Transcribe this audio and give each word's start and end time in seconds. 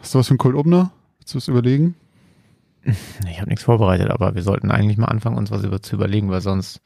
Hast 0.00 0.14
du 0.14 0.18
was 0.18 0.26
für 0.28 0.32
einen 0.32 0.38
Cold 0.38 0.54
Opener? 0.56 0.92
Willst 1.18 1.34
du 1.34 1.38
es 1.38 1.48
überlegen? 1.48 1.94
Ich 3.28 3.40
habe 3.40 3.50
nichts 3.50 3.64
vorbereitet, 3.64 4.10
aber 4.10 4.34
wir 4.34 4.42
sollten 4.42 4.70
eigentlich 4.70 4.96
mal 4.96 5.06
anfangen, 5.06 5.36
uns 5.36 5.50
was 5.50 5.64
über 5.64 5.82
zu 5.82 5.96
überlegen, 5.96 6.30
weil 6.30 6.40
sonst. 6.40 6.80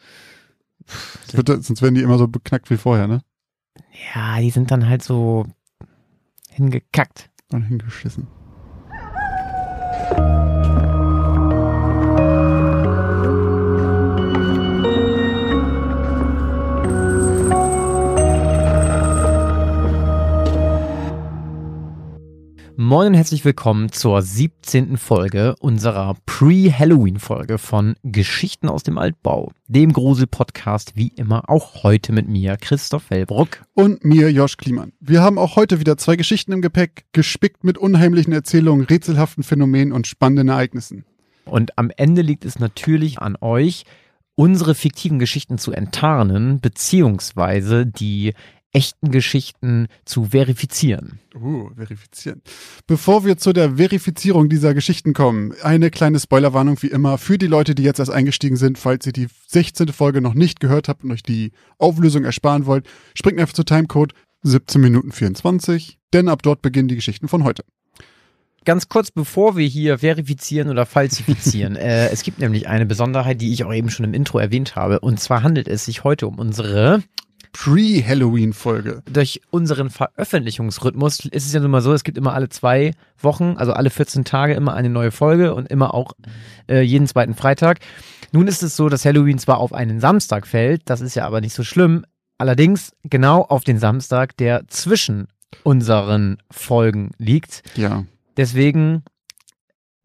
Wird, 1.30 1.48
sonst 1.48 1.82
werden 1.82 1.94
die 1.94 2.00
immer 2.00 2.18
so 2.18 2.26
beknackt 2.26 2.70
wie 2.70 2.78
vorher, 2.78 3.06
ne? 3.06 3.22
Ja, 4.14 4.40
die 4.40 4.50
sind 4.50 4.70
dann 4.70 4.88
halt 4.88 5.02
so 5.02 5.46
hingekackt. 6.48 7.30
Und 7.52 7.64
hingeschissen. 7.64 8.26
Moin 22.90 23.06
und 23.06 23.14
herzlich 23.14 23.44
willkommen 23.44 23.92
zur 23.92 24.20
17. 24.20 24.96
Folge 24.96 25.54
unserer 25.60 26.16
Pre-Halloween-Folge 26.26 27.58
von 27.58 27.94
Geschichten 28.02 28.68
aus 28.68 28.82
dem 28.82 28.98
Altbau, 28.98 29.52
dem 29.68 29.92
Grusel-Podcast, 29.92 30.96
wie 30.96 31.12
immer 31.14 31.48
auch 31.48 31.84
heute 31.84 32.12
mit 32.12 32.26
mir, 32.26 32.56
Christoph 32.56 33.10
Wellbruck. 33.10 33.62
Und 33.74 34.04
mir, 34.04 34.32
Josh 34.32 34.56
Kliemann. 34.56 34.90
Wir 34.98 35.22
haben 35.22 35.38
auch 35.38 35.54
heute 35.54 35.78
wieder 35.78 35.98
zwei 35.98 36.16
Geschichten 36.16 36.50
im 36.50 36.62
Gepäck, 36.62 37.04
gespickt 37.12 37.62
mit 37.62 37.78
unheimlichen 37.78 38.32
Erzählungen, 38.32 38.84
rätselhaften 38.84 39.44
Phänomenen 39.44 39.92
und 39.92 40.08
spannenden 40.08 40.48
Ereignissen. 40.48 41.04
Und 41.44 41.78
am 41.78 41.92
Ende 41.96 42.22
liegt 42.22 42.44
es 42.44 42.58
natürlich 42.58 43.20
an 43.20 43.36
euch, 43.40 43.84
unsere 44.34 44.74
fiktiven 44.74 45.20
Geschichten 45.20 45.58
zu 45.58 45.70
enttarnen, 45.70 46.60
beziehungsweise 46.60 47.86
die 47.86 48.34
echten 48.72 49.10
Geschichten 49.10 49.88
zu 50.04 50.26
verifizieren. 50.26 51.18
Uh, 51.34 51.70
verifizieren. 51.74 52.42
Bevor 52.86 53.24
wir 53.24 53.36
zu 53.36 53.52
der 53.52 53.76
Verifizierung 53.76 54.48
dieser 54.48 54.74
Geschichten 54.74 55.12
kommen, 55.12 55.54
eine 55.62 55.90
kleine 55.90 56.20
Spoilerwarnung 56.20 56.80
wie 56.82 56.88
immer 56.88 57.18
für 57.18 57.38
die 57.38 57.46
Leute, 57.46 57.74
die 57.74 57.82
jetzt 57.82 57.98
erst 57.98 58.12
eingestiegen 58.12 58.56
sind, 58.56 58.78
falls 58.78 59.06
ihr 59.06 59.12
die 59.12 59.28
16. 59.48 59.88
Folge 59.88 60.20
noch 60.20 60.34
nicht 60.34 60.60
gehört 60.60 60.88
habt 60.88 61.02
und 61.04 61.10
euch 61.12 61.22
die 61.22 61.52
Auflösung 61.78 62.24
ersparen 62.24 62.66
wollt, 62.66 62.86
springt 63.14 63.40
einfach 63.40 63.54
zu 63.54 63.64
Timecode 63.64 64.12
17 64.42 64.80
Minuten 64.80 65.12
24, 65.12 65.98
denn 66.12 66.28
ab 66.28 66.42
dort 66.42 66.62
beginnen 66.62 66.88
die 66.88 66.96
Geschichten 66.96 67.28
von 67.28 67.44
heute. 67.44 67.64
Ganz 68.64 68.88
kurz, 68.88 69.10
bevor 69.10 69.56
wir 69.56 69.66
hier 69.66 69.98
verifizieren 69.98 70.68
oder 70.68 70.84
falsifizieren, 70.84 71.76
äh, 71.76 72.08
es 72.10 72.22
gibt 72.22 72.38
nämlich 72.38 72.68
eine 72.68 72.86
Besonderheit, 72.86 73.40
die 73.40 73.52
ich 73.52 73.64
auch 73.64 73.72
eben 73.72 73.90
schon 73.90 74.04
im 74.04 74.14
Intro 74.14 74.38
erwähnt 74.38 74.76
habe. 74.76 75.00
Und 75.00 75.18
zwar 75.18 75.42
handelt 75.42 75.66
es 75.66 75.86
sich 75.86 76.04
heute 76.04 76.26
um 76.26 76.38
unsere 76.38 77.02
Pre-Halloween-Folge. 77.52 79.02
durch 79.10 79.40
unseren 79.50 79.90
Veröffentlichungsrhythmus 79.90 81.26
ist 81.26 81.46
es 81.46 81.52
ja 81.52 81.60
nun 81.60 81.70
mal 81.70 81.80
so, 81.80 81.92
es 81.92 82.04
gibt 82.04 82.18
immer 82.18 82.34
alle 82.34 82.48
zwei 82.48 82.92
Wochen, 83.20 83.56
also 83.56 83.72
alle 83.72 83.90
14 83.90 84.24
Tage 84.24 84.54
immer 84.54 84.74
eine 84.74 84.90
neue 84.90 85.10
Folge 85.10 85.54
und 85.54 85.68
immer 85.68 85.94
auch 85.94 86.12
äh, 86.68 86.80
jeden 86.80 87.06
zweiten 87.06 87.34
Freitag. 87.34 87.80
Nun 88.32 88.46
ist 88.46 88.62
es 88.62 88.76
so, 88.76 88.88
dass 88.88 89.04
Halloween 89.04 89.38
zwar 89.38 89.58
auf 89.58 89.72
einen 89.72 90.00
Samstag 90.00 90.46
fällt, 90.46 90.82
das 90.86 91.00
ist 91.00 91.14
ja 91.14 91.26
aber 91.26 91.40
nicht 91.40 91.54
so 91.54 91.64
schlimm, 91.64 92.04
allerdings 92.38 92.92
genau 93.04 93.42
auf 93.42 93.64
den 93.64 93.78
Samstag, 93.78 94.36
der 94.36 94.66
zwischen 94.68 95.28
unseren 95.62 96.38
Folgen 96.50 97.10
liegt. 97.18 97.62
Ja. 97.76 98.04
Deswegen 98.36 99.02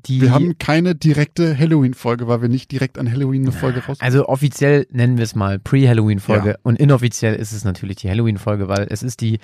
die 0.06 0.22
Wir 0.22 0.32
haben 0.32 0.58
keine 0.58 0.96
direkte 0.96 1.58
Halloween-Folge, 1.58 2.28
weil 2.28 2.42
wir 2.42 2.50
nicht 2.50 2.72
direkt 2.72 2.98
an 2.98 3.12
Halloween 3.12 3.44
eine 3.44 3.52
Folge 3.52 3.84
raus. 3.86 3.98
Also 4.00 4.28
offiziell 4.28 4.88
nennen 4.92 5.18
wir 5.18 5.24
es 5.24 5.36
mal 5.36 5.60
Pre-Halloween-Folge 5.60 6.50
Ja. 6.50 6.56
und 6.64 6.80
inoffiziell 6.80 7.36
ist 7.36 7.52
es 7.52 7.64
natürlich 7.64 7.98
die 7.98 8.10
Halloween-Folge, 8.10 8.68
weil 8.68 8.88
es 8.90 9.04
ist 9.04 9.22
die, 9.22 9.40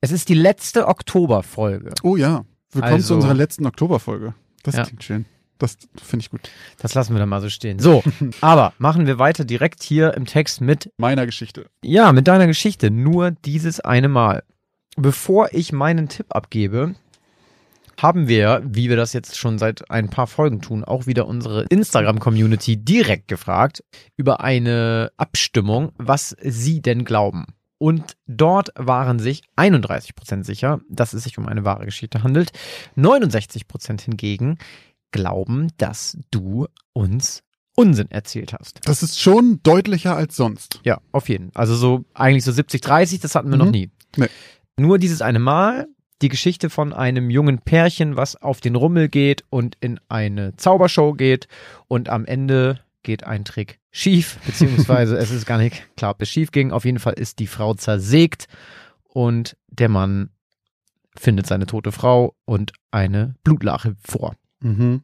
es 0.00 0.12
ist 0.12 0.28
die 0.28 0.34
letzte 0.34 0.88
Oktober-Folge. 0.88 1.92
Oh 2.02 2.16
ja. 2.16 2.44
Willkommen 2.72 2.94
Also- 2.94 3.08
zu 3.08 3.14
unserer 3.16 3.34
letzten 3.34 3.66
Oktoberfolge. 3.66 4.34
Das 4.62 4.76
Ja. 4.76 4.84
klingt 4.84 5.02
schön. 5.04 5.24
Das 5.58 5.76
finde 6.02 6.22
ich 6.22 6.30
gut. 6.30 6.40
Das 6.78 6.94
lassen 6.94 7.12
wir 7.14 7.18
dann 7.18 7.28
mal 7.28 7.42
so 7.42 7.50
stehen. 7.50 7.78
So, 7.80 8.02
aber 8.40 8.72
machen 8.78 9.06
wir 9.06 9.18
weiter 9.18 9.44
direkt 9.44 9.82
hier 9.82 10.14
im 10.14 10.24
Text 10.24 10.60
mit, 10.62 10.90
Meiner 10.96 11.26
Geschichte. 11.26 11.66
ja, 11.84 12.12
mit 12.12 12.28
deiner 12.28 12.46
Geschichte. 12.46 12.90
Nur 12.90 13.32
dieses 13.32 13.80
eine 13.80 14.08
Mal. 14.08 14.42
Bevor 14.96 15.50
ich 15.52 15.72
meinen 15.72 16.08
Tipp 16.08 16.26
abgebe, 16.30 16.94
haben 18.02 18.28
wir, 18.28 18.62
wie 18.64 18.88
wir 18.88 18.96
das 18.96 19.12
jetzt 19.12 19.36
schon 19.36 19.58
seit 19.58 19.90
ein 19.90 20.08
paar 20.10 20.26
Folgen 20.26 20.60
tun, 20.60 20.84
auch 20.84 21.06
wieder 21.06 21.26
unsere 21.26 21.64
Instagram-Community 21.64 22.76
direkt 22.76 23.28
gefragt 23.28 23.82
über 24.16 24.40
eine 24.40 25.10
Abstimmung, 25.16 25.92
was 25.96 26.36
sie 26.42 26.80
denn 26.82 27.04
glauben. 27.04 27.46
Und 27.78 28.16
dort 28.26 28.70
waren 28.76 29.18
sich 29.18 29.42
31% 29.56 30.44
sicher, 30.44 30.80
dass 30.90 31.14
es 31.14 31.24
sich 31.24 31.38
um 31.38 31.46
eine 31.46 31.64
wahre 31.64 31.86
Geschichte 31.86 32.22
handelt. 32.22 32.52
69% 32.96 34.00
hingegen 34.02 34.58
glauben, 35.12 35.68
dass 35.78 36.18
du 36.30 36.66
uns 36.92 37.42
Unsinn 37.76 38.10
erzählt 38.10 38.52
hast. 38.52 38.80
Das 38.84 39.02
ist 39.02 39.20
schon 39.20 39.60
deutlicher 39.62 40.14
als 40.14 40.36
sonst. 40.36 40.80
Ja, 40.84 41.00
auf 41.12 41.28
jeden. 41.28 41.50
Also 41.54 41.74
so 41.74 42.04
eigentlich 42.14 42.44
so 42.44 42.52
70, 42.52 42.80
30, 42.82 43.20
das 43.20 43.34
hatten 43.34 43.48
wir 43.50 43.56
Mhm. 43.56 43.64
noch 43.64 43.70
nie. 43.70 43.90
Nee. 44.16 44.26
Nur 44.76 44.98
dieses 44.98 45.22
eine 45.22 45.38
Mal, 45.38 45.86
die 46.22 46.28
Geschichte 46.28 46.70
von 46.70 46.92
einem 46.92 47.30
jungen 47.30 47.58
Pärchen, 47.58 48.16
was 48.16 48.36
auf 48.36 48.60
den 48.60 48.76
Rummel 48.76 49.08
geht 49.08 49.44
und 49.50 49.76
in 49.80 49.98
eine 50.08 50.56
Zaubershow 50.56 51.14
geht 51.14 51.48
und 51.88 52.08
am 52.08 52.24
Ende 52.26 52.80
geht 53.02 53.24
ein 53.24 53.44
Trick 53.44 53.78
schief, 53.90 54.38
beziehungsweise 54.46 55.16
es 55.16 55.30
ist 55.30 55.46
gar 55.46 55.58
nicht 55.58 55.96
klar, 55.96 56.12
ob 56.12 56.22
es 56.22 56.30
schief 56.30 56.52
ging. 56.52 56.72
Auf 56.72 56.84
jeden 56.84 56.98
Fall 56.98 57.14
ist 57.14 57.38
die 57.38 57.46
Frau 57.46 57.74
zersägt 57.74 58.46
und 59.04 59.56
der 59.68 59.88
Mann 59.88 60.30
findet 61.16 61.46
seine 61.46 61.66
tote 61.66 61.92
Frau 61.92 62.34
und 62.44 62.72
eine 62.90 63.34
Blutlache 63.44 63.96
vor. 64.02 64.36
Mhm. 64.60 65.02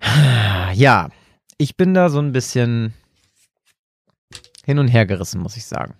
Ja, 0.72 1.10
ich 1.58 1.76
bin 1.76 1.94
da 1.94 2.10
so 2.10 2.20
ein 2.20 2.30
bisschen 2.30 2.94
hin 4.64 4.78
und 4.78 4.86
her 4.86 5.04
gerissen, 5.04 5.40
muss 5.40 5.56
ich 5.56 5.66
sagen. 5.66 5.94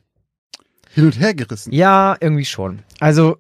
Hin 0.95 1.05
und 1.07 1.19
her 1.21 1.35
gerissen. 1.35 1.73
Ja, 1.73 2.17
irgendwie 2.21 2.45
schon. 2.45 2.81
Also, 2.99 3.39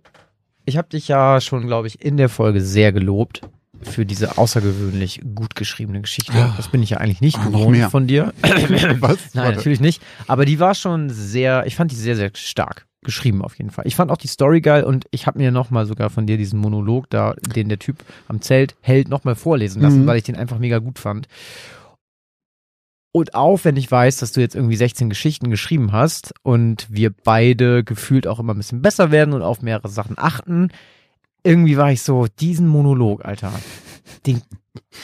ich 0.64 0.76
habe 0.76 0.88
dich 0.88 1.08
ja 1.08 1.40
schon, 1.40 1.66
glaube 1.66 1.88
ich, 1.88 2.04
in 2.04 2.16
der 2.16 2.28
Folge 2.28 2.60
sehr 2.60 2.92
gelobt 2.92 3.42
für 3.82 4.04
diese 4.04 4.36
außergewöhnlich 4.38 5.22
gut 5.34 5.54
geschriebene 5.54 6.00
Geschichte. 6.02 6.32
Ah. 6.34 6.52
Das 6.56 6.68
bin 6.68 6.82
ich 6.82 6.90
ja 6.90 6.98
eigentlich 6.98 7.22
nicht 7.22 7.38
Ah, 7.38 7.44
gewohnt 7.46 7.78
von 7.90 8.06
dir. 8.06 8.32
Was? 8.42 8.52
Nein, 9.34 9.44
Warte. 9.44 9.56
natürlich 9.56 9.80
nicht. 9.80 10.02
Aber 10.26 10.44
die 10.44 10.60
war 10.60 10.74
schon 10.74 11.08
sehr, 11.10 11.64
ich 11.66 11.76
fand 11.76 11.90
die 11.90 11.96
sehr, 11.96 12.14
sehr 12.16 12.30
stark 12.34 12.86
geschrieben 13.02 13.40
auf 13.42 13.56
jeden 13.56 13.70
Fall. 13.70 13.86
Ich 13.86 13.96
fand 13.96 14.10
auch 14.10 14.18
die 14.18 14.26
Story 14.28 14.60
geil 14.60 14.84
und 14.84 15.06
ich 15.10 15.26
habe 15.26 15.38
mir 15.38 15.50
nochmal 15.50 15.86
sogar 15.86 16.10
von 16.10 16.26
dir 16.26 16.36
diesen 16.36 16.60
Monolog 16.60 17.08
da, 17.08 17.32
den 17.56 17.70
der 17.70 17.78
Typ 17.78 18.04
am 18.28 18.42
Zelt 18.42 18.74
hält, 18.82 19.08
nochmal 19.08 19.34
vorlesen 19.36 19.80
lassen, 19.80 20.02
Mhm. 20.02 20.06
weil 20.06 20.18
ich 20.18 20.24
den 20.24 20.36
einfach 20.36 20.58
mega 20.58 20.78
gut 20.78 20.98
fand. 20.98 21.26
Und 23.12 23.34
auch 23.34 23.64
wenn 23.64 23.76
ich 23.76 23.90
weiß, 23.90 24.18
dass 24.18 24.32
du 24.32 24.40
jetzt 24.40 24.54
irgendwie 24.54 24.76
16 24.76 25.08
Geschichten 25.08 25.50
geschrieben 25.50 25.92
hast 25.92 26.32
und 26.42 26.86
wir 26.90 27.10
beide 27.10 27.82
gefühlt 27.82 28.26
auch 28.26 28.38
immer 28.38 28.54
ein 28.54 28.58
bisschen 28.58 28.82
besser 28.82 29.10
werden 29.10 29.34
und 29.34 29.42
auf 29.42 29.62
mehrere 29.62 29.88
Sachen 29.88 30.16
achten, 30.16 30.68
irgendwie 31.42 31.76
war 31.76 31.90
ich 31.90 32.02
so, 32.02 32.26
diesen 32.38 32.68
Monolog, 32.68 33.24
Alter, 33.24 33.52
den, 34.26 34.42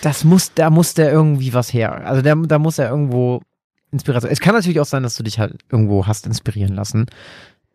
das 0.02 0.24
muss, 0.24 0.52
da 0.54 0.70
muss 0.70 0.94
der 0.94 1.10
irgendwie 1.10 1.52
was 1.52 1.72
her. 1.72 2.06
Also 2.06 2.22
der, 2.22 2.36
da 2.36 2.58
muss 2.58 2.78
er 2.78 2.90
irgendwo 2.90 3.40
Inspiration. 3.90 4.30
Es 4.30 4.40
kann 4.40 4.54
natürlich 4.54 4.80
auch 4.80 4.86
sein, 4.86 5.02
dass 5.02 5.16
du 5.16 5.22
dich 5.22 5.38
halt 5.38 5.58
irgendwo 5.70 6.06
hast 6.06 6.26
inspirieren 6.26 6.74
lassen 6.74 7.06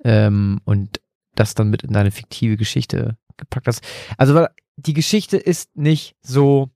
ähm, 0.03 0.62
und 0.66 1.02
das 1.36 1.56
dann 1.56 1.70
mit 1.70 1.84
in 1.84 1.94
deine 1.94 2.12
fiktive 2.12 2.58
Geschichte 2.58 3.18
gepackt 3.38 3.68
hast. 3.68 3.84
Also 4.18 4.46
die 4.75 4.94
Geschichte 4.94 5.38
ist 5.38 5.75
nicht 5.75 6.16
so 6.22 6.70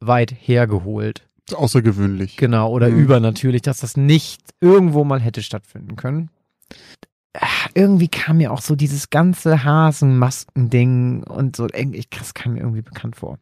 weit 0.00 0.34
hergeholt, 0.38 1.28
Außergewöhnlich. 1.52 2.36
genau, 2.36 2.70
oder 2.70 2.88
Mhm. 2.88 2.98
übernatürlich, 3.00 3.62
dass 3.62 3.80
das 3.80 3.96
nicht 3.96 4.40
irgendwo 4.60 5.04
mal 5.04 5.20
hätte 5.20 5.42
stattfinden 5.42 5.96
können. 5.96 6.30
Ah, 7.36 7.46
Irgendwie 7.74 8.06
kam 8.08 8.36
mir 8.36 8.52
auch 8.52 8.60
so 8.60 8.76
dieses 8.76 9.10
ganze 9.10 9.64
Hasenmasken-Ding 9.64 11.24
und 11.24 11.56
so, 11.56 11.66
irgendwie, 11.72 12.04
das 12.10 12.32
kam 12.34 12.52
mir 12.54 12.60
irgendwie 12.60 12.82
bekannt 12.82 13.16
vor. 13.16 13.38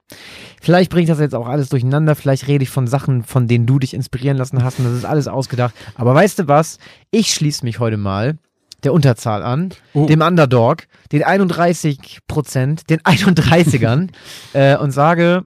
Vielleicht 0.63 0.91
bringe 0.91 1.03
ich 1.03 1.09
das 1.09 1.21
jetzt 1.21 1.35
auch 1.35 1.47
alles 1.47 1.69
durcheinander, 1.69 2.15
vielleicht 2.15 2.49
rede 2.49 2.63
ich 2.63 2.71
von 2.71 2.87
Sachen, 2.87 3.23
von 3.23 3.49
denen 3.49 3.67
du 3.67 3.79
dich 3.79 3.93
inspirieren 3.95 4.39
lassen 4.39 4.65
hast 4.65 4.79
und 4.79 4.87
das 4.87 4.95
ist 4.95 5.05
alles 5.05 5.29
ausgedacht. 5.29 5.75
Aber 5.95 6.15
weißt 6.15 6.39
du 6.39 6.49
was? 6.49 6.79
Ich 7.11 7.35
schließe 7.35 7.65
mich 7.65 7.79
heute 7.81 7.99
mal 7.99 8.39
der 8.83 8.93
Unterzahl 8.95 9.43
an, 9.43 9.75
Oh. 9.93 10.07
dem 10.07 10.23
Underdog, 10.23 10.85
den 11.13 11.23
31 11.23 12.21
Prozent, 12.27 12.89
den 12.91 13.01
31ern 13.03 14.09
äh, 14.55 14.77
und 14.79 14.91
sage, 14.93 15.45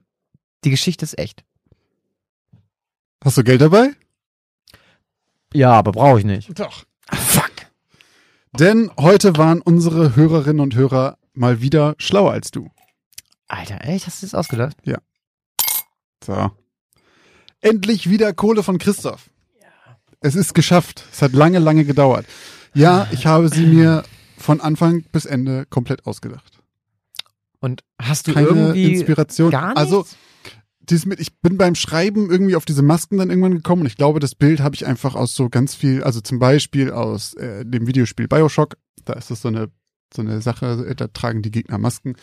die 0.63 0.69
Geschichte 0.71 1.03
ist 1.03 1.19
echt. 1.19 1.43
Hast 3.23 3.37
du 3.37 3.43
Geld 3.43 3.61
dabei? 3.61 3.91
Ja, 5.53 5.71
aber 5.71 5.91
brauche 5.91 6.19
ich 6.19 6.25
nicht. 6.25 6.59
Doch. 6.59 6.85
Fuck. 7.11 7.51
Denn 8.53 8.91
heute 8.97 9.37
waren 9.37 9.61
unsere 9.61 10.15
Hörerinnen 10.15 10.59
und 10.59 10.75
Hörer 10.75 11.17
mal 11.33 11.61
wieder 11.61 11.95
schlauer 11.97 12.31
als 12.31 12.51
du. 12.51 12.69
Alter, 13.47 13.83
echt? 13.85 14.07
Hast 14.07 14.21
du 14.21 14.25
das 14.25 14.35
ausgedacht? 14.35 14.77
So. 16.23 16.51
Endlich 17.61 18.09
wieder 18.09 18.33
Kohle 18.33 18.63
von 18.63 18.77
Christoph. 18.77 19.29
Es 20.19 20.35
ist 20.35 20.53
geschafft. 20.53 21.05
Es 21.11 21.21
hat 21.21 21.33
lange, 21.33 21.59
lange 21.59 21.85
gedauert. 21.85 22.25
Ja, 22.73 23.07
ich 23.11 23.25
habe 23.25 23.49
sie 23.49 23.65
mir 23.65 24.03
von 24.37 24.61
Anfang 24.61 25.03
bis 25.11 25.25
Ende 25.25 25.65
komplett 25.65 26.05
ausgedacht. 26.05 26.59
Und 27.59 27.83
hast 27.99 28.27
du 28.27 28.33
keine 28.33 28.47
irgendwie 28.47 28.93
Inspiration. 28.93 29.51
gar 29.51 29.67
nichts? 29.69 29.79
Also 29.79 30.05
dieses 30.89 31.05
mit, 31.05 31.19
ich 31.19 31.39
bin 31.39 31.57
beim 31.57 31.75
Schreiben 31.75 32.29
irgendwie 32.29 32.55
auf 32.55 32.65
diese 32.65 32.81
Masken 32.81 33.17
dann 33.17 33.29
irgendwann 33.29 33.55
gekommen 33.55 33.81
und 33.81 33.87
ich 33.87 33.97
glaube, 33.97 34.19
das 34.19 34.35
Bild 34.35 34.61
habe 34.61 34.75
ich 34.75 34.85
einfach 34.85 35.15
aus 35.15 35.35
so 35.35 35.49
ganz 35.49 35.75
viel, 35.75 36.03
also 36.03 36.21
zum 36.21 36.39
Beispiel 36.39 36.91
aus 36.91 37.33
äh, 37.35 37.65
dem 37.65 37.87
Videospiel 37.87 38.27
Bioshock, 38.27 38.77
da 39.05 39.13
ist 39.13 39.31
das 39.31 39.41
so 39.41 39.49
eine 39.49 39.69
so 40.13 40.21
eine 40.21 40.41
Sache, 40.41 40.85
äh, 40.87 40.95
da 40.95 41.07
tragen 41.07 41.41
die 41.41 41.51
Gegner 41.51 41.77
Masken. 41.77 42.15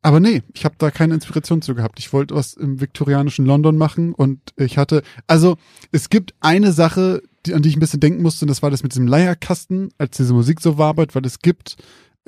Aber 0.00 0.20
nee, 0.20 0.42
ich 0.54 0.64
habe 0.64 0.76
da 0.78 0.90
keine 0.90 1.14
Inspiration 1.14 1.60
zu 1.60 1.74
gehabt. 1.74 1.98
Ich 1.98 2.12
wollte 2.12 2.34
was 2.34 2.54
im 2.54 2.80
viktorianischen 2.80 3.44
London 3.44 3.76
machen 3.76 4.14
und 4.14 4.40
ich 4.56 4.78
hatte, 4.78 5.02
also 5.26 5.56
es 5.90 6.08
gibt 6.08 6.34
eine 6.40 6.72
Sache, 6.72 7.22
die, 7.46 7.54
an 7.54 7.62
die 7.62 7.68
ich 7.68 7.76
ein 7.76 7.80
bisschen 7.80 8.00
denken 8.00 8.22
musste, 8.22 8.44
und 8.44 8.48
das 8.48 8.62
war 8.62 8.70
das 8.70 8.82
mit 8.82 8.92
diesem 8.92 9.08
Leierkasten, 9.08 9.90
als 9.98 10.16
diese 10.16 10.34
Musik 10.34 10.60
so 10.60 10.78
wabert, 10.78 11.14
weil 11.14 11.26
es 11.26 11.40
gibt 11.40 11.76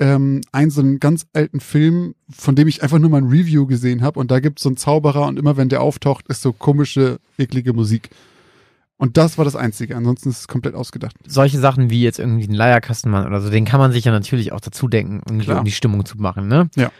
ähm, 0.01 0.41
einen 0.51 0.71
so 0.71 0.81
einen 0.81 0.99
ganz 0.99 1.27
alten 1.31 1.59
Film, 1.59 2.15
von 2.29 2.55
dem 2.55 2.67
ich 2.67 2.81
einfach 2.81 2.97
nur 2.97 3.11
mal 3.11 3.19
ein 3.19 3.29
Review 3.29 3.67
gesehen 3.67 4.01
habe 4.01 4.19
und 4.19 4.31
da 4.31 4.39
gibt 4.39 4.59
es 4.59 4.63
so 4.63 4.69
einen 4.69 4.77
Zauberer 4.77 5.27
und 5.27 5.37
immer 5.37 5.57
wenn 5.57 5.69
der 5.69 5.81
auftaucht, 5.81 6.27
ist 6.27 6.41
so 6.41 6.51
komische, 6.51 7.19
eklige 7.37 7.71
Musik. 7.71 8.09
Und 8.97 9.17
das 9.17 9.37
war 9.37 9.45
das 9.45 9.55
Einzige, 9.55 9.95
ansonsten 9.95 10.29
ist 10.29 10.39
es 10.39 10.47
komplett 10.47 10.73
ausgedacht. 10.73 11.15
solche 11.25 11.59
Sachen 11.59 11.91
wie 11.91 12.01
jetzt 12.01 12.19
irgendwie 12.19 12.47
ein 12.47 12.53
Leierkastenmann 12.53 13.27
oder 13.27 13.41
so, 13.41 13.51
den 13.51 13.63
kann 13.63 13.79
man 13.79 13.91
sich 13.91 14.05
ja 14.05 14.11
natürlich 14.11 14.51
auch 14.51 14.59
dazu 14.59 14.87
denken, 14.87 15.21
irgendwie 15.27 15.51
um 15.51 15.63
die 15.63 15.71
Stimmung 15.71 16.03
zu 16.03 16.17
machen, 16.17 16.47
ne? 16.47 16.69
Ja. 16.75 16.91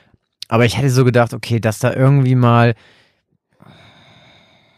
Aber 0.48 0.66
ich 0.66 0.78
hätte 0.78 0.90
so 0.92 1.04
gedacht, 1.04 1.34
okay, 1.34 1.60
dass 1.60 1.80
da 1.80 1.94
irgendwie 1.94 2.36
mal. 2.36 2.76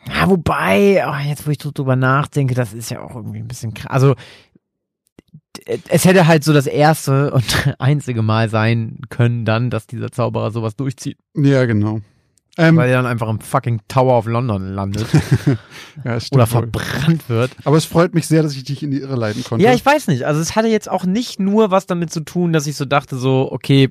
Ja, 0.08 0.30
wobei, 0.30 1.04
oh, 1.08 1.28
jetzt 1.28 1.48
wo 1.48 1.52
ich 1.52 1.58
drüber 1.58 1.96
nachdenke, 1.96 2.56
das 2.56 2.74
ist 2.74 2.92
ja 2.92 3.02
auch 3.02 3.16
irgendwie 3.16 3.40
ein 3.40 3.48
bisschen 3.48 3.74
krass. 3.74 3.92
Also, 3.92 4.16
es 5.90 6.06
hätte 6.06 6.28
halt 6.28 6.44
so 6.44 6.54
das 6.54 6.68
erste 6.68 7.32
und 7.32 7.76
einzige 7.80 8.22
Mal 8.22 8.50
sein 8.50 9.00
können, 9.10 9.46
dann, 9.46 9.70
dass 9.70 9.88
dieser 9.88 10.12
Zauberer 10.12 10.52
sowas 10.52 10.76
durchzieht, 10.76 11.18
Ja, 11.36 11.66
genau. 11.66 12.02
Ähm, 12.56 12.76
weil 12.76 12.90
er 12.90 12.98
dann 12.98 13.08
einfach 13.08 13.30
im 13.30 13.40
fucking 13.40 13.82
Tower 13.88 14.16
of 14.16 14.28
London 14.28 14.76
landet 14.76 15.08
ja, 16.06 16.18
oder 16.32 16.44
wohl. 16.44 16.46
verbrannt 16.46 17.28
wird. 17.28 17.50
Aber 17.64 17.78
es 17.78 17.86
freut 17.86 18.14
mich 18.14 18.28
sehr, 18.28 18.44
dass 18.44 18.56
ich 18.56 18.64
dich 18.64 18.84
in 18.84 18.92
die 18.92 19.00
Irre 19.00 19.16
leiten 19.16 19.44
konnte. 19.44 19.66
Ja, 19.66 19.74
ich 19.74 19.84
weiß 19.84 20.08
nicht. 20.08 20.28
Also 20.28 20.40
es 20.40 20.56
hatte 20.56 20.68
jetzt 20.68 20.88
auch 20.88 21.04
nicht 21.04 21.40
nur 21.40 21.72
was 21.72 21.88
damit 21.88 22.12
zu 22.12 22.20
tun, 22.20 22.54
dass 22.54 22.68
ich 22.68 22.76
so 22.76 22.86
dachte, 22.86 23.18
so, 23.18 23.52
okay, 23.52 23.90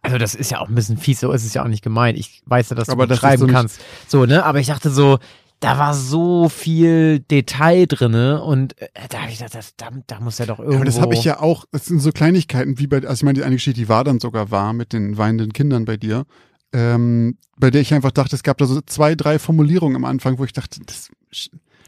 also 0.00 0.16
das 0.16 0.34
ist 0.34 0.50
ja 0.50 0.60
auch 0.60 0.68
ein 0.68 0.74
bisschen 0.74 0.96
fies, 0.96 1.20
so 1.20 1.32
ist 1.32 1.44
es 1.44 1.52
ja 1.52 1.62
auch 1.62 1.68
nicht 1.68 1.82
gemeint. 1.82 2.18
Ich 2.18 2.42
weiß 2.46 2.70
ja, 2.70 2.76
dass 2.76 2.88
Aber 2.88 3.04
du 3.04 3.10
das 3.10 3.18
schreiben 3.20 3.40
so 3.40 3.46
kannst. 3.48 3.80
So, 4.06 4.24
ne? 4.24 4.44
Aber 4.44 4.60
ich 4.60 4.66
dachte 4.68 4.88
so, 4.90 5.18
da 5.60 5.78
war 5.78 5.94
so 5.94 6.48
viel 6.48 7.20
Detail 7.20 7.86
drinne 7.86 8.42
und 8.42 8.80
äh, 8.80 8.88
da 9.08 9.22
habe 9.22 9.30
ich 9.30 9.38
gedacht, 9.38 9.54
das, 9.54 9.76
da, 9.76 9.88
da 10.06 10.20
muss 10.20 10.38
ja 10.38 10.46
doch 10.46 10.58
irgendwo. 10.58 10.72
Ja, 10.72 10.78
aber 10.78 10.84
das 10.84 11.00
habe 11.00 11.14
ich 11.14 11.24
ja 11.24 11.40
auch, 11.40 11.64
das 11.70 11.86
sind 11.86 12.00
so 12.00 12.12
Kleinigkeiten, 12.12 12.78
wie 12.78 12.86
bei, 12.86 12.98
also 12.98 13.14
ich 13.14 13.22
meine, 13.22 13.38
die 13.38 13.44
eine 13.44 13.56
Geschichte, 13.56 13.80
die 13.80 13.88
war 13.88 14.04
dann 14.04 14.20
sogar 14.20 14.50
wahr 14.50 14.72
mit 14.72 14.92
den 14.92 15.16
weinenden 15.16 15.52
Kindern 15.52 15.84
bei 15.84 15.96
dir, 15.96 16.26
ähm, 16.72 17.38
bei 17.56 17.70
der 17.70 17.80
ich 17.80 17.94
einfach 17.94 18.10
dachte, 18.10 18.36
es 18.36 18.42
gab 18.42 18.58
da 18.58 18.66
so 18.66 18.80
zwei, 18.82 19.14
drei 19.14 19.38
Formulierungen 19.38 19.96
am 19.96 20.04
Anfang, 20.04 20.38
wo 20.38 20.44
ich 20.44 20.52
dachte, 20.52 20.80
das, 20.84 21.10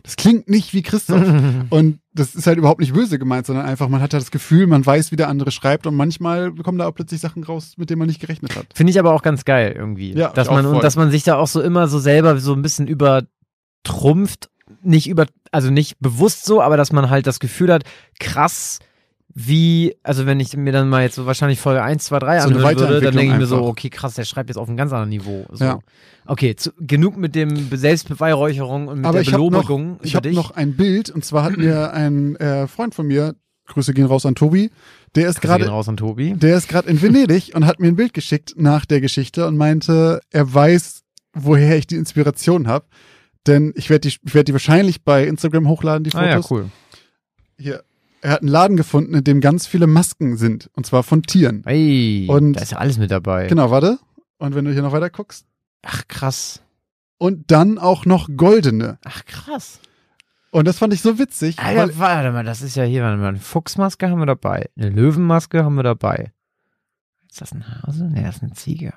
das 0.02 0.14
klingt 0.14 0.48
nicht 0.48 0.72
wie 0.72 0.82
Christoph. 0.82 1.20
und 1.70 1.98
das 2.14 2.36
ist 2.36 2.46
halt 2.46 2.58
überhaupt 2.58 2.80
nicht 2.80 2.94
böse 2.94 3.18
gemeint, 3.18 3.46
sondern 3.46 3.66
einfach, 3.66 3.88
man 3.88 4.00
hat 4.00 4.12
ja 4.12 4.20
das 4.20 4.30
Gefühl, 4.30 4.68
man 4.68 4.86
weiß, 4.86 5.10
wie 5.10 5.16
der 5.16 5.28
andere 5.28 5.50
schreibt 5.50 5.86
und 5.86 5.96
manchmal 5.96 6.52
kommen 6.52 6.78
da 6.78 6.86
auch 6.86 6.94
plötzlich 6.94 7.20
Sachen 7.20 7.42
raus, 7.42 7.74
mit 7.76 7.90
denen 7.90 7.98
man 7.98 8.08
nicht 8.08 8.20
gerechnet 8.20 8.54
hat. 8.56 8.66
Finde 8.74 8.92
ich 8.92 8.98
aber 8.98 9.12
auch 9.12 9.22
ganz 9.22 9.44
geil 9.44 9.74
irgendwie. 9.76 10.12
Ja, 10.12 10.30
dass 10.30 10.48
man, 10.48 10.64
und 10.64 10.84
dass 10.84 10.94
man 10.96 11.10
sich 11.10 11.24
da 11.24 11.36
auch 11.36 11.48
so 11.48 11.60
immer 11.60 11.88
so 11.88 11.98
selber 11.98 12.38
so 12.38 12.54
ein 12.54 12.62
bisschen 12.62 12.86
übertrumpft, 13.84 14.49
nicht 14.82 15.08
über, 15.08 15.26
also 15.52 15.70
nicht 15.70 15.99
bewusst 16.00 16.44
so, 16.44 16.61
aber 16.61 16.76
dass 16.76 16.93
man 16.93 17.11
halt 17.11 17.26
das 17.26 17.38
Gefühl 17.40 17.73
hat, 17.73 17.84
krass, 18.19 18.78
wie, 19.38 19.94
also 20.02 20.25
wenn 20.25 20.40
ich 20.40 20.56
mir 20.56 20.73
dann 20.73 20.88
mal 20.88 21.02
jetzt 21.02 21.17
so 21.17 21.26
wahrscheinlich 21.26 21.61
Folge 21.61 21.82
1, 21.82 22.05
2, 22.06 22.19
3 22.20 22.40
So 22.40 22.49
anhören 22.49 22.78
würde, 22.78 23.00
dann 23.02 23.14
denke 23.17 23.34
ich 23.34 23.38
mir 23.38 23.46
so, 23.46 23.62
okay, 23.64 23.90
krass, 23.90 24.14
der 24.14 24.25
schreibt 24.25 24.49
jetzt 24.49 24.56
auf 24.56 24.67
einem 24.69 24.78
ganz 24.78 24.93
anderen 24.93 25.11
Niveau. 25.11 25.44
So. 25.52 25.64
Ja. 25.64 25.78
Okay, 26.25 26.56
zu, 26.56 26.70
genug 26.81 27.17
mit 27.19 27.34
dem 27.34 27.69
Be- 27.69 27.76
Selbstbeweihräucherung 27.76 28.88
und 28.88 28.96
mit 28.99 29.05
Aber 29.06 29.14
der 29.19 29.23
ich 29.23 29.32
habe 29.32 29.43
noch, 29.44 29.50
Belobigung 29.50 29.99
ich 30.02 30.12
über 30.12 30.17
hab 30.17 30.23
dich. 30.23 30.34
noch 30.34 30.52
ein 30.52 30.75
Bild, 30.75 31.11
und 31.11 31.25
zwar 31.25 31.44
hat 31.44 31.56
mir 31.58 31.93
ein 31.93 32.37
äh, 32.37 32.67
Freund 32.67 32.94
von 32.94 33.06
mir, 33.06 33.34
Grüße 33.67 33.93
gehen 33.94 34.06
raus 34.06 34.25
an 34.25 34.34
Tobi, 34.37 34.70
der 35.17 35.28
ist 35.28 35.40
gerade 35.43 35.69
raus 35.69 35.88
an 35.88 35.96
Tobi. 35.96 36.34
Der 36.34 36.56
ist 36.56 36.69
gerade 36.69 36.88
in 36.88 37.00
Venedig 37.02 37.52
und 37.55 37.67
hat 37.67 37.78
mir 37.78 37.88
ein 37.88 37.96
Bild 37.96 38.14
geschickt 38.14 38.55
nach 38.56 38.87
der 38.87 39.00
Geschichte 39.00 39.46
und 39.46 39.56
meinte, 39.56 40.20
er 40.31 40.52
weiß, 40.55 41.02
woher 41.34 41.76
ich 41.76 41.87
die 41.87 41.96
Inspiration 41.96 42.69
habe. 42.69 42.87
Denn 43.46 43.72
ich 43.76 43.90
werde 43.90 44.08
die, 44.08 44.16
ich 44.25 44.34
werd 44.34 44.48
die 44.48 44.52
wahrscheinlich 44.52 45.02
bei 45.04 45.26
Instagram 45.26 45.69
hochladen, 45.69 46.04
die 46.04 46.10
Fotos. 46.10 46.26
Ah 46.26 46.31
ja, 46.31 46.40
cool. 46.50 46.70
Hier. 47.58 47.84
Er 48.22 48.32
hat 48.32 48.40
einen 48.40 48.48
Laden 48.48 48.76
gefunden, 48.76 49.14
in 49.14 49.22
dem 49.25 49.40
ganz 49.40 49.66
viele 49.66 49.87
Masken 49.87 50.37
sind. 50.37 50.69
Und 50.75 50.84
zwar 50.87 51.02
von 51.04 51.22
Tieren. 51.22 51.62
Ey, 51.64 52.26
Und- 52.28 52.54
da 52.54 52.62
ist 52.62 52.72
ja 52.72 52.78
alles 52.78 52.98
mit 52.98 53.10
dabei. 53.10 53.46
Genau, 53.46 53.70
warte. 53.70 53.98
Und 54.38 54.54
wenn 54.54 54.64
du 54.64 54.72
hier 54.72 54.82
noch 54.82 54.93
weiter 54.93 55.10
guckst. 55.10 55.46
Ach, 55.82 56.02
krass. 56.08 56.60
Und 57.19 57.50
dann 57.50 57.78
auch 57.78 58.04
noch 58.04 58.28
goldene. 58.37 58.98
Ach, 59.04 59.25
krass. 59.26 59.81
Und 60.50 60.66
das 60.66 60.78
fand 60.78 60.92
ich 60.94 61.02
so 61.02 61.19
witzig. 61.19 61.58
Alter, 61.58 61.99
warte 61.99 62.32
mal, 62.32 62.44
das 62.44 62.62
ist 62.62 62.76
ja 62.76 62.84
hier, 62.84 63.02
warte 63.02 63.19
mal, 63.19 63.28
eine 63.28 63.38
Fuchsmaske 63.38 64.08
haben 64.08 64.19
wir 64.19 64.26
dabei, 64.26 64.70
eine 64.76 64.88
Löwenmaske 64.90 65.62
haben 65.64 65.75
wir 65.75 65.82
dabei. 65.82 66.32
Ist 67.31 67.40
das 67.42 67.52
ein 67.52 67.64
Hase? 67.82 68.04
Nee, 68.10 68.22
das 68.22 68.37
ist 68.37 68.42
eine 68.42 68.52
Ziege. 68.54 68.94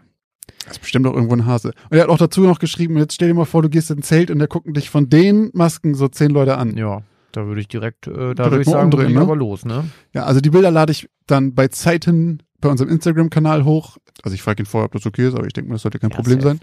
Das 0.65 0.73
ist 0.73 0.81
bestimmt 0.81 1.05
auch 1.07 1.13
irgendwo 1.13 1.33
ein 1.35 1.45
Hase. 1.45 1.73
Und 1.89 1.97
er 1.97 2.03
hat 2.03 2.09
auch 2.09 2.17
dazu 2.17 2.41
noch 2.41 2.59
geschrieben, 2.59 2.97
jetzt 2.97 3.13
stell 3.15 3.27
dir 3.29 3.33
mal 3.33 3.45
vor, 3.45 3.61
du 3.61 3.69
gehst 3.69 3.91
in 3.91 3.99
ein 3.99 4.03
Zelt 4.03 4.31
und 4.31 4.39
da 4.39 4.47
gucken 4.47 4.73
dich 4.73 4.89
von 4.89 5.09
den 5.09 5.49
Masken 5.53 5.95
so 5.95 6.07
zehn 6.07 6.31
Leute 6.31 6.57
an. 6.57 6.75
Ja, 6.77 7.01
da 7.31 7.45
würde 7.45 7.61
ich 7.61 7.67
direkt, 7.67 8.07
äh, 8.07 8.11
da 8.11 8.33
Direkt 8.33 8.51
würde 8.51 8.61
ich 8.61 8.67
sagen, 8.69 8.85
umdrehen, 8.85 9.01
bin 9.07 9.11
ich 9.11 9.15
ne? 9.17 9.21
aber 9.21 9.35
los, 9.35 9.65
ne? 9.65 9.89
Ja, 10.13 10.25
also 10.25 10.41
die 10.41 10.49
Bilder 10.49 10.71
lade 10.71 10.91
ich 10.91 11.09
dann 11.27 11.53
bei 11.53 11.67
Zeiten 11.67 12.41
bei 12.61 12.69
unserem 12.69 12.89
Instagram-Kanal 12.89 13.63
hoch. 13.63 13.97
Also 14.23 14.35
ich 14.35 14.41
frage 14.41 14.63
ihn 14.63 14.65
vorher, 14.65 14.85
ob 14.85 14.91
das 14.93 15.05
okay 15.05 15.27
ist, 15.27 15.35
aber 15.35 15.47
ich 15.47 15.53
denke 15.53 15.69
mal, 15.69 15.75
das 15.75 15.83
sollte 15.83 15.99
kein 15.99 16.09
Ja, 16.09 16.15
Problem 16.15 16.41
safe. 16.41 16.57
sein. 16.57 16.61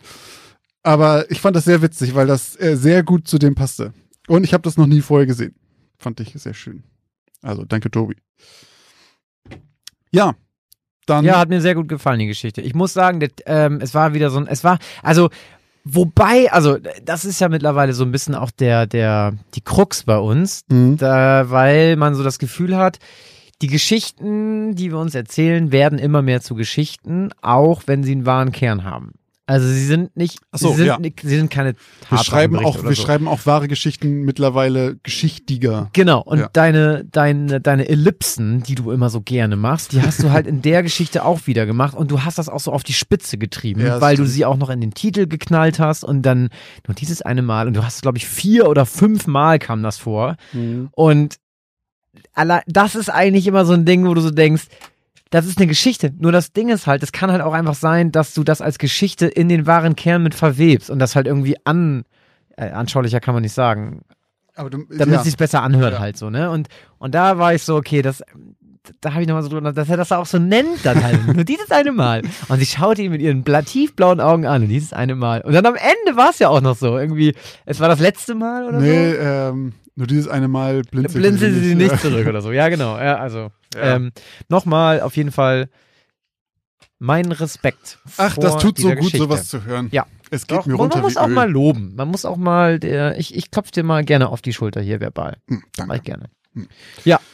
Aber 0.82 1.30
ich 1.30 1.40
fand 1.40 1.56
das 1.56 1.64
sehr 1.64 1.82
witzig, 1.82 2.14
weil 2.14 2.26
das 2.26 2.54
äh, 2.60 2.76
sehr 2.76 3.02
gut 3.02 3.26
zu 3.26 3.38
dem 3.38 3.54
passte. 3.54 3.92
Und 4.28 4.44
ich 4.44 4.52
habe 4.52 4.62
das 4.62 4.76
noch 4.76 4.86
nie 4.86 5.00
vorher 5.00 5.26
gesehen. 5.26 5.54
Fand 5.98 6.20
ich 6.20 6.32
sehr 6.34 6.54
schön. 6.54 6.82
Also 7.42 7.64
danke, 7.64 7.90
Tobi. 7.90 8.16
Ja, 10.12 10.34
dann. 11.06 11.24
Ja, 11.24 11.38
hat 11.38 11.48
mir 11.48 11.60
sehr 11.60 11.74
gut 11.74 11.88
gefallen, 11.88 12.18
die 12.18 12.26
Geschichte. 12.26 12.60
Ich 12.60 12.74
muss 12.74 12.92
sagen, 12.92 13.20
das, 13.20 13.30
ähm, 13.46 13.78
es 13.80 13.94
war 13.94 14.14
wieder 14.14 14.30
so 14.30 14.38
ein, 14.38 14.46
es 14.46 14.64
war, 14.64 14.78
also, 15.02 15.30
wobei, 15.84 16.50
also, 16.52 16.78
das 17.04 17.24
ist 17.24 17.40
ja 17.40 17.48
mittlerweile 17.48 17.92
so 17.92 18.04
ein 18.04 18.12
bisschen 18.12 18.34
auch 18.34 18.50
der, 18.50 18.86
der, 18.86 19.34
die 19.54 19.60
Krux 19.60 20.02
bei 20.04 20.18
uns, 20.18 20.62
Mhm. 20.68 20.96
da, 20.98 21.48
weil 21.50 21.96
man 21.96 22.14
so 22.14 22.22
das 22.22 22.38
Gefühl 22.38 22.76
hat, 22.76 22.98
die 23.62 23.68
Geschichten, 23.68 24.74
die 24.74 24.90
wir 24.90 24.98
uns 24.98 25.14
erzählen, 25.14 25.72
werden 25.72 25.98
immer 25.98 26.20
mehr 26.20 26.42
zu 26.42 26.54
Geschichten, 26.54 27.30
auch 27.40 27.82
wenn 27.86 28.04
sie 28.04 28.12
einen 28.12 28.26
wahren 28.26 28.52
Kern 28.52 28.84
haben. 28.84 29.12
Also 29.48 29.68
sie 29.68 29.84
sind 29.86 30.16
nicht, 30.16 30.40
so, 30.50 30.70
sie, 30.70 30.76
sind, 30.78 30.86
ja. 30.86 30.98
nicht- 30.98 31.20
sie 31.22 31.36
sind 31.36 31.52
keine 31.52 31.74
wir 32.10 32.18
schreiben 32.18 32.56
auch, 32.56 32.82
wir 32.82 32.94
so. 32.96 33.02
schreiben 33.02 33.28
auch 33.28 33.46
wahre 33.46 33.68
Geschichten 33.68 34.22
mittlerweile 34.22 34.96
geschichtiger. 35.04 35.88
Genau, 35.92 36.20
und 36.20 36.40
Ja. 36.40 36.48
deine, 36.52 37.04
deine, 37.04 37.60
deine 37.60 37.88
Ellipsen, 37.88 38.64
die 38.64 38.74
du 38.74 38.90
immer 38.90 39.08
so 39.08 39.20
gerne 39.20 39.54
machst, 39.54 39.92
die 39.92 40.02
hast 40.02 40.20
du 40.20 40.32
halt 40.32 40.48
in 40.48 40.62
der 40.62 40.82
Geschichte 40.82 41.24
auch 41.24 41.46
wieder 41.46 41.64
gemacht 41.64 41.94
und 41.96 42.10
du 42.10 42.22
hast 42.24 42.38
das 42.38 42.48
auch 42.48 42.58
so 42.58 42.72
auf 42.72 42.82
die 42.82 42.92
Spitze 42.92 43.38
getrieben, 43.38 43.82
Ja, 43.82 44.00
weil 44.00 44.16
du 44.16 44.26
sie 44.26 44.44
auch 44.44 44.56
noch 44.56 44.68
in 44.68 44.80
den 44.80 44.94
Titel 44.94 45.28
geknallt 45.28 45.78
hast 45.78 46.02
und 46.02 46.22
dann 46.22 46.48
nur 46.88 46.96
dieses 46.96 47.22
eine 47.22 47.42
Mal 47.42 47.68
und 47.68 47.74
du 47.76 47.84
hast, 47.84 48.02
glaube 48.02 48.18
ich, 48.18 48.26
vier 48.26 48.68
oder 48.68 48.84
fünf 48.84 49.28
Mal 49.28 49.60
kam 49.60 49.80
das 49.84 49.96
vor 49.96 50.34
und 50.90 51.36
allein, 52.34 52.62
das 52.66 52.96
ist 52.96 53.10
eigentlich 53.10 53.46
immer 53.46 53.64
so 53.64 53.74
ein 53.74 53.84
Ding, 53.84 54.06
wo 54.06 54.14
du 54.14 54.20
so 54.20 54.30
denkst, 54.30 54.64
das 55.36 55.46
ist 55.46 55.58
eine 55.58 55.66
Geschichte. 55.66 56.12
Nur 56.18 56.32
das 56.32 56.52
Ding 56.52 56.68
ist 56.68 56.86
halt, 56.86 57.02
es 57.02 57.12
kann 57.12 57.30
halt 57.30 57.42
auch 57.42 57.52
einfach 57.52 57.74
sein, 57.74 58.10
dass 58.12 58.34
du 58.34 58.42
das 58.44 58.60
als 58.60 58.78
Geschichte 58.78 59.26
in 59.26 59.48
den 59.48 59.66
wahren 59.66 59.94
Kern 59.96 60.22
mit 60.22 60.34
verwebst 60.34 60.90
und 60.90 60.98
das 60.98 61.14
halt 61.16 61.26
irgendwie 61.26 61.56
an, 61.64 62.04
äh, 62.56 62.70
anschaulicher 62.70 63.20
kann 63.20 63.34
man 63.34 63.42
nicht 63.42 63.52
sagen, 63.54 64.02
Aber 64.54 64.70
du, 64.70 64.84
damit 64.90 65.14
ja. 65.14 65.18
es 65.18 65.24
sich 65.24 65.36
besser 65.36 65.62
anhört 65.62 65.94
Ja. 65.94 65.98
halt 66.00 66.16
so, 66.16 66.30
ne? 66.30 66.50
Und, 66.50 66.68
und 66.98 67.14
da 67.14 67.38
war 67.38 67.54
ich 67.54 67.62
so, 67.62 67.76
okay, 67.76 68.02
das, 68.02 68.22
da 69.00 69.12
habe 69.12 69.22
ich 69.22 69.28
nochmal 69.28 69.42
so 69.42 69.48
drüber, 69.48 69.72
dass 69.72 69.88
er 69.88 69.96
das 69.96 70.12
auch 70.12 70.26
so 70.26 70.38
nennt 70.38 70.84
dann 70.84 71.02
halt, 71.02 71.26
nur 71.34 71.44
dieses 71.44 71.70
eine 71.70 71.92
Mal. 71.92 72.22
Und 72.48 72.58
sie 72.58 72.66
schaute 72.66 73.02
ihn 73.02 73.10
mit 73.10 73.20
ihren 73.20 73.42
bla 73.42 73.62
tiefblauen 73.62 74.20
Augen 74.20 74.46
an 74.46 74.62
und 74.62 74.68
dieses 74.68 74.92
eine 74.92 75.14
Mal. 75.16 75.40
Und 75.42 75.52
dann 75.52 75.66
am 75.66 75.74
Ende 75.74 76.16
war 76.16 76.30
es 76.30 76.38
ja 76.38 76.48
auch 76.48 76.60
noch 76.60 76.76
so, 76.76 76.96
irgendwie, 76.98 77.34
es 77.64 77.80
war 77.80 77.88
das 77.88 78.00
letzte 78.00 78.34
Mal 78.34 78.64
oder 78.66 78.78
Nee, 78.80 79.12
so. 79.12 79.18
ähm, 79.18 79.72
nur 79.96 80.06
dieses 80.06 80.28
eine 80.28 80.46
Mal 80.46 80.82
blinzelte 80.82 81.18
Blinzelte 81.18 81.58
sie 81.60 81.74
nicht 81.74 81.90
Ja. 81.92 81.98
zurück 81.98 82.26
oder 82.26 82.40
so. 82.42 82.52
Ja, 82.52 82.68
genau. 82.68 82.96
Ja, 82.98 83.16
also, 83.16 83.48
Ja. 83.76 83.96
ähm, 83.96 84.12
nochmal 84.48 85.00
auf 85.00 85.16
jeden 85.16 85.32
Fall 85.32 85.68
mein 86.98 87.30
Respekt. 87.30 87.98
Ach, 88.16 88.36
das 88.36 88.58
tut 88.58 88.78
so 88.78 88.88
gut, 88.88 88.96
Geschichte. 88.96 89.18
sowas 89.18 89.48
zu 89.48 89.64
hören. 89.64 89.88
Ja. 89.92 90.06
Es 90.30 90.46
geht 90.46 90.58
Doch, 90.58 90.66
mir 90.66 90.74
runter 90.74 90.96
man 90.96 91.04
muss 91.04 91.16
auch 91.16 91.28
Öl. 91.28 91.34
mal 91.34 91.50
loben. 91.50 91.94
Man 91.94 92.08
muss 92.08 92.24
auch 92.24 92.36
mal, 92.36 92.80
der, 92.80 93.16
ich, 93.18 93.34
ich 93.36 93.50
klopfe 93.52 93.70
dir 93.70 93.84
mal 93.84 94.04
gerne 94.04 94.28
auf 94.28 94.42
die 94.42 94.52
Schulter 94.52 94.80
hier 94.80 95.00
verbal. 95.00 95.36
Hm, 95.48 95.62
Mach 95.78 95.86
danke. 95.86 95.96
ich 95.96 96.02
gerne. 96.02 96.28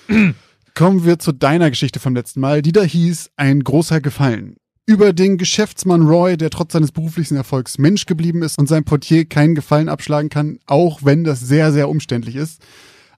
Kommen 0.75 1.05
wir 1.05 1.19
zu 1.19 1.33
deiner 1.33 1.71
Geschichte 1.71 2.01
vom 2.01 2.15
letzten 2.15 2.41
Mal, 2.41 2.61
die 2.61 2.73
da 2.73 2.83
hieß 2.83 3.31
Ein 3.37 3.63
großer 3.63 4.01
Gefallen. 4.01 4.57
Über 4.85 5.13
den 5.13 5.39
Geschäftsmann 5.39 6.03
Roy, 6.03 6.37
der 6.37 6.51
trotz 6.51 6.73
seines 6.73 6.93
beruflichen 6.93 7.37
Erfolgs 7.37 7.79
Mensch 7.79 8.05
geblieben 8.07 8.43
ist 8.43 8.59
und 8.59 8.67
sein 8.69 8.85
Portier 8.85 9.27
keinen 9.27 9.55
Gefallen 9.55 9.89
abschlagen 9.89 10.29
kann, 10.29 10.59
auch 10.67 11.01
wenn 11.03 11.25
das 11.25 11.41
sehr, 11.41 11.73
sehr 11.73 11.89
umständlich 11.89 12.37
ist. 12.37 12.61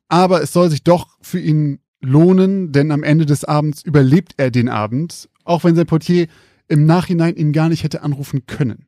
Aber 0.09 0.43
es 0.43 0.53
soll 0.53 0.69
sich 0.71 0.85
doch 0.85 1.09
für 1.23 1.41
ihn 1.41 1.81
lohnen, 2.05 2.73
denn 2.73 2.91
am 2.91 3.03
Ende 3.03 3.27
des 3.27 3.45
Abends 3.45 3.83
überlebt 3.83 4.35
er 4.37 4.51
den 4.51 4.69
Abend, 4.69 5.29
auch 5.45 5.65
wenn 5.65 5.75
sein 5.75 5.87
Portier 5.87 6.29
im 6.69 6.87
Nachhinein 6.87 7.37
ihn 7.37 7.53
gar 7.53 7.69
nicht 7.69 7.83
hätte 7.85 8.03
anrufen 8.03 8.47
können. 8.47 8.87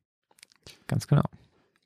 Ganz 0.86 1.06
genau. 1.06 1.24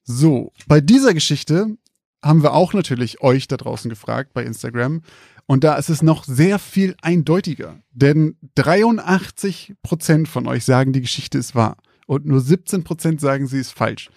So, 0.04 0.52
bei 0.66 0.80
dieser 0.80 1.14
Geschichte 1.14 1.76
haben 2.22 2.42
wir 2.42 2.52
auch 2.52 2.74
natürlich 2.74 3.22
euch 3.22 3.48
da 3.48 3.56
draußen 3.56 3.88
gefragt 3.88 4.32
bei 4.34 4.44
Instagram. 4.44 5.02
Und 5.46 5.64
da 5.64 5.74
ist 5.76 5.88
es 5.88 6.02
noch 6.02 6.24
sehr 6.24 6.58
viel 6.58 6.94
eindeutiger. 7.02 7.80
Denn 7.90 8.36
83 8.54 9.74
Prozent 9.82 10.28
von 10.28 10.46
euch 10.46 10.64
sagen, 10.64 10.92
die 10.92 11.00
Geschichte 11.00 11.38
ist 11.38 11.54
wahr. 11.54 11.76
Und 12.06 12.26
nur 12.26 12.40
17 12.40 12.84
Prozent 12.84 13.20
sagen, 13.20 13.46
sie 13.46 13.58
ist 13.58 13.72
falsch. 13.72 14.10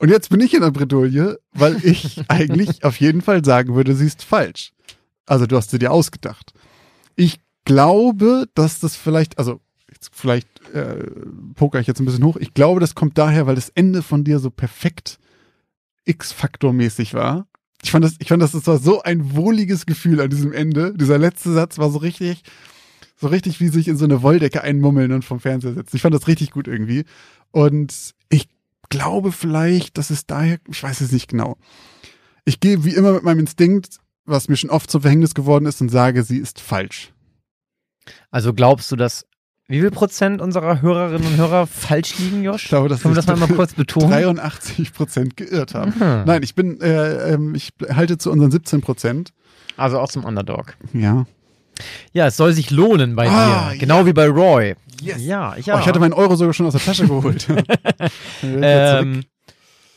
Und 0.00 0.10
jetzt 0.10 0.30
bin 0.30 0.40
ich 0.40 0.54
in 0.54 0.60
der 0.60 0.70
Bredouille, 0.70 1.38
weil 1.52 1.84
ich 1.84 2.20
eigentlich 2.28 2.84
auf 2.84 3.00
jeden 3.00 3.22
Fall 3.22 3.44
sagen 3.44 3.74
würde, 3.74 3.94
sie 3.94 4.06
ist 4.06 4.22
falsch. 4.22 4.72
Also 5.28 5.46
du 5.46 5.56
hast 5.56 5.70
sie 5.70 5.78
dir 5.78 5.92
ausgedacht. 5.92 6.52
Ich 7.16 7.40
glaube, 7.64 8.48
dass 8.54 8.80
das 8.80 8.96
vielleicht, 8.96 9.38
also 9.38 9.60
jetzt 9.92 10.10
vielleicht 10.12 10.48
äh, 10.72 11.10
poker 11.54 11.80
ich 11.80 11.86
jetzt 11.86 12.00
ein 12.00 12.06
bisschen 12.06 12.24
hoch. 12.24 12.36
Ich 12.36 12.54
glaube, 12.54 12.80
das 12.80 12.94
kommt 12.94 13.18
daher, 13.18 13.46
weil 13.46 13.54
das 13.54 13.68
Ende 13.68 14.02
von 14.02 14.24
dir 14.24 14.38
so 14.38 14.50
perfekt 14.50 15.18
X-Faktor-mäßig 16.04 17.14
war. 17.14 17.46
Ich 17.82 17.90
fand 17.90 18.04
das, 18.04 18.14
ich 18.18 18.28
fand 18.28 18.42
das, 18.42 18.52
das 18.52 18.66
war 18.66 18.78
so 18.78 19.02
ein 19.02 19.36
wohliges 19.36 19.86
Gefühl 19.86 20.20
an 20.20 20.30
diesem 20.30 20.52
Ende. 20.52 20.94
Dieser 20.94 21.18
letzte 21.18 21.52
Satz 21.52 21.78
war 21.78 21.90
so 21.90 21.98
richtig, 21.98 22.42
so 23.16 23.28
richtig 23.28 23.60
wie 23.60 23.68
sich 23.68 23.86
in 23.86 23.96
so 23.96 24.04
eine 24.04 24.22
Wolldecke 24.22 24.62
einmummeln 24.62 25.12
und 25.12 25.24
vom 25.24 25.38
Fernseher 25.38 25.74
setzen. 25.74 25.96
Ich 25.96 26.02
fand 26.02 26.14
das 26.14 26.26
richtig 26.26 26.50
gut 26.50 26.66
irgendwie. 26.66 27.04
Und 27.50 28.14
ich 28.30 28.48
glaube 28.88 29.30
vielleicht, 29.30 29.98
dass 29.98 30.10
es 30.10 30.26
daher, 30.26 30.58
ich 30.68 30.82
weiß 30.82 31.02
es 31.02 31.12
nicht 31.12 31.28
genau. 31.28 31.56
Ich 32.44 32.60
gehe 32.60 32.84
wie 32.84 32.94
immer 32.94 33.12
mit 33.12 33.22
meinem 33.22 33.40
Instinkt, 33.40 33.98
was 34.28 34.48
mir 34.48 34.56
schon 34.56 34.70
oft 34.70 34.90
zum 34.90 35.02
Verhängnis 35.02 35.34
geworden 35.34 35.66
ist, 35.66 35.80
und 35.80 35.88
sage, 35.90 36.22
sie 36.22 36.38
ist 36.38 36.60
falsch. 36.60 37.12
Also 38.30 38.52
glaubst 38.54 38.90
du, 38.92 38.96
dass 38.96 39.24
wie 39.70 39.80
viel 39.80 39.90
Prozent 39.90 40.40
unserer 40.40 40.80
Hörerinnen 40.80 41.26
und 41.26 41.36
Hörer 41.36 41.66
falsch 41.66 42.18
liegen, 42.18 42.42
Josh? 42.42 42.62
Ich 42.64 42.68
glaube, 42.70 42.88
dass 42.88 43.02
Können 43.02 43.14
wir 43.14 43.22
das 43.22 43.26
mal, 43.26 43.36
mal 43.36 43.54
kurz 43.54 43.74
betonen? 43.74 44.10
83 44.10 44.94
Prozent 44.94 45.36
geirrt 45.36 45.74
haben. 45.74 45.92
Mhm. 45.94 46.24
Nein, 46.24 46.42
ich 46.42 46.54
bin, 46.54 46.80
äh, 46.80 47.34
ähm, 47.34 47.54
ich 47.54 47.72
halte 47.90 48.16
zu 48.16 48.30
unseren 48.30 48.50
17 48.50 48.80
Prozent. 48.80 49.32
Also 49.76 49.98
auch 49.98 50.08
zum 50.08 50.24
Underdog. 50.24 50.74
Ja. 50.94 51.26
Ja, 52.12 52.26
es 52.28 52.36
soll 52.38 52.54
sich 52.54 52.70
lohnen 52.70 53.14
bei 53.14 53.28
Ah, 53.28 53.70
dir. 53.72 53.78
Genau 53.78 53.98
ja. 54.00 54.06
wie 54.06 54.12
bei 54.14 54.26
Roy. 54.28 54.74
Yes. 55.02 55.18
Ja, 55.24 55.54
ich 55.56 55.70
Oh, 55.70 55.78
ich 55.78 55.86
hatte 55.86 56.00
meinen 56.00 56.14
Euro 56.14 56.34
sogar 56.34 56.54
schon 56.54 56.66
aus 56.66 56.72
der 56.72 56.82
Tasche 56.82 57.06
geholt. 57.06 57.46
ähm, 58.42 59.22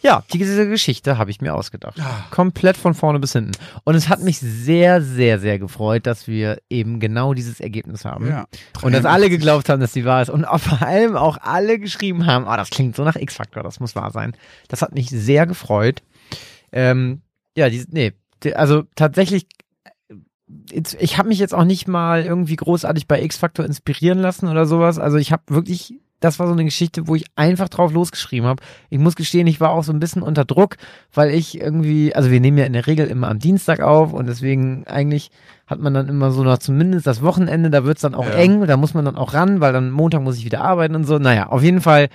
ja, 0.02 0.24
diese 0.34 0.68
Geschichte 0.68 1.18
habe 1.18 1.30
ich 1.30 1.42
mir 1.42 1.54
ausgedacht. 1.54 2.00
Ah. 2.00 2.26
Komplett 2.32 2.76
von 2.76 2.96
vorne 2.96 3.20
bis 3.20 3.34
hinten. 3.34 3.52
Und 3.84 3.94
es 3.96 4.10
hat 4.10 4.22
mich 4.22 4.40
sehr, 4.40 5.02
sehr, 5.02 5.40
sehr 5.40 5.60
gefreut, 5.60 6.08
dass 6.08 6.28
wir 6.28 6.58
eben 6.70 7.00
genau 7.00 7.36
dieses 7.36 7.60
Ergebnis 7.60 8.04
haben. 8.04 8.28
ja. 8.28 8.46
Und 8.82 8.94
dass 8.94 9.06
alle 9.06 9.30
geglaubt 9.30 9.70
haben, 9.70 9.80
dass 9.80 9.94
sie 9.94 10.04
wahr 10.04 10.24
ist. 10.24 10.30
Und 10.30 10.46
vor 10.60 10.82
allem 10.82 11.16
auch 11.16 11.38
alle 11.42 11.78
geschrieben 11.78 12.26
haben, 12.26 12.48
oh, 12.48 12.56
das 12.56 12.72
klingt 12.72 12.96
so 12.96 13.04
nach 13.04 13.16
X-Faktor, 13.16 13.62
das 13.62 13.80
muss 13.80 13.96
wahr 13.96 14.12
sein. 14.12 14.36
Das 14.70 14.82
hat 14.82 14.96
mich 14.96 15.10
sehr 15.10 15.46
gefreut. 15.46 16.02
Ähm, 16.72 17.22
ja, 17.56 17.70
die, 17.70 17.86
nee, 17.92 18.14
die, 18.44 18.56
also 18.56 18.84
tatsächlich, 18.96 19.46
äh, 20.10 20.82
ich 21.00 21.18
habe 21.20 21.30
mich 21.30 21.38
jetzt 21.38 21.54
auch 21.54 21.64
nicht 21.66 21.88
mal 21.88 22.24
irgendwie 22.24 22.56
großartig 22.56 23.08
bei 23.08 23.22
X-Faktor 23.22 23.66
inspirieren 23.66 24.20
lassen 24.20 24.48
oder 24.48 24.66
sowas. 24.66 24.98
Also 24.98 25.18
ich 25.18 25.32
habe 25.32 25.44
wirklich, 25.48 25.94
das 26.22 26.40
war 26.40 26.48
so 26.48 26.54
eine 26.54 26.64
Geschichte, 26.64 27.08
wo 27.08 27.16
ich 27.16 27.26
einfach 27.36 27.68
drauf 27.68 27.92
losgeschrieben 27.92 28.48
habe. 28.48 28.64
Ich 28.90 29.00
muss 29.00 29.16
gestehen, 29.16 29.48
ich 29.48 29.60
war 29.60 29.72
auch 29.72 29.84
so 29.84 29.92
ein 29.92 30.00
bisschen 30.00 30.22
unter 30.22 30.46
Druck, 30.46 30.78
weil 31.14 31.32
ich 31.32 31.60
irgendwie, 31.60 32.16
also 32.16 32.32
wir 32.32 32.40
nehmen 32.40 32.58
ja 32.58 32.66
in 32.66 32.74
der 32.74 32.88
Regel 32.88 33.08
immer 33.08 33.28
am 33.28 33.40
Dienstag 33.40 33.82
auf 33.82 34.14
und 34.14 34.28
deswegen 34.28 34.86
eigentlich 34.88 35.32
hat 35.68 35.80
man 35.80 35.94
dann 35.94 36.08
immer 36.08 36.32
so 36.32 36.44
noch 36.44 36.60
zumindest 36.60 37.08
das 37.08 37.22
Wochenende, 37.22 37.70
da 37.70 37.84
wird's 37.84 38.02
dann 38.02 38.16
auch 38.16 38.26
Ja. 38.28 38.36
eng, 38.36 38.66
da 38.68 38.78
muss 38.78 38.94
man 38.94 39.04
dann 39.04 39.16
auch 39.18 39.34
ran, 39.34 39.62
weil 39.62 39.74
dann 39.74 39.92
Montag 39.92 40.22
muss 40.22 40.38
ich 40.38 40.46
wieder 40.46 40.62
arbeiten 40.62 40.96
und 40.96 41.06
so. 41.06 41.18
Naja, 41.18 41.48
auf 41.48 41.64
jeden 41.64 41.82
Fall 41.82 42.10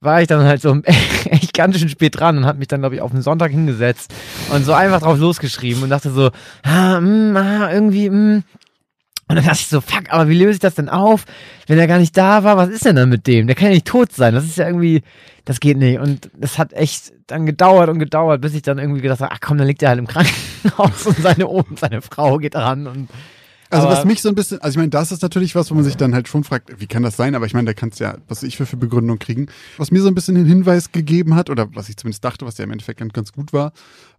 war 0.00 0.20
ich 0.20 0.28
dann 0.28 0.44
halt 0.44 0.60
so 0.60 0.76
echt 0.84 1.54
ganz 1.54 1.78
schön 1.78 1.88
spät 1.88 2.18
dran 2.18 2.38
und 2.38 2.46
hab 2.46 2.58
mich 2.58 2.68
dann, 2.68 2.80
glaube 2.80 2.96
ich, 2.96 3.00
auf 3.00 3.10
den 3.10 3.22
Sonntag 3.22 3.50
hingesetzt 3.50 4.12
und 4.52 4.64
so 4.64 4.72
einfach 4.72 5.00
drauf 5.00 5.18
losgeschrieben 5.18 5.82
und 5.82 5.90
dachte 5.90 6.10
so, 6.10 6.30
ah, 6.62 7.00
mm, 7.00 7.36
ah 7.36 7.72
irgendwie, 7.72 8.10
mm. 8.10 8.42
Und 9.28 9.36
dann 9.36 9.44
dachte 9.44 9.58
ich 9.60 9.66
so, 9.68 9.82
fuck, 9.82 10.04
aber 10.08 10.28
wie 10.28 10.38
löse 10.38 10.52
ich 10.52 10.58
das 10.58 10.74
denn 10.74 10.88
auf, 10.88 11.26
wenn 11.66 11.78
er 11.78 11.86
gar 11.86 11.98
nicht 11.98 12.16
da 12.16 12.44
war? 12.44 12.56
Was 12.56 12.70
ist 12.70 12.86
denn 12.86 12.96
dann 12.96 13.10
mit 13.10 13.26
dem? 13.26 13.46
Der 13.46 13.54
kann 13.54 13.68
ja 13.68 13.74
nicht 13.74 13.86
tot 13.86 14.12
sein. 14.12 14.32
Das 14.32 14.44
ist 14.44 14.56
ja 14.56 14.66
irgendwie, 14.66 15.02
das 15.44 15.60
geht 15.60 15.76
nicht. 15.76 15.98
Und 15.98 16.30
das 16.34 16.56
hat 16.56 16.72
echt 16.72 17.12
dann 17.26 17.44
gedauert 17.44 17.90
und 17.90 17.98
gedauert, 17.98 18.40
bis 18.40 18.54
ich 18.54 18.62
dann 18.62 18.78
irgendwie 18.78 19.02
gedacht 19.02 19.20
habe, 19.20 19.32
ach 19.32 19.40
komm, 19.40 19.58
dann 19.58 19.66
liegt 19.66 19.82
er 19.82 19.90
halt 19.90 19.98
im 19.98 20.06
Krankenhaus 20.06 21.06
und 21.06 21.18
seine 21.18 21.46
oben, 21.46 21.76
seine 21.76 22.00
Frau 22.00 22.38
geht 22.38 22.56
ran 22.56 22.86
und 22.86 23.08
Also 23.70 23.86
Aber- 23.86 23.96
was 23.96 24.04
mich 24.04 24.22
so 24.22 24.28
ein 24.30 24.34
bisschen, 24.34 24.60
also 24.60 24.70
ich 24.74 24.78
meine, 24.78 24.88
das 24.88 25.12
ist 25.12 25.22
natürlich 25.22 25.54
was, 25.54 25.70
wo 25.70 25.74
man 25.74 25.84
sich 25.84 25.96
dann 25.96 26.14
halt 26.14 26.26
schon 26.28 26.42
fragt, 26.44 26.80
wie 26.80 26.86
kann 26.86 27.02
das 27.02 27.16
sein? 27.16 27.34
Aber 27.34 27.44
ich 27.44 27.52
meine, 27.52 27.66
da 27.66 27.74
kannst 27.74 28.00
du 28.00 28.04
ja, 28.04 28.16
was 28.26 28.42
ich 28.42 28.56
für, 28.56 28.64
für 28.66 28.76
Begründung 28.78 29.18
kriegen. 29.18 29.46
Was 29.76 29.90
mir 29.90 30.00
so 30.00 30.08
ein 30.08 30.14
bisschen 30.14 30.36
den 30.36 30.46
Hinweis 30.46 30.90
gegeben 30.92 31.34
hat, 31.34 31.50
oder 31.50 31.68
was 31.74 31.88
ich 31.88 31.96
zumindest 31.96 32.24
dachte, 32.24 32.46
was 32.46 32.56
ja 32.56 32.64
im 32.64 32.70
Endeffekt 32.70 32.98
ganz, 33.12 33.32
gut 33.32 33.52
war, 33.52 33.72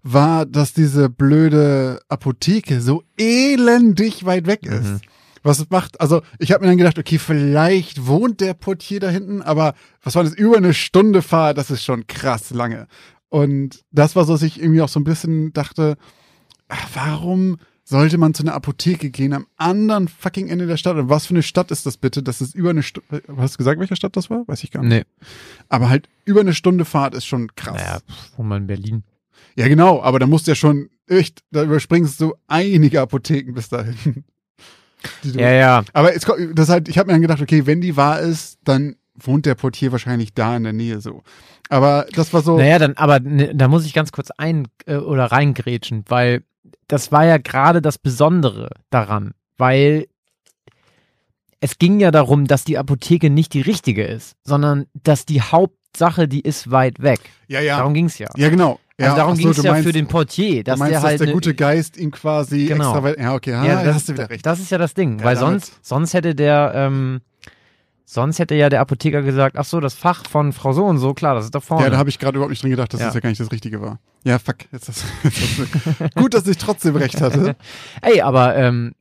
war, 0.04 0.46
dass 0.46 0.74
diese 0.74 1.10
blöde 1.10 2.00
Apotheke 2.10 2.80
so 2.82 3.04
elendig 3.18 4.26
weit 4.26 4.46
weg 4.46 4.66
ist. 4.66 4.84
Mhm. 4.84 5.02
Was 5.42 5.60
es 5.60 5.70
macht, 5.70 6.00
also 6.02 6.22
ich 6.38 6.52
habe 6.52 6.64
mir 6.64 6.70
dann 6.70 6.78
gedacht, 6.78 7.00
okay, 7.00 7.18
vielleicht 7.18 8.06
wohnt 8.06 8.42
der 8.42 8.54
Portier 8.54 9.00
da 9.00 9.10
hinten, 9.10 9.42
aber 9.42 9.74
was 10.04 10.16
war 10.16 10.24
das, 10.24 10.34
über 10.34 10.58
eine 10.58 10.74
Stunde 10.74 11.22
Fahrt, 11.22 11.58
das 11.58 11.72
ist 11.72 11.84
schon 11.84 12.08
krass 12.08 12.52
lange. 12.52 12.88
Und 13.30 13.84
das 13.92 14.16
war 14.16 14.26
so, 14.26 14.34
dass 14.34 14.42
ich 14.42 14.62
irgendwie 14.62 14.82
auch 14.82 14.90
so 14.90 15.00
ein 15.00 15.06
bisschen 15.06 15.54
dachte, 15.54 15.96
ach, 16.68 16.88
warum 16.94 17.58
sollte 17.90 18.20
man 18.20 18.36
zu 18.36 18.44
einer 18.44 18.54
Apotheke 18.54 19.10
gehen 19.10 19.34
am 19.34 19.48
anderen 19.58 20.08
fucking 20.08 20.48
Ende 20.48 20.68
der 20.68 20.78
Stadt? 20.78 20.96
Und 20.96 21.10
was 21.10 21.26
für 21.26 21.34
eine 21.34 21.42
Stadt 21.42 21.72
ist 21.72 21.88
das 21.88 21.98
bitte? 21.98 22.22
Das 22.22 22.40
ist 22.40 22.54
über 22.54 22.70
eine 22.70 22.84
Stunde. 22.84 23.24
Hast 23.38 23.56
du 23.56 23.58
gesagt, 23.58 23.80
welche 23.80 23.96
Stadt 23.96 24.16
das 24.16 24.30
war? 24.30 24.48
Weiß 24.48 24.64
ich 24.64 24.70
gar 24.70 24.84
nicht. 24.84 25.08
nee, 25.08 25.26
Aber 25.70 25.90
halt 25.90 26.08
über 26.24 26.42
eine 26.42 26.54
Stunde 26.54 26.86
Fahrt 26.86 27.16
ist 27.16 27.26
schon 27.26 27.56
krass. 27.56 27.82
naja, 27.82 27.98
wo 28.38 28.44
man 28.44 28.62
in 28.62 28.68
Berlin. 28.68 29.04
Ja, 29.56 29.68
genau, 29.68 30.04
aber 30.04 30.20
da 30.20 30.28
musst 30.28 30.46
du 30.46 30.52
ja 30.52 30.56
schon 30.56 30.90
echt, 31.08 31.42
da 31.50 31.64
überspringst 31.64 32.22
du 32.22 32.36
einige 32.48 33.02
Apotheken 33.02 33.54
bis 33.54 33.70
dahin. 33.70 34.24
Ja, 35.24 35.50
ja. 35.50 35.84
Aber 35.94 36.14
es, 36.14 36.28
das 36.54 36.68
halt, 36.68 36.90
ich 36.90 36.98
habe 36.98 37.08
mir 37.08 37.14
dann 37.14 37.22
gedacht, 37.22 37.42
okay, 37.42 37.66
wenn 37.66 37.80
die 37.80 37.96
wahr 37.96 38.20
ist, 38.20 38.60
dann 38.66 38.98
wohnt 39.16 39.46
der 39.46 39.56
Portier 39.56 39.94
wahrscheinlich 39.94 40.34
da 40.34 40.58
in 40.58 40.64
der 40.64 40.74
Nähe 40.74 41.00
so. 41.00 41.24
Aber 41.70 42.06
das 42.12 42.34
war 42.34 42.42
so. 42.42 42.58
Naja, 42.58 42.80
dann, 42.80 42.98
aber 42.98 43.22
ne, 43.22 43.56
da 43.56 43.70
muss 43.70 43.86
ich 43.86 43.94
ganz 43.94 44.12
kurz 44.12 44.30
ein 44.32 44.68
äh, 44.88 44.98
oder 44.98 45.26
reingrätschen, 45.28 46.04
weil 46.10 46.44
das 46.88 47.12
war 47.12 47.26
ja 47.26 47.38
gerade 47.38 47.82
das 47.82 47.98
Besondere 47.98 48.70
daran, 48.90 49.34
weil 49.58 50.06
es 51.62 51.78
ging 51.78 52.00
ja 52.00 52.12
darum, 52.12 52.46
dass 52.46 52.64
die 52.64 52.78
Apotheke 52.78 53.30
nicht 53.30 53.54
die 53.54 53.62
richtige 53.62 54.04
ist, 54.06 54.36
sondern 54.46 54.86
dass 54.94 55.26
die 55.26 55.42
Hauptsache, 55.42 56.28
die 56.28 56.42
ist 56.42 56.72
weit 56.72 57.02
weg. 57.02 57.20
ja, 57.48 57.60
ja. 57.60 57.78
Darum 57.78 57.94
ging's 57.94 58.18
ja. 58.18 58.28
ja, 58.38 58.50
genau. 58.50 58.80
Ja, 58.98 59.06
also 59.08 59.18
darum 59.18 59.36
so, 59.36 59.42
ging's 59.44 59.58
du 59.58 59.64
ja 59.64 59.72
meinst- 59.72 59.88
für 59.88 59.94
den 59.94 60.08
Portier, 60.08 60.64
dass 60.64 60.78
meinst, 60.80 60.94
der 60.94 61.02
halt 61.02 61.14
dass 61.14 61.20
der 61.20 61.28
ne- 61.28 61.34
gute 61.34 61.54
Geist 61.56 61.98
ihm 61.98 62.12
quasi 62.12 62.66
Genau. 62.66 62.86
extra 62.86 63.04
weit. 63.04 63.18
Ja, 63.20 63.34
okay, 63.34 63.54
ah, 63.54 63.66
ja, 63.66 63.84
das, 63.84 63.96
hast 63.96 64.10
du 64.10 64.14
wieder 64.14 64.30
recht. 64.30 64.46
das 64.46 64.60
ist 64.60 64.72
ja 64.72 64.78
das 64.78 64.94
Ding, 64.94 65.20
Ja, 65.20 65.26
weil 65.26 65.36
damit- 65.36 65.66
sonst, 65.66 65.86
sonst 65.86 66.14
hätte 66.14 66.36
der, 66.36 66.74
ähm, 66.76 67.22
sonst 68.12 68.40
hätte 68.40 68.56
ja 68.56 68.70
der 68.70 68.82
Apotheker 68.82 69.22
gesagt, 69.22 69.56
ach 69.58 69.66
so, 69.66 69.80
das 69.80 69.94
Fach 69.94 70.26
von 70.28 70.52
Frau 70.52 70.74
so 70.74 70.84
und 70.86 70.98
so, 70.98 71.14
klar, 71.14 71.36
das 71.36 71.46
ist 71.46 71.54
da 71.54 71.60
vorne. 71.60 71.84
Ja, 71.84 71.90
da 71.92 71.98
habe 71.98 72.10
ich 72.10 72.18
gerade 72.18 72.38
überhaupt 72.38 72.50
nicht 72.50 72.64
dran 72.64 72.72
gedacht, 72.72 72.92
dass 72.94 73.00
Ja. 73.00 73.06
das 73.08 73.14
ja 73.16 73.20
gar 73.22 73.30
nicht 73.30 73.40
das 73.40 73.52
Richtige 73.52 73.82
war. 73.82 74.00
Ja, 74.24 74.40
fuck. 74.40 74.56
Jetzt 74.72 74.90
hast 74.90 75.04
du, 75.24 76.10
gut, 76.22 76.34
dass 76.34 76.48
ich 76.48 76.58
trotzdem 76.58 76.96
recht 76.96 77.22
hatte. 77.22 77.56
Ey, 78.02 78.22
aber 78.22 78.56
ähm, 78.56 78.94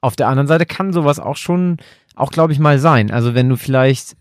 auf 0.00 0.14
der 0.16 0.28
anderen 0.28 0.46
Seite 0.46 0.64
kann 0.66 0.92
sowas 0.92 1.18
auch 1.18 1.36
schon, 1.36 1.78
auch 2.14 2.30
glaube 2.30 2.52
ich 2.52 2.58
mal 2.60 2.78
sein. 2.78 3.10
Also 3.10 3.34
wenn 3.34 3.48
du 3.48 3.56
vielleicht, 3.56 4.16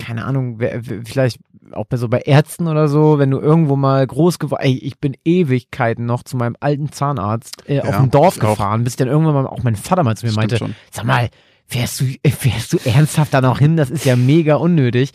keine 0.00 0.24
Ahnung, 0.24 0.58
vielleicht 1.04 1.38
auch 1.72 1.84
bei 1.86 1.98
so 1.98 2.08
bei 2.08 2.20
Ärzten 2.20 2.66
oder 2.66 2.88
so, 2.88 3.18
wenn 3.18 3.30
du 3.30 3.38
irgendwo 3.38 3.76
mal 3.76 4.06
groß 4.06 4.38
geworden, 4.38 4.62
ey, 4.64 4.78
ich 4.78 4.98
bin 4.98 5.14
Ewigkeiten 5.24 6.04
noch 6.06 6.22
zu 6.22 6.36
meinem 6.36 6.56
alten 6.60 6.90
Zahnarzt 6.90 7.68
äh, 7.68 7.80
auf 7.80 7.90
Ja, 7.90 8.00
dem 8.00 8.10
Dorf 8.10 8.36
auch. 8.38 8.50
gefahren, 8.52 8.84
bis 8.84 8.96
dann 8.96 9.06
irgendwann 9.08 9.34
mal 9.34 9.46
auch 9.46 9.62
mein 9.62 9.76
Vater 9.76 10.02
mal 10.02 10.16
zu 10.16 10.24
mir 10.26 10.32
Stimmt 10.32 10.42
meinte, 10.50 10.56
schon. 10.58 10.74
sag 10.90 11.04
mal, 11.04 11.28
fährst 11.68 12.00
du, 12.00 12.06
äh, 12.22 12.30
fährst 12.30 12.72
du 12.72 12.78
ernsthaft 12.84 13.32
da 13.34 13.40
noch 13.40 13.58
hin? 13.58 13.76
Das 13.76 13.90
ist 13.90 14.04
ja 14.04 14.16
mega 14.16 14.56
unnötig. 14.56 15.12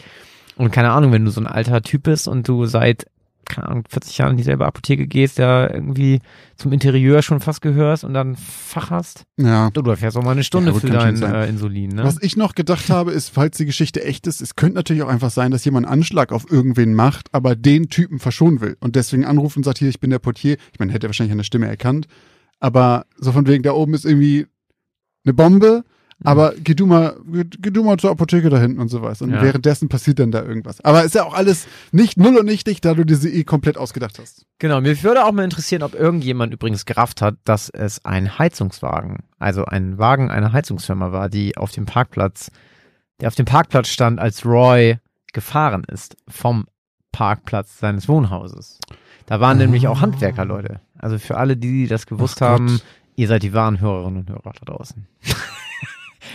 Und 0.56 0.72
keine 0.72 0.92
Ahnung, 0.92 1.12
wenn 1.12 1.26
du 1.26 1.32
so 1.32 1.42
ein 1.42 1.48
alter 1.48 1.82
Typ 1.82 2.04
bist 2.04 2.28
und 2.28 2.48
du 2.48 2.66
seit, 2.68 3.08
keine 3.46 3.68
Ahnung, 3.70 3.84
40 3.90 4.20
Jahren 4.20 4.32
in 4.32 4.38
dieselbe 4.38 4.68
Apotheke 4.68 5.08
gehst, 5.08 5.40
da 5.40 5.68
irgendwie 5.68 6.20
zum 6.56 6.72
Interieur 6.72 7.24
schon 7.24 7.40
fast 7.40 7.62
gehörst 7.62 8.04
und 8.04 8.14
dann 8.14 8.36
Fach 8.36 8.92
hast, 8.92 9.24
Ja. 9.38 9.72
du, 9.72 9.82
du 9.82 9.96
fährst 9.98 10.16
auch 10.16 10.24
mal 10.24 10.32
eine 10.32 10.44
Stunde 10.44 10.68
Ja, 10.68 10.74
gut, 10.74 10.82
für 10.82 10.90
dein 10.92 11.20
äh, 11.24 11.48
Insulin, 11.50 11.90
ne? 11.90 12.04
Was 12.04 12.22
ich 12.22 12.38
noch 12.38 12.54
gedacht 12.54 12.92
habe, 12.92 13.12
ist, 13.12 13.30
falls 13.30 13.58
die 13.58 13.66
Geschichte 13.66 14.04
echt 14.06 14.28
ist, 14.28 14.42
es 14.42 14.56
könnte 14.56 14.76
natürlich 14.76 15.02
auch 15.02 15.08
einfach 15.10 15.32
sein, 15.32 15.50
dass 15.50 15.66
jemand 15.66 15.88
einen 15.88 15.94
Anschlag 16.02 16.32
auf 16.32 16.50
irgendwen 16.52 16.94
macht, 16.94 17.30
aber 17.34 17.56
den 17.56 17.90
Typen 17.90 18.20
verschonen 18.20 18.62
will 18.62 18.78
und 18.80 18.96
deswegen 18.96 19.26
anruft 19.26 19.58
und 19.58 19.64
sagt, 19.64 19.80
hier, 19.80 19.90
ich 19.90 20.00
bin 20.00 20.12
der 20.12 20.20
Portier. 20.20 20.58
Ich 20.72 20.78
meine, 20.80 20.94
hätte 20.94 21.08
er 21.08 21.10
wahrscheinlich 21.10 21.36
der 21.36 21.44
Stimme 21.44 21.68
erkannt, 21.68 22.06
aber 22.60 23.08
so 23.18 23.32
von 23.32 23.48
wegen, 23.48 23.64
da 23.64 23.72
oben 23.74 23.96
ist 23.96 24.06
irgendwie 24.06 24.46
eine 25.26 25.34
Bombe. 25.34 25.84
Aber 26.24 26.54
geh 26.58 26.74
du 26.74 26.86
mal, 26.86 27.16
geh, 27.32 27.72
du 27.72 27.84
mal 27.84 27.98
zur 27.98 28.12
Apotheke 28.12 28.50
da 28.50 28.58
hinten 28.60 28.80
und 28.80 28.90
sowas. 28.90 29.22
Und 29.22 29.32
Ja. 29.32 29.42
währenddessen 29.42 29.90
passiert 29.90 30.20
dann 30.20 30.32
da 30.32 30.44
irgendwas. 30.44 30.80
Aber 30.82 31.04
ist 31.04 31.16
ja 31.16 31.24
auch 31.24 31.34
alles 31.34 31.68
nicht 31.92 32.18
null 32.18 32.38
und 32.38 32.46
nichtig, 32.46 32.82
da 32.82 32.94
du 32.94 33.04
diese 33.06 33.30
eh 33.30 33.44
komplett 33.44 33.78
ausgedacht 33.78 34.20
hast. 34.20 34.46
Genau, 34.60 34.82
mir 34.82 35.02
würde 35.04 35.26
auch 35.26 35.32
mal 35.32 35.44
interessieren, 35.44 35.84
ob 35.84 35.94
irgendjemand 35.94 36.54
übrigens 36.54 36.86
gerafft 36.86 37.22
hat, 37.22 37.36
dass 37.44 37.70
es 37.70 38.04
ein 38.06 38.38
Heizungswagen, 38.40 39.24
also 39.40 39.66
ein 39.66 39.98
Wagen 39.98 40.32
einer 40.32 40.54
Heizungsfirma 40.54 41.12
war, 41.12 41.30
die 41.30 41.58
auf 41.58 41.72
dem 41.72 41.86
Parkplatz 41.86 42.50
der 43.22 43.28
auf 43.28 43.36
dem 43.36 43.46
Parkplatz 43.46 43.88
stand, 43.90 44.20
als 44.20 44.44
Roy 44.46 44.98
gefahren 45.34 45.84
ist 45.88 46.18
vom 46.28 46.66
Parkplatz 47.12 47.80
seines 47.80 48.10
Wohnhauses. 48.10 48.80
Da 49.28 49.40
waren 49.40 49.58
nämlich 49.60 49.88
auch 49.88 50.02
Handwerker, 50.02 50.46
Leute. 50.46 50.82
Also 50.98 51.20
für 51.20 51.38
alle, 51.38 51.56
die 51.56 51.88
das 51.88 52.06
gewusst 52.08 52.42
Ach 52.42 52.48
Gott. 52.58 52.60
haben, 52.62 52.82
ihr 53.16 53.28
seid 53.28 53.44
die 53.44 53.54
wahren 53.54 53.80
Hörerinnen 53.80 54.22
und 54.22 54.30
Hörer 54.30 54.54
da 54.60 54.66
draußen. 54.74 55.08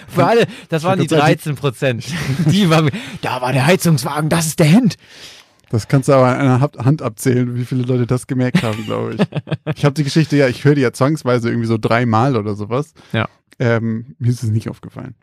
für 0.09 0.27
alle, 0.27 0.47
das 0.69 0.83
waren 0.85 0.99
die 0.99 1.07
Ich 1.07 1.11
würd 1.11 1.21
sagen, 1.21 1.33
13 1.33 1.55
Prozent. 1.57 2.05
Die 2.47 2.71
waren, 2.71 2.91
da 3.23 3.41
war 3.41 3.53
der 3.53 3.67
Heizungswagen, 3.67 4.29
das 4.29 4.47
ist 4.47 4.59
der 4.59 4.67
Hint. 4.67 4.97
Das 5.71 5.89
kannst 5.89 6.09
du 6.09 6.15
aber 6.15 6.29
an 6.29 6.41
einer 6.41 6.61
Hand 6.61 7.03
abzählen, 7.03 7.55
wie 7.57 7.65
viele 7.65 7.83
Leute 7.83 8.07
das 8.07 8.27
gemerkt 8.27 8.63
haben, 8.63 8.85
glaube 8.85 9.15
ich. 9.15 9.77
ich 9.77 9.85
habe 9.85 9.95
die 9.95 10.05
Geschichte 10.05 10.37
ja, 10.37 10.49
ich 10.49 10.65
höre 10.65 10.75
die 10.75 10.81
ja 10.81 10.93
zwangsweise 10.93 11.49
irgendwie 11.49 11.67
so 11.67 11.77
dreimal 11.79 12.37
oder 12.37 12.55
sowas. 12.55 12.95
Ja. 13.13 13.29
Ähm, 13.59 14.15
mir 14.19 14.31
ist 14.31 14.43
es 14.43 14.51
nicht 14.51 14.71
aufgefallen. 14.71 15.15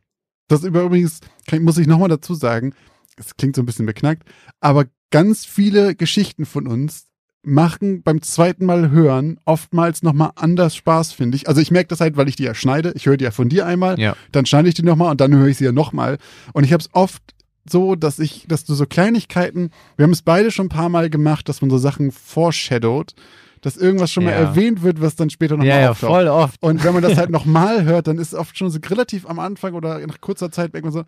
Das 0.48 0.63
über 0.63 0.84
übrigens, 0.84 1.22
kann, 1.48 1.63
muss 1.63 1.77
ich 1.77 1.88
nochmal 1.88 2.10
dazu 2.10 2.36
sagen, 2.36 2.74
es 3.17 3.36
klingt 3.38 3.55
so 3.55 3.62
ein 3.62 3.65
bisschen 3.65 3.86
beknackt, 3.86 4.24
aber 4.60 4.86
ganz 5.10 5.45
viele 5.45 5.95
Geschichten 5.95 6.45
von 6.45 6.67
uns 6.67 7.07
machen 7.45 8.01
beim 8.03 8.21
zweiten 8.21 8.65
Mal 8.65 8.89
hören 8.91 9.39
oftmals 9.45 10.03
nochmal 10.03 10.31
anders 10.35 10.75
Spaß, 10.75 11.11
finde 11.13 11.35
ich. 11.37 11.47
Also 11.47 11.61
ich 11.61 11.71
merke 11.71 11.87
das 11.89 12.01
halt, 12.01 12.17
weil 12.17 12.27
ich 12.27 12.35
die 12.35 12.43
ja 12.43 12.53
schneide. 12.55 12.91
Ich 12.95 13.05
höre 13.05 13.17
die 13.17 13.23
ja 13.25 13.31
von 13.31 13.49
dir 13.49 13.65
einmal, 13.65 13.99
Ja. 13.99 14.15
dann 14.31 14.45
schneide 14.45 14.67
ich 14.67 14.73
die 14.75 14.83
nochmal 14.83 15.11
und 15.11 15.21
dann 15.21 15.33
höre 15.35 15.47
ich 15.47 15.57
sie 15.57 15.65
ja 15.65 15.71
nochmal. 15.71 16.17
Und 16.53 16.63
ich 16.63 16.73
habe 16.73 16.81
es 16.81 16.89
oft 16.93 17.21
so, 17.67 17.95
dass 17.95 18.19
ich, 18.19 18.45
dass 18.47 18.63
du 18.65 18.73
so 18.75 18.85
Kleinigkeiten, 18.85 19.71
wir 19.97 20.03
haben 20.03 20.11
es 20.11 20.21
beide 20.21 20.51
schon 20.51 20.67
ein 20.67 20.69
paar 20.69 20.89
Mal 20.89 21.09
gemacht, 21.09 21.49
dass 21.49 21.61
man 21.61 21.69
so 21.71 21.77
Sachen 21.77 22.11
foreshadowed, 22.11 23.13
dass 23.61 23.77
irgendwas 23.77 24.11
schon 24.11 24.23
mal 24.25 24.31
Ja. 24.31 24.37
erwähnt 24.37 24.83
wird, 24.83 25.01
was 25.01 25.15
dann 25.15 25.31
später 25.31 25.53
nochmal 25.55 25.67
Ja, 25.69 25.79
ja, 25.81 25.91
auftaucht. 25.91 26.11
voll 26.11 26.27
oft. 26.27 26.61
Und 26.61 26.83
wenn 26.83 26.93
man 26.93 27.01
das 27.01 27.17
halt 27.17 27.31
nochmal 27.31 27.83
hört, 27.83 28.05
dann 28.07 28.19
ist 28.19 28.33
es 28.33 28.39
oft 28.39 28.55
schon 28.57 28.69
so 28.69 28.77
relativ 28.87 29.27
am 29.27 29.39
Anfang 29.39 29.73
oder 29.73 30.05
nach 30.05 30.21
kurzer 30.21 30.51
Zeit 30.51 30.73
merkt 30.73 30.85
man 30.85 30.93
so, 30.93 31.03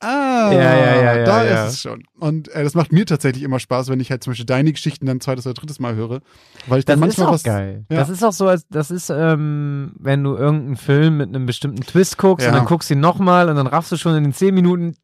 ah, 0.00 0.50
Ja, 0.52 0.52
ja, 0.52 0.76
ja, 0.76 1.16
ja, 1.16 1.24
da 1.24 1.44
ja. 1.44 1.66
ist 1.66 1.74
es 1.74 1.80
schon. 1.82 2.04
Und 2.18 2.48
äh, 2.48 2.62
das 2.62 2.74
macht 2.74 2.92
mir 2.92 3.06
tatsächlich 3.06 3.42
immer 3.42 3.58
Spaß, 3.58 3.88
wenn 3.88 4.00
ich 4.00 4.10
halt 4.10 4.22
zum 4.22 4.32
Beispiel 4.32 4.46
deine 4.46 4.72
Geschichten 4.72 5.06
dann 5.06 5.20
zweites 5.20 5.46
oder 5.46 5.54
drittes 5.54 5.78
Mal 5.78 5.94
höre, 5.94 6.20
weil 6.66 6.80
ich 6.80 6.84
Das 6.84 6.94
dann 6.98 7.08
ist 7.08 7.16
manchmal 7.18 7.28
auch 7.28 7.32
was 7.32 7.42
geil. 7.42 7.84
Ja. 7.90 7.96
Das 7.98 8.08
ist 8.08 8.22
auch 8.22 8.32
so, 8.32 8.48
als 8.48 8.66
das 8.68 8.90
ist, 8.90 9.10
ähm, 9.10 9.92
wenn 9.98 10.22
du 10.24 10.36
irgendeinen 10.36 10.76
Film 10.76 11.16
mit 11.18 11.28
einem 11.28 11.46
bestimmten 11.46 11.82
Twist 11.82 12.18
guckst 12.18 12.46
und 12.46 12.52
dann 12.52 12.66
guckst 12.66 12.90
du 12.90 12.94
ihn 12.94 13.00
nochmal 13.00 13.48
und 13.48 13.56
dann 13.56 13.66
raffst 13.66 13.92
du 13.92 13.96
schon 13.96 14.14
in 14.16 14.24
den 14.24 14.32
10 14.32 14.54
Minuten, 14.54 14.96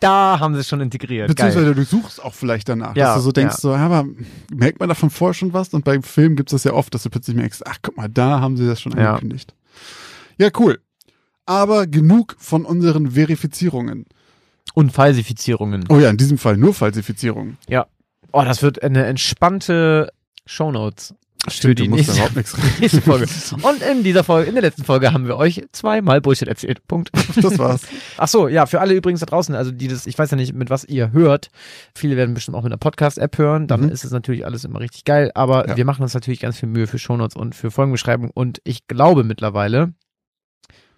da 0.00 0.40
haben 0.40 0.54
sie 0.54 0.60
es 0.60 0.68
schon 0.68 0.80
integriert. 0.80 1.28
Geil. 1.28 1.48
Beziehungsweise 1.48 1.74
du 1.74 1.84
suchst 1.84 2.24
auch 2.24 2.32
vielleicht 2.32 2.68
danach, 2.68 2.96
Ja, 2.96 3.08
dass 3.08 3.16
du 3.16 3.20
so 3.22 3.32
denkst, 3.32 3.56
so, 3.56 3.74
aber 3.74 4.06
merkt 4.50 4.80
man 4.80 4.88
davon 4.88 5.10
vorher 5.10 5.34
schon 5.34 5.52
was? 5.52 5.74
Und 5.74 5.84
beim 5.84 6.02
Film 6.02 6.36
gibt 6.36 6.50
es 6.50 6.52
das 6.52 6.64
ja 6.64 6.72
oft, 6.72 6.94
dass 6.94 7.02
du 7.02 7.10
plötzlich 7.10 7.36
merkst, 7.36 7.66
ach 7.66 7.78
guck 7.82 7.96
mal, 7.96 8.08
da 8.08 8.40
haben 8.40 8.56
sie 8.56 8.66
das 8.66 8.80
schon 8.80 8.94
angekündigt. 8.94 9.54
Ja, 10.38 10.48
cool. 10.58 10.80
Aber 11.44 11.86
genug 11.86 12.36
von 12.38 12.64
unseren 12.64 13.10
Verifizierungen. 13.10 14.06
Und 14.74 14.92
Falsifizierungen. 14.92 15.84
Oh 15.88 15.98
ja, 15.98 16.10
in 16.10 16.16
diesem 16.16 16.38
Fall 16.38 16.56
nur 16.56 16.74
Falsifizierungen. 16.74 17.56
Oh, 18.32 18.42
das 18.44 18.62
wird 18.62 18.82
eine 18.82 19.06
entspannte 19.06 20.12
Shownotes 20.46 21.14
für 21.48 21.74
die 21.74 21.84
du 21.84 21.90
musst 21.90 22.08
da 22.08 22.12
nächste, 22.12 22.14
überhaupt 22.16 22.36
nichts 22.36 22.56
reden. 22.58 22.74
nächste 22.80 23.00
Folge. 23.00 23.26
Und 23.62 23.82
in 23.82 24.04
dieser 24.04 24.24
Folge, 24.24 24.48
in 24.48 24.54
der 24.54 24.62
letzten 24.62 24.84
Folge 24.84 25.12
haben 25.14 25.26
wir 25.26 25.38
euch 25.38 25.64
zweimal 25.72 26.20
Bullshit 26.20 26.46
erzählt. 26.48 26.86
Punkt. 26.86 27.10
Das 27.40 27.58
war's. 27.58 27.80
Ach 28.18 28.28
so, 28.28 28.46
ja, 28.48 28.66
für 28.66 28.80
alle 28.80 28.92
übrigens 28.92 29.20
da 29.20 29.26
draußen, 29.26 29.54
also 29.54 29.70
die 29.70 29.88
das, 29.88 30.06
ich 30.06 30.18
weiß 30.18 30.30
ja 30.32 30.36
nicht, 30.36 30.52
mit 30.54 30.68
was 30.68 30.84
ihr 30.84 31.12
hört. 31.12 31.48
Viele 31.94 32.16
werden 32.16 32.34
bestimmt 32.34 32.56
auch 32.58 32.62
mit 32.62 32.72
einer 32.72 32.78
Podcast-App 32.78 33.38
hören, 33.38 33.66
dann 33.68 33.82
Mhm. 33.84 33.88
ist 33.88 34.04
es 34.04 34.10
natürlich 34.10 34.44
alles 34.44 34.64
immer 34.64 34.80
richtig 34.80 35.04
geil, 35.04 35.30
aber 35.34 35.66
Ja. 35.68 35.76
wir 35.78 35.84
machen 35.86 36.02
uns 36.02 36.12
natürlich 36.12 36.40
ganz 36.40 36.58
viel 36.58 36.68
Mühe 36.68 36.86
für 36.86 36.98
Shownotes 36.98 37.36
und 37.36 37.54
für 37.54 37.70
Folgenbeschreibung 37.70 38.30
und 38.34 38.60
ich 38.64 38.86
glaube 38.86 39.24
mittlerweile, 39.24 39.94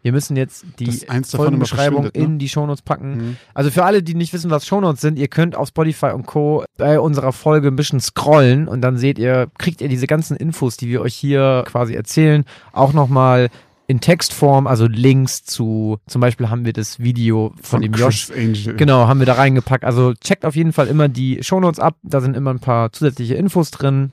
wir 0.03 0.13
müssen 0.13 0.37
jetzt 0.37 0.65
die 0.79 0.91
Folgenbeschreibung 1.25 2.05
ne? 2.05 2.11
in 2.13 2.39
die 2.39 2.49
Shownotes 2.49 2.83
packen. 2.83 3.17
Mhm. 3.17 3.37
Also 3.55 3.71
für 3.71 3.85
alle, 3.85 4.03
die 4.03 4.15
nicht 4.15 4.33
wissen, 4.33 4.51
was 4.51 4.67
Shownotes 4.67 5.01
sind, 5.01 5.19
ihr 5.19 5.29
könnt 5.29 5.57
auf 5.57 5.69
Spotify 5.69 6.07
und 6.07 6.27
Co. 6.27 6.65
bei 6.77 6.99
unserer 6.99 7.33
Folge 7.33 7.69
ein 7.69 7.77
bisschen 7.77 8.01
scrollen 8.01 8.69
und 8.69 8.83
dann 8.83 8.97
seht 8.97 9.19
ihr, 9.19 9.49
kriegt 9.59 9.81
ihr 9.81 9.89
diese 9.89 10.07
ganzen 10.07 10.37
Infos, 10.37 10.77
die 10.77 10.89
wir 10.89 11.01
euch 11.01 11.15
hier 11.15 11.65
quasi 11.67 11.95
erzählen, 11.95 12.45
auch 12.73 12.93
nochmal 12.93 13.49
in 13.87 14.01
Textform, 14.01 14.67
also 14.67 14.87
Links 14.87 15.45
zu, 15.45 15.99
zum 16.07 16.21
Beispiel 16.21 16.49
haben 16.49 16.65
wir 16.65 16.73
das 16.73 17.01
Video 17.01 17.53
von, 17.61 17.83
dem 17.83 17.93
Josh, 17.93 18.29
Chris 18.29 18.39
Angel. 18.39 18.75
genau, 18.77 19.07
haben 19.07 19.19
wir 19.19 19.27
da 19.27 19.35
reingepackt. 19.35 19.85
Also 19.85 20.15
checkt 20.15 20.45
auf 20.45 20.57
jeden 20.57 20.73
Fall 20.73 20.87
immer 20.87 21.09
die 21.09 21.43
Shownotes 21.43 21.79
ab, 21.79 21.97
da 22.03 22.21
sind 22.21 22.37
immer 22.37 22.51
ein 22.53 22.61
paar 22.61 22.93
zusätzliche 22.93 23.35
Infos 23.35 23.71
drin. 23.71 24.13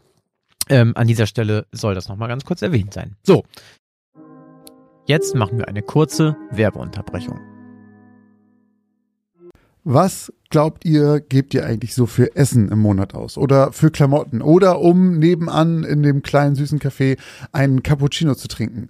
Ähm, 0.67 0.91
an 0.95 1.07
dieser 1.07 1.25
Stelle 1.25 1.65
soll 1.71 1.95
das 1.95 2.09
nochmal 2.09 2.27
ganz 2.27 2.45
kurz 2.45 2.61
erwähnt 2.61 2.93
sein. 2.93 3.15
So. 3.23 3.43
Jetzt 5.09 5.33
machen 5.33 5.57
wir 5.57 5.67
eine 5.67 5.81
kurze 5.81 6.37
Werbeunterbrechung. 6.51 7.39
Was 9.83 10.31
glaubt 10.51 10.85
ihr, 10.85 11.19
gebt 11.19 11.55
ihr 11.55 11.65
eigentlich 11.65 11.95
so 11.95 12.05
für 12.05 12.35
Essen 12.35 12.69
im 12.69 12.77
Monat 12.77 13.15
aus? 13.15 13.35
Oder 13.35 13.71
für 13.71 13.89
Klamotten? 13.89 14.43
Oder 14.43 14.79
um 14.81 15.17
nebenan 15.17 15.83
in 15.83 16.03
dem 16.03 16.21
kleinen 16.21 16.53
süßen 16.53 16.77
Café 16.77 17.17
einen 17.51 17.81
Cappuccino 17.81 18.35
zu 18.35 18.47
trinken? 18.47 18.89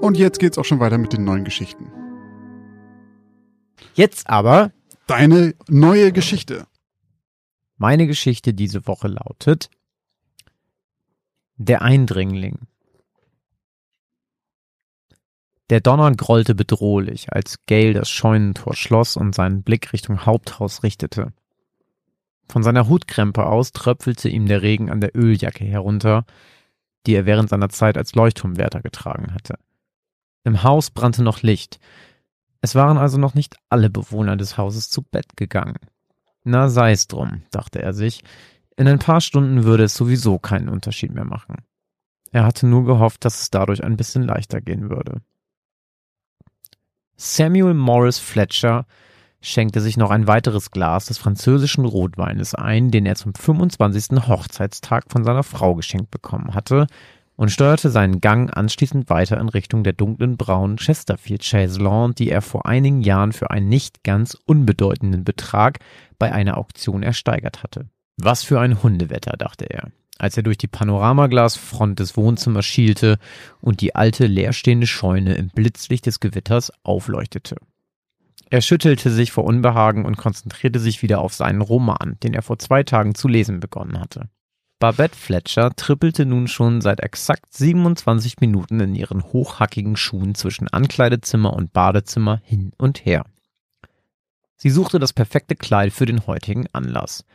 Und 0.00 0.16
jetzt 0.16 0.38
geht's 0.38 0.58
auch 0.58 0.64
schon 0.64 0.80
weiter 0.80 0.98
mit 0.98 1.12
den 1.12 1.24
neuen 1.24 1.44
Geschichten. 1.44 1.92
Jetzt 3.94 4.28
aber 4.28 4.72
Deine 5.10 5.56
neue 5.68 6.12
Geschichte. 6.12 6.68
Meine 7.78 8.06
Geschichte 8.06 8.54
diese 8.54 8.86
Woche 8.86 9.08
lautet 9.08 9.70
Der 11.56 11.82
Eindringling. 11.82 12.68
Der 15.68 15.80
Donner 15.80 16.12
grollte 16.12 16.54
bedrohlich, 16.54 17.32
als 17.32 17.58
Gale 17.66 17.92
das 17.92 18.08
Scheunentor 18.08 18.76
schloss 18.76 19.16
und 19.16 19.34
seinen 19.34 19.64
Blick 19.64 19.92
Richtung 19.92 20.24
Haupthaus 20.26 20.84
richtete. 20.84 21.32
Von 22.48 22.62
seiner 22.62 22.88
Hutkrempe 22.88 23.46
aus 23.46 23.72
tröpfelte 23.72 24.28
ihm 24.28 24.46
der 24.46 24.62
Regen 24.62 24.90
an 24.90 25.00
der 25.00 25.16
Öljacke 25.16 25.64
herunter, 25.64 26.24
die 27.08 27.14
er 27.14 27.26
während 27.26 27.48
seiner 27.48 27.70
Zeit 27.70 27.98
als 27.98 28.14
Leuchtturmwärter 28.14 28.80
getragen 28.80 29.34
hatte. 29.34 29.58
Im 30.44 30.62
Haus 30.62 30.90
brannte 30.90 31.22
noch 31.22 31.42
Licht. 31.42 31.78
Es 32.60 32.74
waren 32.74 32.98
also 32.98 33.18
noch 33.18 33.34
nicht 33.34 33.56
alle 33.68 33.90
Bewohner 33.90 34.36
des 34.36 34.56
Hauses 34.56 34.90
zu 34.90 35.02
Bett 35.02 35.36
gegangen. 35.36 35.78
Na 36.44 36.68
sei's 36.68 37.06
drum, 37.06 37.42
dachte 37.50 37.82
er 37.82 37.92
sich. 37.92 38.22
In 38.76 38.88
ein 38.88 38.98
paar 38.98 39.20
Stunden 39.20 39.64
würde 39.64 39.84
es 39.84 39.94
sowieso 39.94 40.38
keinen 40.38 40.68
Unterschied 40.68 41.12
mehr 41.12 41.24
machen. 41.24 41.56
Er 42.32 42.44
hatte 42.44 42.66
nur 42.66 42.84
gehofft, 42.84 43.24
dass 43.24 43.42
es 43.42 43.50
dadurch 43.50 43.84
ein 43.84 43.96
bisschen 43.96 44.22
leichter 44.22 44.60
gehen 44.60 44.88
würde. 44.88 45.20
Samuel 47.16 47.74
Morris 47.74 48.18
Fletcher 48.18 48.86
schenkte 49.42 49.80
sich 49.80 49.96
noch 49.96 50.10
ein 50.10 50.26
weiteres 50.26 50.70
Glas 50.70 51.06
des 51.06 51.18
französischen 51.18 51.84
Rotweines 51.84 52.54
ein, 52.54 52.90
den 52.90 53.06
er 53.06 53.14
zum 53.14 53.34
25. 53.34 54.26
Hochzeitstag 54.28 55.04
von 55.08 55.24
seiner 55.24 55.42
Frau 55.42 55.74
geschenkt 55.74 56.10
bekommen 56.10 56.54
hatte, 56.54 56.86
und 57.40 57.48
steuerte 57.48 57.88
seinen 57.88 58.20
Gang 58.20 58.54
anschließend 58.54 59.08
weiter 59.08 59.40
in 59.40 59.48
Richtung 59.48 59.82
der 59.82 59.94
dunklen 59.94 60.36
braunen 60.36 60.76
Chesterfield 60.76 61.42
Chaiselongue, 61.42 62.12
die 62.12 62.28
er 62.28 62.42
vor 62.42 62.66
einigen 62.66 63.00
Jahren 63.00 63.32
für 63.32 63.50
einen 63.50 63.70
nicht 63.70 64.04
ganz 64.04 64.36
unbedeutenden 64.44 65.24
Betrag 65.24 65.78
bei 66.18 66.32
einer 66.32 66.58
Auktion 66.58 67.02
ersteigert 67.02 67.62
hatte. 67.62 67.88
Was 68.18 68.44
für 68.44 68.60
ein 68.60 68.82
Hundewetter, 68.82 69.38
dachte 69.38 69.64
er, 69.70 69.88
als 70.18 70.36
er 70.36 70.42
durch 70.42 70.58
die 70.58 70.66
Panoramaglasfront 70.66 71.98
des 71.98 72.14
Wohnzimmers 72.14 72.66
schielte 72.66 73.16
und 73.62 73.80
die 73.80 73.94
alte 73.94 74.26
leerstehende 74.26 74.86
Scheune 74.86 75.32
im 75.32 75.48
Blitzlicht 75.48 76.04
des 76.04 76.20
Gewitters 76.20 76.70
aufleuchtete. 76.82 77.56
Er 78.50 78.60
schüttelte 78.60 79.10
sich 79.10 79.32
vor 79.32 79.44
Unbehagen 79.44 80.04
und 80.04 80.18
konzentrierte 80.18 80.78
sich 80.78 81.00
wieder 81.00 81.22
auf 81.22 81.32
seinen 81.32 81.62
Roman, 81.62 82.18
den 82.22 82.34
er 82.34 82.42
vor 82.42 82.58
zwei 82.58 82.82
Tagen 82.82 83.14
zu 83.14 83.28
lesen 83.28 83.60
begonnen 83.60 83.98
hatte. 83.98 84.28
Babette 84.80 85.14
Fletcher 85.14 85.76
trippelte 85.76 86.24
nun 86.24 86.48
schon 86.48 86.80
seit 86.80 87.00
exakt 87.00 87.52
27 87.52 88.40
Minuten 88.40 88.80
in 88.80 88.94
ihren 88.94 89.22
hochhackigen 89.22 89.94
Schuhen 89.94 90.34
zwischen 90.34 90.68
Ankleidezimmer 90.68 91.52
und 91.52 91.74
Badezimmer 91.74 92.40
hin 92.44 92.72
und 92.78 93.04
her. 93.04 93.26
Sie 94.56 94.70
suchte 94.70 94.98
das 94.98 95.12
perfekte 95.12 95.54
Kleid 95.54 95.92
für 95.92 96.06
den 96.06 96.26
heutigen 96.26 96.66
Anlass. 96.72 97.26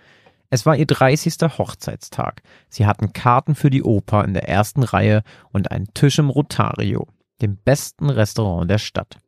Es 0.49 0.65
war 0.65 0.75
ihr 0.75 0.87
30. 0.87 1.35
Hochzeitstag. 1.59 2.41
Sie 2.67 2.87
hatten 2.87 3.13
Karten 3.13 3.53
für 3.53 3.69
die 3.69 3.83
Oper 3.83 4.25
in 4.25 4.33
der 4.33 4.49
ersten 4.49 4.81
Reihe 4.81 5.21
und 5.51 5.69
einen 5.69 5.93
Tisch 5.93 6.17
im 6.17 6.31
Rotario, 6.31 7.07
dem 7.43 7.57
besten 7.57 8.09
Restaurant 8.09 8.71
der 8.71 8.79
Stadt. 8.79 9.19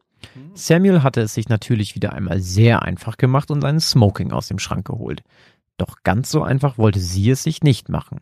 Samuel 0.56 1.04
hatte 1.04 1.22
es 1.22 1.36
sich 1.36 1.50
natürlich 1.50 1.94
wieder 1.94 2.14
einmal 2.14 2.40
sehr 2.40 2.82
einfach 2.82 3.18
gemacht 3.18 3.52
und 3.52 3.62
seinen 3.62 3.80
Smoking 3.80 4.32
aus 4.32 4.48
dem 4.48 4.58
Schrank 4.58 4.88
geholt. 4.88 5.22
Doch 5.78 5.98
ganz 6.04 6.30
so 6.30 6.44
einfach 6.44 6.78
wollte 6.78 7.00
sie 7.00 7.30
es 7.30 7.44
sich 7.44 7.64
nicht 7.64 7.90
machen. 7.90 8.20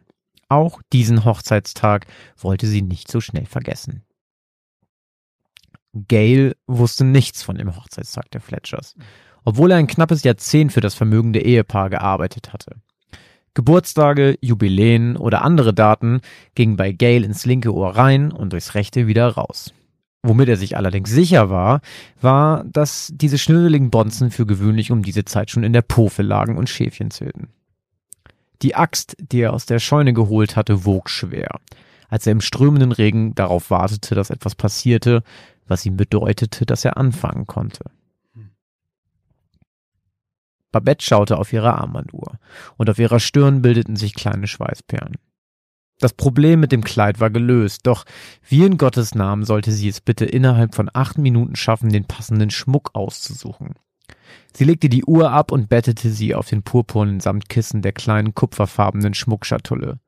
Auch 0.49 0.81
diesen 0.93 1.25
Hochzeitstag 1.25 2.05
wollte 2.37 2.67
sie 2.67 2.81
nicht 2.81 3.09
so 3.09 3.21
schnell 3.21 3.45
vergessen. 3.45 4.03
Gail 6.07 6.55
wusste 6.67 7.05
nichts 7.05 7.41
von 7.41 7.55
dem 7.55 7.75
Hochzeitstag 7.75 8.29
der 8.31 8.41
Fletchers, 8.41 8.95
obwohl 9.45 9.71
er 9.71 9.77
ein 9.77 9.87
knappes 9.87 10.23
Jahrzehnt 10.23 10.73
für 10.73 10.81
das 10.81 10.93
vermögende 10.93 11.41
Ehepaar 11.41 11.89
gearbeitet 11.89 12.51
hatte. 12.51 12.75
Geburtstage, 13.53 14.37
Jubiläen 14.41 15.15
oder 15.15 15.41
andere 15.43 15.73
Daten 15.73 16.19
gingen 16.55 16.75
bei 16.75 16.91
Gail 16.91 17.23
ins 17.23 17.45
linke 17.45 17.73
Ohr 17.73 17.95
rein 17.95 18.33
und 18.33 18.51
durchs 18.51 18.75
rechte 18.75 19.07
wieder 19.07 19.29
raus. 19.29 19.73
Womit 20.27 20.49
er 20.49 20.57
sich 20.57 20.75
allerdings 20.75 21.11
sicher 21.11 21.51
war, 21.51 21.81
war, 22.19 22.63
dass 22.63 23.11
diese 23.13 23.38
schnödeligen 23.38 23.91
Bonzen 23.91 24.31
für 24.31 24.47
gewöhnlich 24.47 24.91
um 24.91 25.03
diese 25.03 25.23
Zeit 25.23 25.51
schon 25.51 25.63
in 25.63 25.71
der 25.71 25.83
Pofe 25.83 26.23
lagen 26.23 26.57
und 26.57 26.67
Schäfchen 26.67 27.11
zählten. 27.11 27.49
Die 28.63 28.73
Axt, 28.73 29.15
die 29.19 29.41
er 29.41 29.53
aus 29.53 29.67
der 29.67 29.77
Scheune 29.77 30.13
geholt 30.13 30.55
hatte, 30.55 30.83
wog 30.83 31.11
schwer, 31.11 31.59
als 32.09 32.25
er 32.25 32.31
im 32.31 32.41
strömenden 32.41 32.91
Regen 32.91 33.35
darauf 33.35 33.69
wartete, 33.69 34.15
dass 34.15 34.31
etwas 34.31 34.55
passierte, 34.55 35.21
was 35.67 35.85
ihm 35.85 35.95
bedeutete, 35.95 36.65
dass 36.65 36.85
er 36.85 36.97
anfangen 36.97 37.45
konnte. 37.45 37.83
Babette 40.71 41.05
schaute 41.05 41.38
auf 41.38 41.53
ihre 41.53 41.75
Armbanduhr, 41.75 42.39
und 42.77 42.89
auf 42.89 42.97
ihrer 42.97 43.19
Stirn 43.19 43.61
bildeten 43.61 43.95
sich 43.95 44.15
kleine 44.15 44.47
Schweißperlen. 44.47 45.17
Das 45.99 46.13
Problem 46.13 46.60
mit 46.60 46.71
dem 46.71 46.84
Kleid 46.84 47.19
war 47.19 47.29
gelöst, 47.29 47.88
doch 47.88 48.05
wie 48.47 48.65
in 48.65 48.77
Gottes 48.77 49.15
Namen 49.15 49.45
sollte 49.45 49.71
sie 49.71 49.88
es 49.88 50.01
bitte 50.01 50.25
innerhalb 50.25 50.75
von 50.75 50.89
acht 50.93 51.17
Minuten 51.17 51.55
schaffen, 51.55 51.89
den 51.89 52.05
passenden 52.05 52.49
Schmuck 52.49 52.89
auszusuchen. 52.93 53.75
Sie 54.53 54.65
legte 54.65 54.89
die 54.89 55.05
Uhr 55.05 55.31
ab 55.31 55.51
und 55.51 55.69
bettete 55.69 56.10
sie 56.10 56.36
auf 56.36 56.49
den 56.49 56.63
purpurnen 56.63 57.19
Samtkissen 57.19 57.81
der 57.81 57.93
kleinen 57.93 58.36
kupferfarbenen 58.36 59.13
Schmuckschatulle. 59.13 59.99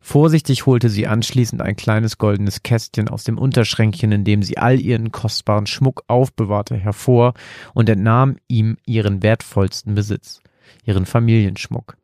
Vorsichtig 0.00 0.66
holte 0.66 0.90
sie 0.90 1.06
anschließend 1.06 1.62
ein 1.62 1.76
kleines 1.76 2.18
goldenes 2.18 2.62
Kästchen 2.62 3.08
aus 3.08 3.24
dem 3.24 3.38
Unterschränkchen, 3.38 4.12
in 4.12 4.24
dem 4.24 4.42
sie 4.42 4.58
all 4.58 4.78
ihren 4.78 5.12
kostbaren 5.12 5.66
Schmuck 5.66 6.04
aufbewahrte, 6.08 6.76
hervor 6.76 7.32
und 7.72 7.88
entnahm 7.88 8.36
ihm 8.46 8.76
ihren 8.84 9.22
wertvollsten 9.22 9.94
Besitz, 9.94 10.42
ihren 10.84 11.06
Familienschmuck. 11.06 11.96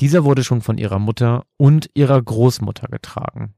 Dieser 0.00 0.24
wurde 0.24 0.44
schon 0.44 0.60
von 0.60 0.78
ihrer 0.78 0.98
Mutter 0.98 1.44
und 1.56 1.90
ihrer 1.94 2.20
Großmutter 2.20 2.88
getragen. 2.88 3.54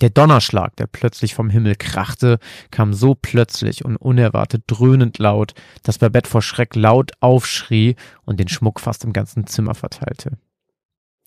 Der 0.00 0.10
Donnerschlag, 0.10 0.74
der 0.76 0.86
plötzlich 0.86 1.34
vom 1.34 1.50
Himmel 1.50 1.76
krachte, 1.76 2.38
kam 2.70 2.92
so 2.92 3.14
plötzlich 3.14 3.84
und 3.84 3.96
unerwartet 3.96 4.64
dröhnend 4.66 5.18
laut, 5.18 5.54
dass 5.84 5.98
Babette 5.98 6.28
vor 6.28 6.42
Schreck 6.42 6.74
laut 6.74 7.12
aufschrie 7.20 7.94
und 8.24 8.40
den 8.40 8.48
Schmuck 8.48 8.80
fast 8.80 9.04
im 9.04 9.12
ganzen 9.12 9.46
Zimmer 9.46 9.74
verteilte. 9.74 10.38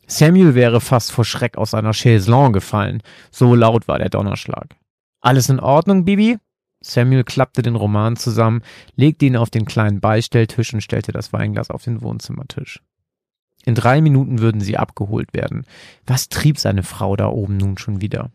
Samuel 0.05 0.53
wäre 0.53 0.81
fast 0.81 1.11
vor 1.11 1.25
Schreck 1.25 1.57
aus 1.57 1.71
seiner 1.71 1.93
Chaiselongue 1.93 2.53
gefallen, 2.53 3.01
so 3.31 3.55
laut 3.55 3.87
war 3.87 3.99
der 3.99 4.09
Donnerschlag. 4.09 4.75
Alles 5.21 5.49
in 5.49 5.59
Ordnung, 5.59 6.05
Bibi? 6.05 6.37
Samuel 6.81 7.23
klappte 7.23 7.61
den 7.61 7.75
Roman 7.75 8.15
zusammen, 8.15 8.61
legte 8.95 9.25
ihn 9.25 9.35
auf 9.35 9.49
den 9.49 9.65
kleinen 9.65 9.99
Beistelltisch 9.99 10.73
und 10.73 10.81
stellte 10.81 11.11
das 11.11 11.33
Weinglas 11.33 11.69
auf 11.69 11.83
den 11.83 12.01
Wohnzimmertisch. 12.01 12.81
In 13.67 13.75
drei 13.75 13.99
Minuten 13.99 14.39
würden 14.39 14.61
sie 14.61 14.77
abgeholt 14.77 15.33
werden. 15.33 15.65
Was 16.05 16.29
trieb 16.29 16.57
seine 16.57 16.83
Frau 16.83 17.17
da 17.17 17.27
oben 17.27 17.57
nun 17.57 17.77
schon 17.77 17.99
wieder? 17.99 18.31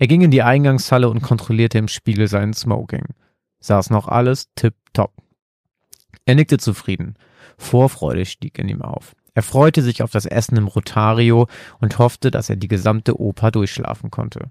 Er 0.00 0.08
ging 0.08 0.20
in 0.22 0.32
die 0.32 0.42
Eingangshalle 0.42 1.08
und 1.08 1.22
kontrollierte 1.22 1.78
im 1.78 1.86
Spiegel 1.86 2.26
seinen 2.26 2.54
Smoking. 2.54 3.04
Saß 3.60 3.90
noch 3.90 4.08
alles 4.08 4.48
tipp-top. 4.56 5.12
Er 6.24 6.34
nickte 6.34 6.58
zufrieden. 6.58 7.14
Vorfreude 7.56 8.26
stieg 8.26 8.58
in 8.58 8.68
ihm 8.68 8.82
auf. 8.82 9.14
Er 9.32 9.44
freute 9.44 9.80
sich 9.80 10.02
auf 10.02 10.10
das 10.10 10.26
Essen 10.26 10.56
im 10.56 10.66
Rotario 10.66 11.46
und 11.80 12.00
hoffte, 12.00 12.32
dass 12.32 12.50
er 12.50 12.56
die 12.56 12.66
gesamte 12.66 13.20
Oper 13.20 13.52
durchschlafen 13.52 14.10
konnte. 14.10 14.50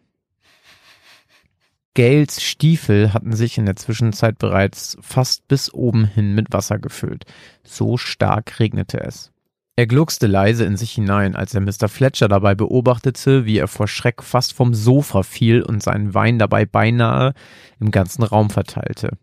Gales 1.95 2.41
Stiefel 2.41 3.12
hatten 3.13 3.36
sich 3.36 3.57
in 3.57 3.65
der 3.65 3.75
Zwischenzeit 3.75 4.39
bereits 4.39 4.95
fast 5.01 5.49
bis 5.49 5.73
oben 5.73 6.05
hin 6.05 6.33
mit 6.33 6.53
Wasser 6.53 6.79
gefüllt. 6.79 7.25
So 7.65 7.97
stark 7.97 8.62
regnete 8.62 9.01
es. 9.01 9.33
Er 9.75 9.88
gluckste 9.88 10.27
leise 10.27 10.65
in 10.65 10.77
sich 10.77 10.91
hinein, 10.91 11.36
als 11.36 11.55
er 11.55 11.62
Mr. 11.62 11.89
Fletcher 11.89 12.27
dabei 12.27 12.53
beobachtete, 12.53 13.45
wie 13.45 13.57
er 13.57 13.67
vor 13.67 13.88
Schreck 13.88 14.21
fast 14.21 14.53
vom 14.53 14.75
Sofa 14.75 15.23
fiel 15.23 15.63
und 15.63 15.81
seinen 15.81 16.13
Wein 16.13 16.38
dabei 16.38 16.65
beinahe 16.65 17.33
im 17.79 17.89
ganzen 17.89 18.21
Raum 18.21 18.51
verteilte. 18.51 19.17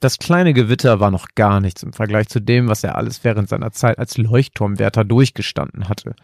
Das 0.00 0.18
kleine 0.18 0.54
Gewitter 0.54 0.98
war 0.98 1.12
noch 1.12 1.28
gar 1.36 1.60
nichts 1.60 1.84
im 1.84 1.92
Vergleich 1.92 2.28
zu 2.28 2.40
dem, 2.40 2.68
was 2.68 2.82
er 2.82 2.96
alles 2.96 3.22
während 3.22 3.48
seiner 3.48 3.70
Zeit 3.70 3.98
als 3.98 4.18
Leuchtturmwärter 4.18 5.04
durchgestanden 5.04 5.88
hatte. 5.88 6.16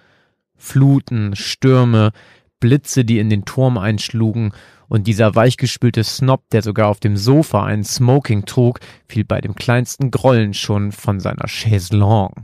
Fluten, 0.56 1.36
Stürme, 1.36 2.10
Blitze, 2.58 3.04
die 3.04 3.20
in 3.20 3.30
den 3.30 3.44
Turm 3.44 3.78
einschlugen, 3.78 4.52
und 4.88 5.06
dieser 5.06 5.36
weichgespülte 5.36 6.02
Snob, 6.02 6.42
der 6.50 6.62
sogar 6.62 6.88
auf 6.88 6.98
dem 6.98 7.16
Sofa 7.16 7.64
einen 7.64 7.84
Smoking 7.84 8.44
trug, 8.44 8.80
fiel 9.06 9.24
bei 9.24 9.40
dem 9.40 9.54
kleinsten 9.54 10.10
Grollen 10.10 10.52
schon 10.52 10.90
von 10.90 11.20
seiner 11.20 11.46
Chaiselongue. 11.46 12.34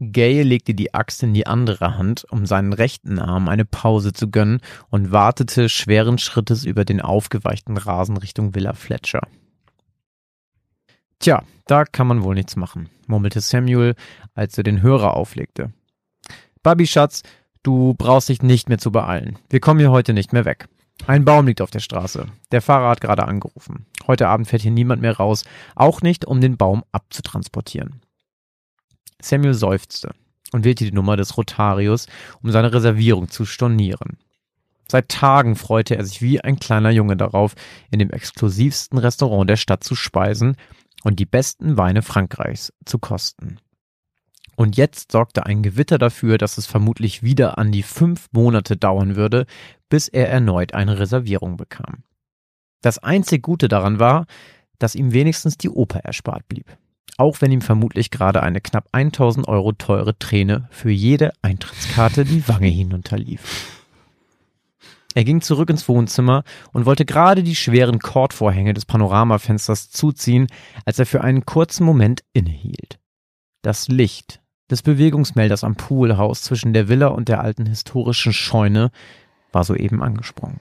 Gay 0.00 0.42
legte 0.42 0.74
die 0.74 0.94
Axt 0.94 1.22
in 1.24 1.34
die 1.34 1.46
andere 1.46 1.96
Hand, 1.96 2.24
um 2.30 2.46
seinen 2.46 2.72
rechten 2.72 3.18
Arm 3.18 3.48
eine 3.48 3.64
Pause 3.64 4.12
zu 4.12 4.30
gönnen 4.30 4.60
und 4.90 5.10
wartete 5.10 5.68
schweren 5.68 6.18
Schrittes 6.18 6.64
über 6.64 6.84
den 6.84 7.00
aufgeweichten 7.00 7.76
Rasen 7.76 8.16
Richtung 8.16 8.54
Villa 8.54 8.74
Fletcher. 8.74 9.22
Tja, 11.18 11.42
da 11.66 11.84
kann 11.84 12.06
man 12.06 12.22
wohl 12.22 12.36
nichts 12.36 12.54
machen, 12.54 12.88
murmelte 13.08 13.40
Samuel, 13.40 13.96
als 14.34 14.56
er 14.56 14.62
den 14.62 14.82
Hörer 14.82 15.16
auflegte. 15.16 15.72
Babi 16.62 16.86
Schatz, 16.86 17.22
du 17.64 17.94
brauchst 17.94 18.28
dich 18.28 18.40
nicht 18.40 18.68
mehr 18.68 18.78
zu 18.78 18.92
beeilen. 18.92 19.36
Wir 19.50 19.58
kommen 19.58 19.80
hier 19.80 19.90
heute 19.90 20.12
nicht 20.12 20.32
mehr 20.32 20.44
weg. 20.44 20.68
Ein 21.06 21.24
Baum 21.24 21.46
liegt 21.46 21.60
auf 21.60 21.70
der 21.70 21.80
Straße. 21.80 22.26
Der 22.52 22.62
Fahrer 22.62 22.90
hat 22.90 23.00
gerade 23.00 23.26
angerufen. 23.26 23.86
Heute 24.06 24.28
Abend 24.28 24.46
fährt 24.46 24.62
hier 24.62 24.70
niemand 24.70 25.02
mehr 25.02 25.16
raus, 25.16 25.44
auch 25.74 26.02
nicht, 26.02 26.24
um 26.24 26.40
den 26.40 26.56
Baum 26.56 26.84
abzutransportieren. 26.92 28.00
Samuel 29.20 29.54
seufzte 29.54 30.14
und 30.52 30.64
wählte 30.64 30.84
die 30.84 30.92
Nummer 30.92 31.16
des 31.16 31.36
Rotarius, 31.36 32.06
um 32.42 32.50
seine 32.50 32.72
Reservierung 32.72 33.28
zu 33.28 33.44
stornieren. 33.44 34.18
Seit 34.90 35.10
Tagen 35.10 35.56
freute 35.56 35.96
er 35.96 36.04
sich 36.04 36.22
wie 36.22 36.40
ein 36.40 36.58
kleiner 36.58 36.90
Junge 36.90 37.16
darauf, 37.16 37.54
in 37.90 37.98
dem 37.98 38.10
exklusivsten 38.10 38.98
Restaurant 38.98 39.48
der 39.48 39.56
Stadt 39.56 39.84
zu 39.84 39.94
speisen 39.94 40.56
und 41.04 41.18
die 41.18 41.26
besten 41.26 41.76
Weine 41.76 42.02
Frankreichs 42.02 42.72
zu 42.86 42.98
kosten. 42.98 43.58
Und 44.56 44.76
jetzt 44.76 45.12
sorgte 45.12 45.46
ein 45.46 45.62
Gewitter 45.62 45.98
dafür, 45.98 46.38
dass 46.38 46.58
es 46.58 46.66
vermutlich 46.66 47.22
wieder 47.22 47.58
an 47.58 47.70
die 47.70 47.82
fünf 47.82 48.28
Monate 48.32 48.76
dauern 48.76 49.14
würde, 49.14 49.46
bis 49.88 50.08
er 50.08 50.30
erneut 50.30 50.74
eine 50.74 50.98
Reservierung 50.98 51.56
bekam. 51.56 52.02
Das 52.80 52.98
einzig 52.98 53.42
Gute 53.42 53.68
daran 53.68 53.98
war, 53.98 54.26
dass 54.78 54.94
ihm 54.94 55.12
wenigstens 55.12 55.58
die 55.58 55.70
Oper 55.70 56.00
erspart 56.00 56.48
blieb 56.48 56.76
auch 57.16 57.40
wenn 57.40 57.52
ihm 57.52 57.60
vermutlich 57.60 58.10
gerade 58.10 58.42
eine 58.42 58.60
knapp 58.60 58.88
1000 58.92 59.48
Euro 59.48 59.72
teure 59.72 60.18
Träne 60.18 60.68
für 60.70 60.90
jede 60.90 61.32
Eintrittskarte 61.42 62.24
die 62.24 62.46
Wange 62.48 62.68
hinunterlief. 62.68 63.74
Er 65.14 65.24
ging 65.24 65.40
zurück 65.40 65.70
ins 65.70 65.88
Wohnzimmer 65.88 66.44
und 66.72 66.86
wollte 66.86 67.04
gerade 67.04 67.42
die 67.42 67.56
schweren 67.56 67.98
Kordvorhänge 67.98 68.74
des 68.74 68.84
Panoramafensters 68.84 69.90
zuziehen, 69.90 70.46
als 70.84 70.98
er 70.98 71.06
für 71.06 71.22
einen 71.22 71.44
kurzen 71.44 71.84
Moment 71.84 72.22
innehielt. 72.32 73.00
Das 73.62 73.88
Licht 73.88 74.40
des 74.70 74.82
Bewegungsmelders 74.82 75.64
am 75.64 75.74
Poolhaus 75.74 76.42
zwischen 76.42 76.72
der 76.72 76.88
Villa 76.88 77.08
und 77.08 77.28
der 77.28 77.40
alten 77.40 77.66
historischen 77.66 78.32
Scheune 78.32 78.90
war 79.50 79.64
soeben 79.64 80.02
angesprungen. 80.02 80.60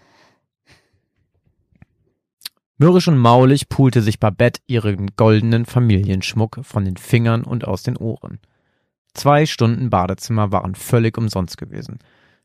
Mürrisch 2.80 3.08
und 3.08 3.18
maulig 3.18 3.70
pulte 3.70 4.02
sich 4.02 4.20
Babette 4.20 4.62
ihren 4.68 5.16
goldenen 5.16 5.66
Familienschmuck 5.66 6.60
von 6.62 6.86
den 6.86 6.98
Fingern 6.98 7.44
und 7.44 7.66
aus 7.66 7.82
den 7.82 7.98
Ohren. 7.98 8.40
Zwei 9.16 9.48
Stunden 9.48 9.90
Badezimmer 9.90 10.52
waren 10.52 10.76
völlig 10.76 11.18
umsonst 11.18 11.58
gewesen. 11.58 11.98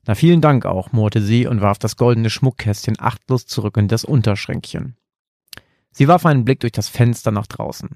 Na 0.07 0.14
vielen 0.14 0.40
Dank 0.40 0.64
auch, 0.64 0.90
murrte 0.92 1.21
sie 1.21 1.47
und 1.47 1.61
warf 1.61 1.79
das 1.79 1.97
goldene 1.97 2.31
Schmuckkästchen 2.31 2.97
achtlos 2.99 3.47
zurück 3.47 3.77
in 3.77 3.88
das 3.88 4.05
Unterschränkchen. 4.05 4.97
Sie 5.92 6.09
warf 6.09 6.25
einen 6.25 6.47
Blick 6.47 6.61
durch 6.61 6.73
das 6.73 6.88
Fenster 6.88 7.31
nach 7.31 7.47
draußen. 7.47 7.90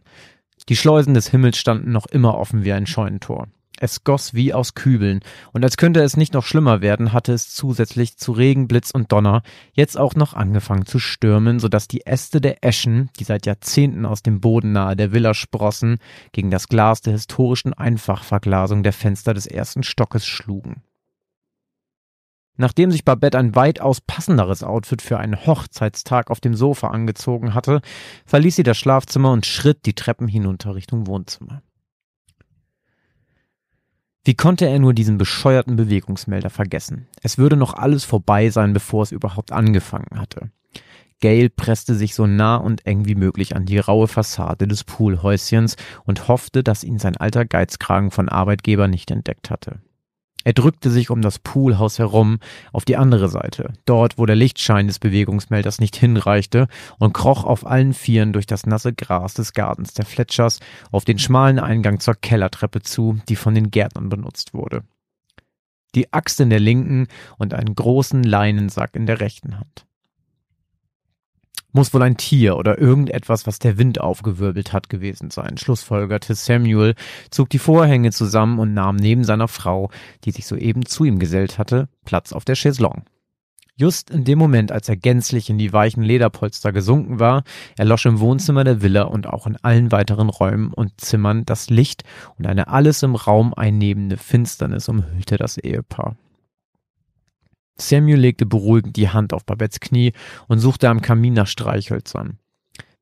Die 0.68 0.76
Schleusen 0.76 1.14
des 1.14 1.28
Himmels 1.28 1.56
standen 1.56 1.90
noch 1.90 2.06
immer 2.06 2.36
offen 2.36 2.64
wie 2.64 2.72
ein 2.72 2.86
Scheunentor. 2.86 3.48
Es 3.78 4.04
goss 4.04 4.32
wie 4.32 4.54
aus 4.54 4.74
Kübeln, 4.74 5.20
und 5.52 5.62
als 5.62 5.76
könnte 5.76 6.02
es 6.02 6.16
nicht 6.16 6.32
noch 6.32 6.44
schlimmer 6.44 6.80
werden, 6.80 7.12
hatte 7.12 7.32
es 7.32 7.52
zusätzlich 7.54 8.16
zu 8.16 8.32
Regen, 8.32 8.68
Blitz 8.68 8.90
und 8.90 9.12
Donner 9.12 9.42
jetzt 9.72 9.98
auch 9.98 10.14
noch 10.14 10.32
angefangen 10.32 10.86
zu 10.86 10.98
stürmen, 10.98 11.58
so 11.58 11.68
dass 11.68 11.86
die 11.86 12.06
Äste 12.06 12.40
der 12.40 12.64
Eschen, 12.64 13.10
die 13.18 13.24
seit 13.24 13.44
Jahrzehnten 13.44 14.06
aus 14.06 14.22
dem 14.22 14.40
Boden 14.40 14.72
nahe 14.72 14.96
der 14.96 15.12
Villa 15.12 15.34
sprossen, 15.34 15.98
gegen 16.32 16.50
das 16.50 16.68
Glas 16.68 17.02
der 17.02 17.12
historischen 17.12 17.74
Einfachverglasung 17.74 18.82
der 18.82 18.94
Fenster 18.94 19.34
des 19.34 19.46
ersten 19.46 19.82
Stockes 19.82 20.26
schlugen. 20.26 20.82
Nachdem 22.56 22.90
sich 22.90 23.04
Babette 23.04 23.38
ein 23.38 23.54
weitaus 23.54 24.00
passenderes 24.00 24.62
Outfit 24.62 25.02
für 25.02 25.18
einen 25.18 25.46
Hochzeitstag 25.46 26.30
auf 26.30 26.40
dem 26.40 26.54
Sofa 26.54 26.88
angezogen 26.88 27.52
hatte, 27.52 27.82
verließ 28.24 28.56
sie 28.56 28.62
das 28.62 28.78
Schlafzimmer 28.78 29.32
und 29.32 29.44
schritt 29.44 29.84
die 29.84 29.94
Treppen 29.94 30.28
hinunter 30.28 30.74
Richtung 30.74 31.06
Wohnzimmer. 31.06 31.62
Wie 34.26 34.34
konnte 34.34 34.66
er 34.66 34.80
nur 34.80 34.92
diesen 34.92 35.18
bescheuerten 35.18 35.76
Bewegungsmelder 35.76 36.50
vergessen? 36.50 37.06
Es 37.22 37.38
würde 37.38 37.56
noch 37.56 37.74
alles 37.74 38.04
vorbei 38.04 38.50
sein, 38.50 38.72
bevor 38.72 39.04
es 39.04 39.12
überhaupt 39.12 39.52
angefangen 39.52 40.18
hatte. 40.18 40.50
Gail 41.20 41.48
presste 41.48 41.94
sich 41.94 42.16
so 42.16 42.26
nah 42.26 42.56
und 42.56 42.84
eng 42.86 43.06
wie 43.06 43.14
möglich 43.14 43.54
an 43.54 43.66
die 43.66 43.78
raue 43.78 44.08
Fassade 44.08 44.66
des 44.66 44.82
Poolhäuschens 44.82 45.76
und 46.06 46.26
hoffte, 46.26 46.64
dass 46.64 46.82
ihn 46.82 46.98
sein 46.98 47.16
alter 47.16 47.44
Geizkragen 47.44 48.10
von 48.10 48.28
Arbeitgeber 48.28 48.88
nicht 48.88 49.12
entdeckt 49.12 49.48
hatte. 49.48 49.78
Er 50.46 50.52
drückte 50.52 50.90
sich 50.90 51.10
um 51.10 51.22
das 51.22 51.40
Poolhaus 51.40 51.98
herum 51.98 52.38
auf 52.72 52.84
die 52.84 52.96
andere 52.96 53.28
Seite, 53.28 53.72
dort, 53.84 54.16
wo 54.16 54.26
der 54.26 54.36
Lichtschein 54.36 54.86
des 54.86 55.00
Bewegungsmelders 55.00 55.80
nicht 55.80 55.96
hinreichte, 55.96 56.68
und 57.00 57.14
kroch 57.14 57.42
auf 57.42 57.66
allen 57.66 57.92
Vieren 57.92 58.32
durch 58.32 58.46
das 58.46 58.64
nasse 58.64 58.92
Gras 58.92 59.34
des 59.34 59.54
Gartens 59.54 59.94
der 59.94 60.06
Fletchers 60.06 60.60
auf 60.92 61.04
den 61.04 61.18
schmalen 61.18 61.58
Eingang 61.58 61.98
zur 61.98 62.14
Kellertreppe 62.14 62.80
zu, 62.80 63.18
die 63.28 63.34
von 63.34 63.56
den 63.56 63.72
Gärtnern 63.72 64.08
benutzt 64.08 64.54
wurde. 64.54 64.84
Die 65.96 66.12
Axt 66.12 66.38
in 66.38 66.50
der 66.50 66.60
linken 66.60 67.08
und 67.38 67.52
einen 67.52 67.74
großen 67.74 68.22
Leinensack 68.22 68.94
in 68.94 69.06
der 69.06 69.18
rechten 69.18 69.58
Hand. 69.58 69.84
Muss 71.76 71.92
wohl 71.92 72.00
ein 72.00 72.16
Tier 72.16 72.56
oder 72.56 72.78
irgendetwas, 72.78 73.46
was 73.46 73.58
der 73.58 73.76
Wind 73.76 74.00
aufgewirbelt 74.00 74.72
hat, 74.72 74.88
gewesen 74.88 75.30
sein, 75.30 75.58
schlussfolgerte 75.58 76.34
Samuel, 76.34 76.94
zog 77.30 77.50
die 77.50 77.58
Vorhänge 77.58 78.12
zusammen 78.12 78.58
und 78.58 78.72
nahm 78.72 78.96
neben 78.96 79.24
seiner 79.24 79.46
Frau, 79.46 79.90
die 80.24 80.30
sich 80.30 80.46
soeben 80.46 80.86
zu 80.86 81.04
ihm 81.04 81.18
gesellt 81.18 81.58
hatte, 81.58 81.90
Platz 82.06 82.32
auf 82.32 82.46
der 82.46 82.54
Chaiselongue. 82.54 83.02
Just 83.74 84.08
in 84.08 84.24
dem 84.24 84.38
Moment, 84.38 84.72
als 84.72 84.88
er 84.88 84.96
gänzlich 84.96 85.50
in 85.50 85.58
die 85.58 85.74
weichen 85.74 86.02
Lederpolster 86.02 86.72
gesunken 86.72 87.20
war, 87.20 87.44
erlosch 87.76 88.06
im 88.06 88.20
Wohnzimmer 88.20 88.64
der 88.64 88.80
Villa 88.80 89.02
und 89.02 89.26
auch 89.26 89.46
in 89.46 89.58
allen 89.58 89.92
weiteren 89.92 90.30
Räumen 90.30 90.72
und 90.72 90.98
Zimmern 90.98 91.44
das 91.44 91.68
Licht 91.68 92.04
und 92.38 92.46
eine 92.46 92.68
alles 92.68 93.02
im 93.02 93.14
Raum 93.14 93.52
einnehmende 93.52 94.16
Finsternis 94.16 94.88
umhüllte 94.88 95.36
das 95.36 95.58
Ehepaar. 95.58 96.16
Samuel 97.78 98.18
legte 98.18 98.46
beruhigend 98.46 98.96
die 98.96 99.08
Hand 99.08 99.32
auf 99.32 99.44
Babettes 99.44 99.80
Knie 99.80 100.12
und 100.48 100.58
suchte 100.58 100.88
am 100.88 101.02
Kamin 101.02 101.34
nach 101.34 101.46
Streichhölzern. 101.46 102.38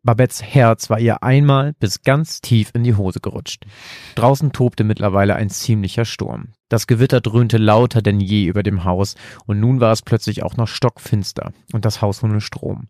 Babettes 0.05 0.43
Herz 0.43 0.91
war 0.91 1.01
ihr 1.01 1.23
einmal 1.23 1.73
bis 1.81 2.03
ganz 2.03 2.43
tief 2.43 2.71
in 2.75 2.85
die 2.85 2.95
Hose 2.95 3.21
gerutscht. 3.21 3.65
Draußen 4.17 4.53
tobte 4.53 4.85
mittlerweile 4.85 5.35
ein 5.35 5.49
ziemlicher 5.49 6.05
Sturm. 6.05 6.49
Das 6.69 6.87
Gewitter 6.87 7.23
dröhnte 7.23 7.57
lauter 7.57 8.03
denn 8.03 8.21
je 8.21 8.45
über 8.45 8.63
dem 8.63 8.85
Haus, 8.85 9.15
und 9.47 9.61
nun 9.61 9.81
war 9.81 9.93
es 9.93 10.03
plötzlich 10.03 10.43
auch 10.43 10.59
noch 10.59 10.69
stockfinster 10.69 11.53
und 11.73 11.87
das 11.87 12.03
Haus 12.03 12.23
ohne 12.23 12.43
Strom. 12.43 12.89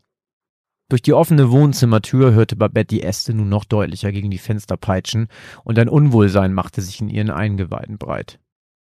Durch 0.91 1.03
die 1.03 1.13
offene 1.13 1.51
Wohnzimmertür 1.53 2.33
hörte 2.33 2.57
Babette 2.57 2.97
die 2.97 3.03
Äste 3.05 3.33
nun 3.33 3.49
noch 3.49 3.65
deutlicher 3.65 4.11
gegen 4.11 4.31
die 4.31 4.39
Fenster 4.39 4.77
peitschen, 4.77 5.29
und 5.63 5.79
ein 5.79 5.89
Unwohlsein 5.89 6.53
machte 6.53 6.83
sich 6.83 7.01
in 7.01 7.09
ihren 7.09 7.31
Eingeweiden 7.31 7.97
breit. 7.97 8.41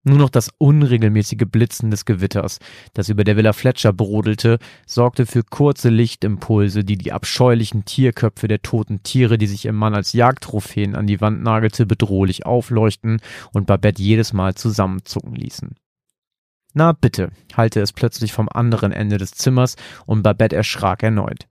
Nur 0.09 0.19
noch 0.19 0.31
das 0.31 0.51
unregelmäßige 0.59 1.47
Blitzen 1.51 1.91
des 1.91 2.05
Gewitters, 2.05 2.61
das 2.95 3.09
über 3.09 3.25
der 3.25 3.37
Villa 3.37 3.53
Fletcher 3.53 3.93
brodelte, 3.93 4.61
sorgte 4.87 5.27
für 5.27 5.43
kurze 5.43 5.89
Lichtimpulse, 5.89 6.85
die 6.85 6.97
die 6.97 7.11
abscheulichen 7.11 7.85
Tierköpfe 7.85 8.47
der 8.47 8.63
toten 8.63 9.03
Tiere, 9.03 9.37
die 9.37 9.49
sich 9.49 9.67
im 9.67 9.75
Mann 9.75 9.97
als 9.97 10.13
Jagdtrophäen 10.13 10.95
an 10.95 11.09
die 11.09 11.21
Wand 11.21 11.43
nagelte, 11.43 11.87
bedrohlich 11.87 12.47
aufleuchten 12.47 13.21
und 13.53 13.67
Babette 13.67 14.01
jedes 14.01 14.33
Mal 14.33 14.55
zusammenzucken 14.55 15.35
ließen. 15.35 15.75
Na 16.73 16.93
bitte, 16.93 17.33
halte 17.57 17.81
es 17.81 17.93
plötzlich 17.93 18.33
vom 18.33 18.49
anderen 18.49 18.93
Ende 18.93 19.19
des 19.19 19.33
Zimmers 19.33 19.75
und 20.07 20.23
Babette 20.23 20.55
erschrak 20.55 21.03
erneut. 21.03 21.49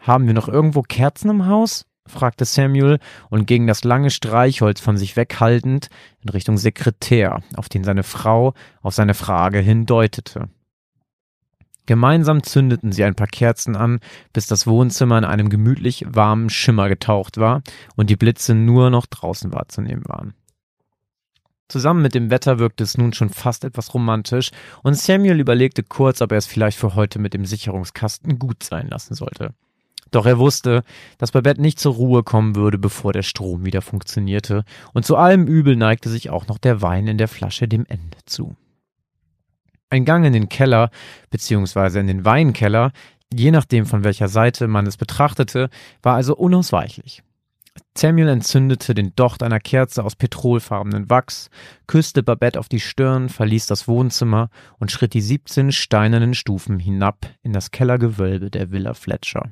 Haben 0.00 0.26
wir 0.26 0.34
noch 0.34 0.48
irgendwo 0.48 0.82
Kerzen 0.82 1.30
im 1.30 1.46
Haus? 1.46 1.86
Fragte 2.12 2.44
Samuel 2.44 2.98
und 3.30 3.46
ging 3.46 3.66
das 3.66 3.82
lange 3.82 4.10
Streichholz 4.10 4.80
von 4.80 4.96
sich 4.96 5.16
weghaltend 5.16 5.88
in 6.20 6.28
Richtung 6.28 6.58
Sekretär, 6.58 7.42
auf 7.56 7.68
den 7.68 7.82
seine 7.82 8.04
Frau 8.04 8.54
auf 8.82 8.94
seine 8.94 9.14
Frage 9.14 9.58
hindeutete. 9.58 10.48
Gemeinsam 11.86 12.44
zündeten 12.44 12.92
sie 12.92 13.02
ein 13.02 13.16
paar 13.16 13.26
Kerzen 13.26 13.74
an, 13.74 13.98
bis 14.32 14.46
das 14.46 14.66
Wohnzimmer 14.66 15.18
in 15.18 15.24
einem 15.24 15.48
gemütlich 15.48 16.06
warmen 16.08 16.48
Schimmer 16.48 16.88
getaucht 16.88 17.38
war 17.38 17.62
und 17.96 18.08
die 18.08 18.16
Blitze 18.16 18.54
nur 18.54 18.90
noch 18.90 19.06
draußen 19.06 19.52
wahrzunehmen 19.52 20.04
waren. 20.06 20.34
Zusammen 21.68 22.02
mit 22.02 22.14
dem 22.14 22.30
Wetter 22.30 22.58
wirkte 22.58 22.84
es 22.84 22.98
nun 22.98 23.14
schon 23.14 23.30
fast 23.30 23.64
etwas 23.64 23.94
romantisch, 23.94 24.50
und 24.82 24.94
Samuel 24.94 25.40
überlegte 25.40 25.82
kurz, 25.82 26.20
ob 26.20 26.30
er 26.32 26.38
es 26.38 26.46
vielleicht 26.46 26.78
für 26.78 26.94
heute 26.94 27.18
mit 27.18 27.32
dem 27.32 27.46
Sicherungskasten 27.46 28.38
gut 28.38 28.62
sein 28.62 28.88
lassen 28.88 29.14
sollte. 29.14 29.54
Doch 30.12 30.26
er 30.26 30.38
wusste, 30.38 30.84
dass 31.18 31.32
Babette 31.32 31.60
nicht 31.60 31.80
zur 31.80 31.94
Ruhe 31.94 32.22
kommen 32.22 32.54
würde, 32.54 32.78
bevor 32.78 33.12
der 33.12 33.22
Strom 33.22 33.64
wieder 33.64 33.82
funktionierte, 33.82 34.64
und 34.92 35.04
zu 35.04 35.16
allem 35.16 35.46
Übel 35.46 35.74
neigte 35.74 36.08
sich 36.10 36.30
auch 36.30 36.46
noch 36.46 36.58
der 36.58 36.82
Wein 36.82 37.08
in 37.08 37.18
der 37.18 37.28
Flasche 37.28 37.66
dem 37.66 37.86
Ende 37.88 38.18
zu. 38.26 38.54
Ein 39.90 40.04
Gang 40.04 40.24
in 40.24 40.32
den 40.32 40.48
Keller, 40.48 40.90
beziehungsweise 41.30 41.98
in 41.98 42.06
den 42.06 42.24
Weinkeller, 42.24 42.92
je 43.32 43.50
nachdem 43.50 43.86
von 43.86 44.04
welcher 44.04 44.28
Seite 44.28 44.68
man 44.68 44.86
es 44.86 44.96
betrachtete, 44.96 45.70
war 46.02 46.14
also 46.14 46.36
unausweichlich. 46.36 47.22
Samuel 47.96 48.28
entzündete 48.28 48.94
den 48.94 49.14
Docht 49.16 49.42
einer 49.42 49.60
Kerze 49.60 50.04
aus 50.04 50.14
petrolfarbenen 50.16 51.08
Wachs, 51.08 51.48
küsste 51.86 52.22
Babette 52.22 52.58
auf 52.58 52.68
die 52.68 52.80
Stirn, 52.80 53.30
verließ 53.30 53.64
das 53.64 53.88
Wohnzimmer 53.88 54.50
und 54.78 54.90
schritt 54.90 55.14
die 55.14 55.22
17 55.22 55.72
steinernen 55.72 56.34
Stufen 56.34 56.78
hinab 56.78 57.30
in 57.42 57.54
das 57.54 57.70
Kellergewölbe 57.70 58.50
der 58.50 58.70
Villa 58.70 58.92
Fletcher. 58.92 59.50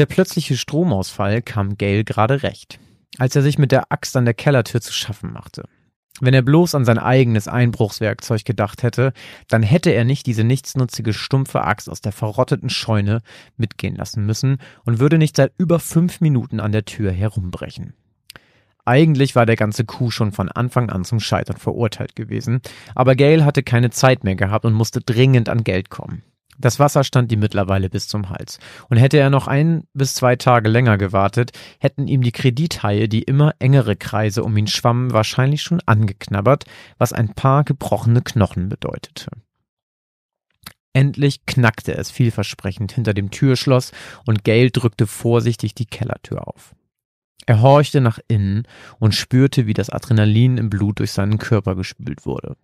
Der 0.00 0.06
plötzliche 0.06 0.56
Stromausfall 0.56 1.42
kam 1.42 1.76
Gail 1.76 2.04
gerade 2.04 2.42
recht, 2.42 2.80
als 3.18 3.36
er 3.36 3.42
sich 3.42 3.58
mit 3.58 3.70
der 3.70 3.92
Axt 3.92 4.16
an 4.16 4.24
der 4.24 4.32
Kellertür 4.32 4.80
zu 4.80 4.94
schaffen 4.94 5.30
machte. 5.30 5.68
Wenn 6.22 6.32
er 6.32 6.40
bloß 6.40 6.74
an 6.74 6.86
sein 6.86 6.98
eigenes 6.98 7.48
Einbruchswerkzeug 7.48 8.46
gedacht 8.46 8.82
hätte, 8.82 9.12
dann 9.48 9.62
hätte 9.62 9.90
er 9.90 10.06
nicht 10.06 10.24
diese 10.24 10.42
nichtsnutzige 10.42 11.12
stumpfe 11.12 11.60
Axt 11.60 11.90
aus 11.90 12.00
der 12.00 12.12
verrotteten 12.12 12.70
Scheune 12.70 13.20
mitgehen 13.58 13.94
lassen 13.94 14.24
müssen 14.24 14.56
und 14.86 15.00
würde 15.00 15.18
nicht 15.18 15.36
seit 15.36 15.52
über 15.58 15.78
fünf 15.78 16.22
Minuten 16.22 16.60
an 16.60 16.72
der 16.72 16.86
Tür 16.86 17.12
herumbrechen. 17.12 17.92
Eigentlich 18.86 19.36
war 19.36 19.44
der 19.44 19.56
ganze 19.56 19.84
Coup 19.84 20.10
schon 20.10 20.32
von 20.32 20.48
Anfang 20.48 20.88
an 20.88 21.04
zum 21.04 21.20
Scheitern 21.20 21.58
verurteilt 21.58 22.16
gewesen, 22.16 22.62
aber 22.94 23.16
Gail 23.16 23.44
hatte 23.44 23.62
keine 23.62 23.90
Zeit 23.90 24.24
mehr 24.24 24.34
gehabt 24.34 24.64
und 24.64 24.72
musste 24.72 25.02
dringend 25.02 25.50
an 25.50 25.62
Geld 25.62 25.90
kommen. 25.90 26.22
Das 26.60 26.78
Wasser 26.78 27.04
stand 27.04 27.32
ihm 27.32 27.40
mittlerweile 27.40 27.88
bis 27.88 28.06
zum 28.06 28.28
Hals. 28.28 28.58
Und 28.90 28.98
hätte 28.98 29.18
er 29.18 29.30
noch 29.30 29.46
ein 29.46 29.84
bis 29.94 30.14
zwei 30.14 30.36
Tage 30.36 30.68
länger 30.68 30.98
gewartet, 30.98 31.52
hätten 31.78 32.06
ihm 32.06 32.22
die 32.22 32.32
Kredithaie, 32.32 33.08
die 33.08 33.22
immer 33.22 33.54
engere 33.58 33.96
Kreise 33.96 34.44
um 34.44 34.56
ihn 34.56 34.66
schwammen, 34.66 35.12
wahrscheinlich 35.12 35.62
schon 35.62 35.80
angeknabbert, 35.86 36.64
was 36.98 37.14
ein 37.14 37.30
paar 37.34 37.64
gebrochene 37.64 38.20
Knochen 38.20 38.68
bedeutete. 38.68 39.30
Endlich 40.92 41.46
knackte 41.46 41.94
es 41.94 42.10
vielversprechend 42.10 42.92
hinter 42.92 43.14
dem 43.14 43.30
Türschloss 43.30 43.92
und 44.26 44.44
Gail 44.44 44.70
drückte 44.70 45.06
vorsichtig 45.06 45.74
die 45.74 45.86
Kellertür 45.86 46.46
auf. 46.46 46.74
Er 47.46 47.62
horchte 47.62 48.00
nach 48.00 48.18
innen 48.28 48.64
und 48.98 49.14
spürte, 49.14 49.66
wie 49.66 49.72
das 49.72 49.88
Adrenalin 49.88 50.58
im 50.58 50.68
Blut 50.68 50.98
durch 50.98 51.12
seinen 51.12 51.38
Körper 51.38 51.74
gespült 51.74 52.26
wurde. 52.26 52.56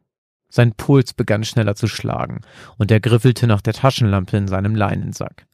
Sein 0.48 0.72
Puls 0.72 1.12
begann 1.12 1.44
schneller 1.44 1.74
zu 1.74 1.88
schlagen 1.88 2.40
und 2.78 2.90
er 2.90 3.00
griffelte 3.00 3.46
nach 3.46 3.60
der 3.60 3.74
Taschenlampe 3.74 4.36
in 4.36 4.48
seinem 4.48 4.74
Leinensack. 4.74 5.46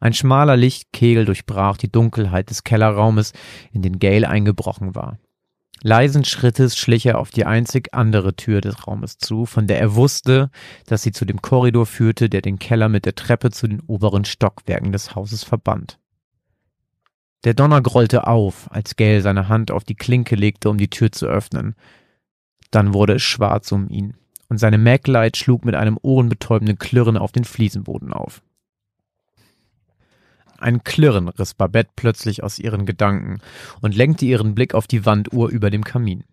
Ein 0.00 0.12
schmaler 0.12 0.56
Lichtkegel 0.56 1.24
durchbrach 1.24 1.76
die 1.76 1.90
Dunkelheit 1.90 2.50
des 2.50 2.64
Kellerraumes, 2.64 3.32
in 3.72 3.82
den 3.82 3.98
Gale 3.98 4.28
eingebrochen 4.28 4.94
war. 4.94 5.18
Leisen 5.82 6.24
Schrittes 6.24 6.78
schlich 6.78 7.04
er 7.04 7.18
auf 7.18 7.30
die 7.30 7.44
einzig 7.44 7.92
andere 7.92 8.36
Tür 8.36 8.60
des 8.60 8.86
Raumes 8.86 9.18
zu, 9.18 9.44
von 9.44 9.66
der 9.66 9.80
er 9.80 9.94
wusste, 9.94 10.50
dass 10.86 11.02
sie 11.02 11.12
zu 11.12 11.24
dem 11.24 11.42
Korridor 11.42 11.84
führte, 11.84 12.30
der 12.30 12.40
den 12.40 12.58
Keller 12.58 12.88
mit 12.88 13.04
der 13.04 13.14
Treppe 13.14 13.50
zu 13.50 13.66
den 13.66 13.80
oberen 13.80 14.24
Stockwerken 14.24 14.92
des 14.92 15.14
Hauses 15.14 15.44
verband. 15.44 15.98
Der 17.44 17.52
Donner 17.52 17.82
grollte 17.82 18.26
auf, 18.26 18.72
als 18.72 18.96
Gale 18.96 19.20
seine 19.20 19.48
Hand 19.48 19.70
auf 19.70 19.84
die 19.84 19.94
Klinke 19.94 20.36
legte, 20.36 20.70
um 20.70 20.78
die 20.78 20.88
Tür 20.88 21.12
zu 21.12 21.26
öffnen. 21.26 21.74
Dann 22.74 22.92
wurde 22.92 23.14
es 23.14 23.22
schwarz 23.22 23.70
um 23.70 23.88
ihn, 23.88 24.14
und 24.48 24.58
seine 24.58 24.78
Maglite 24.78 25.38
schlug 25.38 25.64
mit 25.64 25.76
einem 25.76 25.96
ohrenbetäubenden 26.02 26.76
Klirren 26.76 27.16
auf 27.16 27.30
den 27.30 27.44
Fliesenboden 27.44 28.12
auf. 28.12 28.42
Ein 30.58 30.82
Klirren 30.82 31.28
riss 31.28 31.54
Babette 31.54 31.90
plötzlich 31.94 32.42
aus 32.42 32.58
ihren 32.58 32.84
Gedanken 32.84 33.38
und 33.80 33.94
lenkte 33.94 34.24
ihren 34.24 34.56
Blick 34.56 34.74
auf 34.74 34.88
die 34.88 35.06
Wanduhr 35.06 35.50
über 35.50 35.70
dem 35.70 35.84
Kamin. 35.84 36.24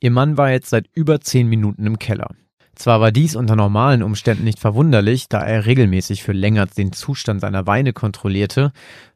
Ihr 0.00 0.10
Mann 0.10 0.36
war 0.36 0.50
jetzt 0.50 0.70
seit 0.70 0.88
über 0.92 1.20
zehn 1.20 1.46
Minuten 1.46 1.86
im 1.86 2.00
Keller. 2.00 2.34
Zwar 2.74 3.00
war 3.00 3.12
dies 3.12 3.36
unter 3.36 3.54
normalen 3.54 4.02
Umständen 4.02 4.42
nicht 4.42 4.58
verwunderlich, 4.58 5.28
da 5.28 5.40
er 5.40 5.66
regelmäßig 5.66 6.24
für 6.24 6.32
länger 6.32 6.66
den 6.66 6.92
Zustand 6.92 7.42
seiner 7.42 7.68
Weine 7.68 7.92
kontrollierte, 7.92 8.72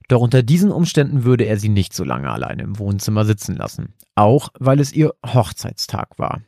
doch 0.08 0.20
unter 0.20 0.42
diesen 0.42 0.70
Umständen 0.70 1.24
würde 1.24 1.44
er 1.44 1.58
sie 1.58 1.68
nicht 1.68 1.94
so 1.94 2.04
lange 2.04 2.30
alleine 2.30 2.62
im 2.62 2.78
Wohnzimmer 2.78 3.24
sitzen 3.24 3.56
lassen. 3.56 3.94
Auch 4.14 4.50
weil 4.58 4.80
es 4.80 4.92
ihr 4.92 5.14
Hochzeitstag 5.26 6.18
war. 6.18 6.42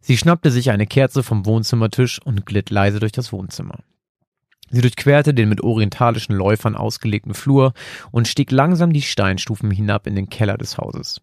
Sie 0.00 0.16
schnappte 0.16 0.50
sich 0.50 0.70
eine 0.70 0.86
Kerze 0.86 1.22
vom 1.22 1.46
Wohnzimmertisch 1.46 2.20
und 2.22 2.46
glitt 2.46 2.70
leise 2.70 3.00
durch 3.00 3.12
das 3.12 3.32
Wohnzimmer. 3.32 3.78
Sie 4.70 4.80
durchquerte 4.80 5.32
den 5.32 5.48
mit 5.48 5.62
orientalischen 5.62 6.34
Läufern 6.34 6.74
ausgelegten 6.76 7.34
Flur 7.34 7.72
und 8.10 8.28
stieg 8.28 8.50
langsam 8.50 8.92
die 8.92 9.02
Steinstufen 9.02 9.70
hinab 9.70 10.06
in 10.06 10.14
den 10.14 10.28
Keller 10.28 10.58
des 10.58 10.76
Hauses. 10.76 11.22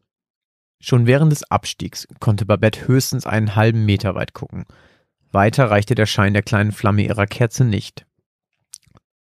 Schon 0.81 1.05
während 1.07 1.31
des 1.31 1.43
Abstiegs 1.49 2.07
konnte 2.19 2.45
Babette 2.45 2.88
höchstens 2.88 3.25
einen 3.25 3.55
halben 3.55 3.85
Meter 3.85 4.15
weit 4.15 4.33
gucken. 4.33 4.65
Weiter 5.31 5.69
reichte 5.69 5.95
der 5.95 6.05
Schein 6.05 6.33
der 6.33 6.43
kleinen 6.43 6.71
Flamme 6.71 7.03
ihrer 7.03 7.27
Kerze 7.27 7.65
nicht. 7.65 8.05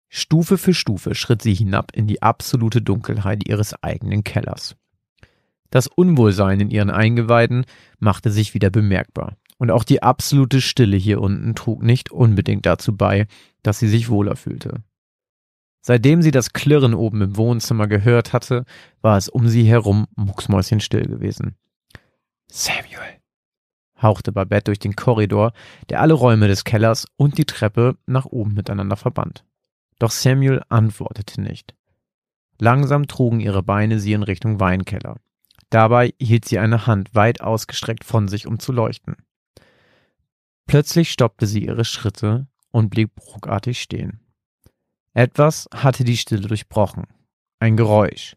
Stufe 0.10 0.58
für 0.58 0.74
Stufe 0.74 1.16
schritt 1.16 1.42
sie 1.42 1.54
hinab 1.54 1.92
in 1.94 2.08
die 2.08 2.22
absolute 2.22 2.82
Dunkelheit 2.82 3.48
ihres 3.48 3.82
eigenen 3.84 4.24
Kellers. 4.24 4.76
Das 5.70 5.88
Unwohlsein 5.88 6.60
in 6.62 6.70
ihren 6.70 6.90
Eingeweiden 6.90 7.66
machte 8.00 8.32
sich 8.32 8.54
wieder 8.54 8.70
bemerkbar. 8.70 9.36
Und 9.58 9.72
auch 9.72 9.84
die 9.84 10.04
absolute 10.04 10.62
Stille 10.62 10.98
hier 10.98 11.20
unten 11.20 11.56
trug 11.56 11.82
nicht 11.82 12.12
unbedingt 12.12 12.66
dazu 12.66 12.96
bei, 12.96 13.28
dass 13.64 13.80
sie 13.80 13.88
sich 13.88 14.10
wohler 14.10 14.36
fühlte. 14.36 14.84
Seitdem 15.82 16.22
sie 16.22 16.32
das 16.32 16.54
Klirren 16.54 16.94
oben 16.94 17.22
im 17.22 17.38
Wohnzimmer 17.38 17.88
gehört 17.88 18.34
hatte, 18.34 18.66
war 19.02 19.18
es 19.18 19.30
um 19.30 19.48
sie 19.48 19.64
herum 19.64 20.06
mucksmäuschenstill 20.16 21.06
gewesen. 21.06 21.56
Samuel, 22.48 23.22
hauchte 24.02 24.32
Babette 24.32 24.66
durch 24.66 24.80
den 24.80 24.96
Korridor, 24.96 25.54
der 25.90 26.02
alle 26.02 26.14
Räume 26.14 26.48
des 26.48 26.64
Kellers 26.64 27.08
und 27.16 27.38
die 27.38 27.46
Treppe 27.46 27.98
nach 28.06 28.26
oben 28.26 28.54
miteinander 28.54 28.96
verband. 28.96 29.44
Doch 30.00 30.12
Samuel 30.12 30.64
antwortete 30.70 31.42
nicht. 31.42 31.76
Langsam 32.60 33.08
trugen 33.08 33.40
ihre 33.40 33.64
Beine 33.64 34.00
sie 34.00 34.14
in 34.14 34.24
Richtung 34.24 34.60
Weinkeller. 34.60 35.18
Dabei 35.70 36.14
hielt 36.20 36.46
sie 36.46 36.60
eine 36.60 36.88
Hand 36.88 37.14
weit 37.14 37.42
ausgestreckt 37.42 38.04
von 38.04 38.28
sich, 38.28 38.48
um 38.48 38.60
zu 38.60 38.72
leuchten. 38.72 39.18
Plötzlich 40.66 41.12
stoppte 41.12 41.48
sie 41.48 41.66
ihre 41.66 41.86
Schritte 41.86 42.48
und 42.72 42.90
blieb 42.90 43.12
ruckartig 43.34 43.82
stehen. 43.82 44.20
Etwas 45.14 45.68
hatte 45.74 46.04
die 46.04 46.18
Stille 46.18 46.48
durchbrochen. 46.48 47.06
Ein 47.60 47.76
Geräusch. 47.76 48.36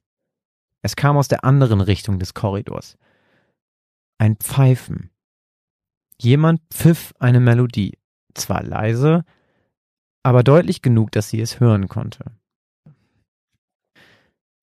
Es 0.83 0.97
kam 0.97 1.17
aus 1.17 1.29
der 1.29 1.45
anderen 1.45 1.81
Richtung 1.81 2.19
des 2.19 2.35
Korridors. 2.35 2.97
Ein 4.19 4.37
Pfeifen. 4.37 5.11
Jemand 6.19 6.63
pfiff 6.73 7.13
eine 7.19 7.41
Melodie. 7.41 7.99
Zwar 8.35 8.63
leise, 8.63 9.25
aber 10.23 10.43
deutlich 10.43 10.83
genug, 10.83 11.13
dass 11.13 11.29
sie 11.31 11.41
es 11.41 11.61
hören 11.61 11.89
konnte. 11.89 12.25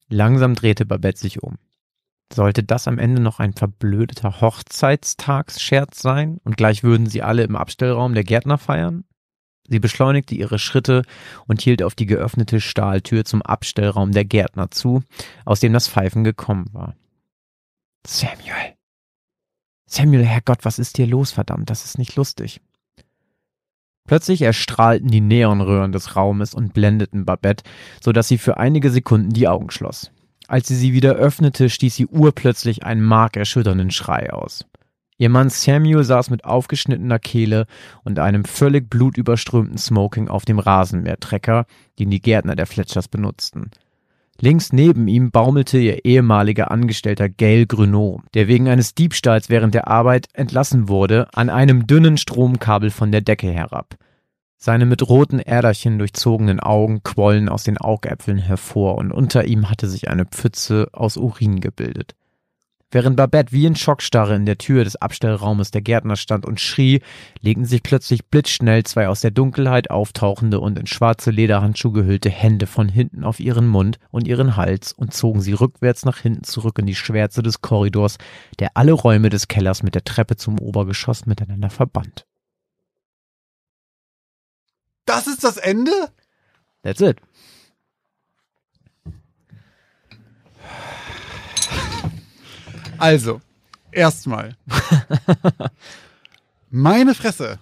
Langsam 0.10 0.56
drehte 0.56 0.86
Babette 0.86 1.20
sich 1.20 1.44
um. 1.44 1.58
Sollte 2.34 2.64
das 2.64 2.88
am 2.88 3.00
Ende 3.00 3.22
noch 3.22 3.40
ein 3.40 3.54
verblödeter 3.54 4.42
Hochzeitstagsscherz 4.42 6.02
sein 6.02 6.40
und 6.44 6.58
gleich 6.58 6.84
würden 6.84 7.08
sie 7.08 7.22
alle 7.22 7.44
im 7.44 7.56
Abstellraum 7.56 8.14
der 8.14 8.24
Gärtner 8.24 8.58
feiern? 8.58 9.06
Sie 9.70 9.80
beschleunigte 9.80 10.36
ihre 10.36 10.60
Schritte 10.60 11.04
und 11.46 11.62
hielt 11.62 11.84
auf 11.84 11.96
die 11.96 12.06
geöffnete 12.06 12.62
Stahltür 12.62 13.26
zum 13.26 13.42
Abstellraum 13.42 14.12
der 14.12 14.26
Gärtner 14.26 14.72
zu, 14.72 15.04
aus 15.46 15.60
dem 15.60 15.74
das 15.74 15.88
Pfeifen 15.90 16.24
gekommen 16.24 16.68
war. 16.74 16.96
Samuel. 18.06 18.76
Samuel, 19.86 20.26
Herrgott, 20.26 20.64
was 20.64 20.80
ist 20.80 20.98
dir 20.98 21.08
los, 21.08 21.32
verdammt, 21.32 21.70
das 21.70 21.86
ist 21.86 21.98
nicht 21.98 22.16
lustig. 22.16 22.62
Plötzlich 24.08 24.42
erstrahlten 24.42 25.10
die 25.10 25.22
Neonröhren 25.22 25.92
des 25.92 26.16
Raumes 26.16 26.54
und 26.54 26.74
blendeten 26.74 27.26
Babette, 27.26 27.64
so 28.02 28.12
dass 28.12 28.28
sie 28.28 28.38
für 28.38 28.58
einige 28.58 28.90
Sekunden 28.90 29.30
die 29.30 29.48
Augen 29.48 29.70
schloss. 29.70 30.12
Als 30.48 30.70
sie 30.70 30.76
sie 30.76 30.94
wieder 30.94 31.16
öffnete, 31.16 31.70
stieß 31.70 31.94
sie 31.94 32.08
urplötzlich 32.08 32.84
einen 32.84 33.04
markerschütternden 33.04 33.92
Schrei 33.92 34.32
aus. 34.32 34.66
Ihr 35.20 35.30
Mann 35.30 35.50
Samuel 35.50 36.04
saß 36.04 36.30
mit 36.30 36.46
aufgeschnittener 36.46 37.20
Kehle 37.20 37.66
und 38.04 38.20
einem 38.20 38.46
völlig 38.46 38.90
blutüberströmten 38.90 39.78
Smoking 39.78 40.30
auf 40.30 40.46
dem 40.46 40.60
Rasenmähertrecker, 40.60 41.66
den 42.00 42.10
die 42.12 42.22
Gärtner 42.22 42.56
der 42.56 42.68
Fletchers 42.68 43.08
benutzten. 43.08 43.72
Links 44.40 44.72
neben 44.72 45.08
ihm 45.08 45.32
baumelte 45.32 45.80
ihr 45.80 46.06
ehemaliger 46.06 46.70
Angestellter 46.70 47.28
Gail 47.28 47.66
Gruneau, 47.66 48.22
der 48.36 48.48
wegen 48.48 48.68
eines 48.68 48.94
Diebstahls 48.94 49.50
während 49.50 49.74
der 49.74 49.88
Arbeit 49.88 50.28
entlassen 50.34 50.88
wurde, 50.90 51.28
an 51.34 51.50
einem 51.50 51.88
dünnen 51.88 52.18
Stromkabel 52.18 52.92
von 52.92 53.12
der 53.12 53.22
Decke 53.22 53.52
herab. 53.52 53.96
Seine 54.56 54.86
mit 54.86 55.08
roten 55.08 55.40
Äderchen 55.40 56.00
durchzogenen 56.00 56.60
Augen 56.60 57.04
quollen 57.04 57.48
aus 57.48 57.64
den 57.64 57.78
Augäpfeln 57.78 58.40
hervor 58.40 58.98
und 58.98 59.12
unter 59.12 59.46
ihm 59.46 59.70
hatte 59.70 59.88
sich 59.88 60.10
eine 60.10 60.26
Pfütze 60.26 60.90
aus 60.94 61.16
Urin 61.16 61.60
gebildet. 61.60 62.16
Während 62.90 63.18
Babette 63.18 63.52
wie 63.52 63.66
in 63.66 63.76
Schockstarre 63.76 64.36
in 64.36 64.46
der 64.46 64.58
Tür 64.58 64.86
des 64.86 64.96
Abstellraumes 64.96 65.72
der 65.72 65.82
Gärtner 65.82 66.16
stand 66.16 66.46
und 66.46 66.62
schrie, 66.62 67.02
legten 67.42 67.66
sich 67.66 67.84
plötzlich 67.84 68.26
blitzschnell 68.28 68.84
zwei 68.84 69.10
aus 69.10 69.20
der 69.20 69.32
Dunkelheit 69.32 69.90
auftauchende 69.92 70.62
und 70.62 70.80
in 70.80 70.88
schwarze 70.88 71.32
Lederhandschuhe 71.32 71.92
gehüllte 71.92 72.30
Hände 72.30 72.66
von 72.66 72.88
hinten 72.88 73.26
auf 73.26 73.42
ihren 73.42 73.68
Mund 73.68 74.00
und 74.10 74.26
ihren 74.26 74.56
Hals 74.56 74.94
und 74.94 75.14
zogen 75.14 75.42
sie 75.42 75.52
rückwärts 75.52 76.06
nach 76.06 76.20
hinten 76.20 76.46
zurück 76.46 76.80
in 76.80 76.86
die 76.86 76.96
Schwärze 76.96 77.44
des 77.44 77.60
Korridors, 77.60 78.18
der 78.60 78.72
alle 78.76 78.94
Räume 78.94 79.28
des 79.28 79.50
Kellers 79.50 79.84
mit 79.84 79.94
der 79.94 80.06
Treppe 80.06 80.38
zum 80.38 80.58
Obergeschoss 80.58 81.26
miteinander 81.26 81.70
verband. 81.70 82.26
Das 85.04 85.28
ist 85.28 85.44
das 85.44 85.58
Ende? 85.58 85.92
That's 86.84 87.02
it. 87.02 87.20
Also, 93.00 93.42
erstmal. 93.92 94.56
Meine 96.70 97.16
Fresse. 97.16 97.60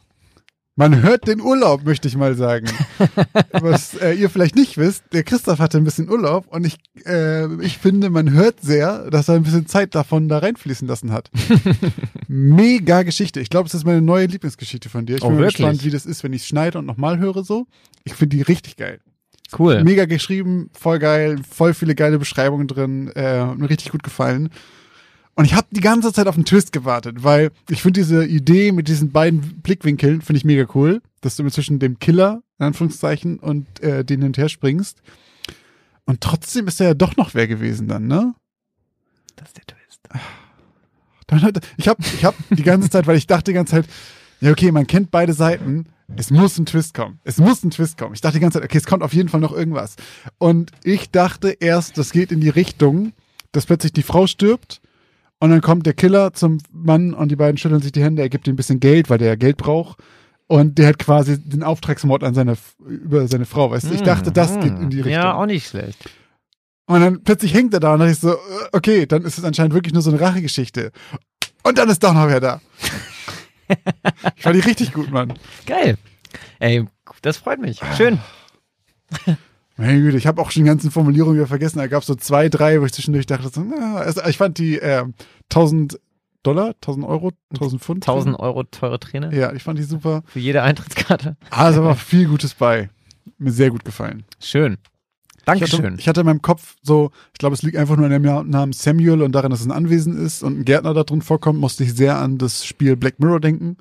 Man 0.77 1.03
hört 1.03 1.25
den 1.29 1.39
Urlaub, 1.39 1.85
möchte 1.85 2.09
ich 2.09 2.17
mal 2.17 2.35
sagen. 2.35 2.67
Was 3.53 3.93
äh, 3.93 4.11
ihr 4.11 4.29
vielleicht 4.29 4.57
nicht 4.57 4.77
wisst, 4.77 5.05
der 5.13 5.23
Christoph 5.23 5.59
hatte 5.59 5.77
ein 5.77 5.85
bisschen 5.85 6.09
Urlaub 6.09 6.47
und 6.49 6.65
ich, 6.65 6.75
äh, 7.05 7.45
ich 7.63 7.77
finde, 7.77 8.09
man 8.09 8.31
hört 8.31 8.59
sehr, 8.61 9.09
dass 9.09 9.29
er 9.29 9.35
ein 9.35 9.43
bisschen 9.43 9.67
Zeit 9.67 9.95
davon 9.95 10.27
da 10.27 10.39
reinfließen 10.39 10.85
lassen 10.85 11.13
hat. 11.13 11.31
Mega 12.27 13.03
Geschichte. 13.03 13.39
Ich 13.39 13.49
glaube, 13.49 13.67
es 13.67 13.73
ist 13.73 13.85
meine 13.85 14.01
neue 14.01 14.25
Lieblingsgeschichte 14.25 14.89
von 14.89 15.05
dir. 15.05 15.15
Ich 15.15 15.23
Oh, 15.23 15.29
bin 15.29 15.37
gespannt, 15.37 15.85
wie 15.85 15.91
das 15.91 16.05
ist, 16.05 16.25
wenn 16.25 16.33
ich 16.33 16.45
schneide 16.45 16.79
und 16.79 16.85
nochmal 16.85 17.19
höre 17.19 17.45
so. 17.45 17.67
Ich 18.03 18.13
finde 18.13 18.35
die 18.35 18.41
richtig 18.41 18.75
geil. 18.75 18.99
Cool. 19.57 19.81
Mega 19.81 20.03
geschrieben, 20.03 20.71
voll 20.77 20.99
geil, 20.99 21.39
voll 21.49 21.73
viele 21.73 21.95
geile 21.95 22.19
Beschreibungen 22.19 22.67
drin, 22.67 23.07
äh, 23.15 23.45
mir 23.45 23.69
richtig 23.69 23.93
gut 23.93 24.03
gefallen. 24.03 24.49
Und 25.35 25.45
ich 25.45 25.53
habe 25.53 25.67
die 25.71 25.81
ganze 25.81 26.13
Zeit 26.13 26.27
auf 26.27 26.35
einen 26.35 26.45
Twist 26.45 26.71
gewartet, 26.71 27.23
weil 27.23 27.51
ich 27.69 27.81
finde 27.81 27.99
diese 27.99 28.25
Idee 28.25 28.71
mit 28.71 28.87
diesen 28.87 29.11
beiden 29.11 29.61
Blickwinkeln 29.61 30.21
finde 30.21 30.37
ich 30.37 30.45
mega 30.45 30.65
cool, 30.73 31.01
dass 31.19 31.35
du 31.35 31.43
immer 31.43 31.51
zwischen 31.51 31.77
dem 31.77 31.99
Killer 31.99 32.41
in 32.57 32.67
Anführungszeichen 32.67 33.39
und 33.39 33.81
äh, 33.81 34.05
den 34.05 34.21
hin 34.21 34.27
und 34.27 34.37
her 34.37 34.47
springst. 34.47 35.01
Und 36.05 36.21
trotzdem 36.21 36.67
ist 36.67 36.79
er 36.79 36.87
ja 36.87 36.93
doch 36.93 37.17
noch 37.17 37.33
wer 37.33 37.47
gewesen 37.47 37.87
dann, 37.87 38.07
ne? 38.07 38.33
Das 39.35 39.49
ist 39.49 39.57
der 39.57 39.65
Twist. 39.65 40.01
Dann 41.27 41.41
hat, 41.41 41.59
ich 41.75 41.87
habe 41.89 42.01
ich 42.01 42.23
hab 42.23 42.35
die 42.49 42.63
ganze 42.63 42.89
Zeit, 42.89 43.07
weil 43.07 43.17
ich 43.17 43.27
dachte 43.27 43.51
die 43.51 43.55
ganze 43.55 43.71
Zeit, 43.71 43.87
ja 44.39 44.51
okay, 44.51 44.71
man 44.71 44.87
kennt 44.87 45.11
beide 45.11 45.33
Seiten, 45.33 45.87
es 46.15 46.31
muss 46.31 46.57
ein 46.57 46.65
Twist 46.65 46.93
kommen. 46.93 47.19
Es 47.23 47.39
muss 47.39 47.63
ein 47.63 47.71
Twist 47.71 47.97
kommen. 47.97 48.13
Ich 48.13 48.21
dachte 48.21 48.37
die 48.37 48.41
ganze 48.41 48.59
Zeit, 48.59 48.65
okay, 48.65 48.77
es 48.77 48.85
kommt 48.85 49.03
auf 49.03 49.13
jeden 49.13 49.27
Fall 49.27 49.41
noch 49.41 49.51
irgendwas. 49.51 49.95
Und 50.37 50.71
ich 50.83 51.09
dachte 51.09 51.49
erst, 51.49 51.97
das 51.97 52.11
geht 52.11 52.31
in 52.31 52.39
die 52.39 52.49
Richtung, 52.49 53.11
dass 53.51 53.65
plötzlich 53.65 53.91
die 53.91 54.03
Frau 54.03 54.27
stirbt 54.27 54.81
Und 55.39 55.49
dann 55.51 55.61
kommt 55.61 55.85
der 55.85 55.93
Killer 55.93 56.33
zum 56.33 56.59
Mann 56.71 57.13
und 57.13 57.29
die 57.29 57.35
beiden 57.35 57.57
schütteln 57.57 57.81
sich 57.81 57.91
die 57.91 58.03
Hände. 58.03 58.21
Er 58.21 58.29
gibt 58.29 58.47
ihm 58.47 58.53
ein 58.53 58.57
bisschen 58.57 58.79
Geld, 58.79 59.09
weil 59.09 59.17
der 59.17 59.37
Geld 59.37 59.57
braucht. 59.57 59.99
Und 60.47 60.77
der 60.77 60.89
hat 60.89 60.99
quasi 60.99 61.39
den 61.39 61.63
Auftragsmord 61.63 62.23
an 62.23 62.33
seine, 62.33 62.55
über 62.79 63.27
seine 63.27 63.45
Frau, 63.45 63.71
weißt 63.71 63.89
du? 63.89 63.93
Ich 63.93 64.03
dachte, 64.03 64.31
das 64.31 64.59
geht 64.59 64.77
in 64.77 64.89
die 64.89 64.97
Richtung. 64.97 65.13
Ja, 65.13 65.33
auch 65.33 65.47
nicht 65.47 65.67
schlecht. 65.67 66.09
Und 66.85 67.01
dann 67.01 67.23
plötzlich 67.23 67.53
hängt 67.53 67.73
er 67.73 67.79
da 67.79 67.93
und 67.93 67.99
dann 67.99 68.11
ich 68.11 68.19
so, 68.19 68.33
äh, 68.33 68.37
okay, 68.71 69.07
dann 69.07 69.23
ist 69.23 69.39
es 69.39 69.43
anscheinend 69.43 69.73
wirklich 69.73 69.93
nur 69.93 70.03
so 70.03 70.11
eine 70.11 70.21
Rachegeschichte. 70.21 70.91
Und 71.63 71.79
dann 71.79 71.89
ist 71.89 72.03
doch 72.03 72.13
noch 72.13 72.27
wer 72.27 72.39
da. 72.39 72.61
ich 74.35 74.43
fand 74.43 74.55
die 74.55 74.59
richtig 74.59 74.93
gut, 74.93 75.09
Mann. 75.09 75.33
Geil. 75.65 75.97
Ey, 76.59 76.85
das 77.23 77.37
freut 77.37 77.59
mich. 77.59 77.79
Schön. 77.97 78.19
Meine 79.77 79.99
Güte, 80.01 80.17
ich 80.17 80.27
habe 80.27 80.41
auch 80.41 80.51
schon 80.51 80.63
die 80.63 80.67
ganzen 80.69 80.89
Formulierungen 80.91 81.35
wieder 81.35 81.47
vergessen. 81.47 81.79
Da 81.79 81.87
gab 81.87 82.01
es 82.01 82.07
so 82.07 82.15
zwei, 82.15 82.47
drei, 82.49 82.79
wo 82.81 82.85
ich 82.85 82.93
zwischendurch 82.93 83.25
dachte, 83.25 83.49
so, 83.49 83.61
na, 83.61 83.95
also 83.97 84.21
ich 84.25 84.37
fand 84.37 84.57
die 84.57 84.79
äh, 84.79 85.03
1000 85.51 85.99
Dollar, 86.43 86.75
1000 86.75 87.05
Euro, 87.05 87.31
1000 87.53 87.81
Pfund. 87.81 88.03
1000 88.07 88.39
Euro 88.39 88.63
teure 88.63 88.99
Trainer 88.99 89.33
Ja, 89.33 89.51
ich 89.53 89.63
fand 89.63 89.79
die 89.79 89.83
super. 89.83 90.21
für 90.27 90.39
jede 90.39 90.61
Eintrittskarte. 90.61 91.37
Also 91.49 91.83
war 91.83 91.95
viel 91.95 92.27
Gutes 92.27 92.53
bei. 92.53 92.89
Mir 93.39 93.51
sehr 93.51 93.71
gut 93.71 93.83
gefallen. 93.83 94.23
Schön. 94.39 94.77
Ich 95.47 95.47
hatte, 95.47 95.59
Dankeschön. 95.59 95.95
ich 95.99 96.07
hatte 96.07 96.21
in 96.21 96.25
meinem 96.25 96.41
Kopf 96.41 96.75
so, 96.81 97.11
ich 97.33 97.37
glaube, 97.39 97.55
es 97.55 97.61
liegt 97.61 97.77
einfach 97.77 97.97
nur 97.97 98.05
an 98.05 98.11
dem 98.11 98.21
Namen 98.49 98.73
Samuel 98.73 99.21
und 99.21 99.31
daran, 99.31 99.51
dass 99.51 99.59
es 99.61 99.67
ein 99.67 99.71
Anwesen 99.71 100.17
ist 100.17 100.41
und 100.43 100.59
ein 100.59 100.65
Gärtner 100.65 100.93
da 100.93 101.03
drin 101.03 101.21
vorkommt, 101.21 101.59
musste 101.59 101.83
ich 101.83 101.93
sehr 101.93 102.17
an 102.17 102.37
das 102.37 102.65
Spiel 102.65 102.95
Black 102.95 103.19
Mirror 103.19 103.39
denken, 103.39 103.77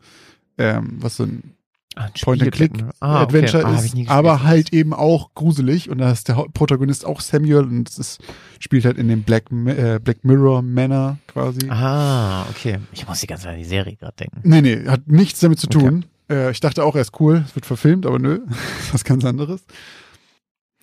ähm, 0.58 0.98
was 1.00 1.16
so 1.16 1.24
ein 1.24 1.53
Ah, 1.96 2.06
ein 2.06 2.12
Point-and-Click 2.20 2.72
Ah, 3.00 3.22
okay. 3.22 3.22
Adventure 3.24 3.64
Ah, 3.66 3.78
ist, 3.78 3.94
aber 4.08 4.42
halt 4.42 4.72
eben 4.72 4.92
auch 4.92 5.32
gruselig 5.34 5.90
und 5.90 5.98
da 5.98 6.10
ist 6.10 6.26
der 6.28 6.36
Hauptprotagonist 6.36 7.04
auch 7.06 7.20
Samuel 7.20 7.62
und 7.64 7.88
es 7.88 7.98
ist, 7.98 8.18
spielt 8.58 8.84
halt 8.84 8.98
in 8.98 9.06
dem 9.08 9.22
Black, 9.22 9.44
äh, 9.66 10.00
Black 10.02 10.24
Mirror 10.24 10.62
Manor 10.62 11.18
quasi. 11.28 11.68
Ah, 11.68 12.46
okay. 12.50 12.78
Ich 12.92 13.06
muss 13.06 13.20
die 13.20 13.28
ganze 13.28 13.44
Zeit 13.44 13.52
an 13.52 13.58
die 13.58 13.64
Serie 13.64 13.94
gerade 13.96 14.16
denken. 14.16 14.40
Nee, 14.42 14.60
nee, 14.60 14.88
hat 14.88 15.06
nichts 15.06 15.38
damit 15.40 15.60
zu 15.60 15.68
Okay. 15.68 15.78
tun. 15.78 16.04
Äh, 16.28 16.50
ich 16.50 16.58
dachte 16.60 16.82
auch, 16.84 16.94
er 16.96 17.02
ist 17.02 17.20
cool, 17.20 17.44
es 17.46 17.54
wird 17.54 17.66
verfilmt, 17.66 18.06
aber 18.06 18.18
nö, 18.18 18.40
was 18.92 19.04
ganz 19.04 19.24
anderes. 19.24 19.62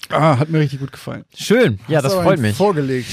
Ah, 0.09 0.37
hat 0.39 0.49
mir 0.49 0.59
richtig 0.59 0.79
gut 0.79 0.91
gefallen. 0.91 1.23
Schön. 1.35 1.79
Ja, 1.87 1.97
Hast 1.97 2.05
das 2.05 2.13
aber 2.13 2.23
freut 2.23 2.33
einen 2.33 2.41
mich. 2.43 2.55
Vorgelegt 2.57 3.07